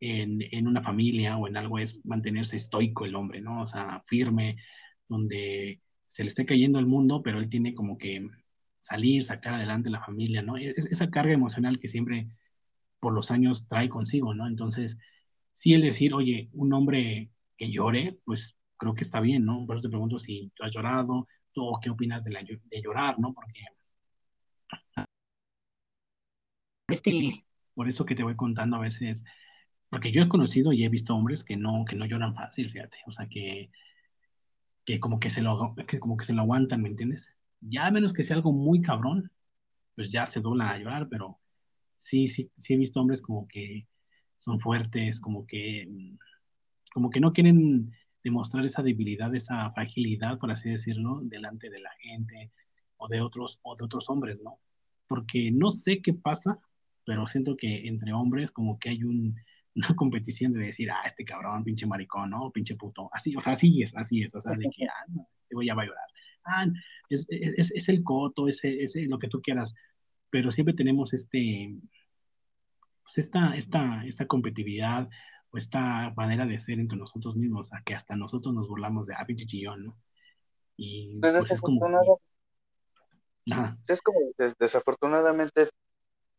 [0.00, 3.62] en, en, una familia o en algo es mantenerse estoico el hombre, ¿no?
[3.62, 4.56] O sea, firme,
[5.08, 8.26] donde se le esté cayendo el mundo, pero él tiene como que
[8.80, 10.56] salir, sacar adelante la familia, ¿no?
[10.56, 12.28] Es, esa carga emocional que siempre
[13.00, 14.46] por los años trae consigo, ¿no?
[14.48, 14.98] Entonces,
[15.54, 19.66] sí el decir, oye, un hombre que llore, pues creo que está bien, ¿no?
[19.66, 21.28] Por eso te pregunto si tú has llorado,
[21.82, 23.32] qué opinas de, la, de llorar, ¿no?
[23.34, 23.60] Porque
[26.88, 29.24] este, por eso que te voy contando a veces,
[29.90, 32.98] porque yo he conocido y he visto hombres que no, que no lloran fácil, fíjate,
[33.06, 33.70] o sea, que,
[34.88, 37.30] que como que se lo, que como que se lo aguantan, ¿me entiendes?
[37.60, 39.30] Ya a menos que sea algo muy cabrón,
[39.94, 41.38] pues ya se doblan a llorar, pero
[41.98, 43.86] sí, sí, sí he visto hombres como que
[44.38, 45.86] son fuertes, como que,
[46.90, 47.92] como que no quieren
[48.24, 52.50] demostrar esa debilidad, esa fragilidad, por así decirlo, delante de la gente
[52.96, 54.58] o de otros, o de otros hombres, ¿no?
[55.06, 56.56] Porque no sé qué pasa,
[57.04, 59.36] pero siento que entre hombres como que hay un,
[59.78, 62.50] una competición de decir, ah, este cabrón, pinche maricón, ¿no?
[62.50, 63.08] Pinche puto.
[63.12, 65.70] Así, o sea, así es, así es, o sea, de que, ah, no, este voy
[65.70, 66.08] a llorar.
[66.44, 66.66] Ah,
[67.08, 69.74] es, es, es el coto, es, es, lo que tú quieras,
[70.30, 71.76] pero siempre tenemos este,
[73.02, 75.08] pues esta, esta, esta competitividad
[75.50, 79.14] o esta manera de ser entre nosotros mismos, a que hasta nosotros nos burlamos de,
[79.14, 79.98] ah, pinche chillón, ¿no?
[80.76, 82.20] Y pues, pues es como...
[83.86, 84.18] Es como,
[84.58, 85.70] desafortunadamente,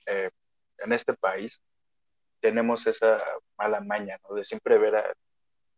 [0.06, 0.30] eh,
[0.78, 1.62] en este país,
[2.40, 3.22] tenemos esa
[3.58, 4.36] mala maña, ¿no?
[4.36, 5.16] De siempre ver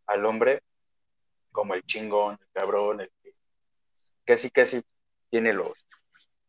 [0.06, 0.62] al hombre
[1.52, 3.34] como el chingón, el cabrón, el que
[4.26, 4.82] casi casi
[5.30, 5.74] tiene los,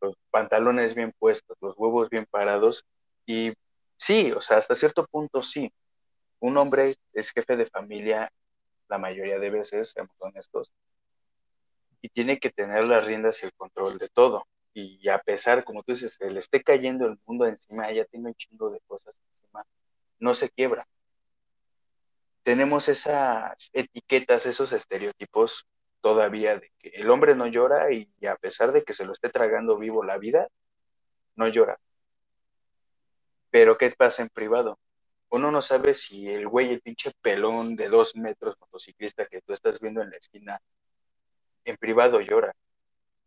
[0.01, 2.85] los pantalones bien puestos, los huevos bien parados.
[3.27, 3.53] Y
[3.97, 5.73] sí, o sea, hasta cierto punto sí.
[6.41, 8.33] Un hombre es jefe de familia
[8.89, 10.71] la mayoría de veces, seamos honestos,
[12.03, 14.47] y tiene que tener las riendas y el control de todo.
[14.75, 18.29] Y a pesar, como tú dices, se le esté cayendo el mundo encima, ella tiene
[18.29, 19.65] un chingo de cosas encima,
[20.23, 20.87] no se quiebra.
[22.45, 25.67] Tenemos esas etiquetas, esos estereotipos
[26.01, 29.31] todavía de que el hombre no llora y a pesar de que se lo esté
[29.31, 30.49] tragando vivo la vida,
[31.35, 31.77] no llora.
[33.51, 34.79] Pero ¿qué pasa en privado?
[35.29, 39.53] Uno no sabe si el güey, el pinche pelón de dos metros motociclista que tú
[39.53, 40.61] estás viendo en la esquina,
[41.65, 42.53] en privado llora,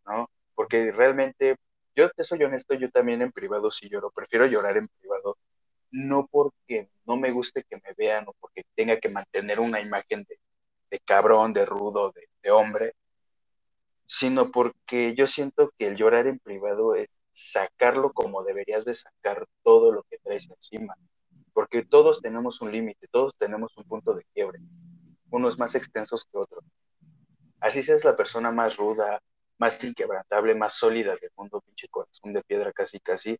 [0.06, 0.30] ¿no?
[0.54, 1.56] Porque realmente,
[1.94, 5.36] yo te soy honesto, yo también en privado sí lloro, prefiero llorar en privado
[5.96, 10.26] no porque no me guste que me vean o porque tenga que mantener una imagen
[10.28, 12.92] de, cabrón, de rudo, de, hombre,
[14.06, 19.46] sino porque yo siento que el llorar en privado es sacarlo como deberías de sacar
[19.62, 20.94] todo lo que traes encima,
[21.54, 24.60] porque todos tenemos un límite, todos tenemos un punto de quiebre,
[25.30, 26.62] unos más extensos que otros.
[27.58, 29.20] Así seas la persona más ruda,
[29.56, 33.38] más inquebrantable, más sólida del mundo, pinche corazón de piedra casi casi,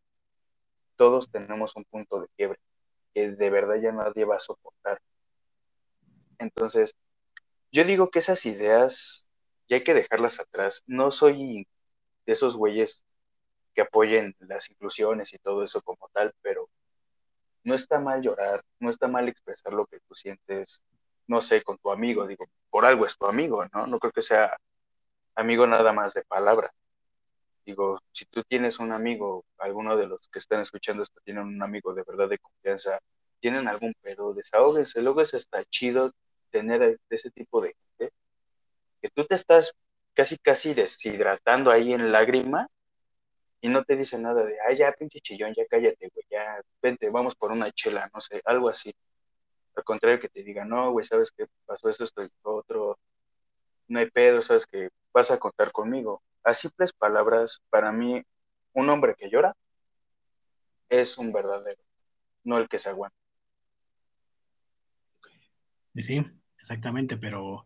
[0.97, 2.59] todos tenemos un punto de quiebre
[3.13, 5.01] que de verdad ya nadie va a soportar.
[6.39, 6.93] Entonces,
[7.71, 9.27] yo digo que esas ideas
[9.69, 10.83] ya hay que dejarlas atrás.
[10.85, 11.67] No soy
[12.25, 13.03] de esos güeyes
[13.73, 16.69] que apoyen las inclusiones y todo eso como tal, pero
[17.63, 20.81] no está mal llorar, no está mal expresar lo que tú sientes,
[21.27, 23.87] no sé, con tu amigo, digo, por algo es tu amigo, ¿no?
[23.87, 24.57] No creo que sea
[25.35, 26.71] amigo nada más de palabra.
[27.67, 31.61] Digo, si tú tienes un amigo, alguno de los que están escuchando esto tienen un
[31.61, 32.97] amigo de verdad de confianza,
[33.41, 35.01] tienen algún pedo, desahóguense.
[35.01, 36.13] Luego es hasta chido
[36.49, 38.13] tener ese tipo de gente
[39.01, 39.73] que tú te estás
[40.13, 42.69] casi, casi deshidratando ahí en lágrima
[43.59, 47.09] y no te dice nada de, ay, ya, pinche chillón, ya cállate, güey, ya, vente,
[47.09, 48.95] vamos por una chela, no sé, algo así.
[49.75, 52.97] Al contrario, que te diga, no, güey, ¿sabes qué pasó esto, esto y otro?
[53.89, 58.23] No hay pedo, ¿sabes que Vas a contar conmigo a simples palabras, para mí,
[58.73, 59.53] un hombre que llora
[60.87, 61.81] es un verdadero,
[62.45, 63.17] no el que se aguanta.
[65.93, 66.25] Sí,
[66.59, 67.65] exactamente, pero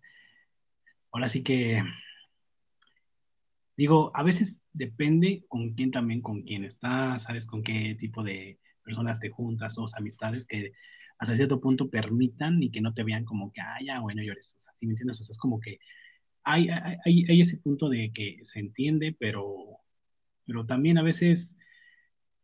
[1.11, 1.84] ahora sí que
[3.77, 8.60] digo, a veces depende con quién también, con quién estás, sabes con qué tipo de
[8.84, 10.72] personas te juntas o amistades que
[11.19, 14.56] hasta cierto punto permitan y que no te vean como que, ah, ya, bueno, llores.
[14.58, 15.22] O sea, si me entiendes?
[15.22, 15.77] O sea, es como que
[16.44, 19.80] hay, hay, ese punto de que se entiende, pero,
[20.45, 21.56] pero también a veces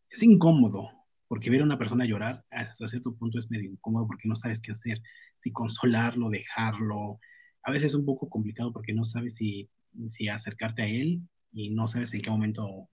[0.09, 0.89] es incómodo,
[1.27, 4.61] porque ver a una persona llorar hasta cierto punto es medio incómodo porque no sabes
[4.61, 5.01] qué hacer,
[5.39, 7.19] si consolarlo, dejarlo.
[7.63, 9.69] A veces es un poco complicado porque no sabes si,
[10.09, 12.89] si acercarte a él y no sabes en qué momento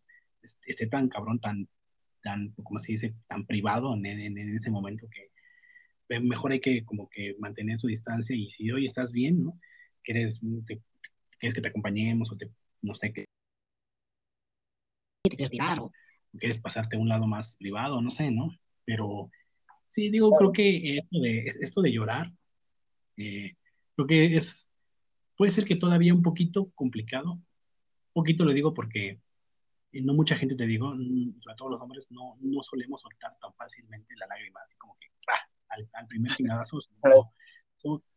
[0.66, 1.68] esté tan cabrón, tan,
[2.23, 5.31] tan, como se dice, tan privado en, en, ese momento que
[6.20, 9.58] mejor hay que como que mantener tu distancia y si hoy estás bien, ¿no?
[10.02, 10.83] Quieres, te,
[11.38, 12.50] quieres que te acompañemos o te,
[12.82, 13.26] no sé, qué
[15.22, 15.92] te quieres tirar o
[16.38, 18.50] quieres pasarte a un lado más privado, no sé, ¿no?
[18.84, 19.30] Pero
[19.88, 22.32] sí, digo, creo que esto de, esto de llorar,
[23.16, 23.54] eh,
[23.94, 24.68] creo que es,
[25.36, 27.42] puede ser que todavía un poquito complicado, un
[28.12, 29.20] poquito lo digo porque
[29.92, 34.14] no mucha gente, te digo, sobre todo los hombres, no, no solemos soltar tan fácilmente
[34.16, 35.78] la lágrima, así como que ¡ah!
[35.92, 36.78] al, primer chingadazo,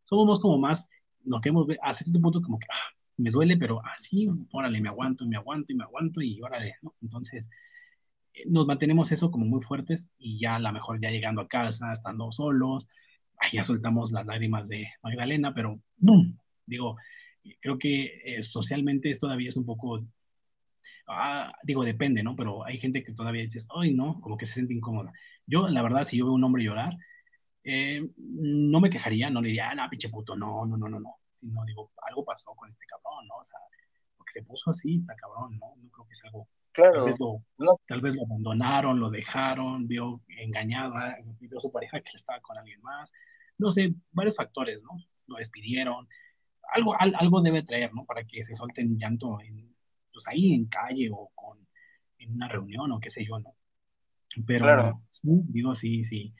[0.05, 0.87] somos, como más,
[1.23, 4.89] nos queremos ver, hasta cierto punto como que, ah, me duele, pero así, órale, me
[4.89, 6.95] aguanto, me aguanto y me aguanto y órale, ¿no?
[7.01, 7.49] Entonces,
[8.33, 11.47] eh, nos mantenemos eso como muy fuertes y ya a lo mejor ya llegando a
[11.47, 12.87] casa, estando solos,
[13.53, 16.37] ya soltamos las lágrimas de Magdalena, pero ¡bum!
[16.65, 16.97] Digo,
[17.61, 20.05] creo que eh, socialmente esto todavía es un poco,
[21.07, 22.35] ah, digo, depende, ¿no?
[22.35, 25.11] Pero hay gente que todavía dice, ay, no, como que se siente incómoda.
[25.45, 26.97] Yo, la verdad, si yo veo un hombre llorar,
[27.63, 30.99] eh, no me quejaría, no le diría, ah, no, pinche puto, no, no, no, no,
[30.99, 33.35] no sino digo, algo pasó con este cabrón, ¿no?
[33.37, 33.59] O sea,
[34.17, 35.73] porque se puso así, está cabrón, ¿no?
[35.77, 36.47] No creo que sea algo.
[36.73, 36.93] Claro.
[36.93, 37.79] Tal vez, lo, No.
[37.87, 42.57] tal vez lo abandonaron, lo dejaron, vio engañado, ah, vio su pareja que estaba con
[42.57, 43.11] alguien más.
[43.57, 44.91] No sé, varios factores, ¿no?
[45.27, 46.07] Lo despidieron.
[46.73, 48.05] Algo, al- algo debe traer, ¿no?
[48.05, 49.75] Para que se suelten llanto en,
[50.13, 51.67] pues ahí en calle o con,
[52.19, 53.55] en una reunión o qué sé yo, ¿no?
[54.45, 55.01] Pero Claro.
[55.09, 56.33] sí, digo, sí, sí.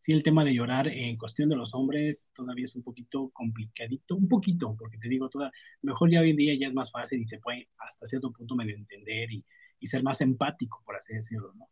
[0.00, 4.16] Sí, el tema de llorar en cuestión de los hombres todavía es un poquito complicadito,
[4.16, 5.50] un poquito, porque te digo, toda,
[5.82, 8.54] mejor ya hoy en día ya es más fácil y se puede hasta cierto punto
[8.54, 9.44] medio entender y,
[9.80, 11.68] y ser más empático, por así decirlo, ¿no?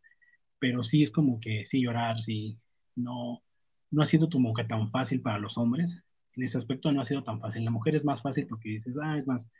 [0.59, 2.59] Pero sí es como que sí llorar, sí,
[2.97, 3.43] no,
[3.91, 6.03] no ha sido como que tan fácil para los hombres.
[6.35, 7.65] En ese aspecto no ha sido tan fácil.
[7.65, 9.51] La mujer es más fácil porque dices, ah, es más,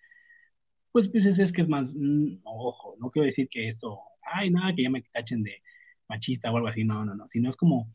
[0.93, 4.51] pues, pues es, es que es más, mm, ojo, no quiero decir que esto, ay,
[4.51, 5.63] nada, que ya me tachen de
[6.09, 7.93] machista o algo así, no, no, no, sino es como,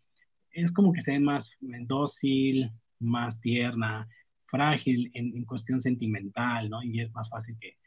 [0.52, 1.58] es como que sea más
[1.88, 4.08] dócil, más tierna,
[4.48, 6.84] frágil en, en cuestión sentimental, ¿no?
[6.84, 7.78] Y es más fácil que,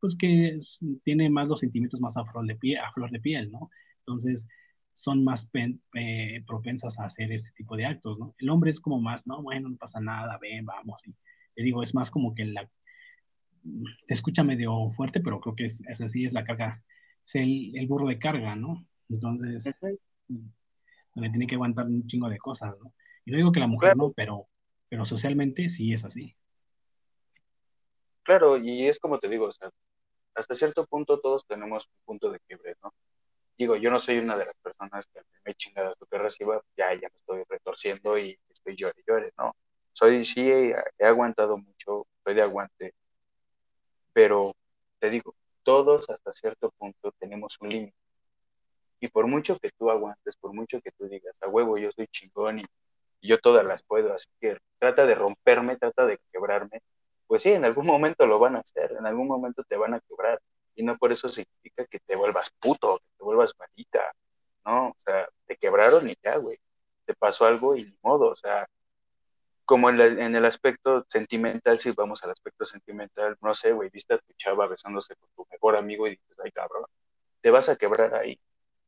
[0.00, 3.20] pues que es- tiene más los sentimientos más a flor de piel, a flor de
[3.20, 3.70] piel, ¿no?
[4.00, 4.46] Entonces
[4.94, 8.34] son más pen- eh, propensas a hacer este tipo de actos, ¿no?
[8.38, 11.02] El hombre es como más, no, bueno, no pasa nada, ven, vamos.
[11.06, 11.12] Y
[11.54, 12.68] te digo, es más como que la,
[14.06, 16.82] se escucha medio fuerte, pero creo que es, es así, es la carga,
[17.26, 18.86] es el, el burro de carga, ¿no?
[19.08, 19.64] Entonces.
[21.14, 22.92] Donde tiene que aguantar un chingo de cosas, ¿no?
[23.24, 23.96] Y no digo que la mujer Claro.
[23.96, 24.48] no, pero,
[24.88, 26.36] pero socialmente sí es así.
[28.22, 29.70] Claro, y es como te digo, o sea,
[30.34, 32.94] hasta cierto punto todos tenemos un punto de quiebre, ¿no?
[33.58, 37.08] Digo, yo no soy una de las personas que me chingadas que reciba, ya, ya
[37.10, 39.54] me estoy retorciendo y estoy llore, llore, ¿no?
[39.92, 42.94] Soy, sí, he, he aguantado mucho, soy de aguante,
[44.12, 44.54] pero
[44.98, 47.96] te digo, todos hasta cierto punto tenemos un límite.
[49.00, 52.06] Y por mucho que tú aguantes, por mucho que tú digas, a huevo, yo soy
[52.08, 52.64] chingón y,
[53.22, 56.82] yo todas las puedo, así que trata de romperme, trata de quebrarme,
[57.26, 60.00] pues sí, en algún momento lo van a hacer, en algún momento te van a
[60.00, 60.40] quebrar.
[60.74, 64.12] Y no por eso significa que te vuelvas puto, que te vuelvas malita,
[64.66, 64.88] ¿no?
[64.90, 66.58] O sea, te quebraron y ya, güey.
[67.06, 68.66] Te pasó algo y ni modo, o sea,
[69.64, 73.90] como en, la- en el aspecto sentimental, si vamos al aspecto sentimental, no sé, güey,
[73.90, 76.84] viste a tu chava besándose con tu mejor amigo y dices, ay, cabrón,
[77.42, 78.38] te vas a quebrar ahí.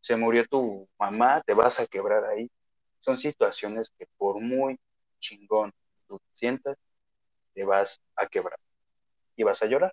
[0.06, 2.48] Se murió tu mamá, te vas a quebrar ahí.
[3.00, 4.78] Son situaciones que por muy
[5.18, 5.72] chingón
[6.06, 6.78] tú te sientas,
[7.54, 8.56] te vas a quebrar
[9.34, 9.92] y vas a llorar.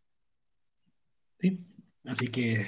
[1.39, 1.65] ¿sí?
[2.05, 2.63] Así que,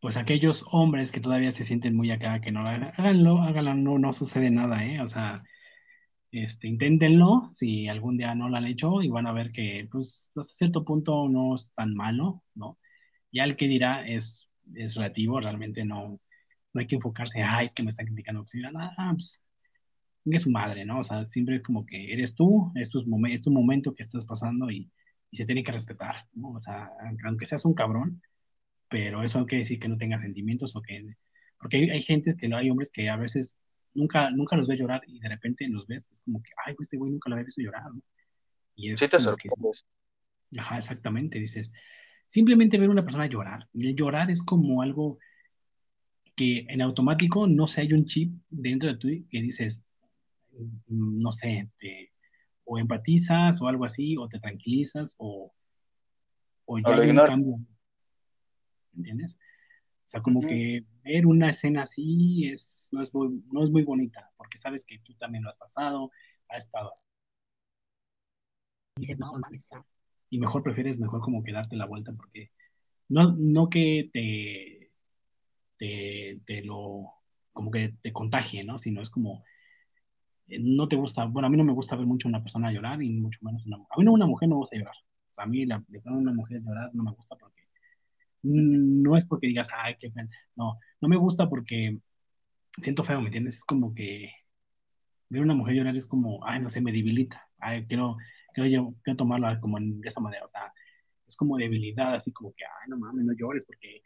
[0.00, 3.74] pues aquellos hombres que todavía se sienten muy acá, que no lo hagan, háganlo, háganlo,
[3.74, 5.00] no, no sucede nada, ¿eh?
[5.00, 5.42] O sea,
[6.30, 10.30] este, inténtenlo, si algún día no lo han hecho y van a ver que, pues,
[10.36, 12.78] hasta cierto punto no es tan malo, ¿no?
[13.32, 16.20] Ya el que dirá es, es relativo, realmente no,
[16.74, 19.42] no hay que enfocarse, ay, es que me están criticando, mira, ah, pues,
[20.26, 21.00] es su madre, ¿no?
[21.00, 24.24] O sea, siempre es como que eres tú, es tu, es tu momento que estás
[24.24, 24.90] pasando y,
[25.30, 26.50] y se tiene que respetar, ¿no?
[26.52, 26.90] O sea,
[27.24, 28.22] aunque seas un cabrón,
[28.88, 31.16] pero eso no quiere decir que no tenga sentimientos o que...
[31.60, 33.58] Porque hay, hay gente que no hay hombres que a veces
[33.94, 36.86] nunca, nunca los ves llorar y de repente los ves, es como que, ay, pues,
[36.86, 38.02] este güey nunca lo había visto llorar, ¿no?
[38.76, 39.84] Y es Sí te como que, sorprendes.
[40.58, 41.70] ajá, exactamente, dices,
[42.28, 43.68] simplemente ver a una persona llorar.
[43.74, 45.18] El llorar es como algo
[46.38, 49.82] que en automático, no sé, hay un chip dentro de ti que dices,
[50.52, 52.12] mm, no sé, te,
[52.64, 55.52] o empatizas o algo así, o te tranquilizas, o,
[56.66, 57.58] o ya hay un cambio,
[58.96, 59.34] ¿entiendes?
[60.06, 60.48] O sea, como Ujú.
[60.48, 64.84] que ver una escena así es, no, es muy, no es muy bonita, porque sabes
[64.84, 66.12] que tú también lo has pasado,
[66.48, 67.02] has estado así.
[68.96, 69.68] Dices, no, mames,
[70.30, 72.52] y mejor prefieres mejor como que darte la vuelta, porque
[73.08, 74.87] no, no que te,
[75.78, 77.12] te, te lo,
[77.52, 78.78] como que te contagie, ¿no?
[78.78, 79.44] Sino es como,
[80.48, 83.02] eh, no te gusta, bueno, a mí no me gusta ver mucho una persona llorar
[83.02, 83.92] y mucho menos una mujer.
[83.92, 84.94] A mí no, una mujer no me gusta llorar.
[85.30, 87.62] O sea, a mí la, de una mujer llorar no me gusta porque
[88.42, 90.28] mm, no es porque digas, ay, qué pena.
[90.56, 91.98] No, no me gusta porque
[92.80, 93.56] siento feo, ¿me entiendes?
[93.56, 94.30] Es como que
[95.28, 97.46] ver una mujer llorar es como, ay, no sé, me debilita.
[97.58, 98.16] Ay, quiero,
[98.54, 100.44] quiero, yo, quiero tomarla como de esa manera.
[100.44, 100.72] O sea,
[101.26, 104.02] es como debilidad, así como que, ay, no mames, no llores porque,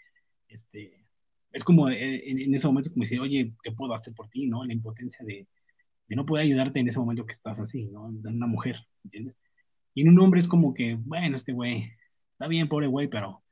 [0.48, 1.06] este,
[1.52, 4.46] es como eh, en, en ese momento como decir, oye, ¿qué puedo hacer por ti,
[4.46, 4.64] no?
[4.64, 5.46] La impotencia de,
[6.08, 8.10] de no poder ayudarte en ese momento que estás así, ¿no?
[8.12, 9.38] De una mujer, ¿entiendes?
[9.94, 11.90] Y en un hombre es como que, bueno, este güey,
[12.32, 13.42] está bien, pobre güey, pero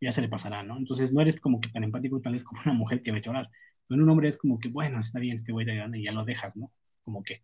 [0.00, 0.76] ya se le pasará, ¿no?
[0.76, 3.50] Entonces no eres como que tan empático tal vez como una mujer que ve llorar.
[3.86, 6.04] Pero en un hombre es como que, bueno, está bien, este güey está llorando y
[6.04, 6.72] ya lo dejas, ¿no?
[7.04, 7.42] Como que,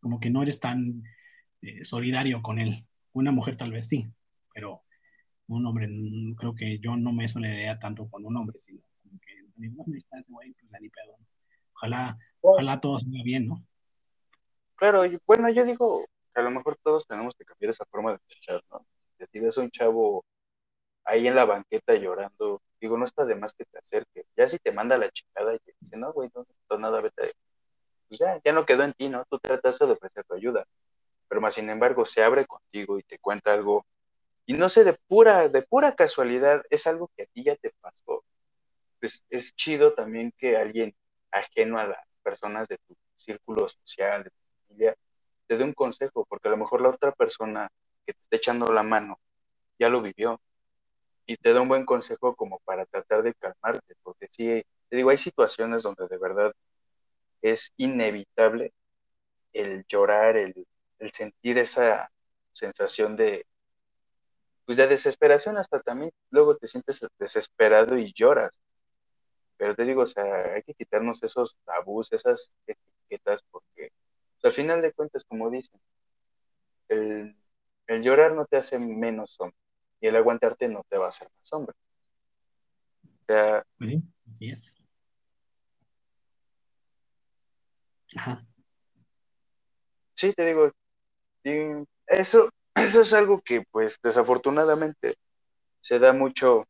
[0.00, 1.02] como que no eres tan
[1.62, 2.86] eh, solidario con él.
[3.12, 4.06] Una mujer tal vez sí,
[4.54, 4.82] pero
[5.48, 8.80] un hombre, mm, creo que yo no me solidaría tanto con un hombre, sino
[9.10, 11.26] como que, digo, bueno, está ese güey, pues ni pedo, ¿no?
[11.74, 13.64] Ojalá, ojalá todo salga bien, ¿no?
[14.76, 18.18] Claro, y bueno, yo digo, a lo mejor todos tenemos que cambiar esa forma de
[18.20, 18.86] pensar, ¿no?
[19.30, 20.24] Si ves a un chavo
[21.04, 24.24] ahí en la banqueta llorando, digo, no está de más que te acerque.
[24.36, 27.34] Ya si te manda la chingada y te dice, no, güey, no necesito nada, vete.
[28.08, 29.24] Pues ya, ya no quedó en ti, ¿no?
[29.28, 30.64] Tú tratas de ofrecer tu ayuda.
[31.28, 33.84] Pero más sin embargo, se abre contigo y te cuenta algo.
[34.46, 37.72] Y no sé, de pura, de pura casualidad, es algo que a ti ya te
[37.80, 38.24] pasó.
[39.00, 40.94] Pues es chido también que alguien
[41.30, 44.36] ajeno a las personas de tu círculo social, de tu
[44.68, 44.96] familia,
[45.46, 47.70] te dé un consejo, porque a lo mejor la otra persona
[48.06, 49.18] que te está echando la mano
[49.78, 50.40] ya lo vivió
[51.26, 55.10] y te da un buen consejo como para tratar de calmarte, porque sí, te digo,
[55.10, 56.52] hay situaciones donde de verdad
[57.42, 58.72] es inevitable
[59.52, 60.66] el llorar, el,
[61.12, 62.10] sentir esa
[62.52, 63.46] sensación de,
[64.64, 68.58] pues de desesperación, hasta también luego te sientes desesperado y lloras.
[69.60, 73.92] Pero te digo, o sea, hay que quitarnos esos tabús, esas etiquetas, porque
[74.40, 75.78] pues, al final de cuentas, como dicen,
[76.88, 77.36] el,
[77.86, 79.58] el llorar no te hace menos hombre
[80.00, 81.76] y el aguantarte no te va a hacer más hombre.
[83.04, 84.02] O sea, pues sí,
[84.34, 84.74] así es.
[88.16, 88.46] Ajá.
[90.14, 90.72] Sí, te digo,
[92.06, 95.18] eso, eso es algo que pues desafortunadamente
[95.82, 96.66] se da mucho,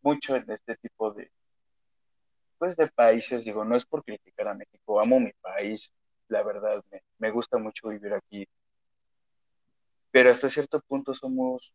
[0.00, 1.28] mucho en este tipo de,
[2.60, 5.92] pues de países, digo, no es por criticar a México, amo mi país,
[6.28, 8.46] la verdad, me, me gusta mucho vivir aquí,
[10.12, 11.74] pero hasta cierto punto somos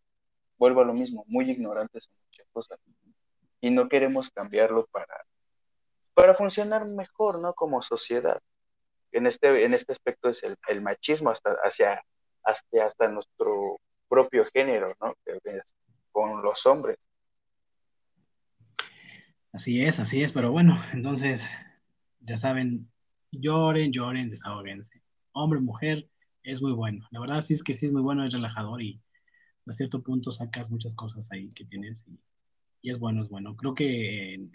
[0.57, 2.80] vuelvo a lo mismo, muy ignorantes en muchas cosas.
[3.61, 5.25] Y no queremos cambiarlo para,
[6.14, 7.53] para funcionar mejor, ¿no?
[7.53, 8.39] Como sociedad.
[9.11, 12.03] En este, en este aspecto es el, machismo hasta, hacia,
[12.43, 15.14] hasta, hasta nuestro propio género, ¿no?
[16.11, 16.97] Con los hombres.
[19.56, 21.50] Así es, así es, pero bueno, entonces,
[22.19, 22.92] ya saben,
[23.32, 25.01] lloren, lloren, desahóguense.
[25.32, 26.09] Hombre, mujer,
[26.43, 27.08] es muy bueno.
[27.11, 29.01] La verdad sí es que sí es muy bueno, es relajador y
[29.66, 32.19] a cierto punto sacas muchas cosas ahí que tienes y,
[32.90, 33.56] es bueno, es bueno.
[33.56, 34.45] Creo que,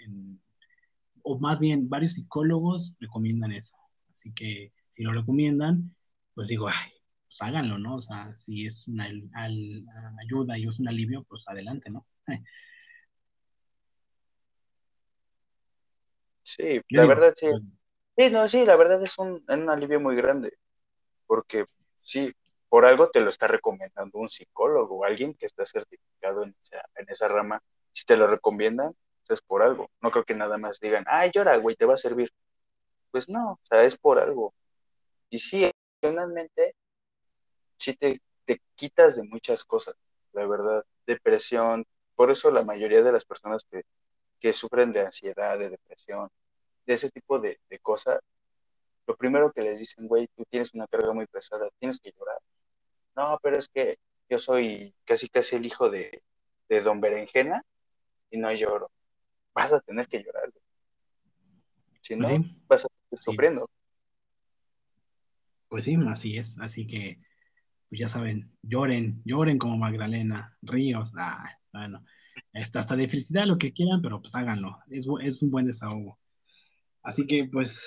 [1.22, 3.74] o más bien, varios psicólogos recomiendan eso.
[4.12, 5.94] Así que si lo recomiendan,
[6.34, 6.90] pues digo, ay,
[7.24, 7.96] pues háganlo, ¿no?
[7.96, 9.06] O sea, si es una
[10.20, 12.06] ayuda y es un alivio, pues adelante, ¿no?
[16.56, 17.48] Sí, la verdad sí.
[18.16, 20.52] Sí, no, sí, la verdad es un, un alivio muy grande,
[21.26, 21.66] porque
[22.02, 22.32] sí,
[22.68, 26.54] por algo te lo está recomendando un psicólogo o alguien que está certificado en
[27.08, 27.62] esa, rama.
[27.92, 28.94] Si te lo recomiendan,
[29.28, 29.90] es por algo.
[30.00, 32.32] No creo que nada más digan, ay, llora, güey, te va a servir.
[33.10, 34.52] Pues no, o sea, es por algo.
[35.30, 35.70] Y sí,
[36.02, 36.74] emocionalmente,
[37.78, 39.94] sí te, te quitas de muchas cosas,
[40.32, 40.84] la verdad.
[41.06, 43.82] Depresión, por eso la mayoría de las personas que,
[44.40, 46.28] que sufren de ansiedad, de depresión,
[46.90, 48.18] de ese tipo de, de cosas,
[49.06, 52.38] lo primero que les dicen, güey, tú tienes una carga muy pesada, tienes que llorar
[53.16, 56.22] no, pero es que yo soy casi casi el hijo de,
[56.84, 57.64] Don Berenjena
[58.30, 58.92] y no lloro.
[59.52, 60.52] Vas a tener que llorar.
[62.00, 62.28] Si no,
[62.68, 63.68] vas a estar sufriendo.
[65.68, 66.56] Pues sí, así es.
[66.60, 67.18] Así que,
[67.88, 72.04] pues ya saben, lloren, lloren como Magdalena, ríos, ah, bueno,
[72.54, 74.78] hasta, hasta de felicidad lo que quieran, pero pues háganlo.
[74.90, 76.19] Es, es un buen desahogo.
[77.02, 77.80] Así que, pues,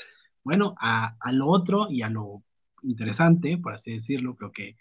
[0.43, 2.43] bueno, a, a lo otro y a lo
[2.83, 4.77] interesante, por así decirlo, creo que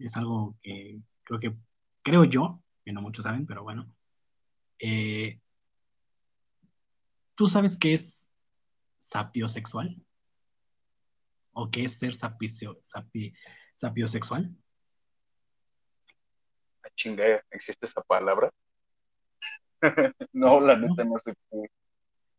[0.00, 1.56] es, algo que creo que,
[2.02, 3.94] creo yo, que no muchos saben, pero bueno.
[4.78, 5.40] Eh,
[7.34, 8.28] ¿Tú sabes qué es
[8.98, 9.96] sapiosexual?
[11.52, 13.32] ¿O qué es ser sapicio, sapi,
[13.76, 14.54] sapiosexual?
[16.94, 18.50] Chinga, ¿existe esa palabra?
[20.32, 21.34] no, la neta no sé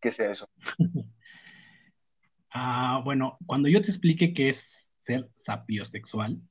[0.03, 0.49] qué sea eso.
[2.51, 6.41] ah, bueno, cuando yo te explique qué es ser sapiosexual,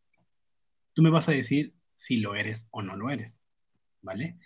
[0.95, 3.39] tú me vas a decir si lo eres o no lo eres,
[4.01, 4.39] ¿vale?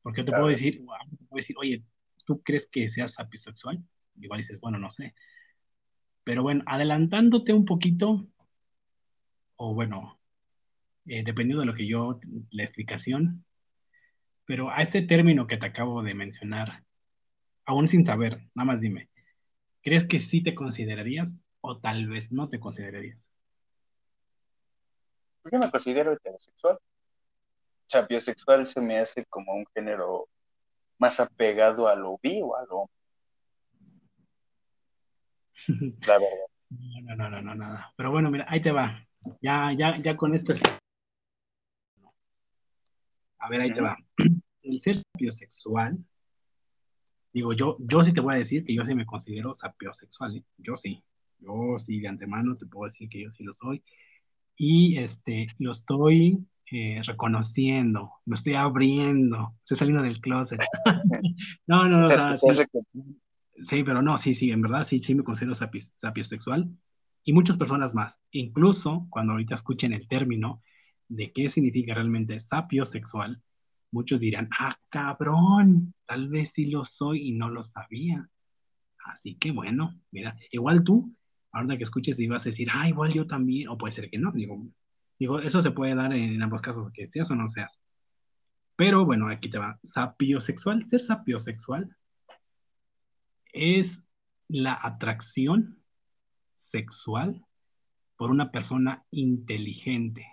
[0.00, 1.84] Porque te puedo decir, puedo decir, oye,
[2.24, 3.82] ¿tú crees que seas sapiosexual?
[4.20, 5.14] Igual dices, bueno, no sé.
[6.24, 8.28] Pero bueno, adelantándote un poquito,
[9.56, 10.20] o bueno,
[11.06, 13.44] eh, dependiendo de lo que yo, la explicación,
[14.44, 16.84] pero a este término que te acabo de mencionar,
[17.64, 19.08] aún sin saber, nada más dime,
[19.82, 23.28] ¿crees que sí te considerarías o tal vez no te considerarías?
[25.50, 26.76] yo me considero heterosexual.
[26.76, 26.80] O
[27.88, 30.28] sea, biosexual se me hace como un género
[30.98, 32.88] más apegado a lo vivo, a lo
[36.06, 36.46] La verdad.
[36.70, 37.92] No, no, no, no, nada.
[37.96, 39.06] Pero bueno, mira, ahí te va.
[39.40, 40.54] Ya, ya, ya con esto.
[43.38, 43.96] A ver, ahí te va.
[44.62, 45.98] El ser sapiosexual,
[47.32, 50.44] digo, yo, yo sí te voy a decir que yo sí me considero sapiosexual, ¿eh?
[50.58, 51.02] Yo sí.
[51.38, 53.82] Yo sí, de antemano te puedo decir que yo sí lo soy.
[54.56, 60.60] y este, lo estoy eh, reconociendo, lo estoy abriendo, estoy saliendo del closet.
[61.66, 62.38] no, no, no,
[63.68, 66.70] sí, pero no, sí, sí, en verdad sí, sí me considero sapiosexual
[67.24, 68.18] y muchas personas más.
[68.30, 70.62] Incluso cuando ahorita escuchen el término
[71.08, 73.42] de qué significa realmente sapiosexual,
[73.92, 78.28] muchos dirán, ah, cabrón, tal vez sí lo soy y no lo sabía.
[79.04, 81.14] Así que bueno, mira, igual tú,
[81.52, 84.18] ahora que escuches y vas a decir, ah, igual yo también, o puede ser que
[84.18, 84.66] no, digo,
[85.18, 87.78] digo, eso se puede dar en ambos casos, que seas o no seas.
[88.76, 91.94] Pero bueno, aquí te va, sapiosexual, ser sapiosexual
[93.52, 94.02] es
[94.48, 95.78] la atracción
[96.54, 97.44] sexual
[98.16, 100.26] por una persona inteligente.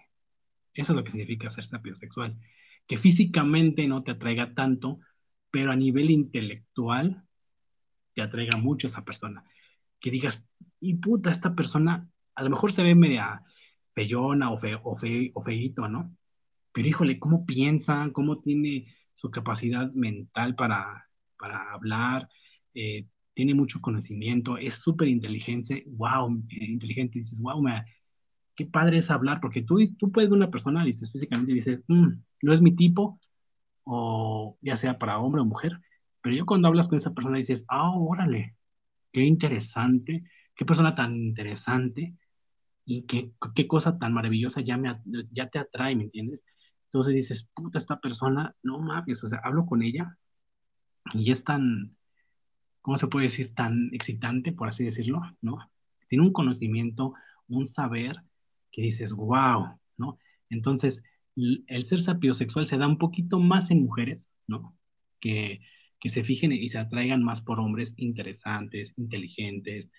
[0.73, 2.37] Eso es lo que significa ser sapiosexual.
[2.89, 4.99] Que físicamente no te atraiga tanto,
[5.51, 7.23] pero a nivel intelectual
[8.15, 9.43] te atraiga mucho esa persona.
[10.01, 10.43] Que digas,
[10.79, 13.43] y puta, esta persona a lo mejor se ve media
[13.93, 14.97] pellona o, fe, o,
[15.33, 16.15] o feito, ¿no?
[16.71, 18.09] Pero híjole, ¿cómo piensa?
[18.11, 21.05] ¿Cómo tiene su capacidad mental para,
[21.37, 22.27] para hablar?
[22.73, 27.63] Eh, tiene mucho conocimiento, es súper inteligente, wow, eh, inteligente, dices, wow,
[28.55, 32.09] qué padre es hablar, porque tú, tú puedes ver una persona, dices físicamente, dices, mm,
[32.41, 33.19] no es mi tipo,
[33.83, 35.79] o ya sea para hombre o mujer,
[36.21, 38.55] pero yo cuando hablas con esa persona dices, ah, órale,
[39.11, 40.23] qué interesante,
[40.55, 42.15] qué persona tan interesante,
[42.89, 44.99] y qué, qué cosa tan maravillosa ya, me,
[45.31, 46.43] ya te atrae, ¿me entiendes?
[46.85, 50.17] Entonces dices, puta, esta persona, no mames, o sea, hablo con ella
[51.13, 51.95] y es tan,
[52.81, 53.53] ¿cómo se puede decir?
[53.53, 55.59] Tan excitante, por así decirlo, ¿no?
[56.07, 57.13] Tiene un conocimiento,
[57.47, 58.23] un saber
[58.71, 60.17] que dices, wow, ¿no?
[60.49, 61.03] Entonces,
[61.67, 64.77] el ser sapiosexual se da un poquito más en mujeres, ¿no?
[65.19, 65.61] Que,
[65.99, 69.91] que se fijen y se atraigan más por hombres interesantes, inteligentes,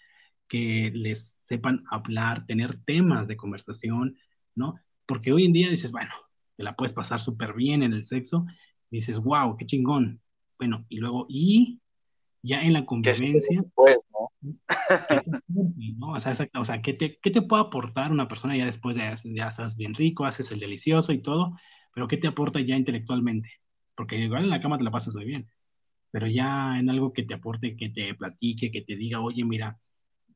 [0.49, 4.17] que les sepan hablar, tener temas de conversación,
[4.55, 4.75] ¿no?
[5.07, 6.11] Porque hoy en día dices, bueno,
[6.57, 8.47] te la puedes pasar súper bien en el sexo,
[8.91, 10.21] dices, wow, qué chingón.
[10.59, 11.80] Bueno, y luego, y
[12.43, 13.63] ya en la convivencia.
[13.75, 14.31] Pues, ¿no?
[15.99, 16.13] ¿no?
[16.13, 19.15] O sea, o sea ¿qué, te, ¿qué te puede aportar una persona ya después de
[19.35, 21.57] ya estás bien rico, haces el delicioso y todo,
[21.95, 23.51] pero qué te aporta ya intelectualmente?
[23.95, 25.49] Porque igual en la cama te la pasas muy bien,
[26.11, 29.79] pero ya en algo que te aporte, que te platique, que te diga, oye, mira,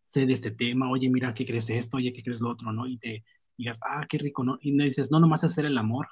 [0.05, 1.97] sé de este tema, oye, mira, ¿qué crees esto?
[1.97, 2.73] Oye, ¿qué crees lo otro?
[2.73, 2.87] ¿No?
[2.87, 3.25] Y te
[3.57, 4.59] digas, ah, qué rico, ¿no?
[4.61, 6.09] Y no dices, no nomás hacer el amor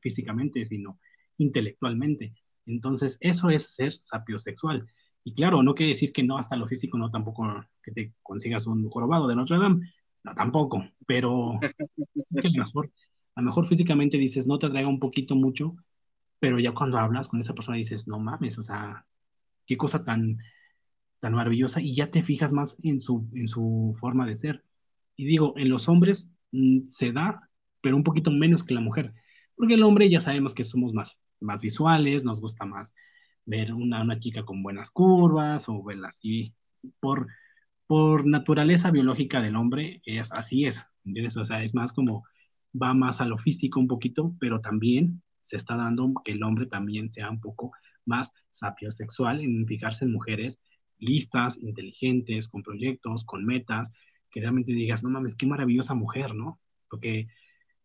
[0.00, 0.98] físicamente, sino
[1.38, 2.34] intelectualmente.
[2.66, 4.86] Entonces, eso es ser sapiosexual.
[5.24, 8.66] Y claro, no quiere decir que no hasta lo físico, no tampoco que te consigas
[8.66, 9.92] un jorobado de Notre Dame,
[10.24, 12.90] no tampoco, pero a lo mejor,
[13.34, 15.76] a lo mejor físicamente dices, no te atraiga un poquito mucho,
[16.40, 19.06] pero ya cuando hablas con esa persona dices, no mames, o sea,
[19.66, 20.38] qué cosa tan,
[21.20, 24.64] tan maravillosa y ya te fijas más en su, en su forma de ser.
[25.16, 27.48] Y digo, en los hombres mm, se da,
[27.80, 29.14] pero un poquito menos que la mujer,
[29.54, 32.94] porque el hombre ya sabemos que somos más, más visuales, nos gusta más
[33.44, 36.54] ver una, una chica con buenas curvas o verla así.
[37.00, 37.28] Por,
[37.86, 41.36] por naturaleza biológica del hombre, es, así es, ¿entiendes?
[41.36, 42.24] O sea, es más como
[42.80, 46.66] va más a lo físico un poquito, pero también se está dando que el hombre
[46.66, 47.72] también sea un poco
[48.04, 50.60] más sapiosexual en fijarse en mujeres
[50.98, 53.92] listas, inteligentes, con proyectos, con metas,
[54.30, 56.60] que realmente digas, no mames, qué maravillosa mujer, ¿no?
[56.88, 57.28] Porque,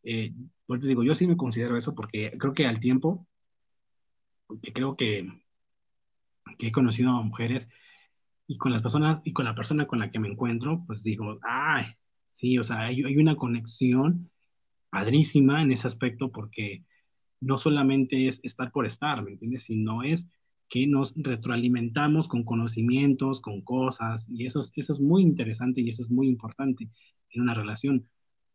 [0.04, 0.34] eh,
[0.66, 3.28] pues te digo, yo sí me considero eso porque creo que al tiempo,
[4.46, 5.28] porque creo que
[6.58, 7.68] que he conocido a mujeres
[8.48, 11.40] y con las personas y con la persona con la que me encuentro, pues digo,
[11.44, 11.86] ay,
[12.32, 14.32] sí, o sea, hay, una conexión
[14.90, 16.84] padrísima en ese aspecto porque
[17.42, 19.64] no solamente es estar por estar, ¿me entiendes?
[19.64, 20.28] Sino es
[20.70, 25.90] que nos retroalimentamos con conocimientos, con cosas, y eso es, eso es muy interesante y
[25.90, 26.90] eso es muy importante
[27.32, 28.08] en una relación.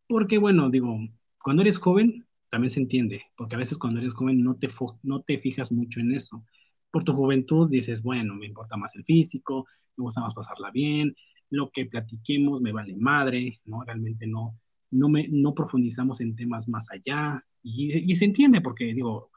[0.08, 0.98] Porque, bueno, digo,
[1.42, 4.68] cuando eres joven, también se entiende, porque a veces cuando eres joven no te,
[5.02, 6.44] no te fijas mucho en eso
[6.92, 11.16] por tu juventud dices, bueno, me importa más el físico, me gusta más pasarla bien,
[11.50, 13.82] lo que platiquemos me vale madre, ¿no?
[13.82, 14.58] Realmente no,
[14.90, 17.44] no, me, no profundizamos en temas más allá.
[17.62, 19.30] Y, se entiende porque, digo,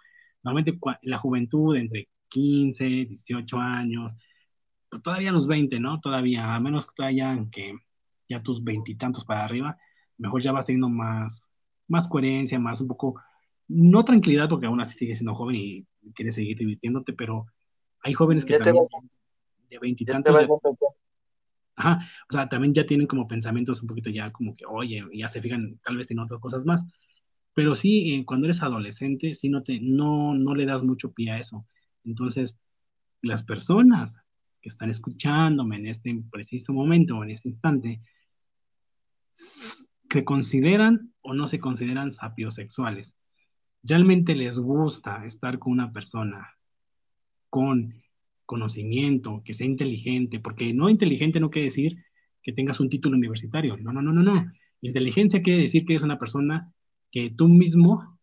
[0.43, 4.15] normalmente la juventud entre 15, 18 años,
[4.89, 5.99] pues todavía los 20, ¿no?
[6.01, 7.75] Todavía, a menos que todavía que
[8.29, 9.77] ya tus veintitantos para arriba,
[10.17, 11.49] mejor ya vas teniendo más,
[11.87, 13.21] más coherencia, más un poco,
[13.67, 17.45] no tranquilidad, porque aún así sigues siendo joven y quieres seguir divirtiéndote, pero
[18.01, 18.85] hay jóvenes que también
[19.69, 20.49] de veintitantos.
[21.77, 25.27] Ajá, o sea, también ya tienen como pensamientos un poquito ya como que, oye, ya
[25.27, 26.85] se fijan tal vez en otras cosas más.
[27.53, 31.31] Pero sí, eh, cuando eres adolescente, sí no, te, no, no le das mucho pie
[31.31, 31.65] a eso.
[32.03, 32.57] Entonces,
[33.21, 34.17] las personas
[34.61, 38.01] que están escuchándome en este preciso momento o en este instante,
[39.31, 43.15] se consideran o no se consideran sapiosexuales.
[43.87, 46.55] Realmente les gusta estar con una persona
[47.49, 47.93] con
[48.45, 52.03] conocimiento, que sea inteligente, porque no inteligente no quiere decir
[52.41, 53.77] que tengas un título universitario.
[53.77, 54.51] No, no, no, no, no.
[54.81, 56.71] Inteligencia quiere decir que eres una persona
[57.11, 58.17] que tú mismo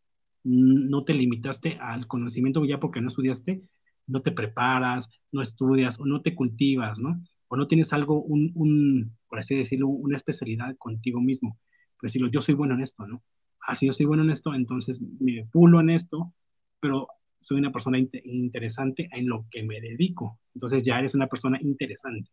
[0.45, 3.63] no te limitaste al conocimiento ya porque no estudiaste,
[4.07, 7.23] no te preparas, no estudias o no te cultivas, ¿no?
[7.49, 11.59] O no tienes algo, un, un por así decirlo, una especialidad contigo mismo.
[11.97, 13.23] Por decirlo, yo soy bueno en esto, ¿no?
[13.67, 16.33] Ah, si yo soy bueno en esto, entonces me pulo en esto,
[16.81, 17.09] pero
[17.41, 20.41] soy una persona interesante en lo que me dedico.
[20.55, 22.31] Entonces ya eres una persona interesante.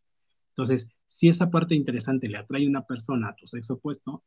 [0.50, 4.24] Entonces, si esa parte interesante le atrae a una persona a tu sexo opuesto,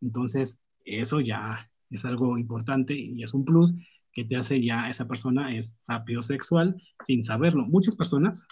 [0.00, 3.74] entonces eso ya es algo importante y es un plus
[4.12, 7.64] que te hace ya esa persona es sapiosexual sin saberlo.
[7.66, 8.44] Muchas personas,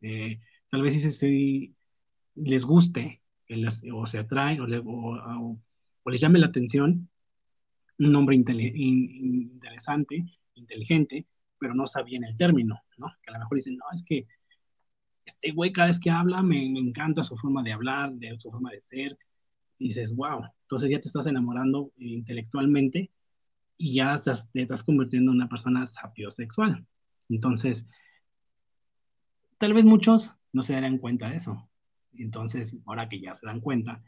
[0.00, 1.74] eh, tal vez si,
[2.34, 3.22] les guste
[3.92, 4.66] o se atrae o,
[6.06, 7.08] les llame la atención
[7.98, 11.26] un hombre interesante, inteligente,
[11.58, 13.08] pero no sabía en el término, ¿no?
[13.22, 14.26] Que a lo mejor dicen, no, es que
[15.24, 18.70] este güey cada vez que habla me, encanta su forma de hablar, de su forma
[18.70, 19.18] de ser,
[19.78, 23.10] dices, wow, entonces ya te estás enamorando intelectualmente
[23.76, 24.20] y ya
[24.52, 26.86] te estás convirtiendo en una persona sapiosexual.
[27.28, 27.86] Entonces,
[29.58, 31.68] tal vez muchos no se darán cuenta de eso.
[32.14, 34.02] Entonces, ahora que ya se dan cuenta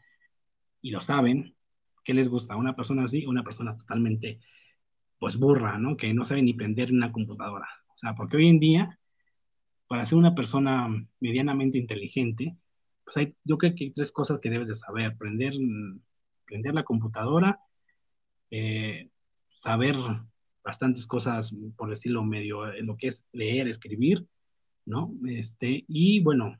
[0.81, 1.55] y lo saben,
[2.03, 2.55] ¿qué les gusta?
[2.55, 4.39] ¿Una persona así una persona totalmente,
[5.19, 5.97] pues, burra, ¿no?
[5.97, 7.67] Que no sabe ni prender una computadora.
[7.93, 8.99] O sea, porque hoy en día,
[9.87, 10.87] para ser una persona
[11.19, 12.57] medianamente inteligente,
[13.03, 15.17] pues hay, yo creo que hay tres cosas que debes de saber.
[15.17, 15.53] Prender,
[16.45, 17.59] prender la computadora,
[18.51, 19.09] eh,
[19.55, 19.95] saber
[20.63, 24.27] bastantes cosas, por decirlo medio, en lo que es leer, escribir,
[24.85, 25.13] ¿no?
[25.27, 26.57] Este, y bueno,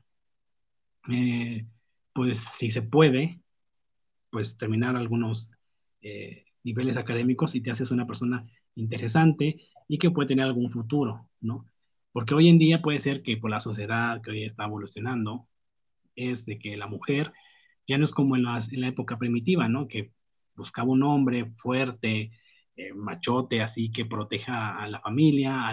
[1.10, 1.66] eh,
[2.12, 3.41] pues si se puede,
[4.32, 5.50] pues terminar algunos
[6.00, 11.28] eh, niveles académicos y te haces una persona interesante y que puede tener algún futuro,
[11.40, 11.66] ¿no?
[12.12, 15.48] Porque hoy en día puede ser que por la sociedad que hoy está evolucionando,
[16.16, 17.32] es de que la mujer
[17.86, 19.86] ya no es como en, las, en la época primitiva, ¿no?
[19.86, 20.12] Que
[20.54, 22.32] buscaba un hombre fuerte,
[22.76, 25.70] eh, machote, así que proteja a la familia,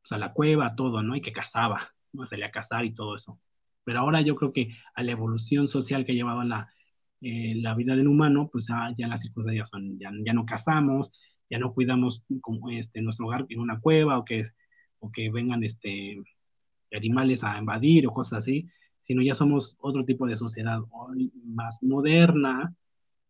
[0.00, 1.16] pues, a la cueva, todo, ¿no?
[1.16, 2.26] Y que cazaba, ¿no?
[2.26, 3.40] Salía a cazar y todo eso.
[3.84, 6.72] Pero ahora yo creo que a la evolución social que ha llevado la,
[7.20, 11.12] eh, la vida del humano, pues ya, las circunstancias son, ya, ya, no cazamos,
[11.50, 14.42] ya no cuidamos como este, nuestro hogar en una cueva o que,
[15.00, 16.22] o que vengan este,
[16.92, 18.68] animales a invadir o cosas así,
[19.00, 20.80] sino ya somos otro tipo de sociedad
[21.44, 22.74] más moderna,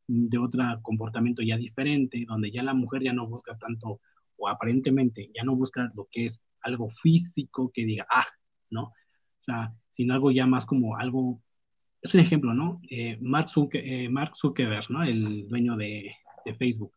[0.06, 4.00] de otro comportamiento ya diferente, donde ya la mujer ya no busca tanto,
[4.36, 8.26] o aparentemente ya no busca lo que es algo físico que diga, ah,
[8.70, 8.84] ¿no?
[8.84, 11.40] O sea, sino algo ya más como algo,
[12.02, 12.80] es un ejemplo, ¿no?
[12.90, 15.02] Eh, Mark, eh, Mark, Zuckerberg, ¿no?
[15.02, 16.92] El dueño de, de Facebook.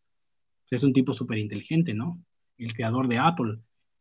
[0.69, 2.23] Es un tipo súper inteligente, ¿no?
[2.57, 3.59] El creador de Apple,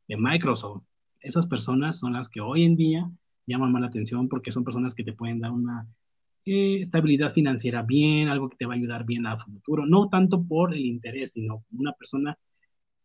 [0.09, 0.85] de Microsoft.
[1.21, 3.11] Esas personas son las que hoy en día
[3.47, 5.87] llaman más la atención porque son personas que te pueden dar una
[6.45, 10.45] eh, estabilidad financiera bien, algo que te va a ayudar bien a futuro, no tanto
[10.45, 12.39] por el interés, sino una persona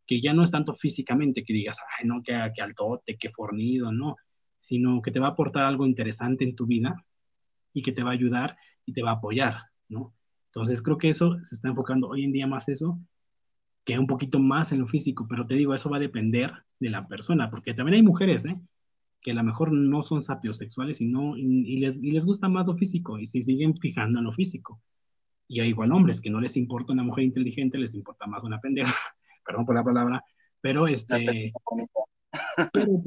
[0.06, 3.92] que ya no es tanto físicamente que digas, ay, no, que, que altote, que fornido,
[3.92, 4.16] no,
[4.60, 7.04] sino que te va a aportar algo interesante en tu vida
[7.76, 9.58] y que te va a ayudar y te va a apoyar,
[9.90, 10.16] ¿no?
[10.48, 12.98] Entonces creo que eso se está enfocando hoy en día más eso
[13.84, 16.90] que un poquito más en lo físico, pero te digo, eso va a depender de
[16.90, 18.58] la persona, porque también hay mujeres, ¿eh?
[19.22, 22.66] que a lo mejor no son sapiosexuales y, no, y, les, y les gusta más
[22.66, 24.82] lo físico y se siguen fijando en lo físico.
[25.48, 28.60] Y hay igual hombres que no les importa una mujer inteligente, les importa más una
[28.60, 28.94] pendeja,
[29.46, 30.24] perdón por la palabra,
[30.62, 31.52] pero este...
[32.72, 33.02] pero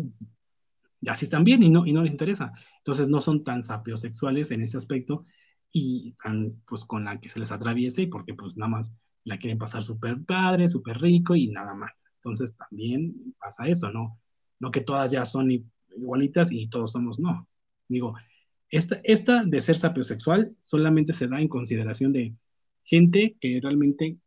[0.99, 2.53] pues, ya sí están bien y no, y no les interesa.
[2.79, 5.27] Entonces no son tan sapiosexuales en ese aspecto
[5.73, 8.93] y tan pues con la que se les atraviese porque pues nada más
[9.25, 12.05] la quieren pasar súper padre, súper rico y nada más.
[12.17, 14.19] Entonces también pasa eso, ¿no?
[14.61, 15.51] No que todas ya son
[15.97, 17.49] igualitas y todos somos no.
[17.89, 18.15] Digo,
[18.71, 22.35] esta, esta de ser sapiosexual solamente se da en consideración de
[22.85, 24.19] gente que realmente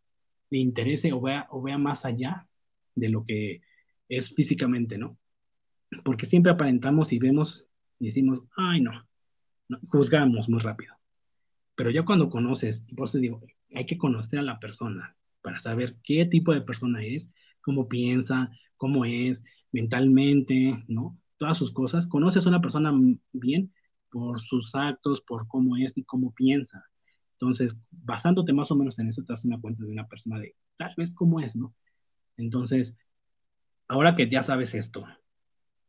[0.50, 2.48] le interese o vea, o vea más allá
[2.96, 3.62] de lo que
[4.10, 5.18] es físicamente, ¿no?
[6.04, 7.66] Porque siempre aparentamos y vemos
[8.00, 9.08] y decimos, ay, no,
[9.90, 10.96] juzgamos muy rápido.
[11.76, 13.42] Pero ya cuando conoces, por eso digo,
[13.74, 17.30] hay que conocer a la persona para saber qué tipo de persona es,
[17.62, 21.18] cómo piensa, cómo es mentalmente, ¿no?
[21.42, 22.94] todas sus cosas, conoces a una persona
[23.34, 23.74] bien
[24.12, 26.86] por sus actos, por cómo es y cómo piensa.
[27.32, 30.56] Entonces, basándote más o menos en eso, te das una cuenta de una persona de
[30.78, 31.74] tal vez cómo es, ¿no?
[32.38, 32.96] Entonces,
[33.88, 35.04] ahora que ya sabes esto,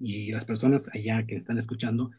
[0.03, 2.11] y las personas allá que están escuchando,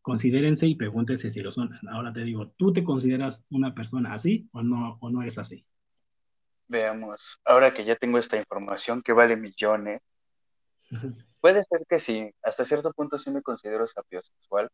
[0.00, 1.78] considérense y pregúntense si lo son.
[1.90, 5.66] Ahora te digo, ¿tú te consideras una persona así o no, o no eres así?
[6.68, 10.00] Veamos, ahora que ya tengo esta información que vale millones,
[11.40, 14.70] puede ser que sí, hasta cierto punto sí me considero sapiosexual,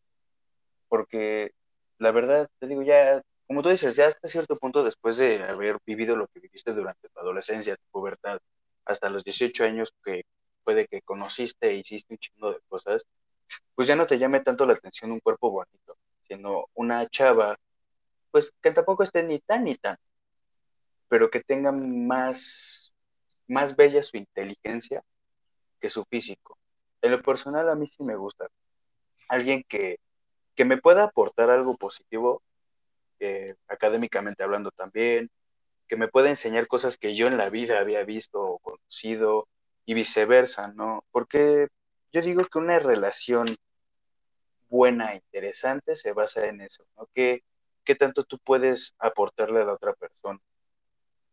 [0.89, 1.51] porque
[1.99, 5.79] la verdad, te digo, ya, como tú dices, ya hasta cierto punto después de haber
[5.85, 8.39] vivido lo que viviste durante tu adolescencia, tu pubertad,
[8.85, 10.25] hasta los 18 años que
[10.65, 13.07] puede que conociste e hiciste un chingo de cosas,
[13.75, 17.57] pues ya no te llame tanto la atención un cuerpo bonito, sino una chava,
[18.31, 19.97] pues que tampoco esté ni tan ni tan,
[21.09, 22.95] pero que tenga más,
[23.47, 25.03] más bella su inteligencia
[25.81, 26.59] que su físico.
[27.03, 28.49] En lo personal a mí sí me gusta.
[29.29, 29.99] Alguien que,
[30.55, 32.43] que me pueda aportar algo positivo,
[33.21, 35.31] eh, académicamente hablando también,
[35.89, 39.49] que me pueda enseñar cosas que yo en la vida había visto o conocido
[39.85, 41.05] y viceversa, ¿no?
[41.11, 41.69] Porque
[42.13, 43.57] yo digo que una relación
[44.69, 47.09] buena, e interesante, se basa en eso, ¿no?
[47.15, 47.43] ¿Qué,
[47.85, 50.41] qué tanto tú puedes aportarle a la otra persona?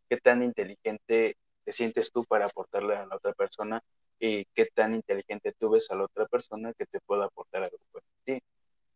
[0.09, 3.81] ¿Qué tan inteligente te sientes tú para aportarle a la otra persona?
[4.19, 7.77] ¿Y qué tan inteligente tú ves a la otra persona que te pueda aportar algo
[7.91, 8.41] por ti?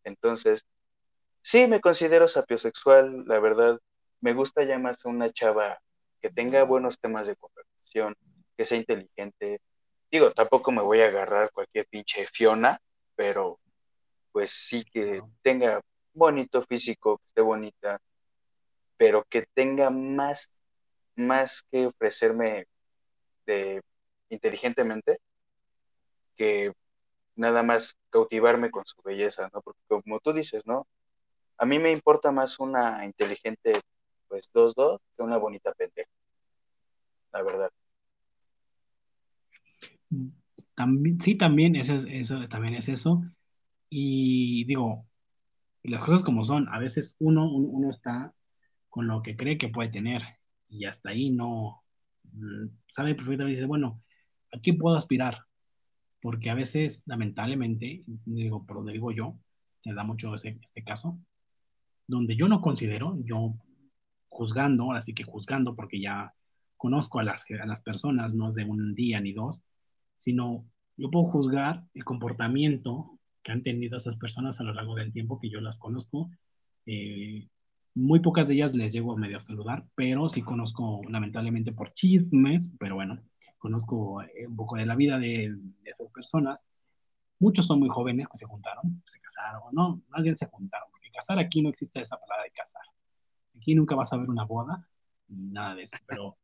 [0.03, 0.65] Entonces,
[1.41, 3.80] sí me considero sapiosexual, la verdad,
[4.19, 5.80] me gusta más una chava
[6.22, 8.15] que tenga buenos temas de conversación,
[8.57, 9.59] que sea inteligente.
[10.11, 12.80] Digo, tampoco me voy a agarrar cualquier pinche Fiona,
[13.15, 13.59] pero
[14.32, 15.82] pues sí que tenga
[16.14, 17.99] bonito físico, que esté bonita,
[18.98, 20.51] pero que tenga más,
[21.15, 22.67] más que ofrecerme
[23.45, 23.82] de
[24.30, 25.19] inteligentemente
[26.35, 26.73] que
[27.35, 29.61] nada más cautivarme con su belleza, ¿no?
[29.61, 30.88] Porque como tú dices, ¿no?
[31.57, 33.73] A mí me importa más una inteligente,
[34.27, 36.09] pues, dos dos que una bonita pendeja.
[37.32, 37.72] La verdad.
[40.75, 43.24] También, sí, también eso, es, eso, también es eso.
[43.90, 45.06] Y digo,
[45.83, 48.33] las cosas como son, a veces uno, uno está
[48.90, 50.24] con lo que cree que puede tener
[50.69, 51.83] y hasta ahí no
[52.32, 54.01] mm, sabe perfectamente, dice, bueno,
[54.51, 55.45] ¿a qué puedo aspirar?
[56.22, 59.38] Porque a veces, lamentablemente, digo, donde digo yo,
[59.82, 61.19] se da mucho ese, este caso,
[62.08, 63.56] donde yo no considero, yo
[64.30, 66.33] juzgando, así que juzgando, porque ya
[66.77, 69.61] conozco a las, a las personas, no de un día ni dos,
[70.24, 75.11] sino yo puedo juzgar el comportamiento que han tenido esas personas a lo largo del
[75.11, 76.32] tiempo que yo las conozco.
[76.85, 77.50] Eh,
[77.93, 81.93] muy pocas de ellas les llego a medio a saludar, pero sí conozco lamentablemente por
[81.93, 83.19] chismes, pero bueno,
[83.58, 85.53] conozco eh, un poco de la vida de,
[85.84, 86.66] esas personas.
[87.38, 91.11] Muchos son muy jóvenes que se juntaron, se casaron, no, más bien se juntaron, porque
[91.11, 92.84] casar aquí no existe esa palabra de casar.
[93.58, 94.88] Aquí nunca vas a ver una boda,
[95.27, 96.38] nada de eso, pero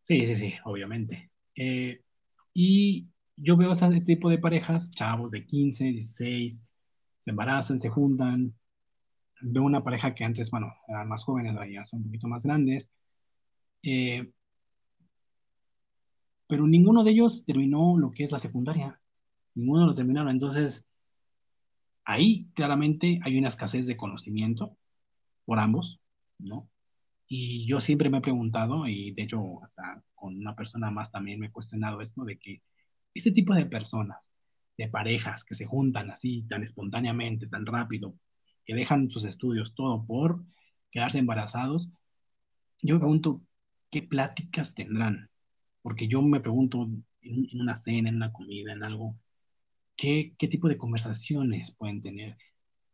[0.00, 1.30] sí, sí, sí, obviamente.
[1.54, 2.02] Eh,
[2.54, 6.58] y yo veo ese tipo de parejas, chavos de 15, 16,
[7.20, 8.54] se embarazan, se juntan.
[9.40, 12.90] Veo una pareja que antes, bueno, eran más jóvenes, ya son un poquito más grandes.
[13.82, 14.32] Eh,
[16.46, 19.00] pero ninguno de ellos terminó lo que es la secundaria.
[19.54, 20.30] Ninguno lo terminaron.
[20.30, 20.84] Entonces,
[22.04, 24.76] ahí claramente hay una escasez de conocimiento
[25.44, 26.00] por ambos,
[26.38, 26.68] ¿no?
[27.34, 31.40] Y yo siempre me he preguntado, y de hecho hasta con una persona más también
[31.40, 32.62] me he cuestionado esto, de que
[33.14, 34.30] este tipo de personas,
[34.76, 38.14] de parejas que se juntan así tan espontáneamente, tan rápido,
[38.66, 40.44] que dejan sus estudios todo por
[40.90, 41.90] quedarse embarazados,
[42.82, 43.42] yo me pregunto,
[43.90, 45.30] ¿qué pláticas tendrán?
[45.80, 46.86] Porque yo me pregunto
[47.22, 49.16] en, una cena, en una comida, en algo,
[49.96, 52.36] ¿qué, ¿qué tipo de conversaciones pueden tener?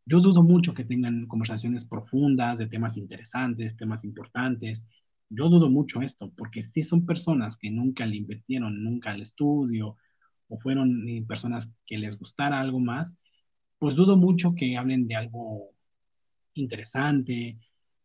[0.08, 4.82] Yo dudo mucho que tengan conversaciones profundas de temas interesantes, temas importantes.
[5.28, 9.98] Yo dudo mucho esto, porque si son personas que nunca le invirtieron, nunca al estudio,
[10.48, 13.12] o fueron eh, personas que les gustara algo más,
[13.78, 15.72] pues dudo mucho que hablen de algo
[16.54, 17.58] interesante,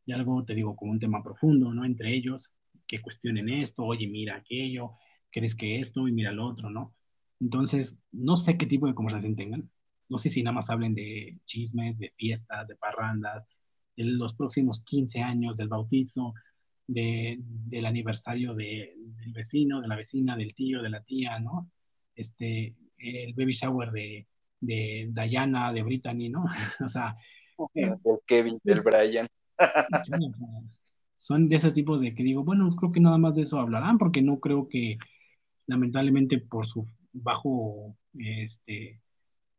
[0.06, 1.86] de algo, te digo, como un tema profundo, ¿no?
[1.86, 2.52] Entre ellos,
[2.86, 4.92] que cuestionen esto, oye, mira aquello,
[5.32, 6.94] crees que esto y mira lo otro, ¿no?
[7.40, 9.70] Entonces, no sé qué tipo de conversación tengan.
[10.14, 13.48] No sé si nada más hablen de chismes, de fiestas, de parrandas,
[13.98, 16.36] de los próximos 15 años del bautizo,
[16.86, 21.72] de, del aniversario de, del vecino, de la vecina, del tío, de la tía, ¿no?
[22.16, 24.28] este, el baby shower de,
[24.60, 26.46] de Diana, de Brittany, ¿no?
[26.84, 27.18] o sea...
[27.74, 29.28] Del Kevin, del Brian.
[31.18, 33.98] son de ese tipo de que digo, bueno, creo que nada más de eso hablarán,
[33.98, 34.98] porque no creo que,
[35.68, 36.84] lamentablemente, por su
[37.14, 39.00] bajo este,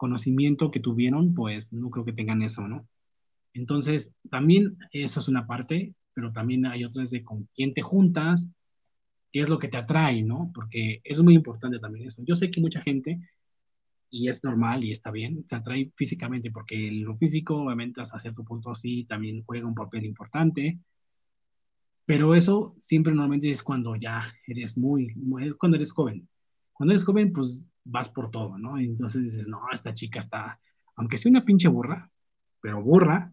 [0.04, 2.86] conocimiento que tuvieron, pues no creo que tengan eso, ¿no?
[3.54, 8.46] Entonces, también eso es una parte, pero también hay otras de con quién te juntas,
[9.32, 10.50] qué es lo que te atrae, ¿no?
[10.54, 12.22] Porque es muy importante también eso.
[12.26, 13.18] Yo sé que mucha gente,
[14.10, 18.44] y es normal y está bien, se atrae físicamente, porque lo físico, obviamente, hasta cierto
[18.44, 20.78] punto sí, también juega un papel importante,
[22.04, 26.28] pero eso siempre normalmente es cuando ya eres muy, muy cuando eres joven.
[26.74, 28.80] Cuando eres joven, pues vas por todo, ¿no?
[28.80, 30.58] Y entonces dices, no, esta chica está,
[30.96, 32.10] aunque sea una pinche burra,
[32.60, 33.32] pero burra,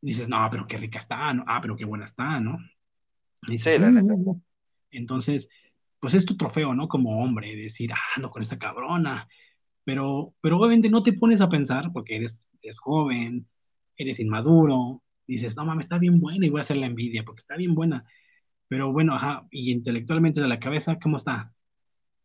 [0.00, 1.44] dices, no, pero qué rica está, ¿no?
[1.46, 2.58] Ah, pero qué buena está, ¿no?
[3.46, 4.40] sí, la mm".
[4.90, 5.48] Entonces,
[6.00, 6.88] pues es tu trofeo, ¿no?
[6.88, 9.26] Como hombre, decir, ah, no con esta cabrona.
[9.84, 13.46] Pero, pero obviamente no te pones a pensar, porque eres, eres joven,
[13.96, 17.40] eres inmaduro, dices, no mames, está bien buena y voy a hacer la envidia, porque
[17.40, 18.04] está bien buena.
[18.68, 21.53] Pero bueno, ajá, y intelectualmente de la cabeza, ¿cómo está?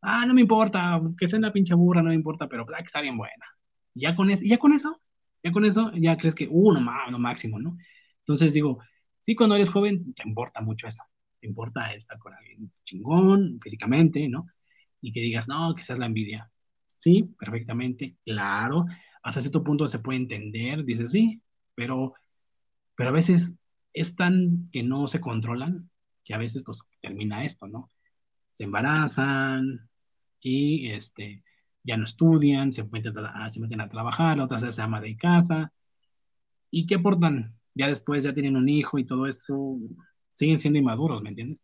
[0.01, 2.85] Ah, no me importa, que sea una pinche burra, no me importa, pero ah, que
[2.85, 3.45] está bien buena.
[3.93, 5.01] ya con, eso, ya con eso,
[5.43, 7.77] ya con eso, ya crees que, uh, no, no máximo, ¿no?
[8.19, 8.79] Entonces digo,
[9.23, 11.03] sí, cuando eres joven, te importa mucho eso.
[11.39, 14.47] Te importa estar con alguien chingón, físicamente, ¿no?
[15.01, 16.51] Y que digas, no, que seas la envidia.
[16.97, 18.85] Sí, perfectamente, claro.
[19.23, 21.41] Hasta cierto punto se puede entender, dices, sí,
[21.75, 22.13] pero,
[22.95, 23.53] pero a veces
[23.93, 25.89] es tan que no se controlan
[26.23, 27.89] que a veces pues termina esto, ¿no?
[28.59, 29.87] Se embarazan,
[30.41, 31.45] y este,
[31.81, 35.15] ya no estudian, se meten a, se meten a trabajar, la otra se ama de
[35.15, 35.71] casa.
[36.69, 37.55] ¿Y qué aportan?
[37.73, 39.77] Ya después ya tienen un hijo y todo eso,
[40.31, 41.63] siguen siendo inmaduros, ¿me entiendes?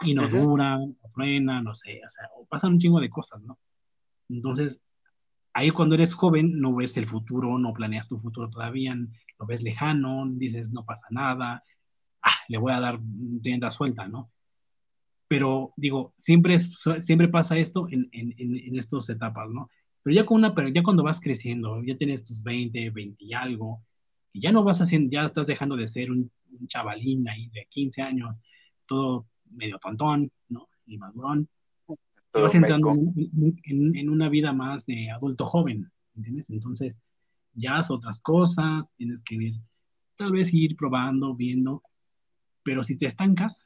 [0.00, 3.42] Y no duran, o frenan, no sé, o sea, o pasan un chingo de cosas,
[3.42, 3.58] ¿no?
[4.30, 4.80] Entonces,
[5.52, 8.96] ahí cuando eres joven no ves el futuro, no planeas tu futuro todavía,
[9.38, 11.62] lo ves lejano, dices no pasa nada,
[12.22, 13.00] ah, le voy a dar
[13.42, 14.30] tienda suelta, ¿no?
[15.28, 19.68] Pero digo, siempre, siempre pasa esto en, en, en, estas etapas, ¿no?
[20.02, 23.32] Pero ya, con una, pero ya cuando vas creciendo, ya tienes tus 20, 20 y
[23.34, 23.82] algo,
[24.32, 26.30] y ya no vas haciendo, ya estás dejando de ser un,
[26.68, 28.36] chavalín ahí de 15 años,
[28.86, 30.68] todo medio tontón, ¿no?
[30.86, 31.48] Y madurón.
[32.32, 36.50] Te vas entrando en, en, una vida más de adulto joven, ¿entiendes?
[36.50, 36.96] Entonces,
[37.54, 39.54] ya haces otras cosas, tienes que ir,
[40.16, 41.82] tal vez ir probando, viendo,
[42.62, 43.65] pero si te estancas,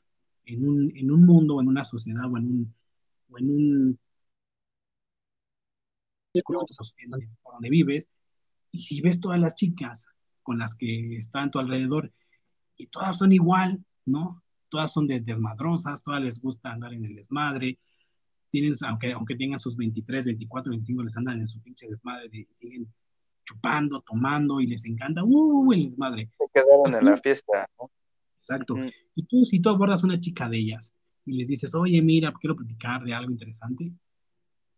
[0.55, 2.75] en un, en un mundo o en una sociedad o en un,
[3.31, 3.99] o en un
[7.43, 8.09] por donde vives,
[8.73, 10.07] y si ves todas las chicas
[10.43, 12.13] con las que están a tu alrededor,
[12.77, 14.43] y todas son igual, ¿no?
[14.69, 17.79] Todas son desmadrosas, todas les gusta andar en el desmadre,
[18.49, 22.47] tienen, aunque, aunque tengan sus 23, 24, 25, les andan en su pinche desmadre, y
[22.51, 22.93] siguen
[23.45, 25.73] chupando, tomando, y les encanta, ¡uh!
[25.73, 26.31] el desmadre.
[26.39, 27.91] Se quedaron en la fiesta, ¿no?
[28.41, 28.75] Exacto.
[29.15, 30.93] Y tú, si tú abordas a una chica de ellas
[31.27, 33.93] y les dices, oye, mira, quiero platicar de algo interesante,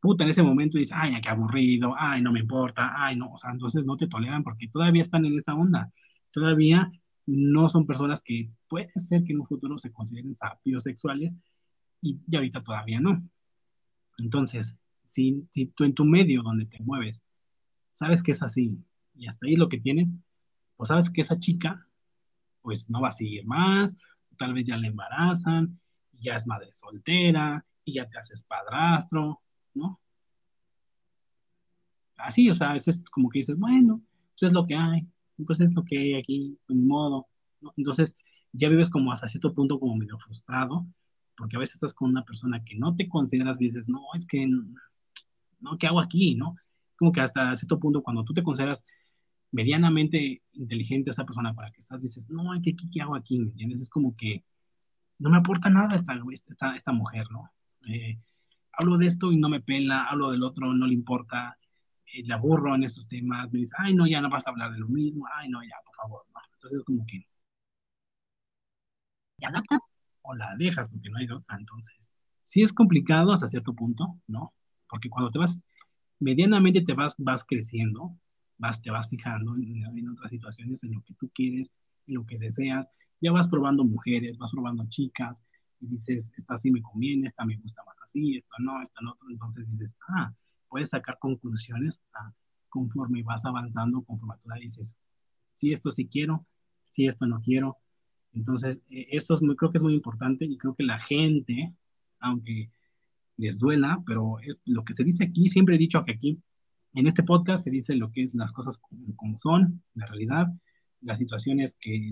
[0.00, 3.38] puta, en ese momento dices, ay, qué aburrido, ay, no me importa, ay, no, o
[3.38, 5.92] sea, entonces no te toleran porque todavía están en esa onda.
[6.32, 6.90] Todavía
[7.26, 11.32] no son personas que puede ser que en un futuro se consideren sapios sexuales
[12.00, 13.22] y, y ahorita todavía no.
[14.18, 17.22] Entonces, si, si tú en tu medio donde te mueves
[17.90, 18.76] sabes que es así
[19.14, 20.12] y hasta ahí lo que tienes,
[20.76, 21.86] pues sabes que esa chica
[22.62, 23.96] pues no va a seguir más,
[24.38, 25.78] tal vez ya le embarazan,
[26.12, 29.40] ya es madre soltera, y ya te haces padrastro,
[29.74, 30.00] ¿no?
[32.16, 34.00] Así, o sea, es como que dices, bueno,
[34.30, 35.06] pues es lo que hay,
[35.44, 37.26] pues es lo que hay aquí, de modo,
[37.60, 37.72] ¿no?
[37.76, 38.14] Entonces,
[38.52, 40.86] ya vives como hasta cierto punto como medio frustrado,
[41.36, 44.26] porque a veces estás con una persona que no te consideras y dices, no, es
[44.26, 46.54] que, no, ¿qué hago aquí, no?
[46.96, 48.84] Como que hasta cierto punto, cuando tú te consideras
[49.52, 53.38] medianamente inteligente esa persona para que estás, dices, no, ¿qué, qué, hago aquí?
[53.38, 53.82] ¿Me entiendes?
[53.82, 54.44] Es como que
[55.18, 57.50] no me aporta nada esta, esta, esta mujer, ¿no?
[57.86, 58.18] Eh,
[58.72, 61.58] hablo de esto y no me pela, hablo del otro, no le importa,
[62.06, 64.72] eh, le aburro en estos temas, me dice, ay, no, ya no vas a hablar
[64.72, 66.40] de lo mismo, ay, no, ya, por favor, no.
[66.54, 67.26] Entonces, como que,
[69.38, 69.82] ¿te adaptas?
[70.22, 72.10] O la dejas, porque no hay otra, entonces.
[72.42, 74.52] Sí es complicado hasta cierto punto, ¿no?
[74.88, 75.58] Porque cuando te vas,
[76.20, 78.16] medianamente te vas, vas creciendo,
[78.62, 81.68] vas, te vas fijando en, otras situaciones, en lo que tú quieres,
[82.06, 82.88] en lo que deseas,
[83.20, 85.44] ya vas probando mujeres, vas probando chicas,
[85.80, 89.16] y dices, esta sí me conviene, esta me gusta más así, esto no, esta no,
[89.30, 90.32] entonces dices, ah,
[90.68, 92.32] puedes sacar conclusiones ah,
[92.68, 94.94] conforme vas avanzando, conforme tú dices,
[95.54, 96.46] sí, esto sí quiero,
[96.86, 97.78] sí, esto no quiero.
[98.32, 101.74] Entonces, eh, esto es muy, creo que es muy importante y creo que la gente,
[102.20, 102.70] aunque
[103.36, 106.40] les duela, pero es, lo que se dice aquí, siempre he dicho que aquí
[106.94, 108.78] en este podcast se dice lo que es las cosas
[109.16, 110.48] como, son, la realidad,
[111.00, 112.10] las situaciones que,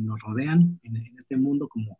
[0.00, 1.98] nos rodean en, este mundo como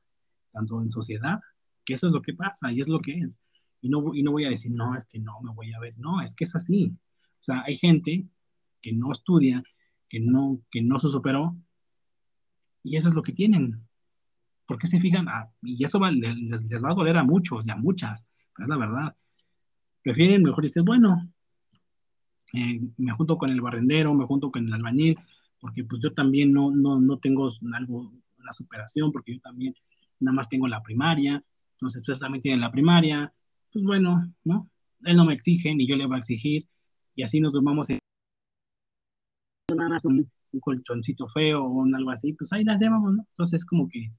[0.52, 1.41] tanto en sociedad,
[1.85, 3.39] que eso es lo que pasa y es lo que es.
[3.81, 5.94] Y no, y no voy a decir, no, es que no me voy a ver,
[5.99, 6.93] no, es que es así.
[7.41, 8.26] O sea, hay gente
[8.81, 9.62] que no estudia,
[10.09, 11.57] que no, que no se superó,
[12.83, 13.85] y eso es lo que tienen.
[14.67, 15.28] ¿Por qué se fijan?
[15.28, 18.68] Ah, y eso les, les, va a doler a muchos y a muchas, pero es
[18.68, 19.17] la verdad.
[20.02, 21.28] Prefieren, mejor decir, bueno,
[22.52, 25.18] eh, me junto con el barrendero, me junto con el albañil,
[25.60, 29.75] porque pues yo también no, no, no tengo algo, una superación, porque yo también
[30.20, 31.42] nada más tengo la primaria,
[31.73, 33.33] entonces ustedes también tienen la primaria,
[33.73, 34.70] pues bueno, ¿no?
[35.05, 36.66] Él no me exige, ni yo le voy a exigir,
[37.15, 37.99] y así nos tomamos en
[40.05, 43.26] un, un colchoncito feo o algo así, pues ahí las llevamos, ¿no?
[43.28, 44.12] Entonces como que,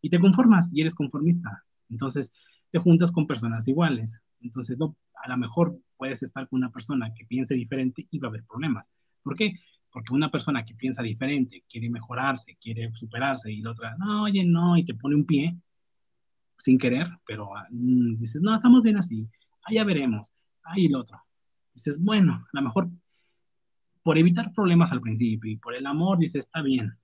[0.00, 2.32] y te conformas, y eres conformista, entonces
[2.70, 7.12] te juntas con personas iguales, entonces no, a lo mejor puedes estar con una persona
[7.14, 8.90] que piense diferente y va a haber problemas.
[9.22, 9.54] ¿Por qué?
[9.90, 14.44] Porque una persona que piensa diferente, quiere mejorarse, quiere superarse, y la otra, no, oye,
[14.44, 15.56] no, y te pone un pie,
[16.58, 19.28] sin querer, pero mm, dices, no, estamos bien así,
[19.64, 20.32] ahí ya veremos,
[20.64, 21.20] ahí el otro.
[21.74, 22.90] Dices, bueno, a lo mejor
[24.02, 26.96] por evitar problemas al principio y por el amor, dices, está bien,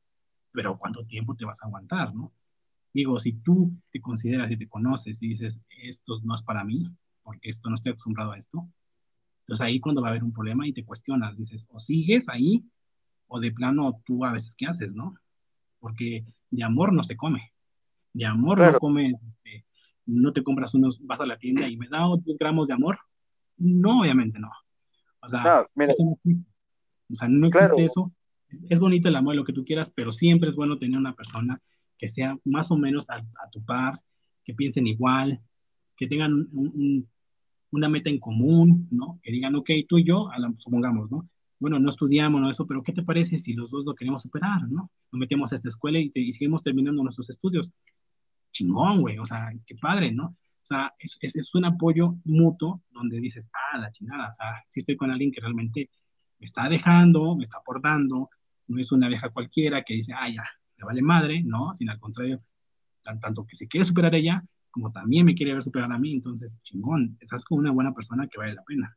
[0.53, 2.33] pero ¿cuánto tiempo te vas a aguantar, no?
[2.95, 6.87] Digo, si tú te consideras y te conoces y dices, esto no es para mí,
[7.23, 8.69] porque esto no estoy acostumbrado a esto,
[9.53, 12.65] entonces ahí cuando va a haber un problema y te cuestionas, dices, o sigues ahí,
[13.27, 15.15] o de plano tú a veces qué haces, ¿no?
[15.79, 17.53] Porque de amor no se come.
[18.15, 19.67] De amor no comes, este,
[20.07, 22.99] no te compras unos, vas a la tienda y me da dos gramos de amor.
[23.59, 24.51] No, obviamente no.
[25.21, 26.51] O sea, eso no existe.
[27.11, 28.11] O sea, no existe eso.
[28.71, 31.61] Es, bonito el amor, lo que tú quieras, pero siempre es bueno tener una persona
[31.99, 34.01] que sea más o menos a, tu par,
[34.45, 35.43] que piensen igual,
[35.95, 36.49] que tengan
[37.73, 39.19] una meta en común, ¿no?
[39.23, 40.29] Que digan, ok, tú y yo,
[40.59, 41.29] supongamos, ¿no?
[41.59, 44.69] Bueno, no estudiamos, no eso, pero ¿qué te parece si los dos lo queremos superar,
[44.69, 44.91] ¿no?
[45.11, 47.71] Nos metemos a esta escuela y, y seguimos terminando nuestros estudios.
[48.53, 50.27] Chingón, güey, o sea, qué padre, ¿no?
[50.63, 54.81] O sea, es, es, un apoyo mutuo donde dices, ah, la chingada, o sea, si
[54.81, 55.91] estoy con alguien que realmente
[56.39, 58.29] me está dejando, me está aportando,
[58.69, 60.45] no es una vieja cualquiera que dice, ah, ya,
[60.77, 61.75] me vale madre, ¿no?
[61.75, 62.43] Sino al contrario,
[63.03, 66.57] tanto que se quiere superar ella, como también me quiere ver superar a mí, entonces,
[66.63, 68.97] chingón, estás con una buena persona que vale la pena.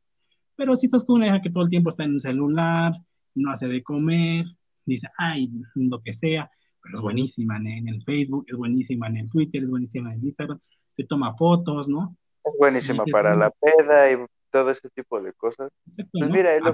[0.55, 2.93] Pero si estás con una hija que todo el tiempo está en un celular,
[3.35, 4.45] no hace de comer,
[4.85, 6.49] dice, ay, lo que sea,
[6.81, 10.23] pero es buenísima en, el Facebook, es buenísima en el Twitter, es buenísima en el
[10.23, 10.59] Instagram,
[10.93, 12.15] se toma fotos, ¿no?
[12.43, 14.17] Es buenísima para la peda y
[14.51, 15.69] todo ese tipo de cosas.
[15.87, 16.73] Exacto, pues mira, ah,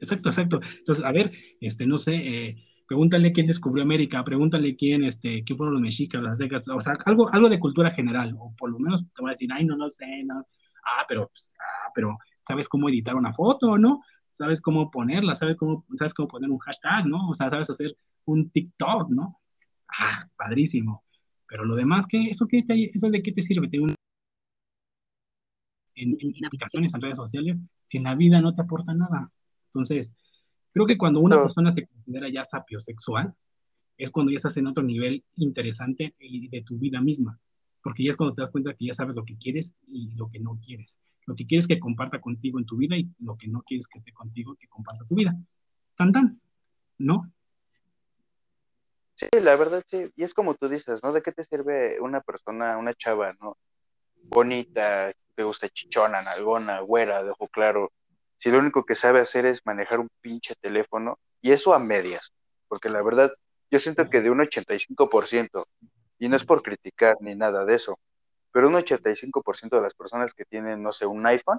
[0.00, 0.60] exacto, exacto.
[0.78, 2.56] Entonces, a ver, este, no sé, eh,
[2.86, 6.96] pregúntale quién descubrió América, pregúntale quién, este, qué fueron los mexicas, las décadas, o sea,
[7.04, 9.76] algo, algo de cultura general, o por lo menos te voy a decir, ay, no,
[9.76, 10.46] no sé, no.
[10.84, 14.02] Ah, pero, pues, ah, pero, ¿sabes cómo editar una foto, no?
[14.36, 15.34] ¿Sabes cómo ponerla?
[15.34, 17.28] ¿Sabes cómo, sabes cómo poner un hashtag, no?
[17.28, 17.96] O sea, ¿sabes hacer
[18.26, 19.40] un TikTok, no?
[19.88, 21.04] Ah, padrísimo.
[21.46, 22.28] Pero lo demás, ¿qué?
[22.30, 23.68] ¿Eso, qué eso de qué te sirve?
[23.68, 23.78] ¿Te
[25.96, 29.30] en, en, aplicaciones, en redes sociales, si en la vida no te aporta nada.
[29.66, 30.12] Entonces,
[30.74, 33.32] Creo que cuando una persona se considera ya sapiosexual,
[33.96, 37.38] es cuando ya estás en otro nivel interesante de tu vida misma,
[37.80, 40.28] porque ya es cuando te das cuenta que ya sabes lo que quieres y lo
[40.28, 40.98] que no quieres.
[41.26, 44.00] Lo que quieres que comparta contigo en tu vida y lo que no quieres que
[44.00, 45.32] esté contigo que comparta tu vida.
[45.96, 46.40] Tan tan,
[46.98, 47.32] ¿no?
[49.14, 50.10] Sí, la verdad sí.
[50.16, 51.12] Y es como tú dices, ¿no?
[51.12, 53.56] ¿De qué te sirve una persona, una chava, ¿no?
[54.24, 57.92] Bonita, te gusta chichona, nalgona, güera, de ojo claro,
[58.44, 62.34] si lo único que sabe hacer es manejar un pinche teléfono, y eso a medias,
[62.68, 63.32] porque la verdad,
[63.70, 65.66] yo siento que de un 85%,
[66.18, 67.98] y no es por criticar ni nada de eso,
[68.52, 71.58] pero un 85% de las personas que tienen, no sé, un iPhone,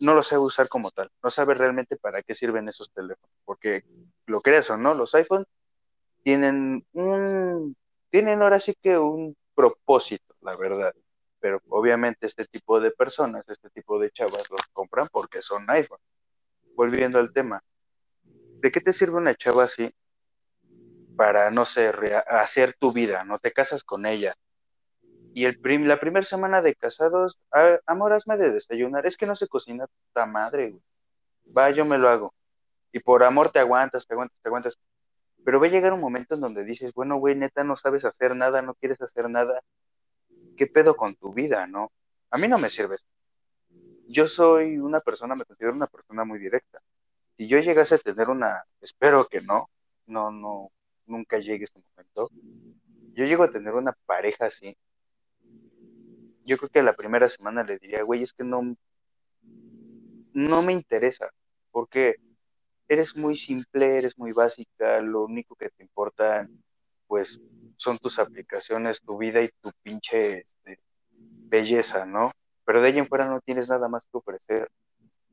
[0.00, 3.84] no lo sabe usar como tal, no sabe realmente para qué sirven esos teléfonos, porque
[4.26, 5.46] lo creas o no, los iPhones
[6.24, 7.76] tienen un,
[8.10, 10.92] tienen ahora sí que un propósito, la verdad
[11.42, 15.98] pero obviamente este tipo de personas, este tipo de chavas los compran porque son iPhone.
[16.76, 17.64] Volviendo al tema,
[18.22, 19.92] ¿de qué te sirve una chava así
[21.16, 21.92] para, no sé,
[22.28, 23.24] hacer tu vida?
[23.24, 24.36] No te casas con ella.
[25.34, 27.36] Y el la primera semana de casados,
[27.86, 29.04] amor, hazme de desayunar.
[29.04, 30.82] Es que no se cocina puta madre, güey.
[31.56, 32.34] Va, yo me lo hago.
[32.92, 34.78] Y por amor te aguantas, te aguantas, te aguantas.
[35.44, 38.36] Pero va a llegar un momento en donde dices, bueno, güey, neta, no sabes hacer
[38.36, 39.60] nada, no quieres hacer nada
[40.62, 41.90] ¿qué pedo con tu vida, no?
[42.30, 43.04] A mí no me sirves.
[44.06, 46.80] Yo soy una persona, me considero una persona muy directa.
[47.36, 49.68] Si yo llegase a tener una, espero que no,
[50.06, 50.70] no, no,
[51.06, 52.30] nunca llegue este momento.
[53.12, 54.76] Yo llego a tener una pareja así.
[56.44, 58.76] Yo creo que la primera semana le diría, güey, es que no,
[60.32, 61.28] no me interesa,
[61.72, 62.18] porque
[62.86, 66.48] eres muy simple, eres muy básica, lo único que te importa,
[67.08, 67.40] pues,
[67.78, 70.46] son tus aplicaciones, tu vida y tu pinche
[71.52, 72.32] belleza, ¿no?
[72.64, 74.70] Pero de ahí en fuera no tienes nada más que ofrecer.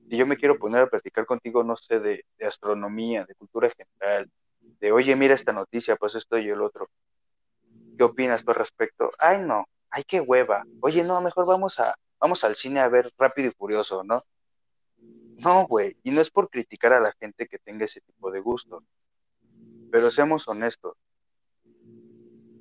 [0.09, 4.29] Si yo me quiero poner a platicar contigo, no sé, de, astronomía, de cultura general,
[4.59, 6.89] de, oye, mira esta noticia, pues esto y el otro.
[7.97, 9.11] ¿Qué opinas por respecto?
[9.17, 10.65] Ay, no, ay, qué hueva.
[10.81, 14.23] Oye, no, mejor vamos a, vamos al cine a ver Rápido y Furioso, ¿no?
[15.37, 18.41] No, güey, y no es por criticar a la gente que tenga ese tipo de
[18.41, 18.83] gusto,
[19.89, 20.97] pero seamos honestos.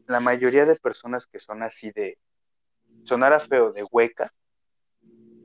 [0.06, 2.18] La mayoría de personas que son así de,
[3.04, 4.32] sonara feo, de hueca,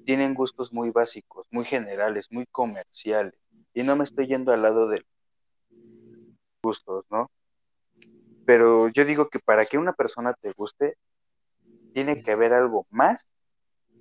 [0.05, 3.33] tienen gustos muy básicos, muy generales, muy comerciales.
[3.73, 5.05] Y no me estoy yendo al lado de
[6.61, 7.31] gustos, ¿no?
[8.45, 10.97] Pero yo digo que para que una persona te guste,
[11.93, 13.27] tiene que haber algo más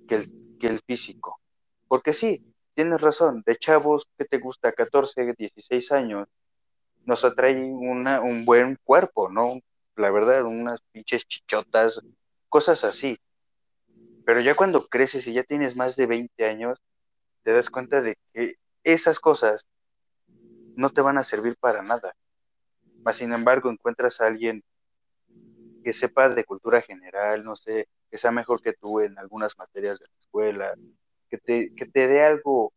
[0.07, 1.39] que el, que el físico.
[1.87, 6.27] Porque sí, tienes razón, de chavos que te gusta 14, 16 años,
[7.05, 9.59] nos atrae una, un buen cuerpo, ¿no?
[9.95, 12.01] La verdad, unas pinches chichotas,
[12.49, 13.17] cosas así.
[14.25, 16.79] Pero ya cuando creces y ya tienes más de 20 años,
[17.43, 19.67] te das cuenta de que esas cosas
[20.75, 22.13] no te van a servir para nada.
[23.03, 24.63] Mas, sin embargo, encuentras a alguien
[25.83, 29.99] que sepa de cultura general, no sé, que sea mejor que tú en algunas materias
[29.99, 30.73] de la escuela,
[31.29, 32.71] que te, que te dé algo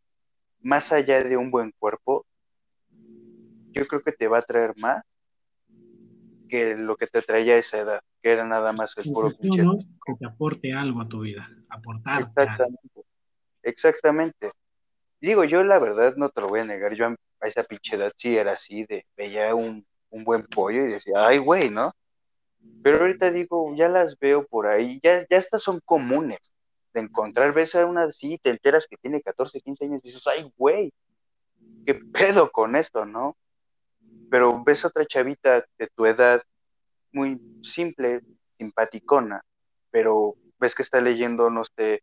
[0.61, 2.27] más allá de un buen cuerpo,
[3.71, 5.05] yo creo que te va a traer más
[6.49, 9.63] que lo que te traía esa edad, que era nada más el puro pinche.
[10.05, 12.23] Que te aporte algo a tu vida, aportar.
[12.23, 13.03] Exactamente.
[13.63, 14.51] Exactamente.
[15.21, 18.13] Digo, yo la verdad no te lo voy a negar, yo a esa pinche edad
[18.17, 21.93] sí era así, de veía un, un buen pollo y decía, ay, güey, ¿no?
[22.83, 26.39] Pero ahorita digo, ya las veo por ahí, ya, ya estas son comunes
[26.93, 30.27] de encontrar, ves a una así, te enteras que tiene 14, 15 años y dices,
[30.27, 30.93] ay, güey,
[31.85, 33.37] ¿qué pedo con esto, no?
[34.31, 36.43] Pero ves a otra chavita de tu edad,
[37.13, 38.23] muy simple,
[38.59, 39.43] simpaticona,
[39.91, 42.03] pero ves que está leyendo, no sé,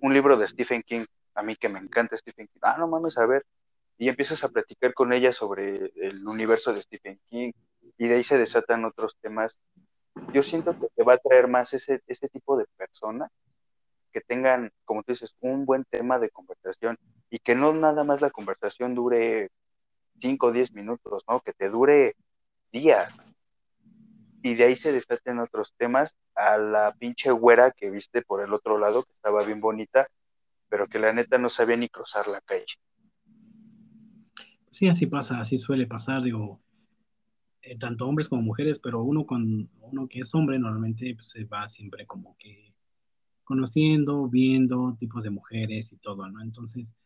[0.00, 1.04] un libro de Stephen King,
[1.34, 3.44] a mí que me encanta Stephen King, ah, no mames, a ver,
[3.98, 7.52] y empiezas a platicar con ella sobre el universo de Stephen King,
[7.98, 9.58] y de ahí se desatan otros temas.
[10.32, 13.28] Yo siento que te va a traer más ese, ese tipo de persona
[14.12, 16.98] que tengan, como tú dices, un buen tema de conversación
[17.30, 19.50] y que no nada más la conversación dure
[20.22, 21.40] 5 o 10 minutos, ¿no?
[21.40, 22.14] Que te dure
[22.72, 23.12] días.
[24.42, 28.54] Y de ahí se desaten otros temas a la pinche güera que viste por el
[28.54, 30.08] otro lado, que estaba bien bonita,
[30.68, 32.76] pero que la neta no sabía ni cruzar la calle.
[34.70, 36.60] Sí, así pasa, así suele pasar, digo,
[37.60, 41.44] eh, tanto hombres como mujeres, pero uno con uno que es hombre normalmente pues, se
[41.44, 42.72] va siempre como que
[43.44, 46.40] conociendo, viendo tipos de mujeres y todo, ¿no?
[46.40, 46.96] Entonces,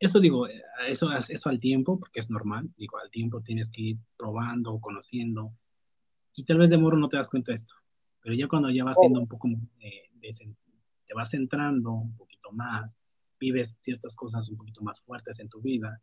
[0.00, 3.82] eso digo, eh, eso, eso al tiempo, porque es normal, digo, al tiempo tienes que
[3.82, 5.52] ir probando, conociendo,
[6.34, 7.74] y tal vez de moro no te das cuenta de esto,
[8.22, 9.48] pero ya cuando ya vas siendo un poco,
[9.78, 12.96] te vas centrando un poquito más,
[13.38, 16.00] vives ciertas cosas un poquito más fuertes en tu vida,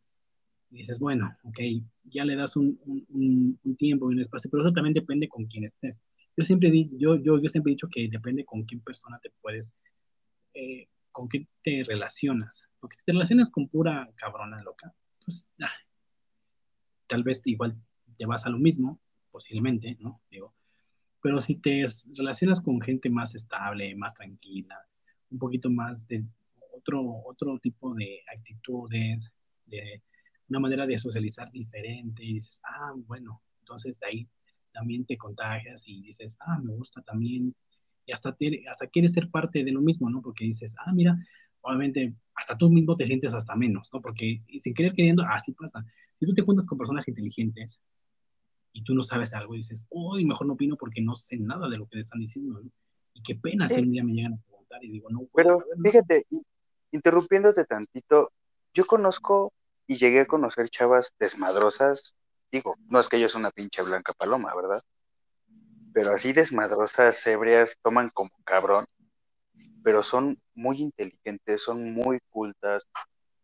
[0.70, 1.60] y dices, bueno, ok,
[2.04, 5.46] ya le das un, un, un tiempo y un espacio, pero eso también depende con
[5.46, 6.02] quién estés.
[6.36, 9.32] Yo siempre, di, yo, yo, yo siempre he dicho que depende con qué persona te
[9.42, 9.74] puedes,
[10.54, 12.64] eh, con qué te relacionas.
[12.80, 14.94] Porque si te relacionas con pura cabrona loca,
[15.26, 15.74] pues ah,
[17.08, 17.76] tal vez igual
[18.18, 20.22] te vas a lo mismo, posiblemente, ¿no?
[21.20, 21.84] Pero si te
[22.16, 24.78] relacionas con gente más estable, más tranquila,
[25.32, 26.24] un poquito más de
[26.72, 29.32] otro, otro tipo de actitudes,
[29.66, 30.04] de
[30.50, 34.30] una manera de socializar diferente, dices, ah, bueno, entonces de ahí
[34.72, 37.56] también te contagias y dices, ah, me gusta también,
[38.08, 38.36] y hasta,
[38.70, 40.22] hasta quieres ser parte de lo mismo, ¿no?
[40.22, 41.16] Porque dices, ah, mira,
[41.62, 44.02] obviamente hasta tú mismo te sientes hasta menos, ¿no?
[44.02, 45.86] Porque sin querer queriendo, así pasa.
[46.20, 47.80] Si tú te juntas con personas inteligentes
[48.74, 51.78] y tú no sabes algo, dices, uy, mejor no opino porque no sé nada de
[51.78, 52.72] lo que te están diciendo, ¿no?
[53.14, 55.28] Y qué pena si un día me llegan a preguntar y digo, no.
[55.36, 56.26] Pero fíjate,
[56.92, 58.32] interrumpiéndote tantito,
[58.74, 59.54] yo conozco
[59.86, 62.16] y llegué a conocer chavas desmadrosas
[62.52, 64.82] digo, no es que ellos una pinche blanca paloma, ¿verdad?
[65.94, 68.86] Pero así desmadrosas, ebrias, toman como cabrón,
[69.84, 72.86] pero son muy inteligentes, son muy cultas.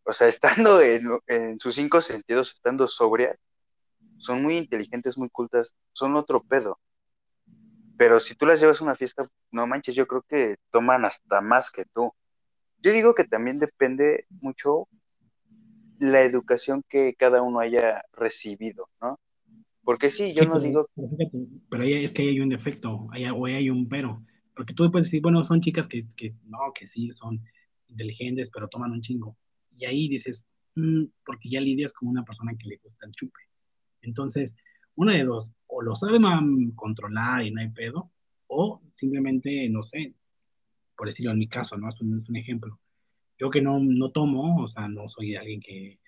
[0.04, 0.80] O sea, estando
[1.26, 3.36] en, sus cinco sentidos, estando sobrias,
[4.18, 6.78] son muy inteligentes, muy cultas, son otro pedo.
[7.96, 11.40] Pero si tú las llevas a una fiesta, no manches, yo creo que toman hasta
[11.40, 12.12] más que tú.
[12.78, 14.88] Yo digo que también depende mucho
[15.98, 19.18] la educación que cada uno haya recibido, ¿no?
[19.84, 20.88] Porque sí, yo no digo...
[21.68, 24.24] Pero es que hay un defecto, hay, o hay un pero,
[24.56, 27.40] porque tú puedes decir, bueno, son chicas que, que no, que sí, son
[27.88, 29.36] inteligentes, pero toman un chingo.
[29.76, 30.44] Y ahí dices,
[30.76, 33.40] mm, porque ya lidias con una persona que le gusta el chupe.
[34.02, 34.54] Entonces,
[34.94, 36.18] una de dos, o lo sabe
[36.74, 38.10] controlar y no hay pedo,
[38.46, 40.14] o simplemente, no sé,
[40.96, 41.88] por decirlo en mi caso, ¿no?
[41.88, 42.78] Es un, es un ejemplo
[43.38, 45.98] yo que no, no tomo, o sea, no soy alguien que,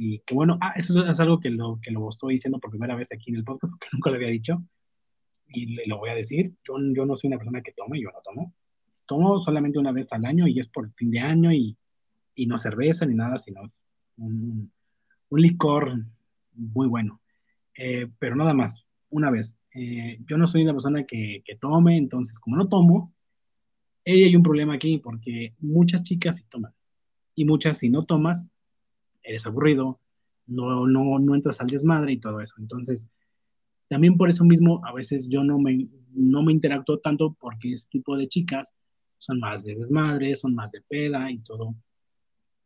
[0.00, 2.94] y que bueno, ah, eso es algo que lo, que lo estoy diciendo por primera
[2.94, 4.62] vez aquí en el podcast, porque nunca lo había dicho,
[5.48, 8.10] y le lo voy a decir, yo, yo no soy una persona que tome, yo
[8.10, 8.54] no tomo,
[9.06, 11.76] tomo solamente una vez al año y es por fin de año y
[12.40, 13.70] y no cerveza ni nada, sino
[14.16, 14.72] un,
[15.30, 15.94] licor
[16.54, 17.20] muy bueno.
[17.76, 19.56] Eh, pero nada más, una vez.
[19.74, 23.14] Eh, yo no soy una persona que, que, tome, entonces como no tomo,
[24.04, 26.72] hay un problema aquí porque muchas chicas sí toman
[27.34, 28.44] y muchas si no tomas,
[29.22, 30.00] eres aburrido,
[30.46, 32.54] no, no, no entras al desmadre y todo eso.
[32.58, 33.08] Entonces,
[33.88, 37.88] también por eso mismo a veces yo no me, no me interactúo tanto porque este
[37.90, 38.74] tipo de chicas
[39.18, 41.74] son más de desmadre, son más de peda y todo.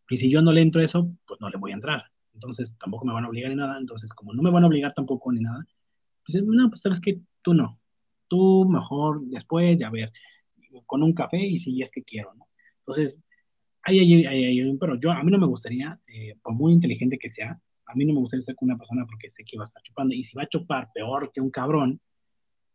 [0.09, 2.05] Y si yo no le entro a eso, pues no le voy a entrar.
[2.35, 3.79] Entonces tampoco me van a obligar ni nada.
[3.79, 5.67] Entonces, como no me van a obligar tampoco ni nada,
[6.27, 7.81] pues no, pues sabes que tú no.
[8.29, 10.13] Tú mejor después, ya ver,
[10.87, 12.49] con un café y si es que quiero, ¿no?
[12.81, 13.19] Entonces,
[13.85, 14.27] hay, hay,
[14.61, 17.95] hay, pero yo, a mí no me gustaría, eh, por muy inteligente que sea, a
[17.95, 20.15] mí no me gustaría estar con una persona porque sé que va a estar chupando.
[20.15, 22.01] Y si va a chupar peor que un cabrón,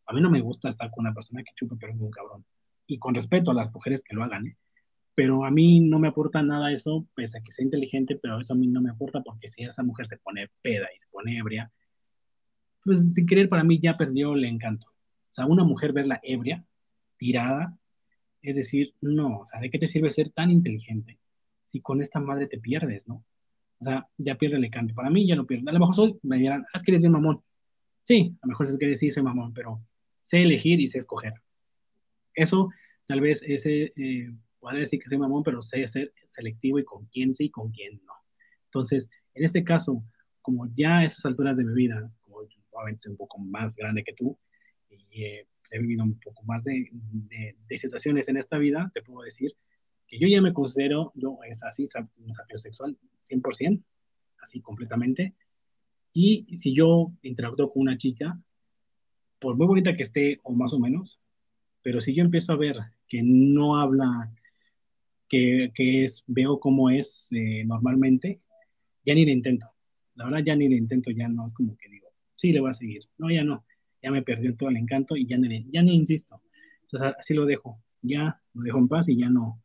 [0.06, 2.46] a mí no me gusta estar con una persona que chupe peor que un cabrón.
[2.88, 4.58] Y con respeto a las mujeres que lo hagan, ¿eh?
[5.16, 8.54] Pero a mí no me aporta nada eso, pese a que sea inteligente, pero eso
[8.54, 11.38] a mí no me aporta porque si esa mujer se pone peda y se pone
[11.38, 11.72] ebria,
[12.84, 14.88] pues sin querer para mí ya perdió el encanto.
[14.88, 16.66] O sea, una mujer verla ebria,
[17.18, 17.78] tirada,
[18.42, 21.19] es decir, no, o sea, ¿de qué te sirve ser tan inteligente
[21.66, 23.26] si con esta madre te pierdes, no?
[23.80, 24.93] O sea, ya pierde el encanto.
[24.93, 25.69] Para mí ya lo pierde.
[25.69, 27.42] A lo mejor soy, me dirán, ah, es que eres bien mamón.
[28.03, 29.82] Sí, a lo mejor es que decir soy mamón, pero
[30.24, 31.34] sé elegir y sé escoger.
[32.34, 32.69] Eso,
[33.08, 34.32] tal vez, ese, eh,
[34.74, 38.01] decir que soy mamón, pero sé ser selectivo y con quién sí y con quién
[38.06, 38.14] no.
[38.66, 40.03] Entonces, en este caso,
[40.42, 43.76] como ya a esas alturas de mi vida, como yo obviamente soy un poco más
[43.76, 44.38] grande que tú,
[44.90, 49.23] y eh, he vivido un poco más de, de, situaciones en esta vida, te puedo
[49.23, 49.56] decir
[50.07, 52.98] que yo ya me considero, yo es así, sapiosexual
[53.30, 53.83] 100%,
[54.41, 55.35] así completamente.
[56.14, 58.39] Y si yo interactúo con una chica,
[59.38, 61.19] por muy bonita que esté, o más o menos,
[61.83, 64.33] pero si yo empiezo a ver que no habla,
[65.27, 68.41] que, que es, veo cómo es eh, normalmente,
[69.06, 69.67] ya ni le intento.
[70.15, 72.72] La verdad, ya ni le intento, ya no, es como que digo, sí, le voy
[72.72, 73.03] a seguir.
[73.17, 73.64] No, ya no
[74.02, 76.42] ya me perdió todo el encanto y ya no, ya no insisto.
[76.82, 79.61] Entonces así lo dejo, ya lo dejo en paz y ya no,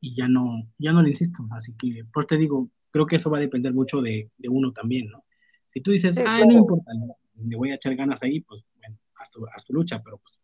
[0.00, 1.46] y ya no, ya no le insisto.
[1.50, 4.72] Así que, pues te digo, creo que eso va a depender mucho de, de uno
[4.72, 5.24] también, ¿no?
[5.66, 6.90] Si tú dices, ah, no importa,
[7.36, 10.40] le voy a echar ganas ahí, pues bueno, haz tu, haz tu lucha, pero pues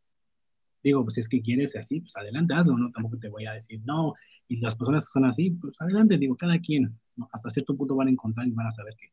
[0.82, 2.92] digo, pues si es que quieres así, pues adelante, hazlo, ¿no?
[2.92, 4.14] Tampoco te voy a decir, no,
[4.46, 6.96] y las personas que son así, pues adelante, digo, cada quien,
[7.32, 9.10] hasta cierto punto van a encontrar y van a saber que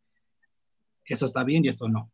[1.05, 2.11] eso está bien y esto no.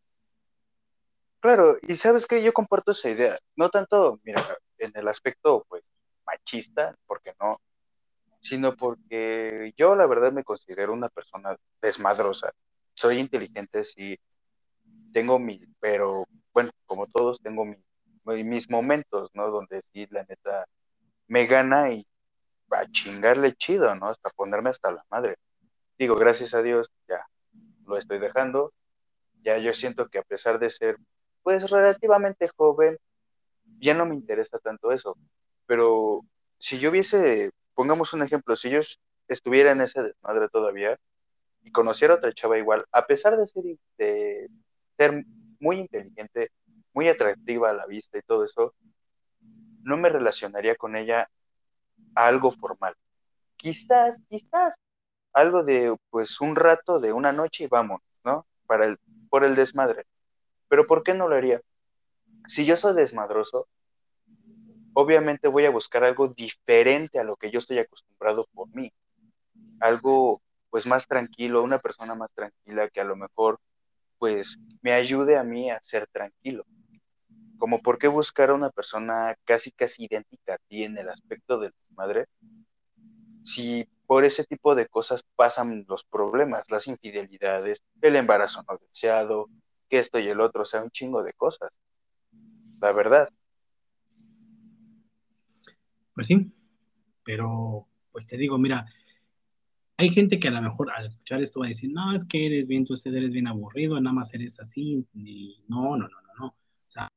[1.41, 4.43] Claro, y sabes que yo comparto esa idea, no tanto, mira,
[4.77, 5.83] en el aspecto, pues,
[6.25, 7.61] machista, porque no,
[8.41, 12.51] sino porque yo la verdad me considero una persona desmadrosa.
[12.93, 14.17] Soy inteligente, sí,
[15.13, 17.65] tengo mi, pero bueno, como todos, tengo
[18.25, 19.49] mis momentos, ¿no?
[19.49, 20.65] Donde sí, la neta,
[21.27, 22.05] me gana y
[22.71, 24.07] va a chingarle chido, ¿no?
[24.07, 25.37] Hasta ponerme hasta la madre.
[25.97, 27.25] Digo, gracias a Dios, ya
[27.85, 28.73] lo estoy dejando.
[29.43, 30.97] Ya yo siento que a pesar de ser
[31.49, 32.99] pues relativamente joven,
[33.79, 35.17] ya no me interesa tanto eso.
[35.65, 36.21] Pero
[36.59, 38.81] si yo hubiese, pongamos un ejemplo, si yo
[39.27, 40.99] estuviera en ese desmadre todavía
[41.63, 43.63] y conociera a otra chava igual, a pesar de ser,
[43.97, 44.47] de
[44.95, 45.25] ser
[45.59, 46.51] muy inteligente,
[46.93, 48.75] muy atractiva a la vista y todo eso,
[49.81, 51.31] no me relacionaría con ella
[52.13, 52.93] a algo formal.
[53.55, 54.75] Quizás, quizás
[55.33, 58.45] algo de pues un rato de una noche y vamos, ¿no?
[58.67, 58.99] Para el,
[59.31, 60.05] por el desmadre.
[60.69, 61.61] Pero ¿por qué no lo haría?
[62.47, 63.67] Si yo soy desmadroso,
[64.93, 68.91] obviamente voy a buscar algo diferente a lo que yo estoy acostumbrado por mí.
[69.79, 73.59] Algo pues más tranquilo, una persona más tranquila que a lo mejor
[74.19, 76.65] pues me ayude a mí a ser tranquilo.
[77.57, 81.59] Como por qué buscar a una persona casi casi idéntica a ti en el aspecto
[81.59, 82.27] de madre,
[83.43, 89.47] si por ese tipo de cosas pasan los problemas, las infidelidades, el embarazo no deseado,
[89.89, 91.71] que esto y el otro, o sea, un chingo de cosas.
[92.79, 93.29] La verdad.
[96.13, 96.51] Pues sí,
[97.23, 98.85] pero pues te digo, mira,
[99.97, 102.45] hay gente que a lo mejor al escuchar esto va a decir, no, es que
[102.45, 106.33] eres bien, tú eres bien aburrido, nada más eres así, y no, no, no, no,
[106.39, 106.47] no.
[106.47, 107.09] O sea,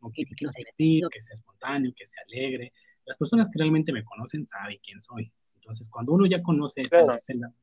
[0.00, 2.72] okay, si quiero ser divertido, que sea espontáneo, que sea alegre.
[3.06, 5.32] Las personas que realmente me conocen saben quién soy.
[5.54, 7.54] Entonces, cuando uno ya conoce ese, lado,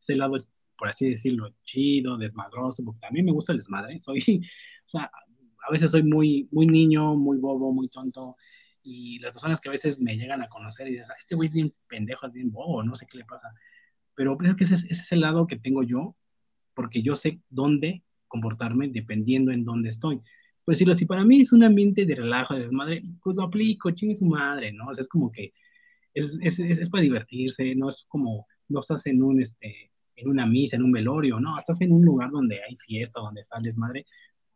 [0.00, 0.36] ese lado
[0.76, 4.00] por así decirlo, chido, desmadroso, porque también me gusta el desmadre.
[4.00, 4.18] Soy,
[4.86, 5.10] o sea,
[5.66, 8.36] a veces soy muy, muy niño, muy bobo, muy tonto.
[8.82, 11.46] Y las personas que a veces me llegan a conocer y dicen, ah, este güey
[11.46, 13.48] es bien pendejo, es bien bobo, no sé qué le pasa.
[14.14, 16.16] Pero pues es que ese, ese es el lado que tengo yo,
[16.74, 20.20] porque yo sé dónde comportarme dependiendo en dónde estoy.
[20.64, 23.90] Pues si, si para mí es un ambiente de relajo, de desmadre, pues lo aplico,
[23.90, 24.88] chingue su madre, ¿no?
[24.88, 25.52] O sea, es como que
[26.14, 30.46] es, es, es, para divertirse, no es como, no estás en un, este, en una
[30.46, 33.64] misa, en un velorio, no, estás en un lugar donde hay fiesta, donde está el
[33.64, 34.06] desmadre,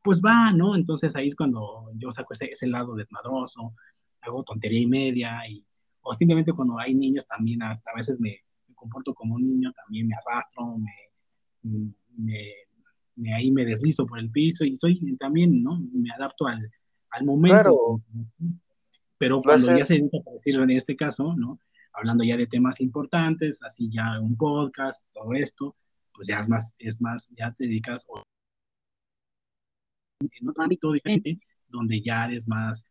[0.03, 0.75] pues va, ¿no?
[0.75, 3.75] Entonces ahí es cuando yo saco ese, ese lado desmadroso,
[4.21, 5.65] hago tontería y media, y,
[6.03, 8.37] o simplemente cuando hay niños también, hasta a veces me,
[8.69, 14.31] me comporto como un niño, también me arrastro, me, me, ahí me deslizo por el
[14.31, 15.81] piso y soy también, ¿no?
[15.93, 16.71] Me adapto al,
[17.11, 18.01] al momento.
[19.19, 21.59] Pero cuando ya se dedica, por decirlo en este caso, ¿no?
[21.93, 25.77] Hablando ya de temas importantes, así ya un podcast, todo esto,
[26.15, 28.07] pues ya es más, es más, ya te dedicas
[30.21, 32.85] en otro ámbito diferente, donde ya eres más,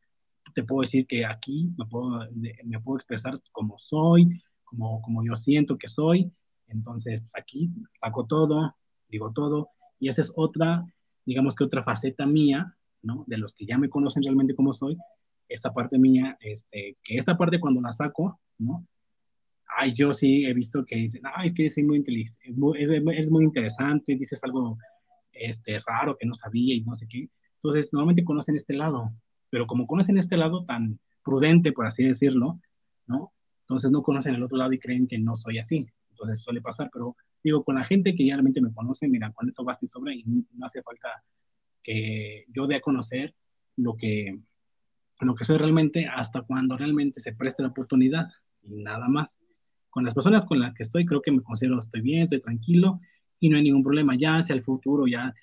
[0.53, 5.35] te puedo decir que aquí me puedo, me puedo expresar como soy, como, como yo
[5.35, 6.31] siento que soy,
[6.67, 7.69] entonces pues aquí
[7.99, 8.75] saco todo,
[9.09, 9.69] digo todo,
[9.99, 10.85] y esa es otra,
[11.25, 13.23] digamos que otra faceta mía, ¿no?
[13.27, 14.97] De los que ya me conocen realmente como soy,
[15.47, 18.85] esta parte mía, este, que esta parte cuando la saco, ¿no?
[19.77, 22.81] Ay, yo sí he visto que dicen, ay, es que es muy inteligente, es muy,
[22.81, 24.77] es, muy interesante, dices algo
[25.31, 27.29] este, raro que no sabía y no sé qué.
[27.55, 29.11] Entonces, normalmente conocen este lado,
[29.49, 32.59] pero como conocen este lado tan prudente, por así decirlo,
[33.05, 33.33] ¿no?
[33.61, 35.85] Entonces no conocen el otro lado y creen que no soy así.
[36.09, 39.49] Entonces suele pasar, pero digo, con la gente que ya realmente me conoce, mira, con
[39.49, 41.23] eso basta y sobra y no hace falta
[41.83, 43.35] que yo dé a conocer
[43.75, 44.39] lo que,
[45.25, 48.27] lo que soy realmente hasta cuando realmente se preste la oportunidad
[48.61, 49.39] y nada más.
[49.89, 52.99] Con las personas con las que estoy, creo que me considero estoy bien, estoy tranquilo
[53.39, 54.15] y no hay ningún problema.
[54.15, 55.33] Ya hacia el futuro, ya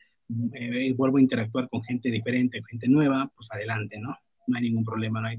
[0.54, 4.16] eh, vuelvo a interactuar con gente diferente, gente nueva, pues adelante, ¿no?
[4.46, 5.36] No hay ningún problema, no hay,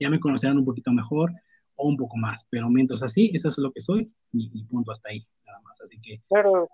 [0.00, 1.32] ya me conocerán un poquito mejor
[1.76, 5.10] o un poco más, pero mientras así, eso es lo que soy y, punto hasta
[5.10, 5.80] ahí, nada más.
[5.80, 6.20] Así que.
[6.28, 6.68] Claro,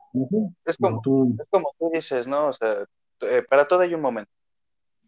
[0.64, 2.48] es, como, tú, es como tú dices, ¿no?
[2.48, 2.84] O sea,
[3.20, 4.30] eh, para todo hay un momento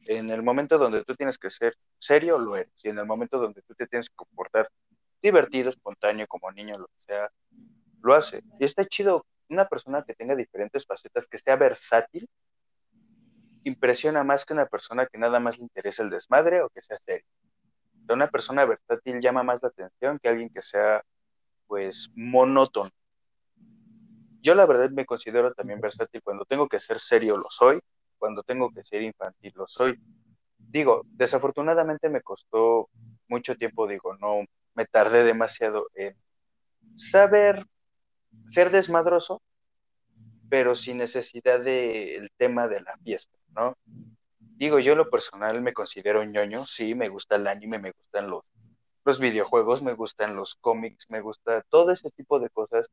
[0.06, 2.72] en el momento donde tú tienes que ser serio, lo eres.
[2.84, 4.70] Y en el momento donde tú te tienes que comportar
[5.22, 7.30] divertido, espontáneo, como niño, lo que sea,
[8.02, 8.42] lo hace.
[8.58, 12.28] Y está chido una persona que tenga diferentes facetas, que sea versátil,
[13.64, 16.98] impresiona más que una persona que nada más le interesa el desmadre o que sea
[17.04, 17.26] serio.
[18.08, 21.02] Una persona versátil llama más la atención que alguien que sea,
[21.66, 22.90] pues, monótono.
[24.40, 26.22] Yo la verdad me considero también versátil.
[26.22, 27.80] Cuando tengo que ser serio, lo soy
[28.18, 29.98] cuando tengo que ser infantil lo soy.
[30.58, 32.88] Digo, desafortunadamente me costó
[33.28, 36.16] mucho tiempo, digo, no me tardé demasiado en
[36.96, 37.66] saber
[38.48, 39.40] ser desmadroso,
[40.48, 43.76] pero sin necesidad del tema de la fiesta, ¿no?
[44.38, 48.44] Digo, yo lo personal me considero ñoño, sí, me gusta el anime, me gustan los,
[49.04, 52.86] los videojuegos, me gustan los cómics, me gusta todo ese tipo de cosas.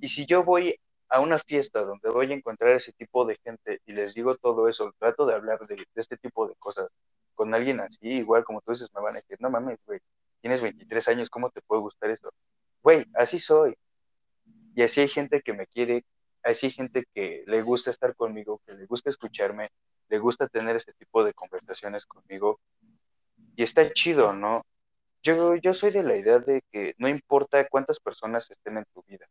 [0.00, 0.74] Y si yo voy
[1.08, 4.68] a una fiesta donde voy a encontrar ese tipo de gente y les digo todo
[4.68, 6.88] eso, trato de hablar de, este tipo de cosas
[7.34, 10.00] con alguien así, igual como tú dices, me van a decir, no mames, güey,
[10.40, 12.32] tienes 23 años, ¿cómo te puede gustar eso?
[12.82, 13.76] Güey, así soy.
[14.74, 16.04] Y así hay gente que me quiere,
[16.42, 19.70] así hay gente que le gusta estar conmigo, que le gusta escucharme,
[20.08, 22.60] le gusta tener ese tipo de conversaciones conmigo.
[23.56, 24.64] Y está chido, ¿no?
[25.22, 29.02] Yo, yo soy de la idea de que no importa cuántas personas estén en tu
[29.02, 29.26] vida,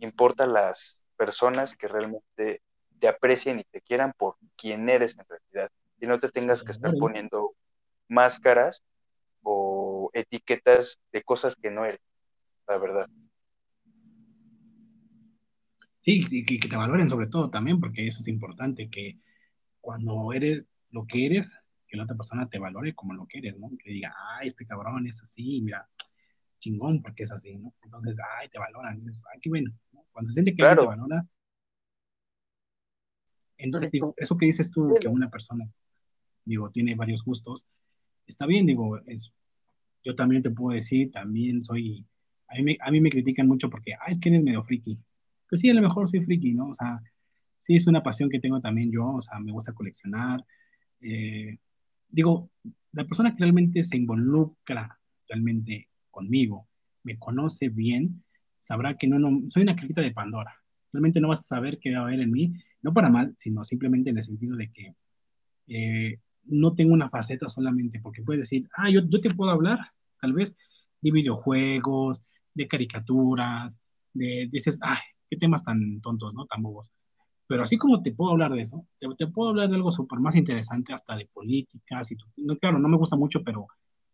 [0.00, 2.62] importa las personas que realmente
[2.98, 6.72] te aprecien y te quieran por quien eres en realidad y no te tengas que
[6.72, 7.52] estar poniendo
[8.08, 8.82] máscaras
[9.42, 12.00] o etiquetas de cosas que no eres,
[12.66, 13.06] la verdad.
[15.98, 19.18] Sí, y que te valoren sobre todo también, porque eso es importante, que
[19.82, 21.54] cuando eres lo que eres,
[21.86, 23.68] que la otra persona te valore como lo que eres, ¿no?
[23.78, 25.86] Que diga, ay, este cabrón es así, mira,
[26.60, 27.74] chingón porque es así, ¿no?
[27.82, 29.70] Entonces, ay, te valoran, dices, ay, qué bueno,
[30.12, 30.82] cuando se siente que claro.
[30.82, 31.26] te valora.
[33.58, 35.68] Entonces, digo, eso que dices tú, que una persona,
[36.44, 37.66] digo, tiene varios gustos,
[38.26, 39.32] está bien, digo, es,
[40.02, 42.06] yo también te puedo decir, también soy,
[42.48, 44.98] a mí, me, a mí me critican mucho porque, ay, es que eres medio friki.
[45.48, 46.68] Pues sí, a lo mejor soy friki, ¿no?
[46.68, 47.02] O sea,
[47.58, 50.44] sí es una pasión que tengo también yo, o sea, me gusta coleccionar.
[51.00, 51.58] Eh,
[52.08, 52.50] digo,
[52.92, 54.98] la persona que realmente se involucra
[55.28, 56.66] realmente conmigo,
[57.02, 58.24] me conoce bien,
[58.60, 60.54] sabrá que no, no, soy una cajita de Pandora.
[60.92, 63.64] Realmente no vas a saber qué va a haber en mí, no para mal, sino
[63.64, 64.94] simplemente en el sentido de que
[65.68, 69.78] eh, no tengo una faceta solamente, porque puedes decir, ah, yo, yo te puedo hablar,
[70.20, 70.56] tal vez,
[71.00, 72.22] de videojuegos,
[72.54, 73.78] de caricaturas,
[74.12, 74.98] de, dices, ay,
[75.28, 76.46] qué temas tan tontos, ¿no?
[76.46, 76.90] Tan bobos.
[77.46, 80.20] Pero así como te puedo hablar de eso, te, te puedo hablar de algo súper
[80.20, 83.66] más interesante, hasta de políticas, y no, claro, no me gusta mucho, pero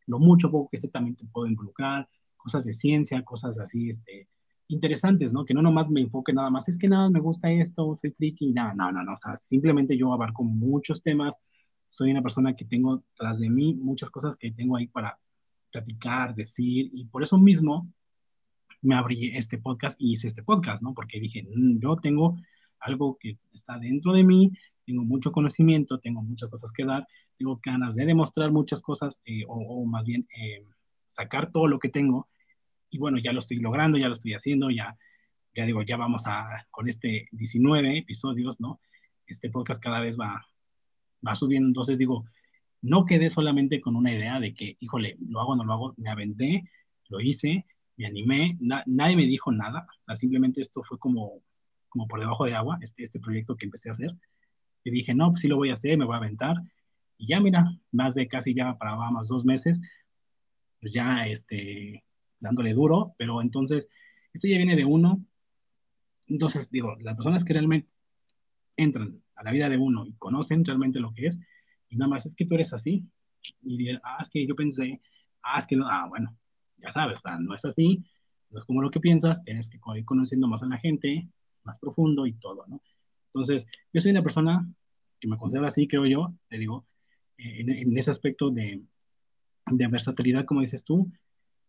[0.06, 4.28] lo mucho poco que sé también te puedo involucrar, cosas de ciencia, cosas así, este,
[4.68, 5.44] interesantes, ¿no?
[5.44, 8.52] Que no nomás me enfoque nada más, es que nada, me gusta esto, soy friki,
[8.52, 11.34] nada, no, no, no, o sea, simplemente yo abarco muchos temas,
[11.88, 15.18] soy una persona que tengo tras de mí muchas cosas que tengo ahí para
[15.70, 17.90] platicar, decir, y por eso mismo
[18.82, 20.94] me abrí este podcast y hice este podcast, ¿no?
[20.94, 22.36] Porque dije, mm, yo tengo
[22.80, 24.52] algo que está dentro de mí,
[24.84, 29.44] tengo mucho conocimiento, tengo muchas cosas que dar, tengo ganas de demostrar muchas cosas, eh,
[29.48, 30.64] o, más bien eh,
[31.08, 32.28] sacar todo lo que tengo,
[32.90, 34.96] y bueno, ya lo estoy logrando, ya lo estoy haciendo, ya,
[35.54, 38.80] ya digo, ya vamos a, con este 19 episodios, ¿no?
[39.26, 40.46] Este podcast cada vez va,
[41.26, 42.24] va subiendo, entonces digo,
[42.82, 45.94] no quedé solamente con una idea de que, híjole, lo hago o no lo hago,
[45.96, 46.70] me aventé,
[47.08, 47.66] lo hice,
[47.96, 51.42] me animé, nadie me dijo nada, o simplemente esto fue como,
[51.88, 54.14] como por debajo de agua, este, este proyecto que empecé a hacer,
[54.84, 56.56] y dije, no, pues sí lo voy a hacer, me voy a aventar,
[57.18, 59.80] y ya mira, más de casi ya para más dos meses,
[60.80, 62.04] pues ya este,
[62.40, 63.88] dándole duro, pero entonces,
[64.32, 65.24] esto ya viene de uno,
[66.28, 67.88] entonces digo, las personas que realmente
[68.76, 71.38] entran a la vida de uno y conocen realmente lo que es,
[71.88, 73.04] y nada más es que tú eres así,
[73.62, 75.00] y ah, es que yo pensé,
[75.42, 76.36] ah, es que no, ah, bueno,
[76.78, 78.04] ya sabes, no es así,
[78.50, 81.28] no es como lo que piensas, tienes que ir conociendo más a la gente,
[81.64, 82.80] más profundo y todo, ¿no?
[83.28, 84.66] Entonces, yo soy una persona
[85.20, 86.86] que me considera así, creo yo, te digo,
[87.38, 88.82] eh, en, ese aspecto de,
[89.66, 91.10] de, versatilidad, como dices tú,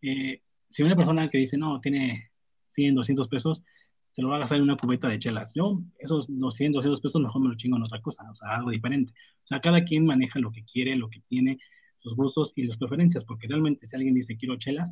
[0.02, 2.32] eh, si una persona que dice, no, tiene
[2.68, 3.64] 100, 200 pesos,
[4.12, 5.54] se lo va a gastar en una cubeta de chelas.
[5.54, 8.72] Yo, esos 200, 200 pesos, mejor me lo chingo en otra cosa, o sea, algo
[8.72, 9.14] diferente.
[9.44, 11.60] O sea, cada quien maneja lo que quiere, lo que tiene,
[12.00, 14.92] sus gustos y las preferencias, porque realmente si alguien dice quiero chelas,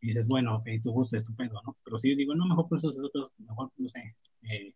[0.00, 1.76] dices, bueno, ok, tu gusto es estupendo, ¿no?
[1.82, 4.74] Pero si yo digo, no, mejor por esos otros, mejor, no sé, eh,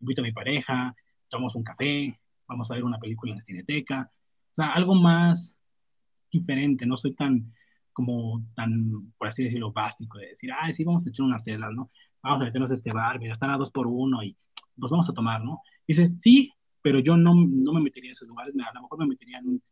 [0.00, 0.94] invito a mi pareja,
[1.28, 4.10] tomamos un café, vamos a ver una película en la cineteca,
[4.52, 5.56] o sea, algo más
[6.30, 7.52] diferente, no soy tan,
[7.98, 11.72] como tan, por así decirlo, básico, de decir, ah, sí, vamos a echar unas celas,
[11.74, 11.90] ¿no?
[12.22, 14.36] Vamos a meternos a este bar, mira, están a dos por uno y
[14.78, 15.62] pues vamos a tomar, ¿no?
[15.84, 19.06] Dices, sí, pero yo no, no me metería en esos lugares, a lo mejor me
[19.08, 19.62] metería en un,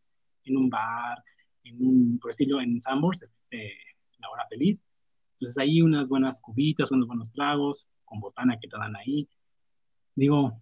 [0.42, 1.22] en un bar,
[1.62, 3.74] en un, por decirlo, en Sambors, este,
[4.18, 4.84] la hora feliz.
[5.34, 9.28] Entonces ahí unas buenas cubitas, unos buenos tragos, con botana que te dan ahí.
[10.16, 10.60] Digo,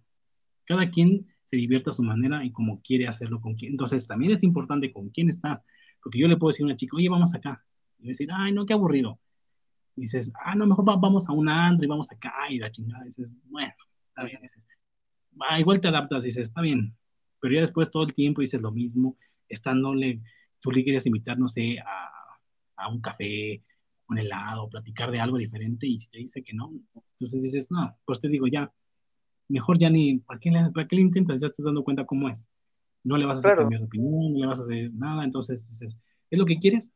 [0.65, 3.71] cada quien se divierta a su manera y como quiere hacerlo con quien.
[3.71, 5.63] Entonces también es importante con quién estás,
[6.05, 7.65] porque yo le puedo decir a una chica, oye, vamos acá.
[7.97, 9.19] Y decir, ay, no, qué aburrido.
[9.95, 13.01] Y dices, ah, no, mejor vamos a un andro y vamos acá y la chingada.
[13.05, 13.73] Y dices, bueno,
[14.09, 14.39] está bien.
[14.39, 14.67] dices,
[15.57, 16.95] igual te adaptas, dices, está bien.
[17.39, 19.17] Pero ya después todo el tiempo dices lo mismo
[19.49, 20.21] estándole,
[20.59, 22.11] tú le quieres invitar, no sé, a,
[22.75, 23.63] a un café,
[24.07, 26.71] un helado, platicar de algo diferente, y si te dice que no,
[27.13, 28.71] entonces dices, no, pues te digo ya,
[29.47, 31.41] mejor ya ni, ¿para qué le, para qué intentas?
[31.41, 32.45] Ya te estás dando cuenta cómo es.
[33.05, 35.69] No le vas a hacer cambiar de opinión, no le vas a hacer nada, entonces
[35.69, 36.93] dices, ¿es lo que quieres?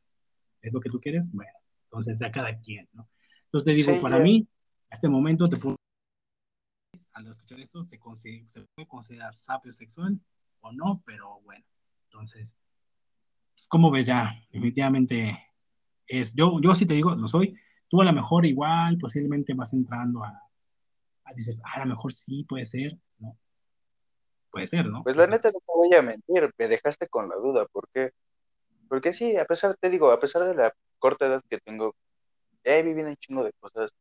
[0.62, 1.32] ¿Es lo que tú quieres?
[1.32, 1.52] Bueno,
[1.86, 3.08] entonces ya cada quien, ¿no?
[3.46, 4.48] Entonces te digo, para mí,
[4.90, 5.76] a este momento te puedo
[7.14, 8.00] al escuchar esto, se,
[8.48, 10.20] se puede considerar sapio sexual
[10.62, 11.64] o no, pero bueno,
[12.06, 12.56] entonces,
[13.54, 14.34] pues, ¿cómo ves ya?
[14.52, 15.38] Definitivamente
[16.08, 17.56] es, yo, yo sí te digo, lo soy.
[17.88, 20.34] Tú a lo mejor igual, posiblemente vas entrando a,
[21.36, 23.38] dices, ah, a lo mejor sí puede ser, ¿no?
[24.52, 25.04] Puede ser, ¿no?
[25.04, 28.12] Pues la neta no te voy a mentir, me dejaste con la duda, ¿por qué?
[28.88, 31.96] Porque sí, a pesar, te digo, a pesar de la corta edad que tengo,
[32.64, 33.92] he vivido un chingo de cosas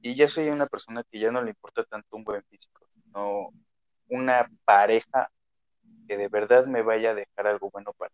[0.00, 3.50] y ya soy una persona que ya no le importa tanto un buen físico, no
[4.08, 5.30] una pareja
[6.06, 8.12] que de verdad me vaya a dejar algo bueno para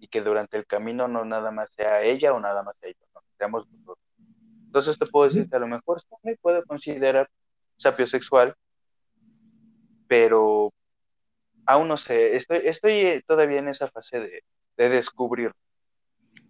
[0.00, 3.22] y que durante el camino no nada más sea ella o nada más ella, no,
[3.38, 3.98] seamos los
[4.66, 7.28] Entonces te puedo decir que a lo mejor me puedo considerar
[7.76, 8.54] sapiosexual,
[10.12, 10.74] pero
[11.64, 14.44] aún no sé, estoy, estoy todavía en esa fase de,
[14.76, 15.52] de descubrir.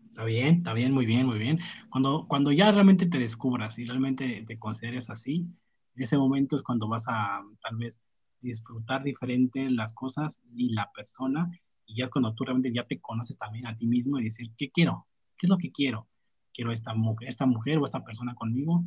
[0.08, 1.60] Está bien, está bien, muy bien, muy bien.
[1.88, 5.46] Cuando, cuando ya realmente te descubras y realmente te consideres así,
[5.94, 8.02] en ese momento es cuando vas a tal vez
[8.40, 11.48] disfrutar diferente las cosas y la persona,
[11.86, 14.72] y ya cuando tú realmente ya te conoces también a ti mismo y decir, ¿qué
[14.72, 15.06] quiero?
[15.38, 16.08] ¿Qué es lo que quiero?
[16.52, 18.82] ¿Quiero esta mujer, esta mujer o esta persona conmigo?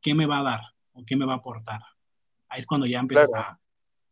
[0.00, 0.60] ¿Qué me va a dar
[0.94, 1.82] o qué me va a aportar?
[2.48, 3.60] Ahí es cuando ya empiezas a,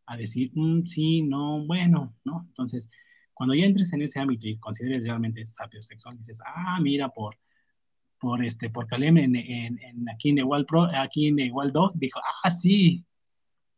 [0.07, 2.45] a, decir, mm, sí, no, bueno, ¿no?
[2.49, 2.89] Entonces,
[3.33, 7.37] cuando ya entres en ese ámbito y consideres realmente sapio sexual, dices, ah, mira, por,
[8.19, 12.21] por este, por Calem en, en, aquí en Igual Pro, aquí en Igual Dog, dijo,
[12.43, 13.05] ah, sí,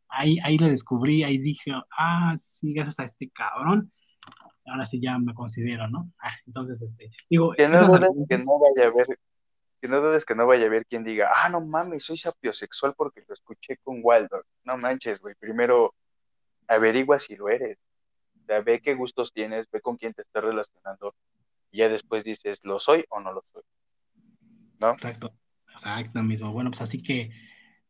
[0.09, 3.91] ahí, ahí lo descubrí, ahí dije, ah, sí, gracias a este cabrón,
[4.65, 6.11] ahora sí ya me considero, ¿no?
[6.19, 7.53] Ah, entonces, este, digo...
[7.53, 9.19] Que no dudes que no vaya a haber,
[9.81, 12.93] que no dudes que no vaya a haber quien diga, ah, no mames, soy sapiosexual
[12.95, 14.45] porque lo escuché con Waldorf.
[14.63, 15.93] No manches, güey, primero
[16.67, 17.77] averigua si lo eres.
[18.65, 21.15] ve qué gustos tienes, ve con quién te estás relacionando,
[21.71, 23.63] y ya después dices, ¿lo soy o no lo soy?
[24.79, 24.91] ¿No?
[24.91, 25.33] Exacto,
[25.71, 26.51] exacto mismo.
[26.51, 27.31] Bueno, pues así que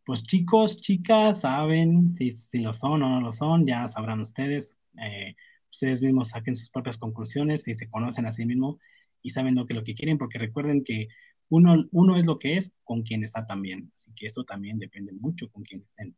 [0.08, 4.78] pues chicos, chicas, saben si, si lo son o no lo son, ya sabrán ustedes.
[5.04, 5.36] Eh,
[5.70, 8.78] ustedes mismos saquen sus propias conclusiones, si se conocen a sí mismos
[9.22, 11.10] y saben lo que, lo que quieren, porque recuerden que
[11.50, 15.12] uno, uno es lo que es con quien está también, así que eso también depende
[15.12, 16.16] mucho con quien estén.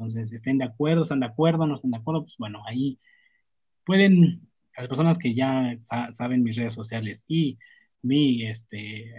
[0.00, 2.98] Entonces, estén de acuerdo, están de acuerdo, no están de acuerdo, pues bueno, ahí
[3.84, 5.76] pueden, las personas que ya
[6.16, 7.58] saben mis redes sociales y
[8.00, 9.12] mi, este,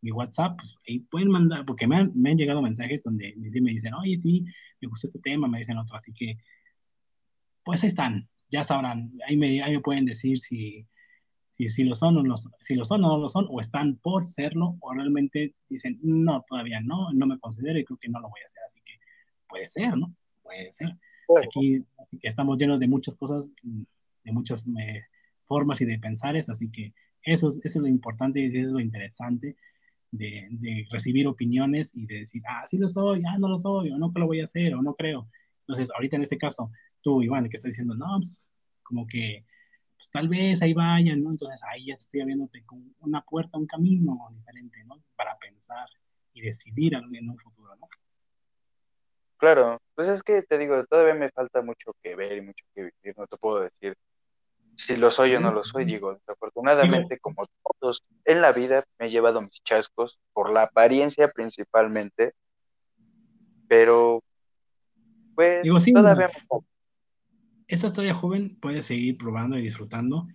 [0.00, 3.70] mi WhatsApp, pues ahí pueden mandar, porque me han, me han llegado mensajes donde me
[3.70, 4.44] dicen, oye, sí,
[4.80, 6.36] me gustó este tema, me dicen otro, así que,
[7.64, 10.88] pues ahí están, ya sabrán, ahí me, ahí me pueden decir si,
[11.56, 13.94] si, si lo son o no, si lo son o no lo son, o están
[13.98, 18.18] por serlo, o realmente dicen, no, todavía no, no me considero y creo que no
[18.18, 18.80] lo voy a hacer, así
[19.48, 20.14] puede ser, ¿no?
[20.42, 20.96] Puede ser.
[21.44, 21.84] Aquí
[22.22, 25.02] estamos llenos de muchas cosas, de muchas eh,
[25.44, 26.92] formas y de pensares, así que
[27.22, 29.56] eso, eso es lo importante y eso es lo interesante
[30.12, 33.90] de, de, recibir opiniones y de decir, ah, sí lo soy, ah, no lo soy,
[33.90, 35.28] o no que lo voy a hacer, o no creo.
[35.60, 36.70] Entonces, ahorita en este caso,
[37.02, 38.48] tú, Iván, que estoy diciendo, no, pues,
[38.82, 39.44] como que,
[39.96, 41.30] pues tal vez ahí vayan, ¿no?
[41.30, 45.02] Entonces, ahí ya estoy abriéndote con una puerta, un camino diferente, ¿no?
[45.16, 45.88] Para pensar
[46.32, 47.88] y decidir en un futuro, ¿no?
[49.38, 52.82] Claro, pues es que te digo, todavía me falta mucho que ver y mucho que
[52.84, 53.96] vivir, no te puedo decir
[54.76, 57.46] si lo soy o no lo soy, digo, desafortunadamente como
[57.80, 62.34] todos en la vida me he llevado mis chascos por la apariencia principalmente,
[63.68, 64.22] pero
[65.34, 66.30] pues digo, sí, todavía
[67.68, 70.26] Esta historia joven puede seguir probando y disfrutando,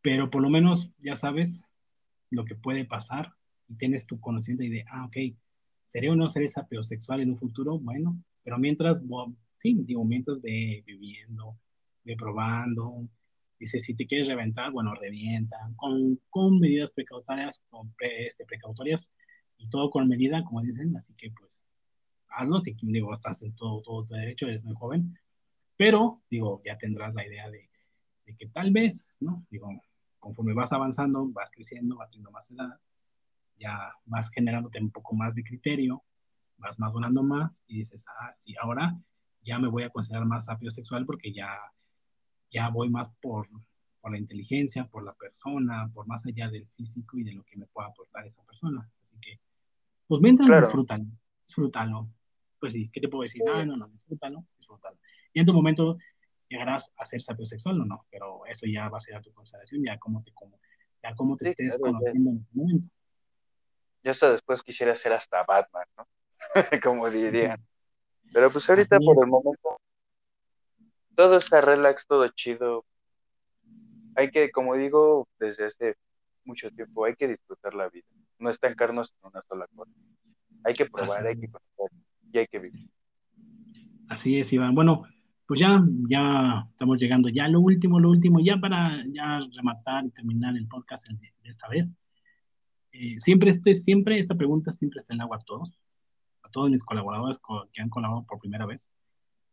[0.00, 1.64] pero por lo menos ya sabes
[2.30, 3.34] lo que puede pasar
[3.68, 5.16] y tienes tu conocimiento y de, ah, ok,
[5.84, 7.78] ¿seré o no seré sapiosexual en un futuro?
[7.78, 9.00] Bueno, pero mientras,
[9.56, 11.56] sí, digo, mientras ve viviendo,
[12.04, 13.08] ve probando,
[13.58, 19.10] Dice, si te quieres reventar, bueno, revienta, con, con medidas precautorias, con este, precautorias
[19.56, 21.64] y todo con medida, como dicen, así que pues
[22.28, 25.18] hazlo, si digo, estás en todo, todo tu derecho, eres muy joven,
[25.76, 27.70] pero digo, ya tendrás la idea de,
[28.26, 29.46] de que tal vez, ¿no?
[29.50, 29.70] Digo,
[30.18, 32.80] conforme vas avanzando, vas creciendo, vas teniendo más edad,
[33.56, 36.02] ya vas generándote un poco más de criterio,
[36.58, 38.96] vas madurando más y dices, ah, sí, ahora
[39.42, 41.58] ya me voy a considerar más sapio sexual porque ya
[42.54, 43.48] ya voy más por,
[44.00, 47.56] por la inteligencia, por la persona, por más allá del físico y de lo que
[47.56, 48.88] me pueda aportar esa persona.
[49.00, 49.40] Así que,
[50.06, 51.04] pues mientras disfrútalo,
[51.46, 52.08] disfrútalo.
[52.60, 53.42] Pues sí, ¿qué te puedo decir?
[53.52, 54.96] Ah, no, no, disfrútalo, disfrútalo.
[55.32, 55.98] Y en tu momento
[56.48, 59.82] llegarás a ser sapiosexual o no, pero eso ya va a ser a tu consideración,
[59.84, 60.60] ya cómo te, como,
[61.02, 62.88] ya cómo te estés conociendo en ese momento.
[64.04, 66.06] Yo hasta después quisiera ser hasta Batman, ¿no?
[66.82, 67.64] como dirían.
[68.32, 69.78] Pero pues ahorita por el momento
[71.14, 72.84] todo está relax, todo chido.
[74.16, 75.96] Hay que, como digo desde hace
[76.44, 78.06] mucho tiempo, hay que disfrutar la vida,
[78.38, 79.92] no estancarnos en una sola cosa.
[80.64, 81.98] Hay que probar, hay que conocer
[82.32, 82.90] y hay que vivir.
[84.08, 84.74] Así es, Iván.
[84.74, 85.04] Bueno,
[85.46, 90.10] pues ya, ya estamos llegando ya lo último, lo último, ya para ya rematar y
[90.10, 91.96] terminar el podcast de, esta vez.
[92.92, 95.76] Eh, siempre, este, siempre esta pregunta siempre está en agua a todos,
[96.54, 97.38] todos mis colaboradores
[97.72, 98.88] que han colaborado por primera vez.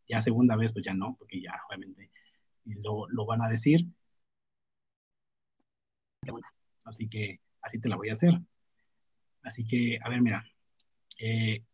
[0.08, 2.10] Ya segunda vez, pues ya no, porque ya obviamente
[2.64, 3.86] lo, lo van a decir.
[6.84, 8.40] Así que así te la voy a hacer.
[9.42, 10.44] Así que, a ver, mira,
[11.18, 11.64] eh,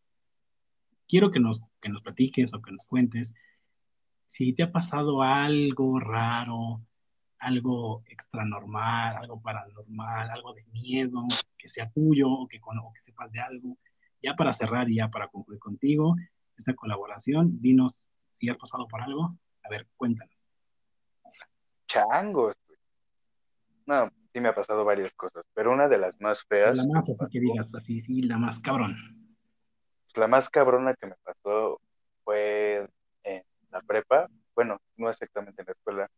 [1.07, 3.33] quiero que nos, que nos platiques o que nos cuentes
[4.27, 6.81] si te ha pasado algo raro,
[7.39, 11.25] algo extranormal, algo paranormal, algo de miedo,
[11.57, 13.77] que sea tuyo o que, o que sepas de algo.
[14.21, 16.15] Ya para cerrar y ya para concluir contigo
[16.57, 20.49] esta colaboración, dinos si has pasado por algo, a ver, cuéntanos.
[21.87, 22.55] Changos.
[23.85, 26.77] No, sí me ha pasado varias cosas, pero una de las más feas.
[26.77, 28.95] La más, así que digas, así, sí, la más cabrón.
[30.05, 31.81] Pues la más cabrona que me pasó
[32.23, 32.87] fue
[33.23, 36.11] en la prepa, bueno, no exactamente en la escuela.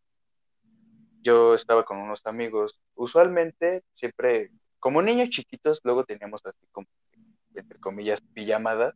[1.22, 6.88] Yo estaba con unos amigos, usualmente siempre, como niños chiquitos, luego teníamos así como,
[7.56, 8.96] entre comillas, pijamadas,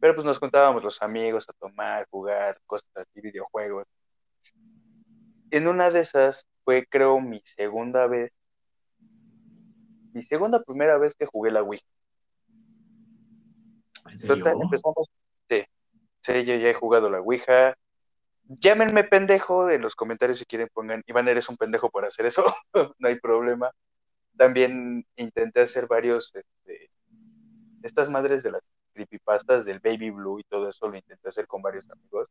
[0.00, 3.86] pero pues nos juntábamos los amigos a tomar, jugar, cosas así, videojuegos.
[5.50, 8.32] En una de esas fue, creo, mi segunda vez,
[10.12, 11.82] mi segunda primera vez que jugué la Wii.
[14.26, 15.10] Total, empezamos,
[15.48, 15.64] sí,
[16.22, 17.76] sí, yo ya he jugado la Ouija.
[18.48, 22.44] Llámenme pendejo en los comentarios si quieren pongan, Iván, eres un pendejo por hacer eso,
[22.98, 23.70] no hay problema.
[24.36, 26.90] También intenté hacer varios, este,
[27.86, 31.62] estas madres de las creepypastas del Baby Blue y todo eso lo intenté hacer con
[31.62, 32.28] varios amigos.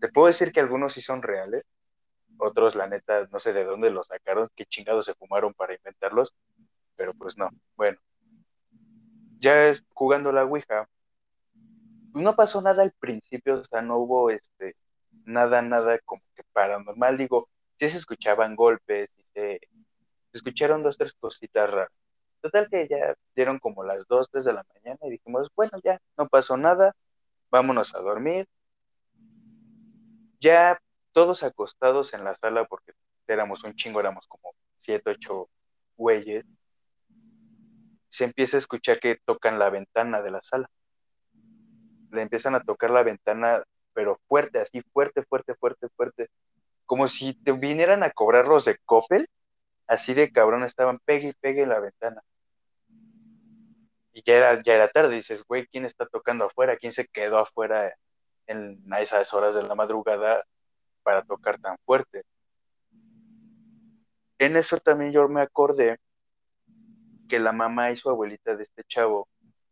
[0.00, 1.64] Te puedo decir que algunos sí son reales,
[2.38, 6.34] otros la neta no sé de dónde los sacaron, qué chingados se fumaron para inventarlos,
[6.96, 7.50] pero pues no.
[7.76, 7.98] Bueno,
[9.38, 10.88] ya es, jugando la Ouija,
[12.14, 14.76] no pasó nada al principio, o sea, no hubo este
[15.24, 17.48] nada, nada como que paranormal, digo,
[17.78, 19.60] sí se escuchaban golpes, se,
[20.32, 22.01] se escucharon dos, tres cositas raras.
[22.42, 26.00] Total que ya dieron como las dos, tres de la mañana y dijimos, bueno, ya,
[26.18, 26.92] no pasó nada,
[27.50, 28.48] vámonos a dormir.
[30.40, 30.80] Ya
[31.12, 32.92] todos acostados en la sala, porque
[33.28, 35.48] éramos un chingo, éramos como siete, ocho
[35.96, 36.44] güeyes,
[38.08, 40.68] se empieza a escuchar que tocan la ventana de la sala.
[42.10, 43.62] Le empiezan a tocar la ventana,
[43.94, 46.28] pero fuerte, así, fuerte, fuerte, fuerte, fuerte.
[46.86, 49.28] Como si te vinieran a cobrar los de Coppel,
[49.86, 52.20] así de cabrón estaban, pegue y pegue la ventana.
[54.12, 56.76] Y ya era, ya era tarde, dices, güey, ¿quién está tocando afuera?
[56.76, 57.94] ¿Quién se quedó afuera
[58.46, 60.44] en esas horas de la madrugada
[61.02, 62.22] para tocar tan fuerte?
[64.38, 65.98] En eso también yo me acordé
[67.28, 69.28] que la mamá y su abuelita de este chavo,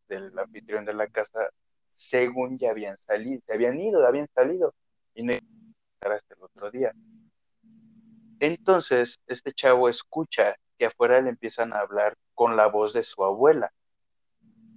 [0.08, 1.50] del anfitrión de la casa,
[1.94, 4.72] según ya habían salido, se habían ido, habían salido,
[5.14, 5.34] y no
[6.00, 6.92] hasta el otro día.
[8.38, 13.22] Entonces, este chavo escucha que afuera le empiezan a hablar con la voz de su
[13.22, 13.70] abuela.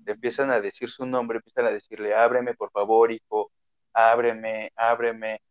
[0.06, 3.52] Empiezan a decir su nombre, empiezan a decirle, ábreme, por favor, hijo,
[3.94, 5.42] ábreme, ábreme.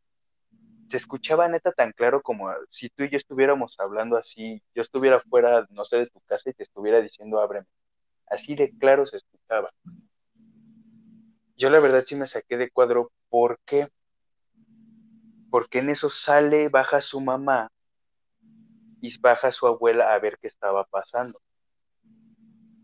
[0.89, 5.21] Se escuchaba neta tan claro como si tú y yo estuviéramos hablando así, yo estuviera
[5.21, 7.67] fuera, no sé, de tu casa y te estuviera diciendo, ábreme.
[8.27, 9.71] Así de claro se escuchaba.
[11.57, 13.89] Yo la verdad sí me saqué de cuadro, ¿por qué?
[15.51, 17.71] Porque en eso sale, baja su mamá
[19.01, 21.39] y baja su abuela a ver qué estaba pasando.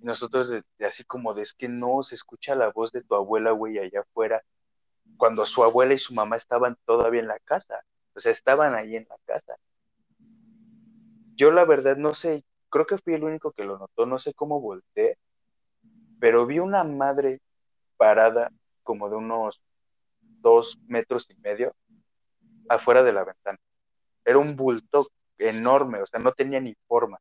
[0.01, 3.51] Y nosotros así como de es que no se escucha la voz de tu abuela,
[3.51, 4.43] güey, allá afuera,
[5.17, 8.97] cuando su abuela y su mamá estaban todavía en la casa, o sea, estaban ahí
[8.97, 9.57] en la casa.
[11.35, 14.35] Yo la verdad no sé, creo que fui el único que lo notó, no sé
[14.35, 15.18] cómo volteé,
[16.20, 17.41] pero vi una madre
[17.97, 18.51] parada
[18.83, 19.60] como de unos
[20.20, 21.75] dos metros y medio
[22.68, 23.59] afuera de la ventana.
[24.25, 27.18] Era un bulto enorme, o sea, no tenía ni forma.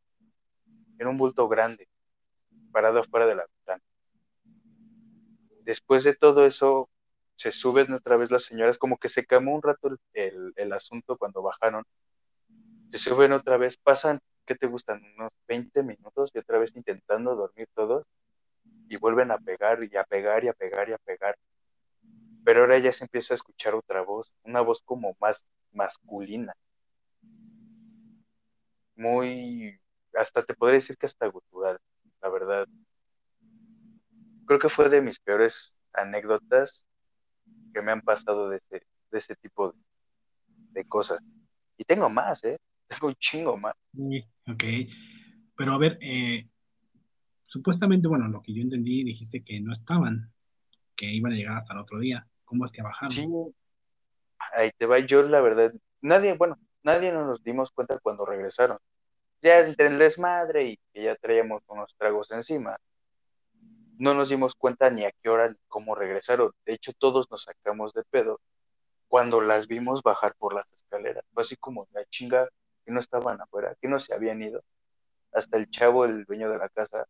[1.00, 1.88] Era un bulto grande,
[2.72, 3.84] parado afuera de la ventana.
[5.62, 6.90] Después de todo eso,
[7.36, 11.42] se suben otra vez las señoras, como que se calmó un rato el, asunto cuando
[11.42, 11.84] bajaron.
[12.92, 15.04] Se suben otra vez, pasan, ¿qué te gustan?
[15.18, 18.06] Unos 20 minutos y otra vez intentando dormir todos
[18.90, 21.38] y vuelven a pegar y a pegar y a pegar y a pegar.
[22.46, 26.56] Pero ahora ya se empieza a escuchar otra voz, una voz como más masculina
[28.98, 29.80] muy,
[30.14, 31.80] hasta te podría decir que hasta gutural,
[32.22, 32.68] la verdad.
[34.46, 36.86] Creo que fue de mis peores anécdotas
[37.74, 39.74] que me han pasado de ese, de ese tipo
[40.72, 41.20] de, cosas.
[41.78, 42.58] Y tengo más, ¿eh?
[42.88, 43.76] Tengo un chingo más.
[44.48, 44.64] ok.
[45.56, 46.48] Pero a ver, eh,
[47.46, 50.32] supuestamente, bueno, lo que yo entendí, dijiste que no estaban,
[50.96, 52.26] que iban a llegar hasta el otro día.
[52.46, 53.12] ¿Cómo es que bajaron?
[53.12, 53.28] Sí,
[54.54, 55.00] ahí te va.
[55.00, 58.78] Yo, la verdad, nadie, bueno, nadie nos dimos cuenta cuando regresaron.
[59.42, 62.78] Ya entre el desmadre y que ya traíamos unos tragos encima,
[63.98, 66.52] no nos dimos cuenta ni a qué hora ni cómo regresaron.
[66.66, 68.40] De hecho, todos nos sacamos de pedo
[69.08, 71.24] cuando las vimos bajar por las escaleras.
[71.34, 72.48] Fue así como la chinga
[72.86, 74.64] que no estaban afuera, que no se habían ido.
[75.34, 77.06] Hasta el chavo, el dueño de la casa,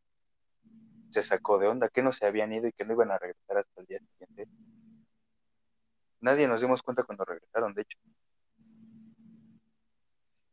[1.12, 3.58] se sacó de onda, que no se habían ido y que no iban a regresar
[3.58, 4.48] hasta el día siguiente.
[6.22, 7.98] Nadie nos dimos cuenta cuando regresaron, de hecho.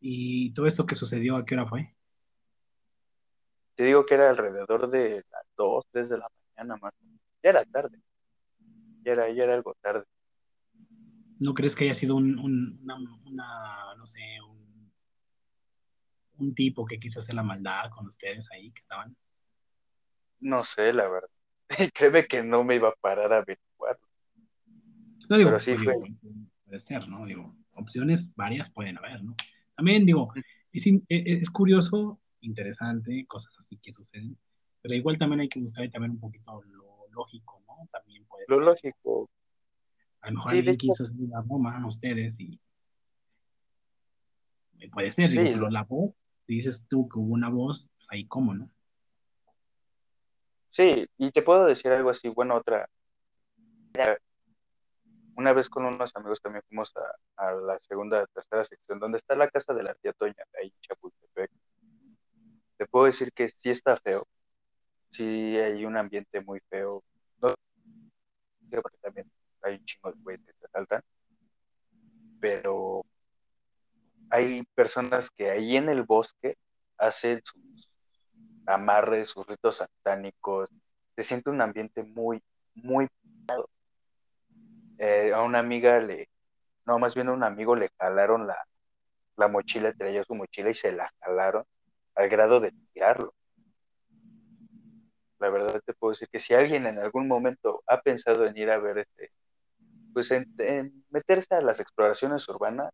[0.07, 1.95] ¿Y todo esto que sucedió a qué hora fue?
[3.75, 6.93] Te digo que era alrededor de las 2, 3 de la mañana más.
[7.43, 7.99] Ya era tarde.
[9.03, 10.05] Ya era, ya era algo tarde.
[11.41, 14.93] ¿No crees que haya sido un, una, no sé, un,
[16.37, 19.17] un tipo que quiso hacer la maldad con ustedes ahí que estaban?
[20.39, 21.31] No sé, la verdad.
[21.95, 24.07] Créeme que no me iba a parar a averiguarlo.
[25.31, 25.95] No digo, Pero sí fue.
[26.67, 27.25] puede ser, ¿no?
[27.25, 29.35] Digo, opciones varias pueden haber, ¿no?
[29.77, 30.33] También digo,
[30.73, 34.39] es, e, es, curioso, interesante, cosas así que suceden,
[34.83, 37.89] pero igual también hay que buscar también un poquito lo lógico, ¿no?
[37.93, 39.31] También puede Lo lógico.
[40.21, 42.59] A lo mejor alguien quiso hacer una broma a ustedes y
[44.91, 46.13] puede ser, digo, pero la voz,
[46.47, 48.71] si dices tú que hubo una voz, pues ahí cómo, ¿no?
[50.71, 52.89] Sí, y te puedo decir algo así, bueno, otra,
[55.37, 56.93] una vez con unos amigos también fuimos
[57.37, 60.81] a, la segunda, tercera sección, donde está la casa de la tía Toña, ahí en
[60.81, 61.51] Chapultepec.
[62.77, 64.27] Te puedo decir que sí está feo,
[65.13, 67.03] sí hay un ambiente muy feo,
[67.41, 67.55] no
[68.83, 69.31] porque también
[69.63, 71.03] hay un chingo de güeyes que te saltan,
[72.41, 73.05] pero
[74.31, 76.57] hay personas que ahí en el bosque
[76.99, 77.89] hacen sus
[78.67, 80.71] amarres, sus ritos satánicos,
[81.15, 82.43] se siente un ambiente muy,
[82.75, 83.09] muy
[84.99, 86.29] eh, a una amiga le,
[86.87, 88.57] no, más bien a un amigo le jalaron la,
[89.37, 91.65] la mochila, traía su mochila y se la jalaron.
[92.15, 93.35] al grado de tirarlo.
[95.39, 98.71] La verdad te puedo decir que si alguien en algún momento ha pensado en ir
[98.71, 99.31] a ver este,
[100.13, 102.93] pues en, meterse a las exploraciones urbanas,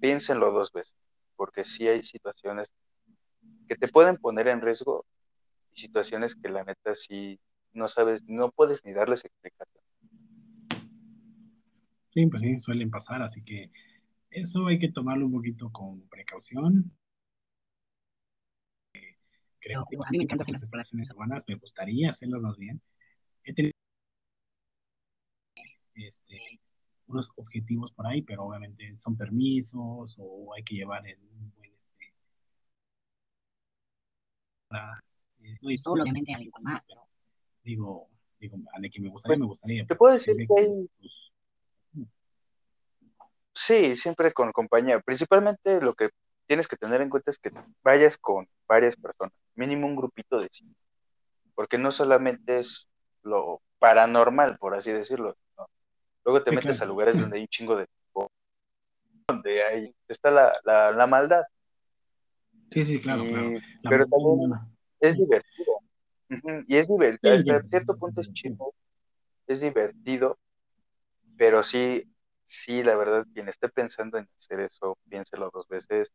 [0.00, 0.94] piénsenlo dos veces,
[1.36, 2.72] porque sí hay situaciones
[3.68, 5.04] que te pueden poner en riesgo
[5.72, 7.38] y situaciones que la neta sí
[7.72, 9.83] no sabes, no puedes ni darles explicación.
[12.14, 13.70] Sí, pues sí, suelen pasar, así que
[14.30, 16.92] eso hay que tomarlo un poquito con precaución.
[19.60, 22.80] Creo, a mí me encantan las exploraciones urbanas, me gustaría hacerlo más bien.
[23.44, 23.72] He tenido
[25.94, 26.60] este,
[27.06, 31.18] unos objetivos por ahí, pero obviamente son permisos o hay que llevar el
[31.56, 32.14] buen este,
[35.42, 37.02] eh, no y solo obviamente alguien más, pero
[37.62, 39.86] digo, digo, a que me gustaría, me gustaría.
[39.86, 40.88] Te puedo decir que hay...
[43.54, 45.00] Sí, siempre con compañía.
[45.00, 46.10] Principalmente lo que
[46.46, 47.52] tienes que tener en cuenta es que
[47.82, 50.74] vayas con varias personas, mínimo un grupito de cinco,
[51.54, 52.88] porque no solamente es
[53.22, 55.36] lo paranormal, por así decirlo.
[56.24, 57.86] Luego te metes a lugares donde hay un chingo de
[59.28, 61.44] donde hay, está la, la, maldad.
[62.70, 63.22] Sí, sí, claro,
[63.88, 64.52] pero también
[65.00, 65.78] es divertido.
[66.66, 68.74] Y es divertido, hasta cierto punto es chido,
[69.46, 70.38] es divertido,
[71.36, 72.04] pero sí,
[72.44, 76.12] sí, la verdad, quien esté pensando en hacer eso, piénselo dos veces,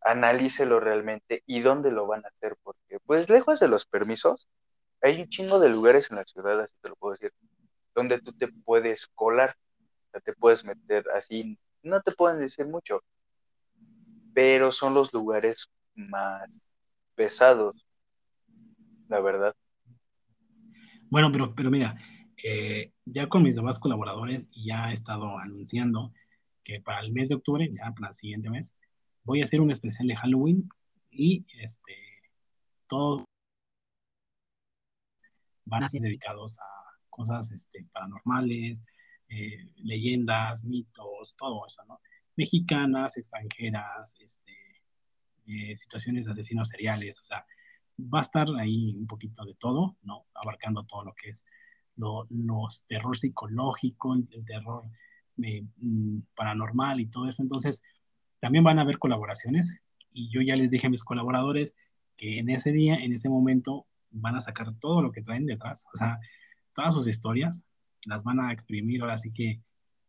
[0.00, 4.48] analícelo realmente y dónde lo van a hacer, porque pues lejos de los permisos,
[5.02, 7.32] hay un chingo de lugares en la ciudad, así te lo puedo decir,
[7.94, 9.56] donde tú te puedes colar,
[10.24, 13.02] te puedes meter así, no te pueden decir mucho,
[14.34, 16.48] pero son los lugares más
[17.14, 17.86] pesados,
[19.08, 19.54] la verdad.
[21.10, 21.96] Bueno, pero, pero mira,
[22.44, 26.12] eh, ya con mis demás colaboradores ya he estado anunciando
[26.64, 28.74] que para el mes de octubre, ya para el siguiente mes,
[29.24, 30.68] voy a hacer un especial de Halloween
[31.10, 31.94] y este
[32.86, 33.24] todos
[35.64, 36.64] van a ser dedicados a
[37.08, 38.82] cosas este, paranormales,
[39.28, 42.00] eh, leyendas, mitos, todo eso, ¿no?
[42.36, 44.52] Mexicanas, extranjeras, este,
[45.46, 47.46] eh, situaciones de asesinos seriales, o sea,
[47.98, 50.26] va a estar ahí un poquito de todo, ¿no?
[50.34, 51.44] Abarcando todo lo que es
[51.96, 54.84] los terror psicológico, el, terror
[55.42, 57.42] eh, mm, paranormal y todo eso.
[57.42, 57.82] Entonces,
[58.40, 59.72] también van a haber colaboraciones
[60.12, 61.74] y yo ya les dije a mis colaboradores
[62.16, 65.84] que en ese día, en ese momento, van a sacar todo lo que traen detrás,
[65.94, 66.18] o sea,
[66.74, 67.64] todas sus historias,
[68.04, 69.60] las van a exprimir ahora sí que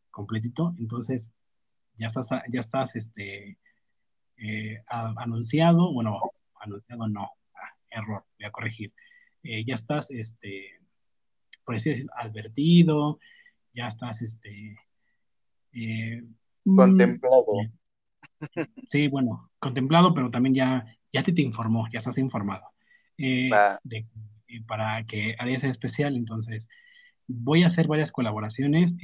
[0.10, 0.74] completito.
[0.78, 1.30] Entonces,
[1.98, 3.58] ya estás, ya estás este,
[4.38, 6.20] eh, anunciado, bueno,
[6.60, 7.30] anunciado no,
[7.90, 8.94] error, voy a corregir.
[9.44, 10.81] Eh, ya estás, este,
[11.64, 13.20] por así decirlo, advertido,
[13.74, 14.78] ya estás, este...
[15.74, 16.22] Eh,
[16.66, 17.46] mm, contemplado.
[18.90, 22.66] Sí, bueno, contemplado, pero también ya, ya se te informó, ya estás informado.
[23.18, 23.50] Eh,
[24.68, 26.68] para que haga ese especial, entonces
[27.28, 28.96] voy a hacer varias colaboraciones,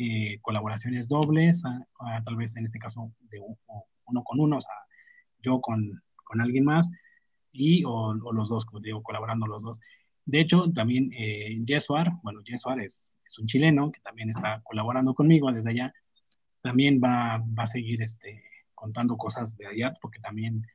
[0.41, 1.61] colaboraciones dobles,
[2.25, 3.39] tal vez en este caso de
[4.05, 4.73] uno con uno, o sea,
[5.41, 6.89] yo con, con alguien más,
[7.51, 9.79] y o, los dos, como digo, colaborando los dos.
[10.27, 15.51] De hecho, también eh, Jesuar, bueno, Jesuar es, un chileno que también está colaborando conmigo
[15.51, 15.93] desde allá,
[16.61, 20.65] también va, va a seguir este, contando cosas de allá, porque también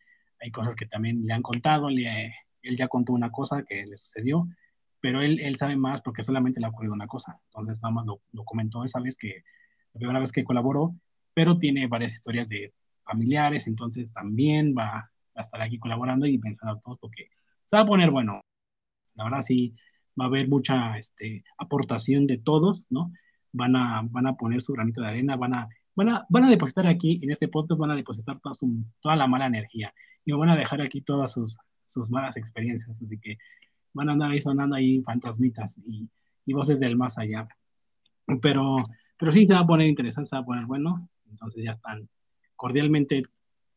[0.40, 4.48] hay cosas que también le han contado, él ya contó una cosa que le sucedió,
[5.00, 8.06] pero él, él sabe más porque solamente le ha ocurrido una cosa, entonces nada más
[8.06, 9.42] lo, comentó esa vez que,
[9.92, 10.94] la primera vez que colaboró,
[11.34, 12.72] pero tiene varias historias de
[13.04, 17.28] familiares, entonces también va, a estar aquí colaborando y pensando todo porque
[17.64, 18.40] se va a poner bueno.
[19.14, 19.74] La verdad sí
[20.18, 23.12] va a haber mucha este, aportación de todos, ¿no?
[23.52, 26.50] Van a, van a poner su granito de arena, van a, van a, van a
[26.50, 29.92] depositar aquí, en este podcast, van a depositar toda, su, toda la mala energía
[30.24, 33.36] y van a dejar aquí todas sus, sus malas experiencias, así que
[33.92, 36.08] van a andar ahí sonando ahí fantasmitas y,
[36.46, 37.46] y voces del más allá.
[38.40, 38.76] Pero,
[39.18, 42.08] pero sí se va a poner interesante, se va a poner bueno, entonces ya están
[42.56, 43.22] cordialmente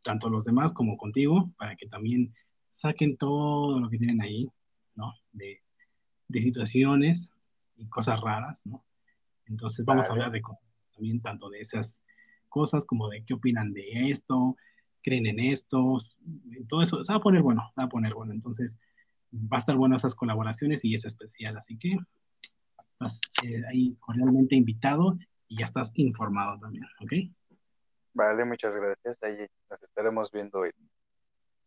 [0.04, 2.34] tanto los demás como contigo, para que también
[2.70, 4.48] saquen todo lo que tienen ahí,
[4.96, 5.14] ¿no?
[5.32, 5.62] De,
[6.28, 7.30] de situaciones
[7.78, 8.84] y cosas raras, ¿no?
[9.48, 10.42] Entonces vamos a hablar de
[10.94, 12.02] también tanto de esas
[12.50, 14.56] cosas como de qué opinan de esto,
[15.04, 15.98] creen en esto,
[16.68, 18.34] todo eso, se va a poner bueno, se va a poner bueno.
[18.34, 18.78] Entonces
[19.34, 21.98] va a estar bueno esas colaboraciones y es especial, así que
[22.94, 25.18] estás eh, ahí cordialmente invitado
[25.48, 27.14] y ya estás informado también, ¿ok?
[28.14, 29.22] Vale, muchas gracias.
[29.24, 30.72] Ahí nos estaremos viendo hoy.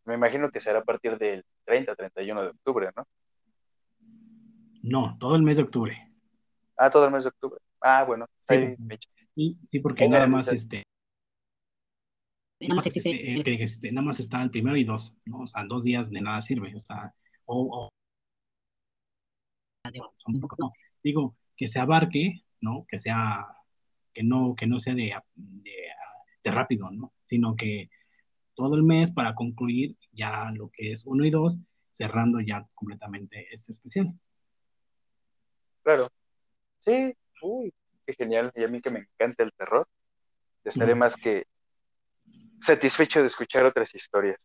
[0.06, 3.06] Me imagino que será a partir del 30, 31 de octubre, ¿no?
[4.82, 6.10] No, todo el mes de octubre.
[6.76, 7.58] Ah, todo el mes de octubre.
[7.80, 8.26] Ah, bueno.
[8.48, 10.82] Sí, sí porque nada más este.
[12.60, 15.40] nada más existe, eh, que, nada más está el primero y dos, ¿no?
[15.40, 17.14] O sea, dos días de nada sirve, o sea,
[17.44, 17.88] o,
[20.26, 20.72] no,
[21.02, 22.86] digo, que se abarque, ¿no?
[22.88, 23.46] Que sea,
[24.14, 27.12] que no, que no sea de, de, rápido, ¿no?
[27.26, 27.90] Sino que
[28.58, 31.56] todo el mes para concluir ya lo que es uno y dos,
[31.92, 34.12] cerrando ya completamente este especial.
[35.84, 36.08] Claro.
[36.84, 37.72] Sí, uy,
[38.04, 38.50] qué genial.
[38.56, 39.86] Y a mí que me encanta el terror,
[40.64, 41.46] estaré más que
[42.60, 44.40] satisfecho de escuchar otras historias.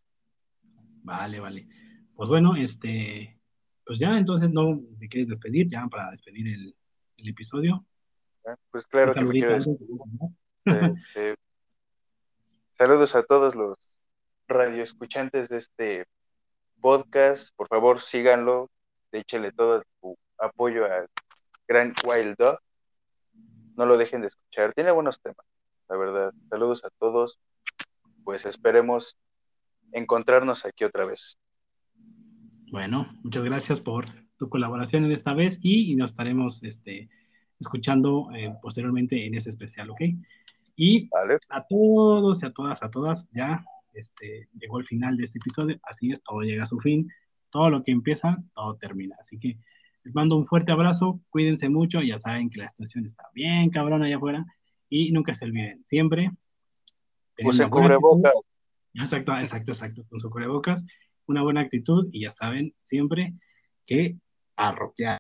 [1.02, 1.68] Vale, vale.
[2.16, 3.42] Pues bueno, este,
[3.84, 6.76] pues ya entonces no te quieres despedir, ya para despedir el,
[7.28, 7.84] episodio.
[8.46, 9.58] Ah, pues claro que me quiero
[12.74, 13.93] Saludos a todos los
[14.54, 16.06] radioescuchantes de este
[16.82, 17.50] podcast.
[17.56, 18.70] Por favor, síganlo,
[19.12, 21.08] échele todo su apoyo al
[21.68, 22.60] Gran Wild Dog.
[23.76, 25.46] No lo dejen de escuchar, tiene buenos temas,
[25.90, 26.34] la verdad.
[26.50, 27.40] Saludos a todos.
[28.24, 29.18] Pues esperemos
[29.92, 31.38] encontrarnos aquí otra vez.
[32.72, 34.06] Bueno, muchas gracias por
[34.38, 37.10] tu colaboración en esta vez y, nos estaremos este,
[37.60, 40.02] escuchando eh, posteriormente en ese especial, ¿ok?
[40.76, 41.10] Y
[41.50, 45.80] a todos y a todas, a todas, ya este, llegó el final de este episodio,
[45.84, 47.08] así es, todo llega a su fin,
[47.50, 49.58] todo lo que empieza, todo termina, así que
[50.04, 54.06] les mando un fuerte abrazo, cuídense mucho, ya saben que la situación está bien cabrona
[54.06, 54.46] allá afuera
[54.90, 56.32] y nunca se olviden, siempre.
[57.44, 58.34] Usen cubrebocas.
[58.94, 60.86] Exacto, exacto, exacto, con su cubrebocas,
[61.26, 63.34] una buena actitud y ya saben siempre
[63.86, 64.18] que
[64.56, 65.18] arroquear.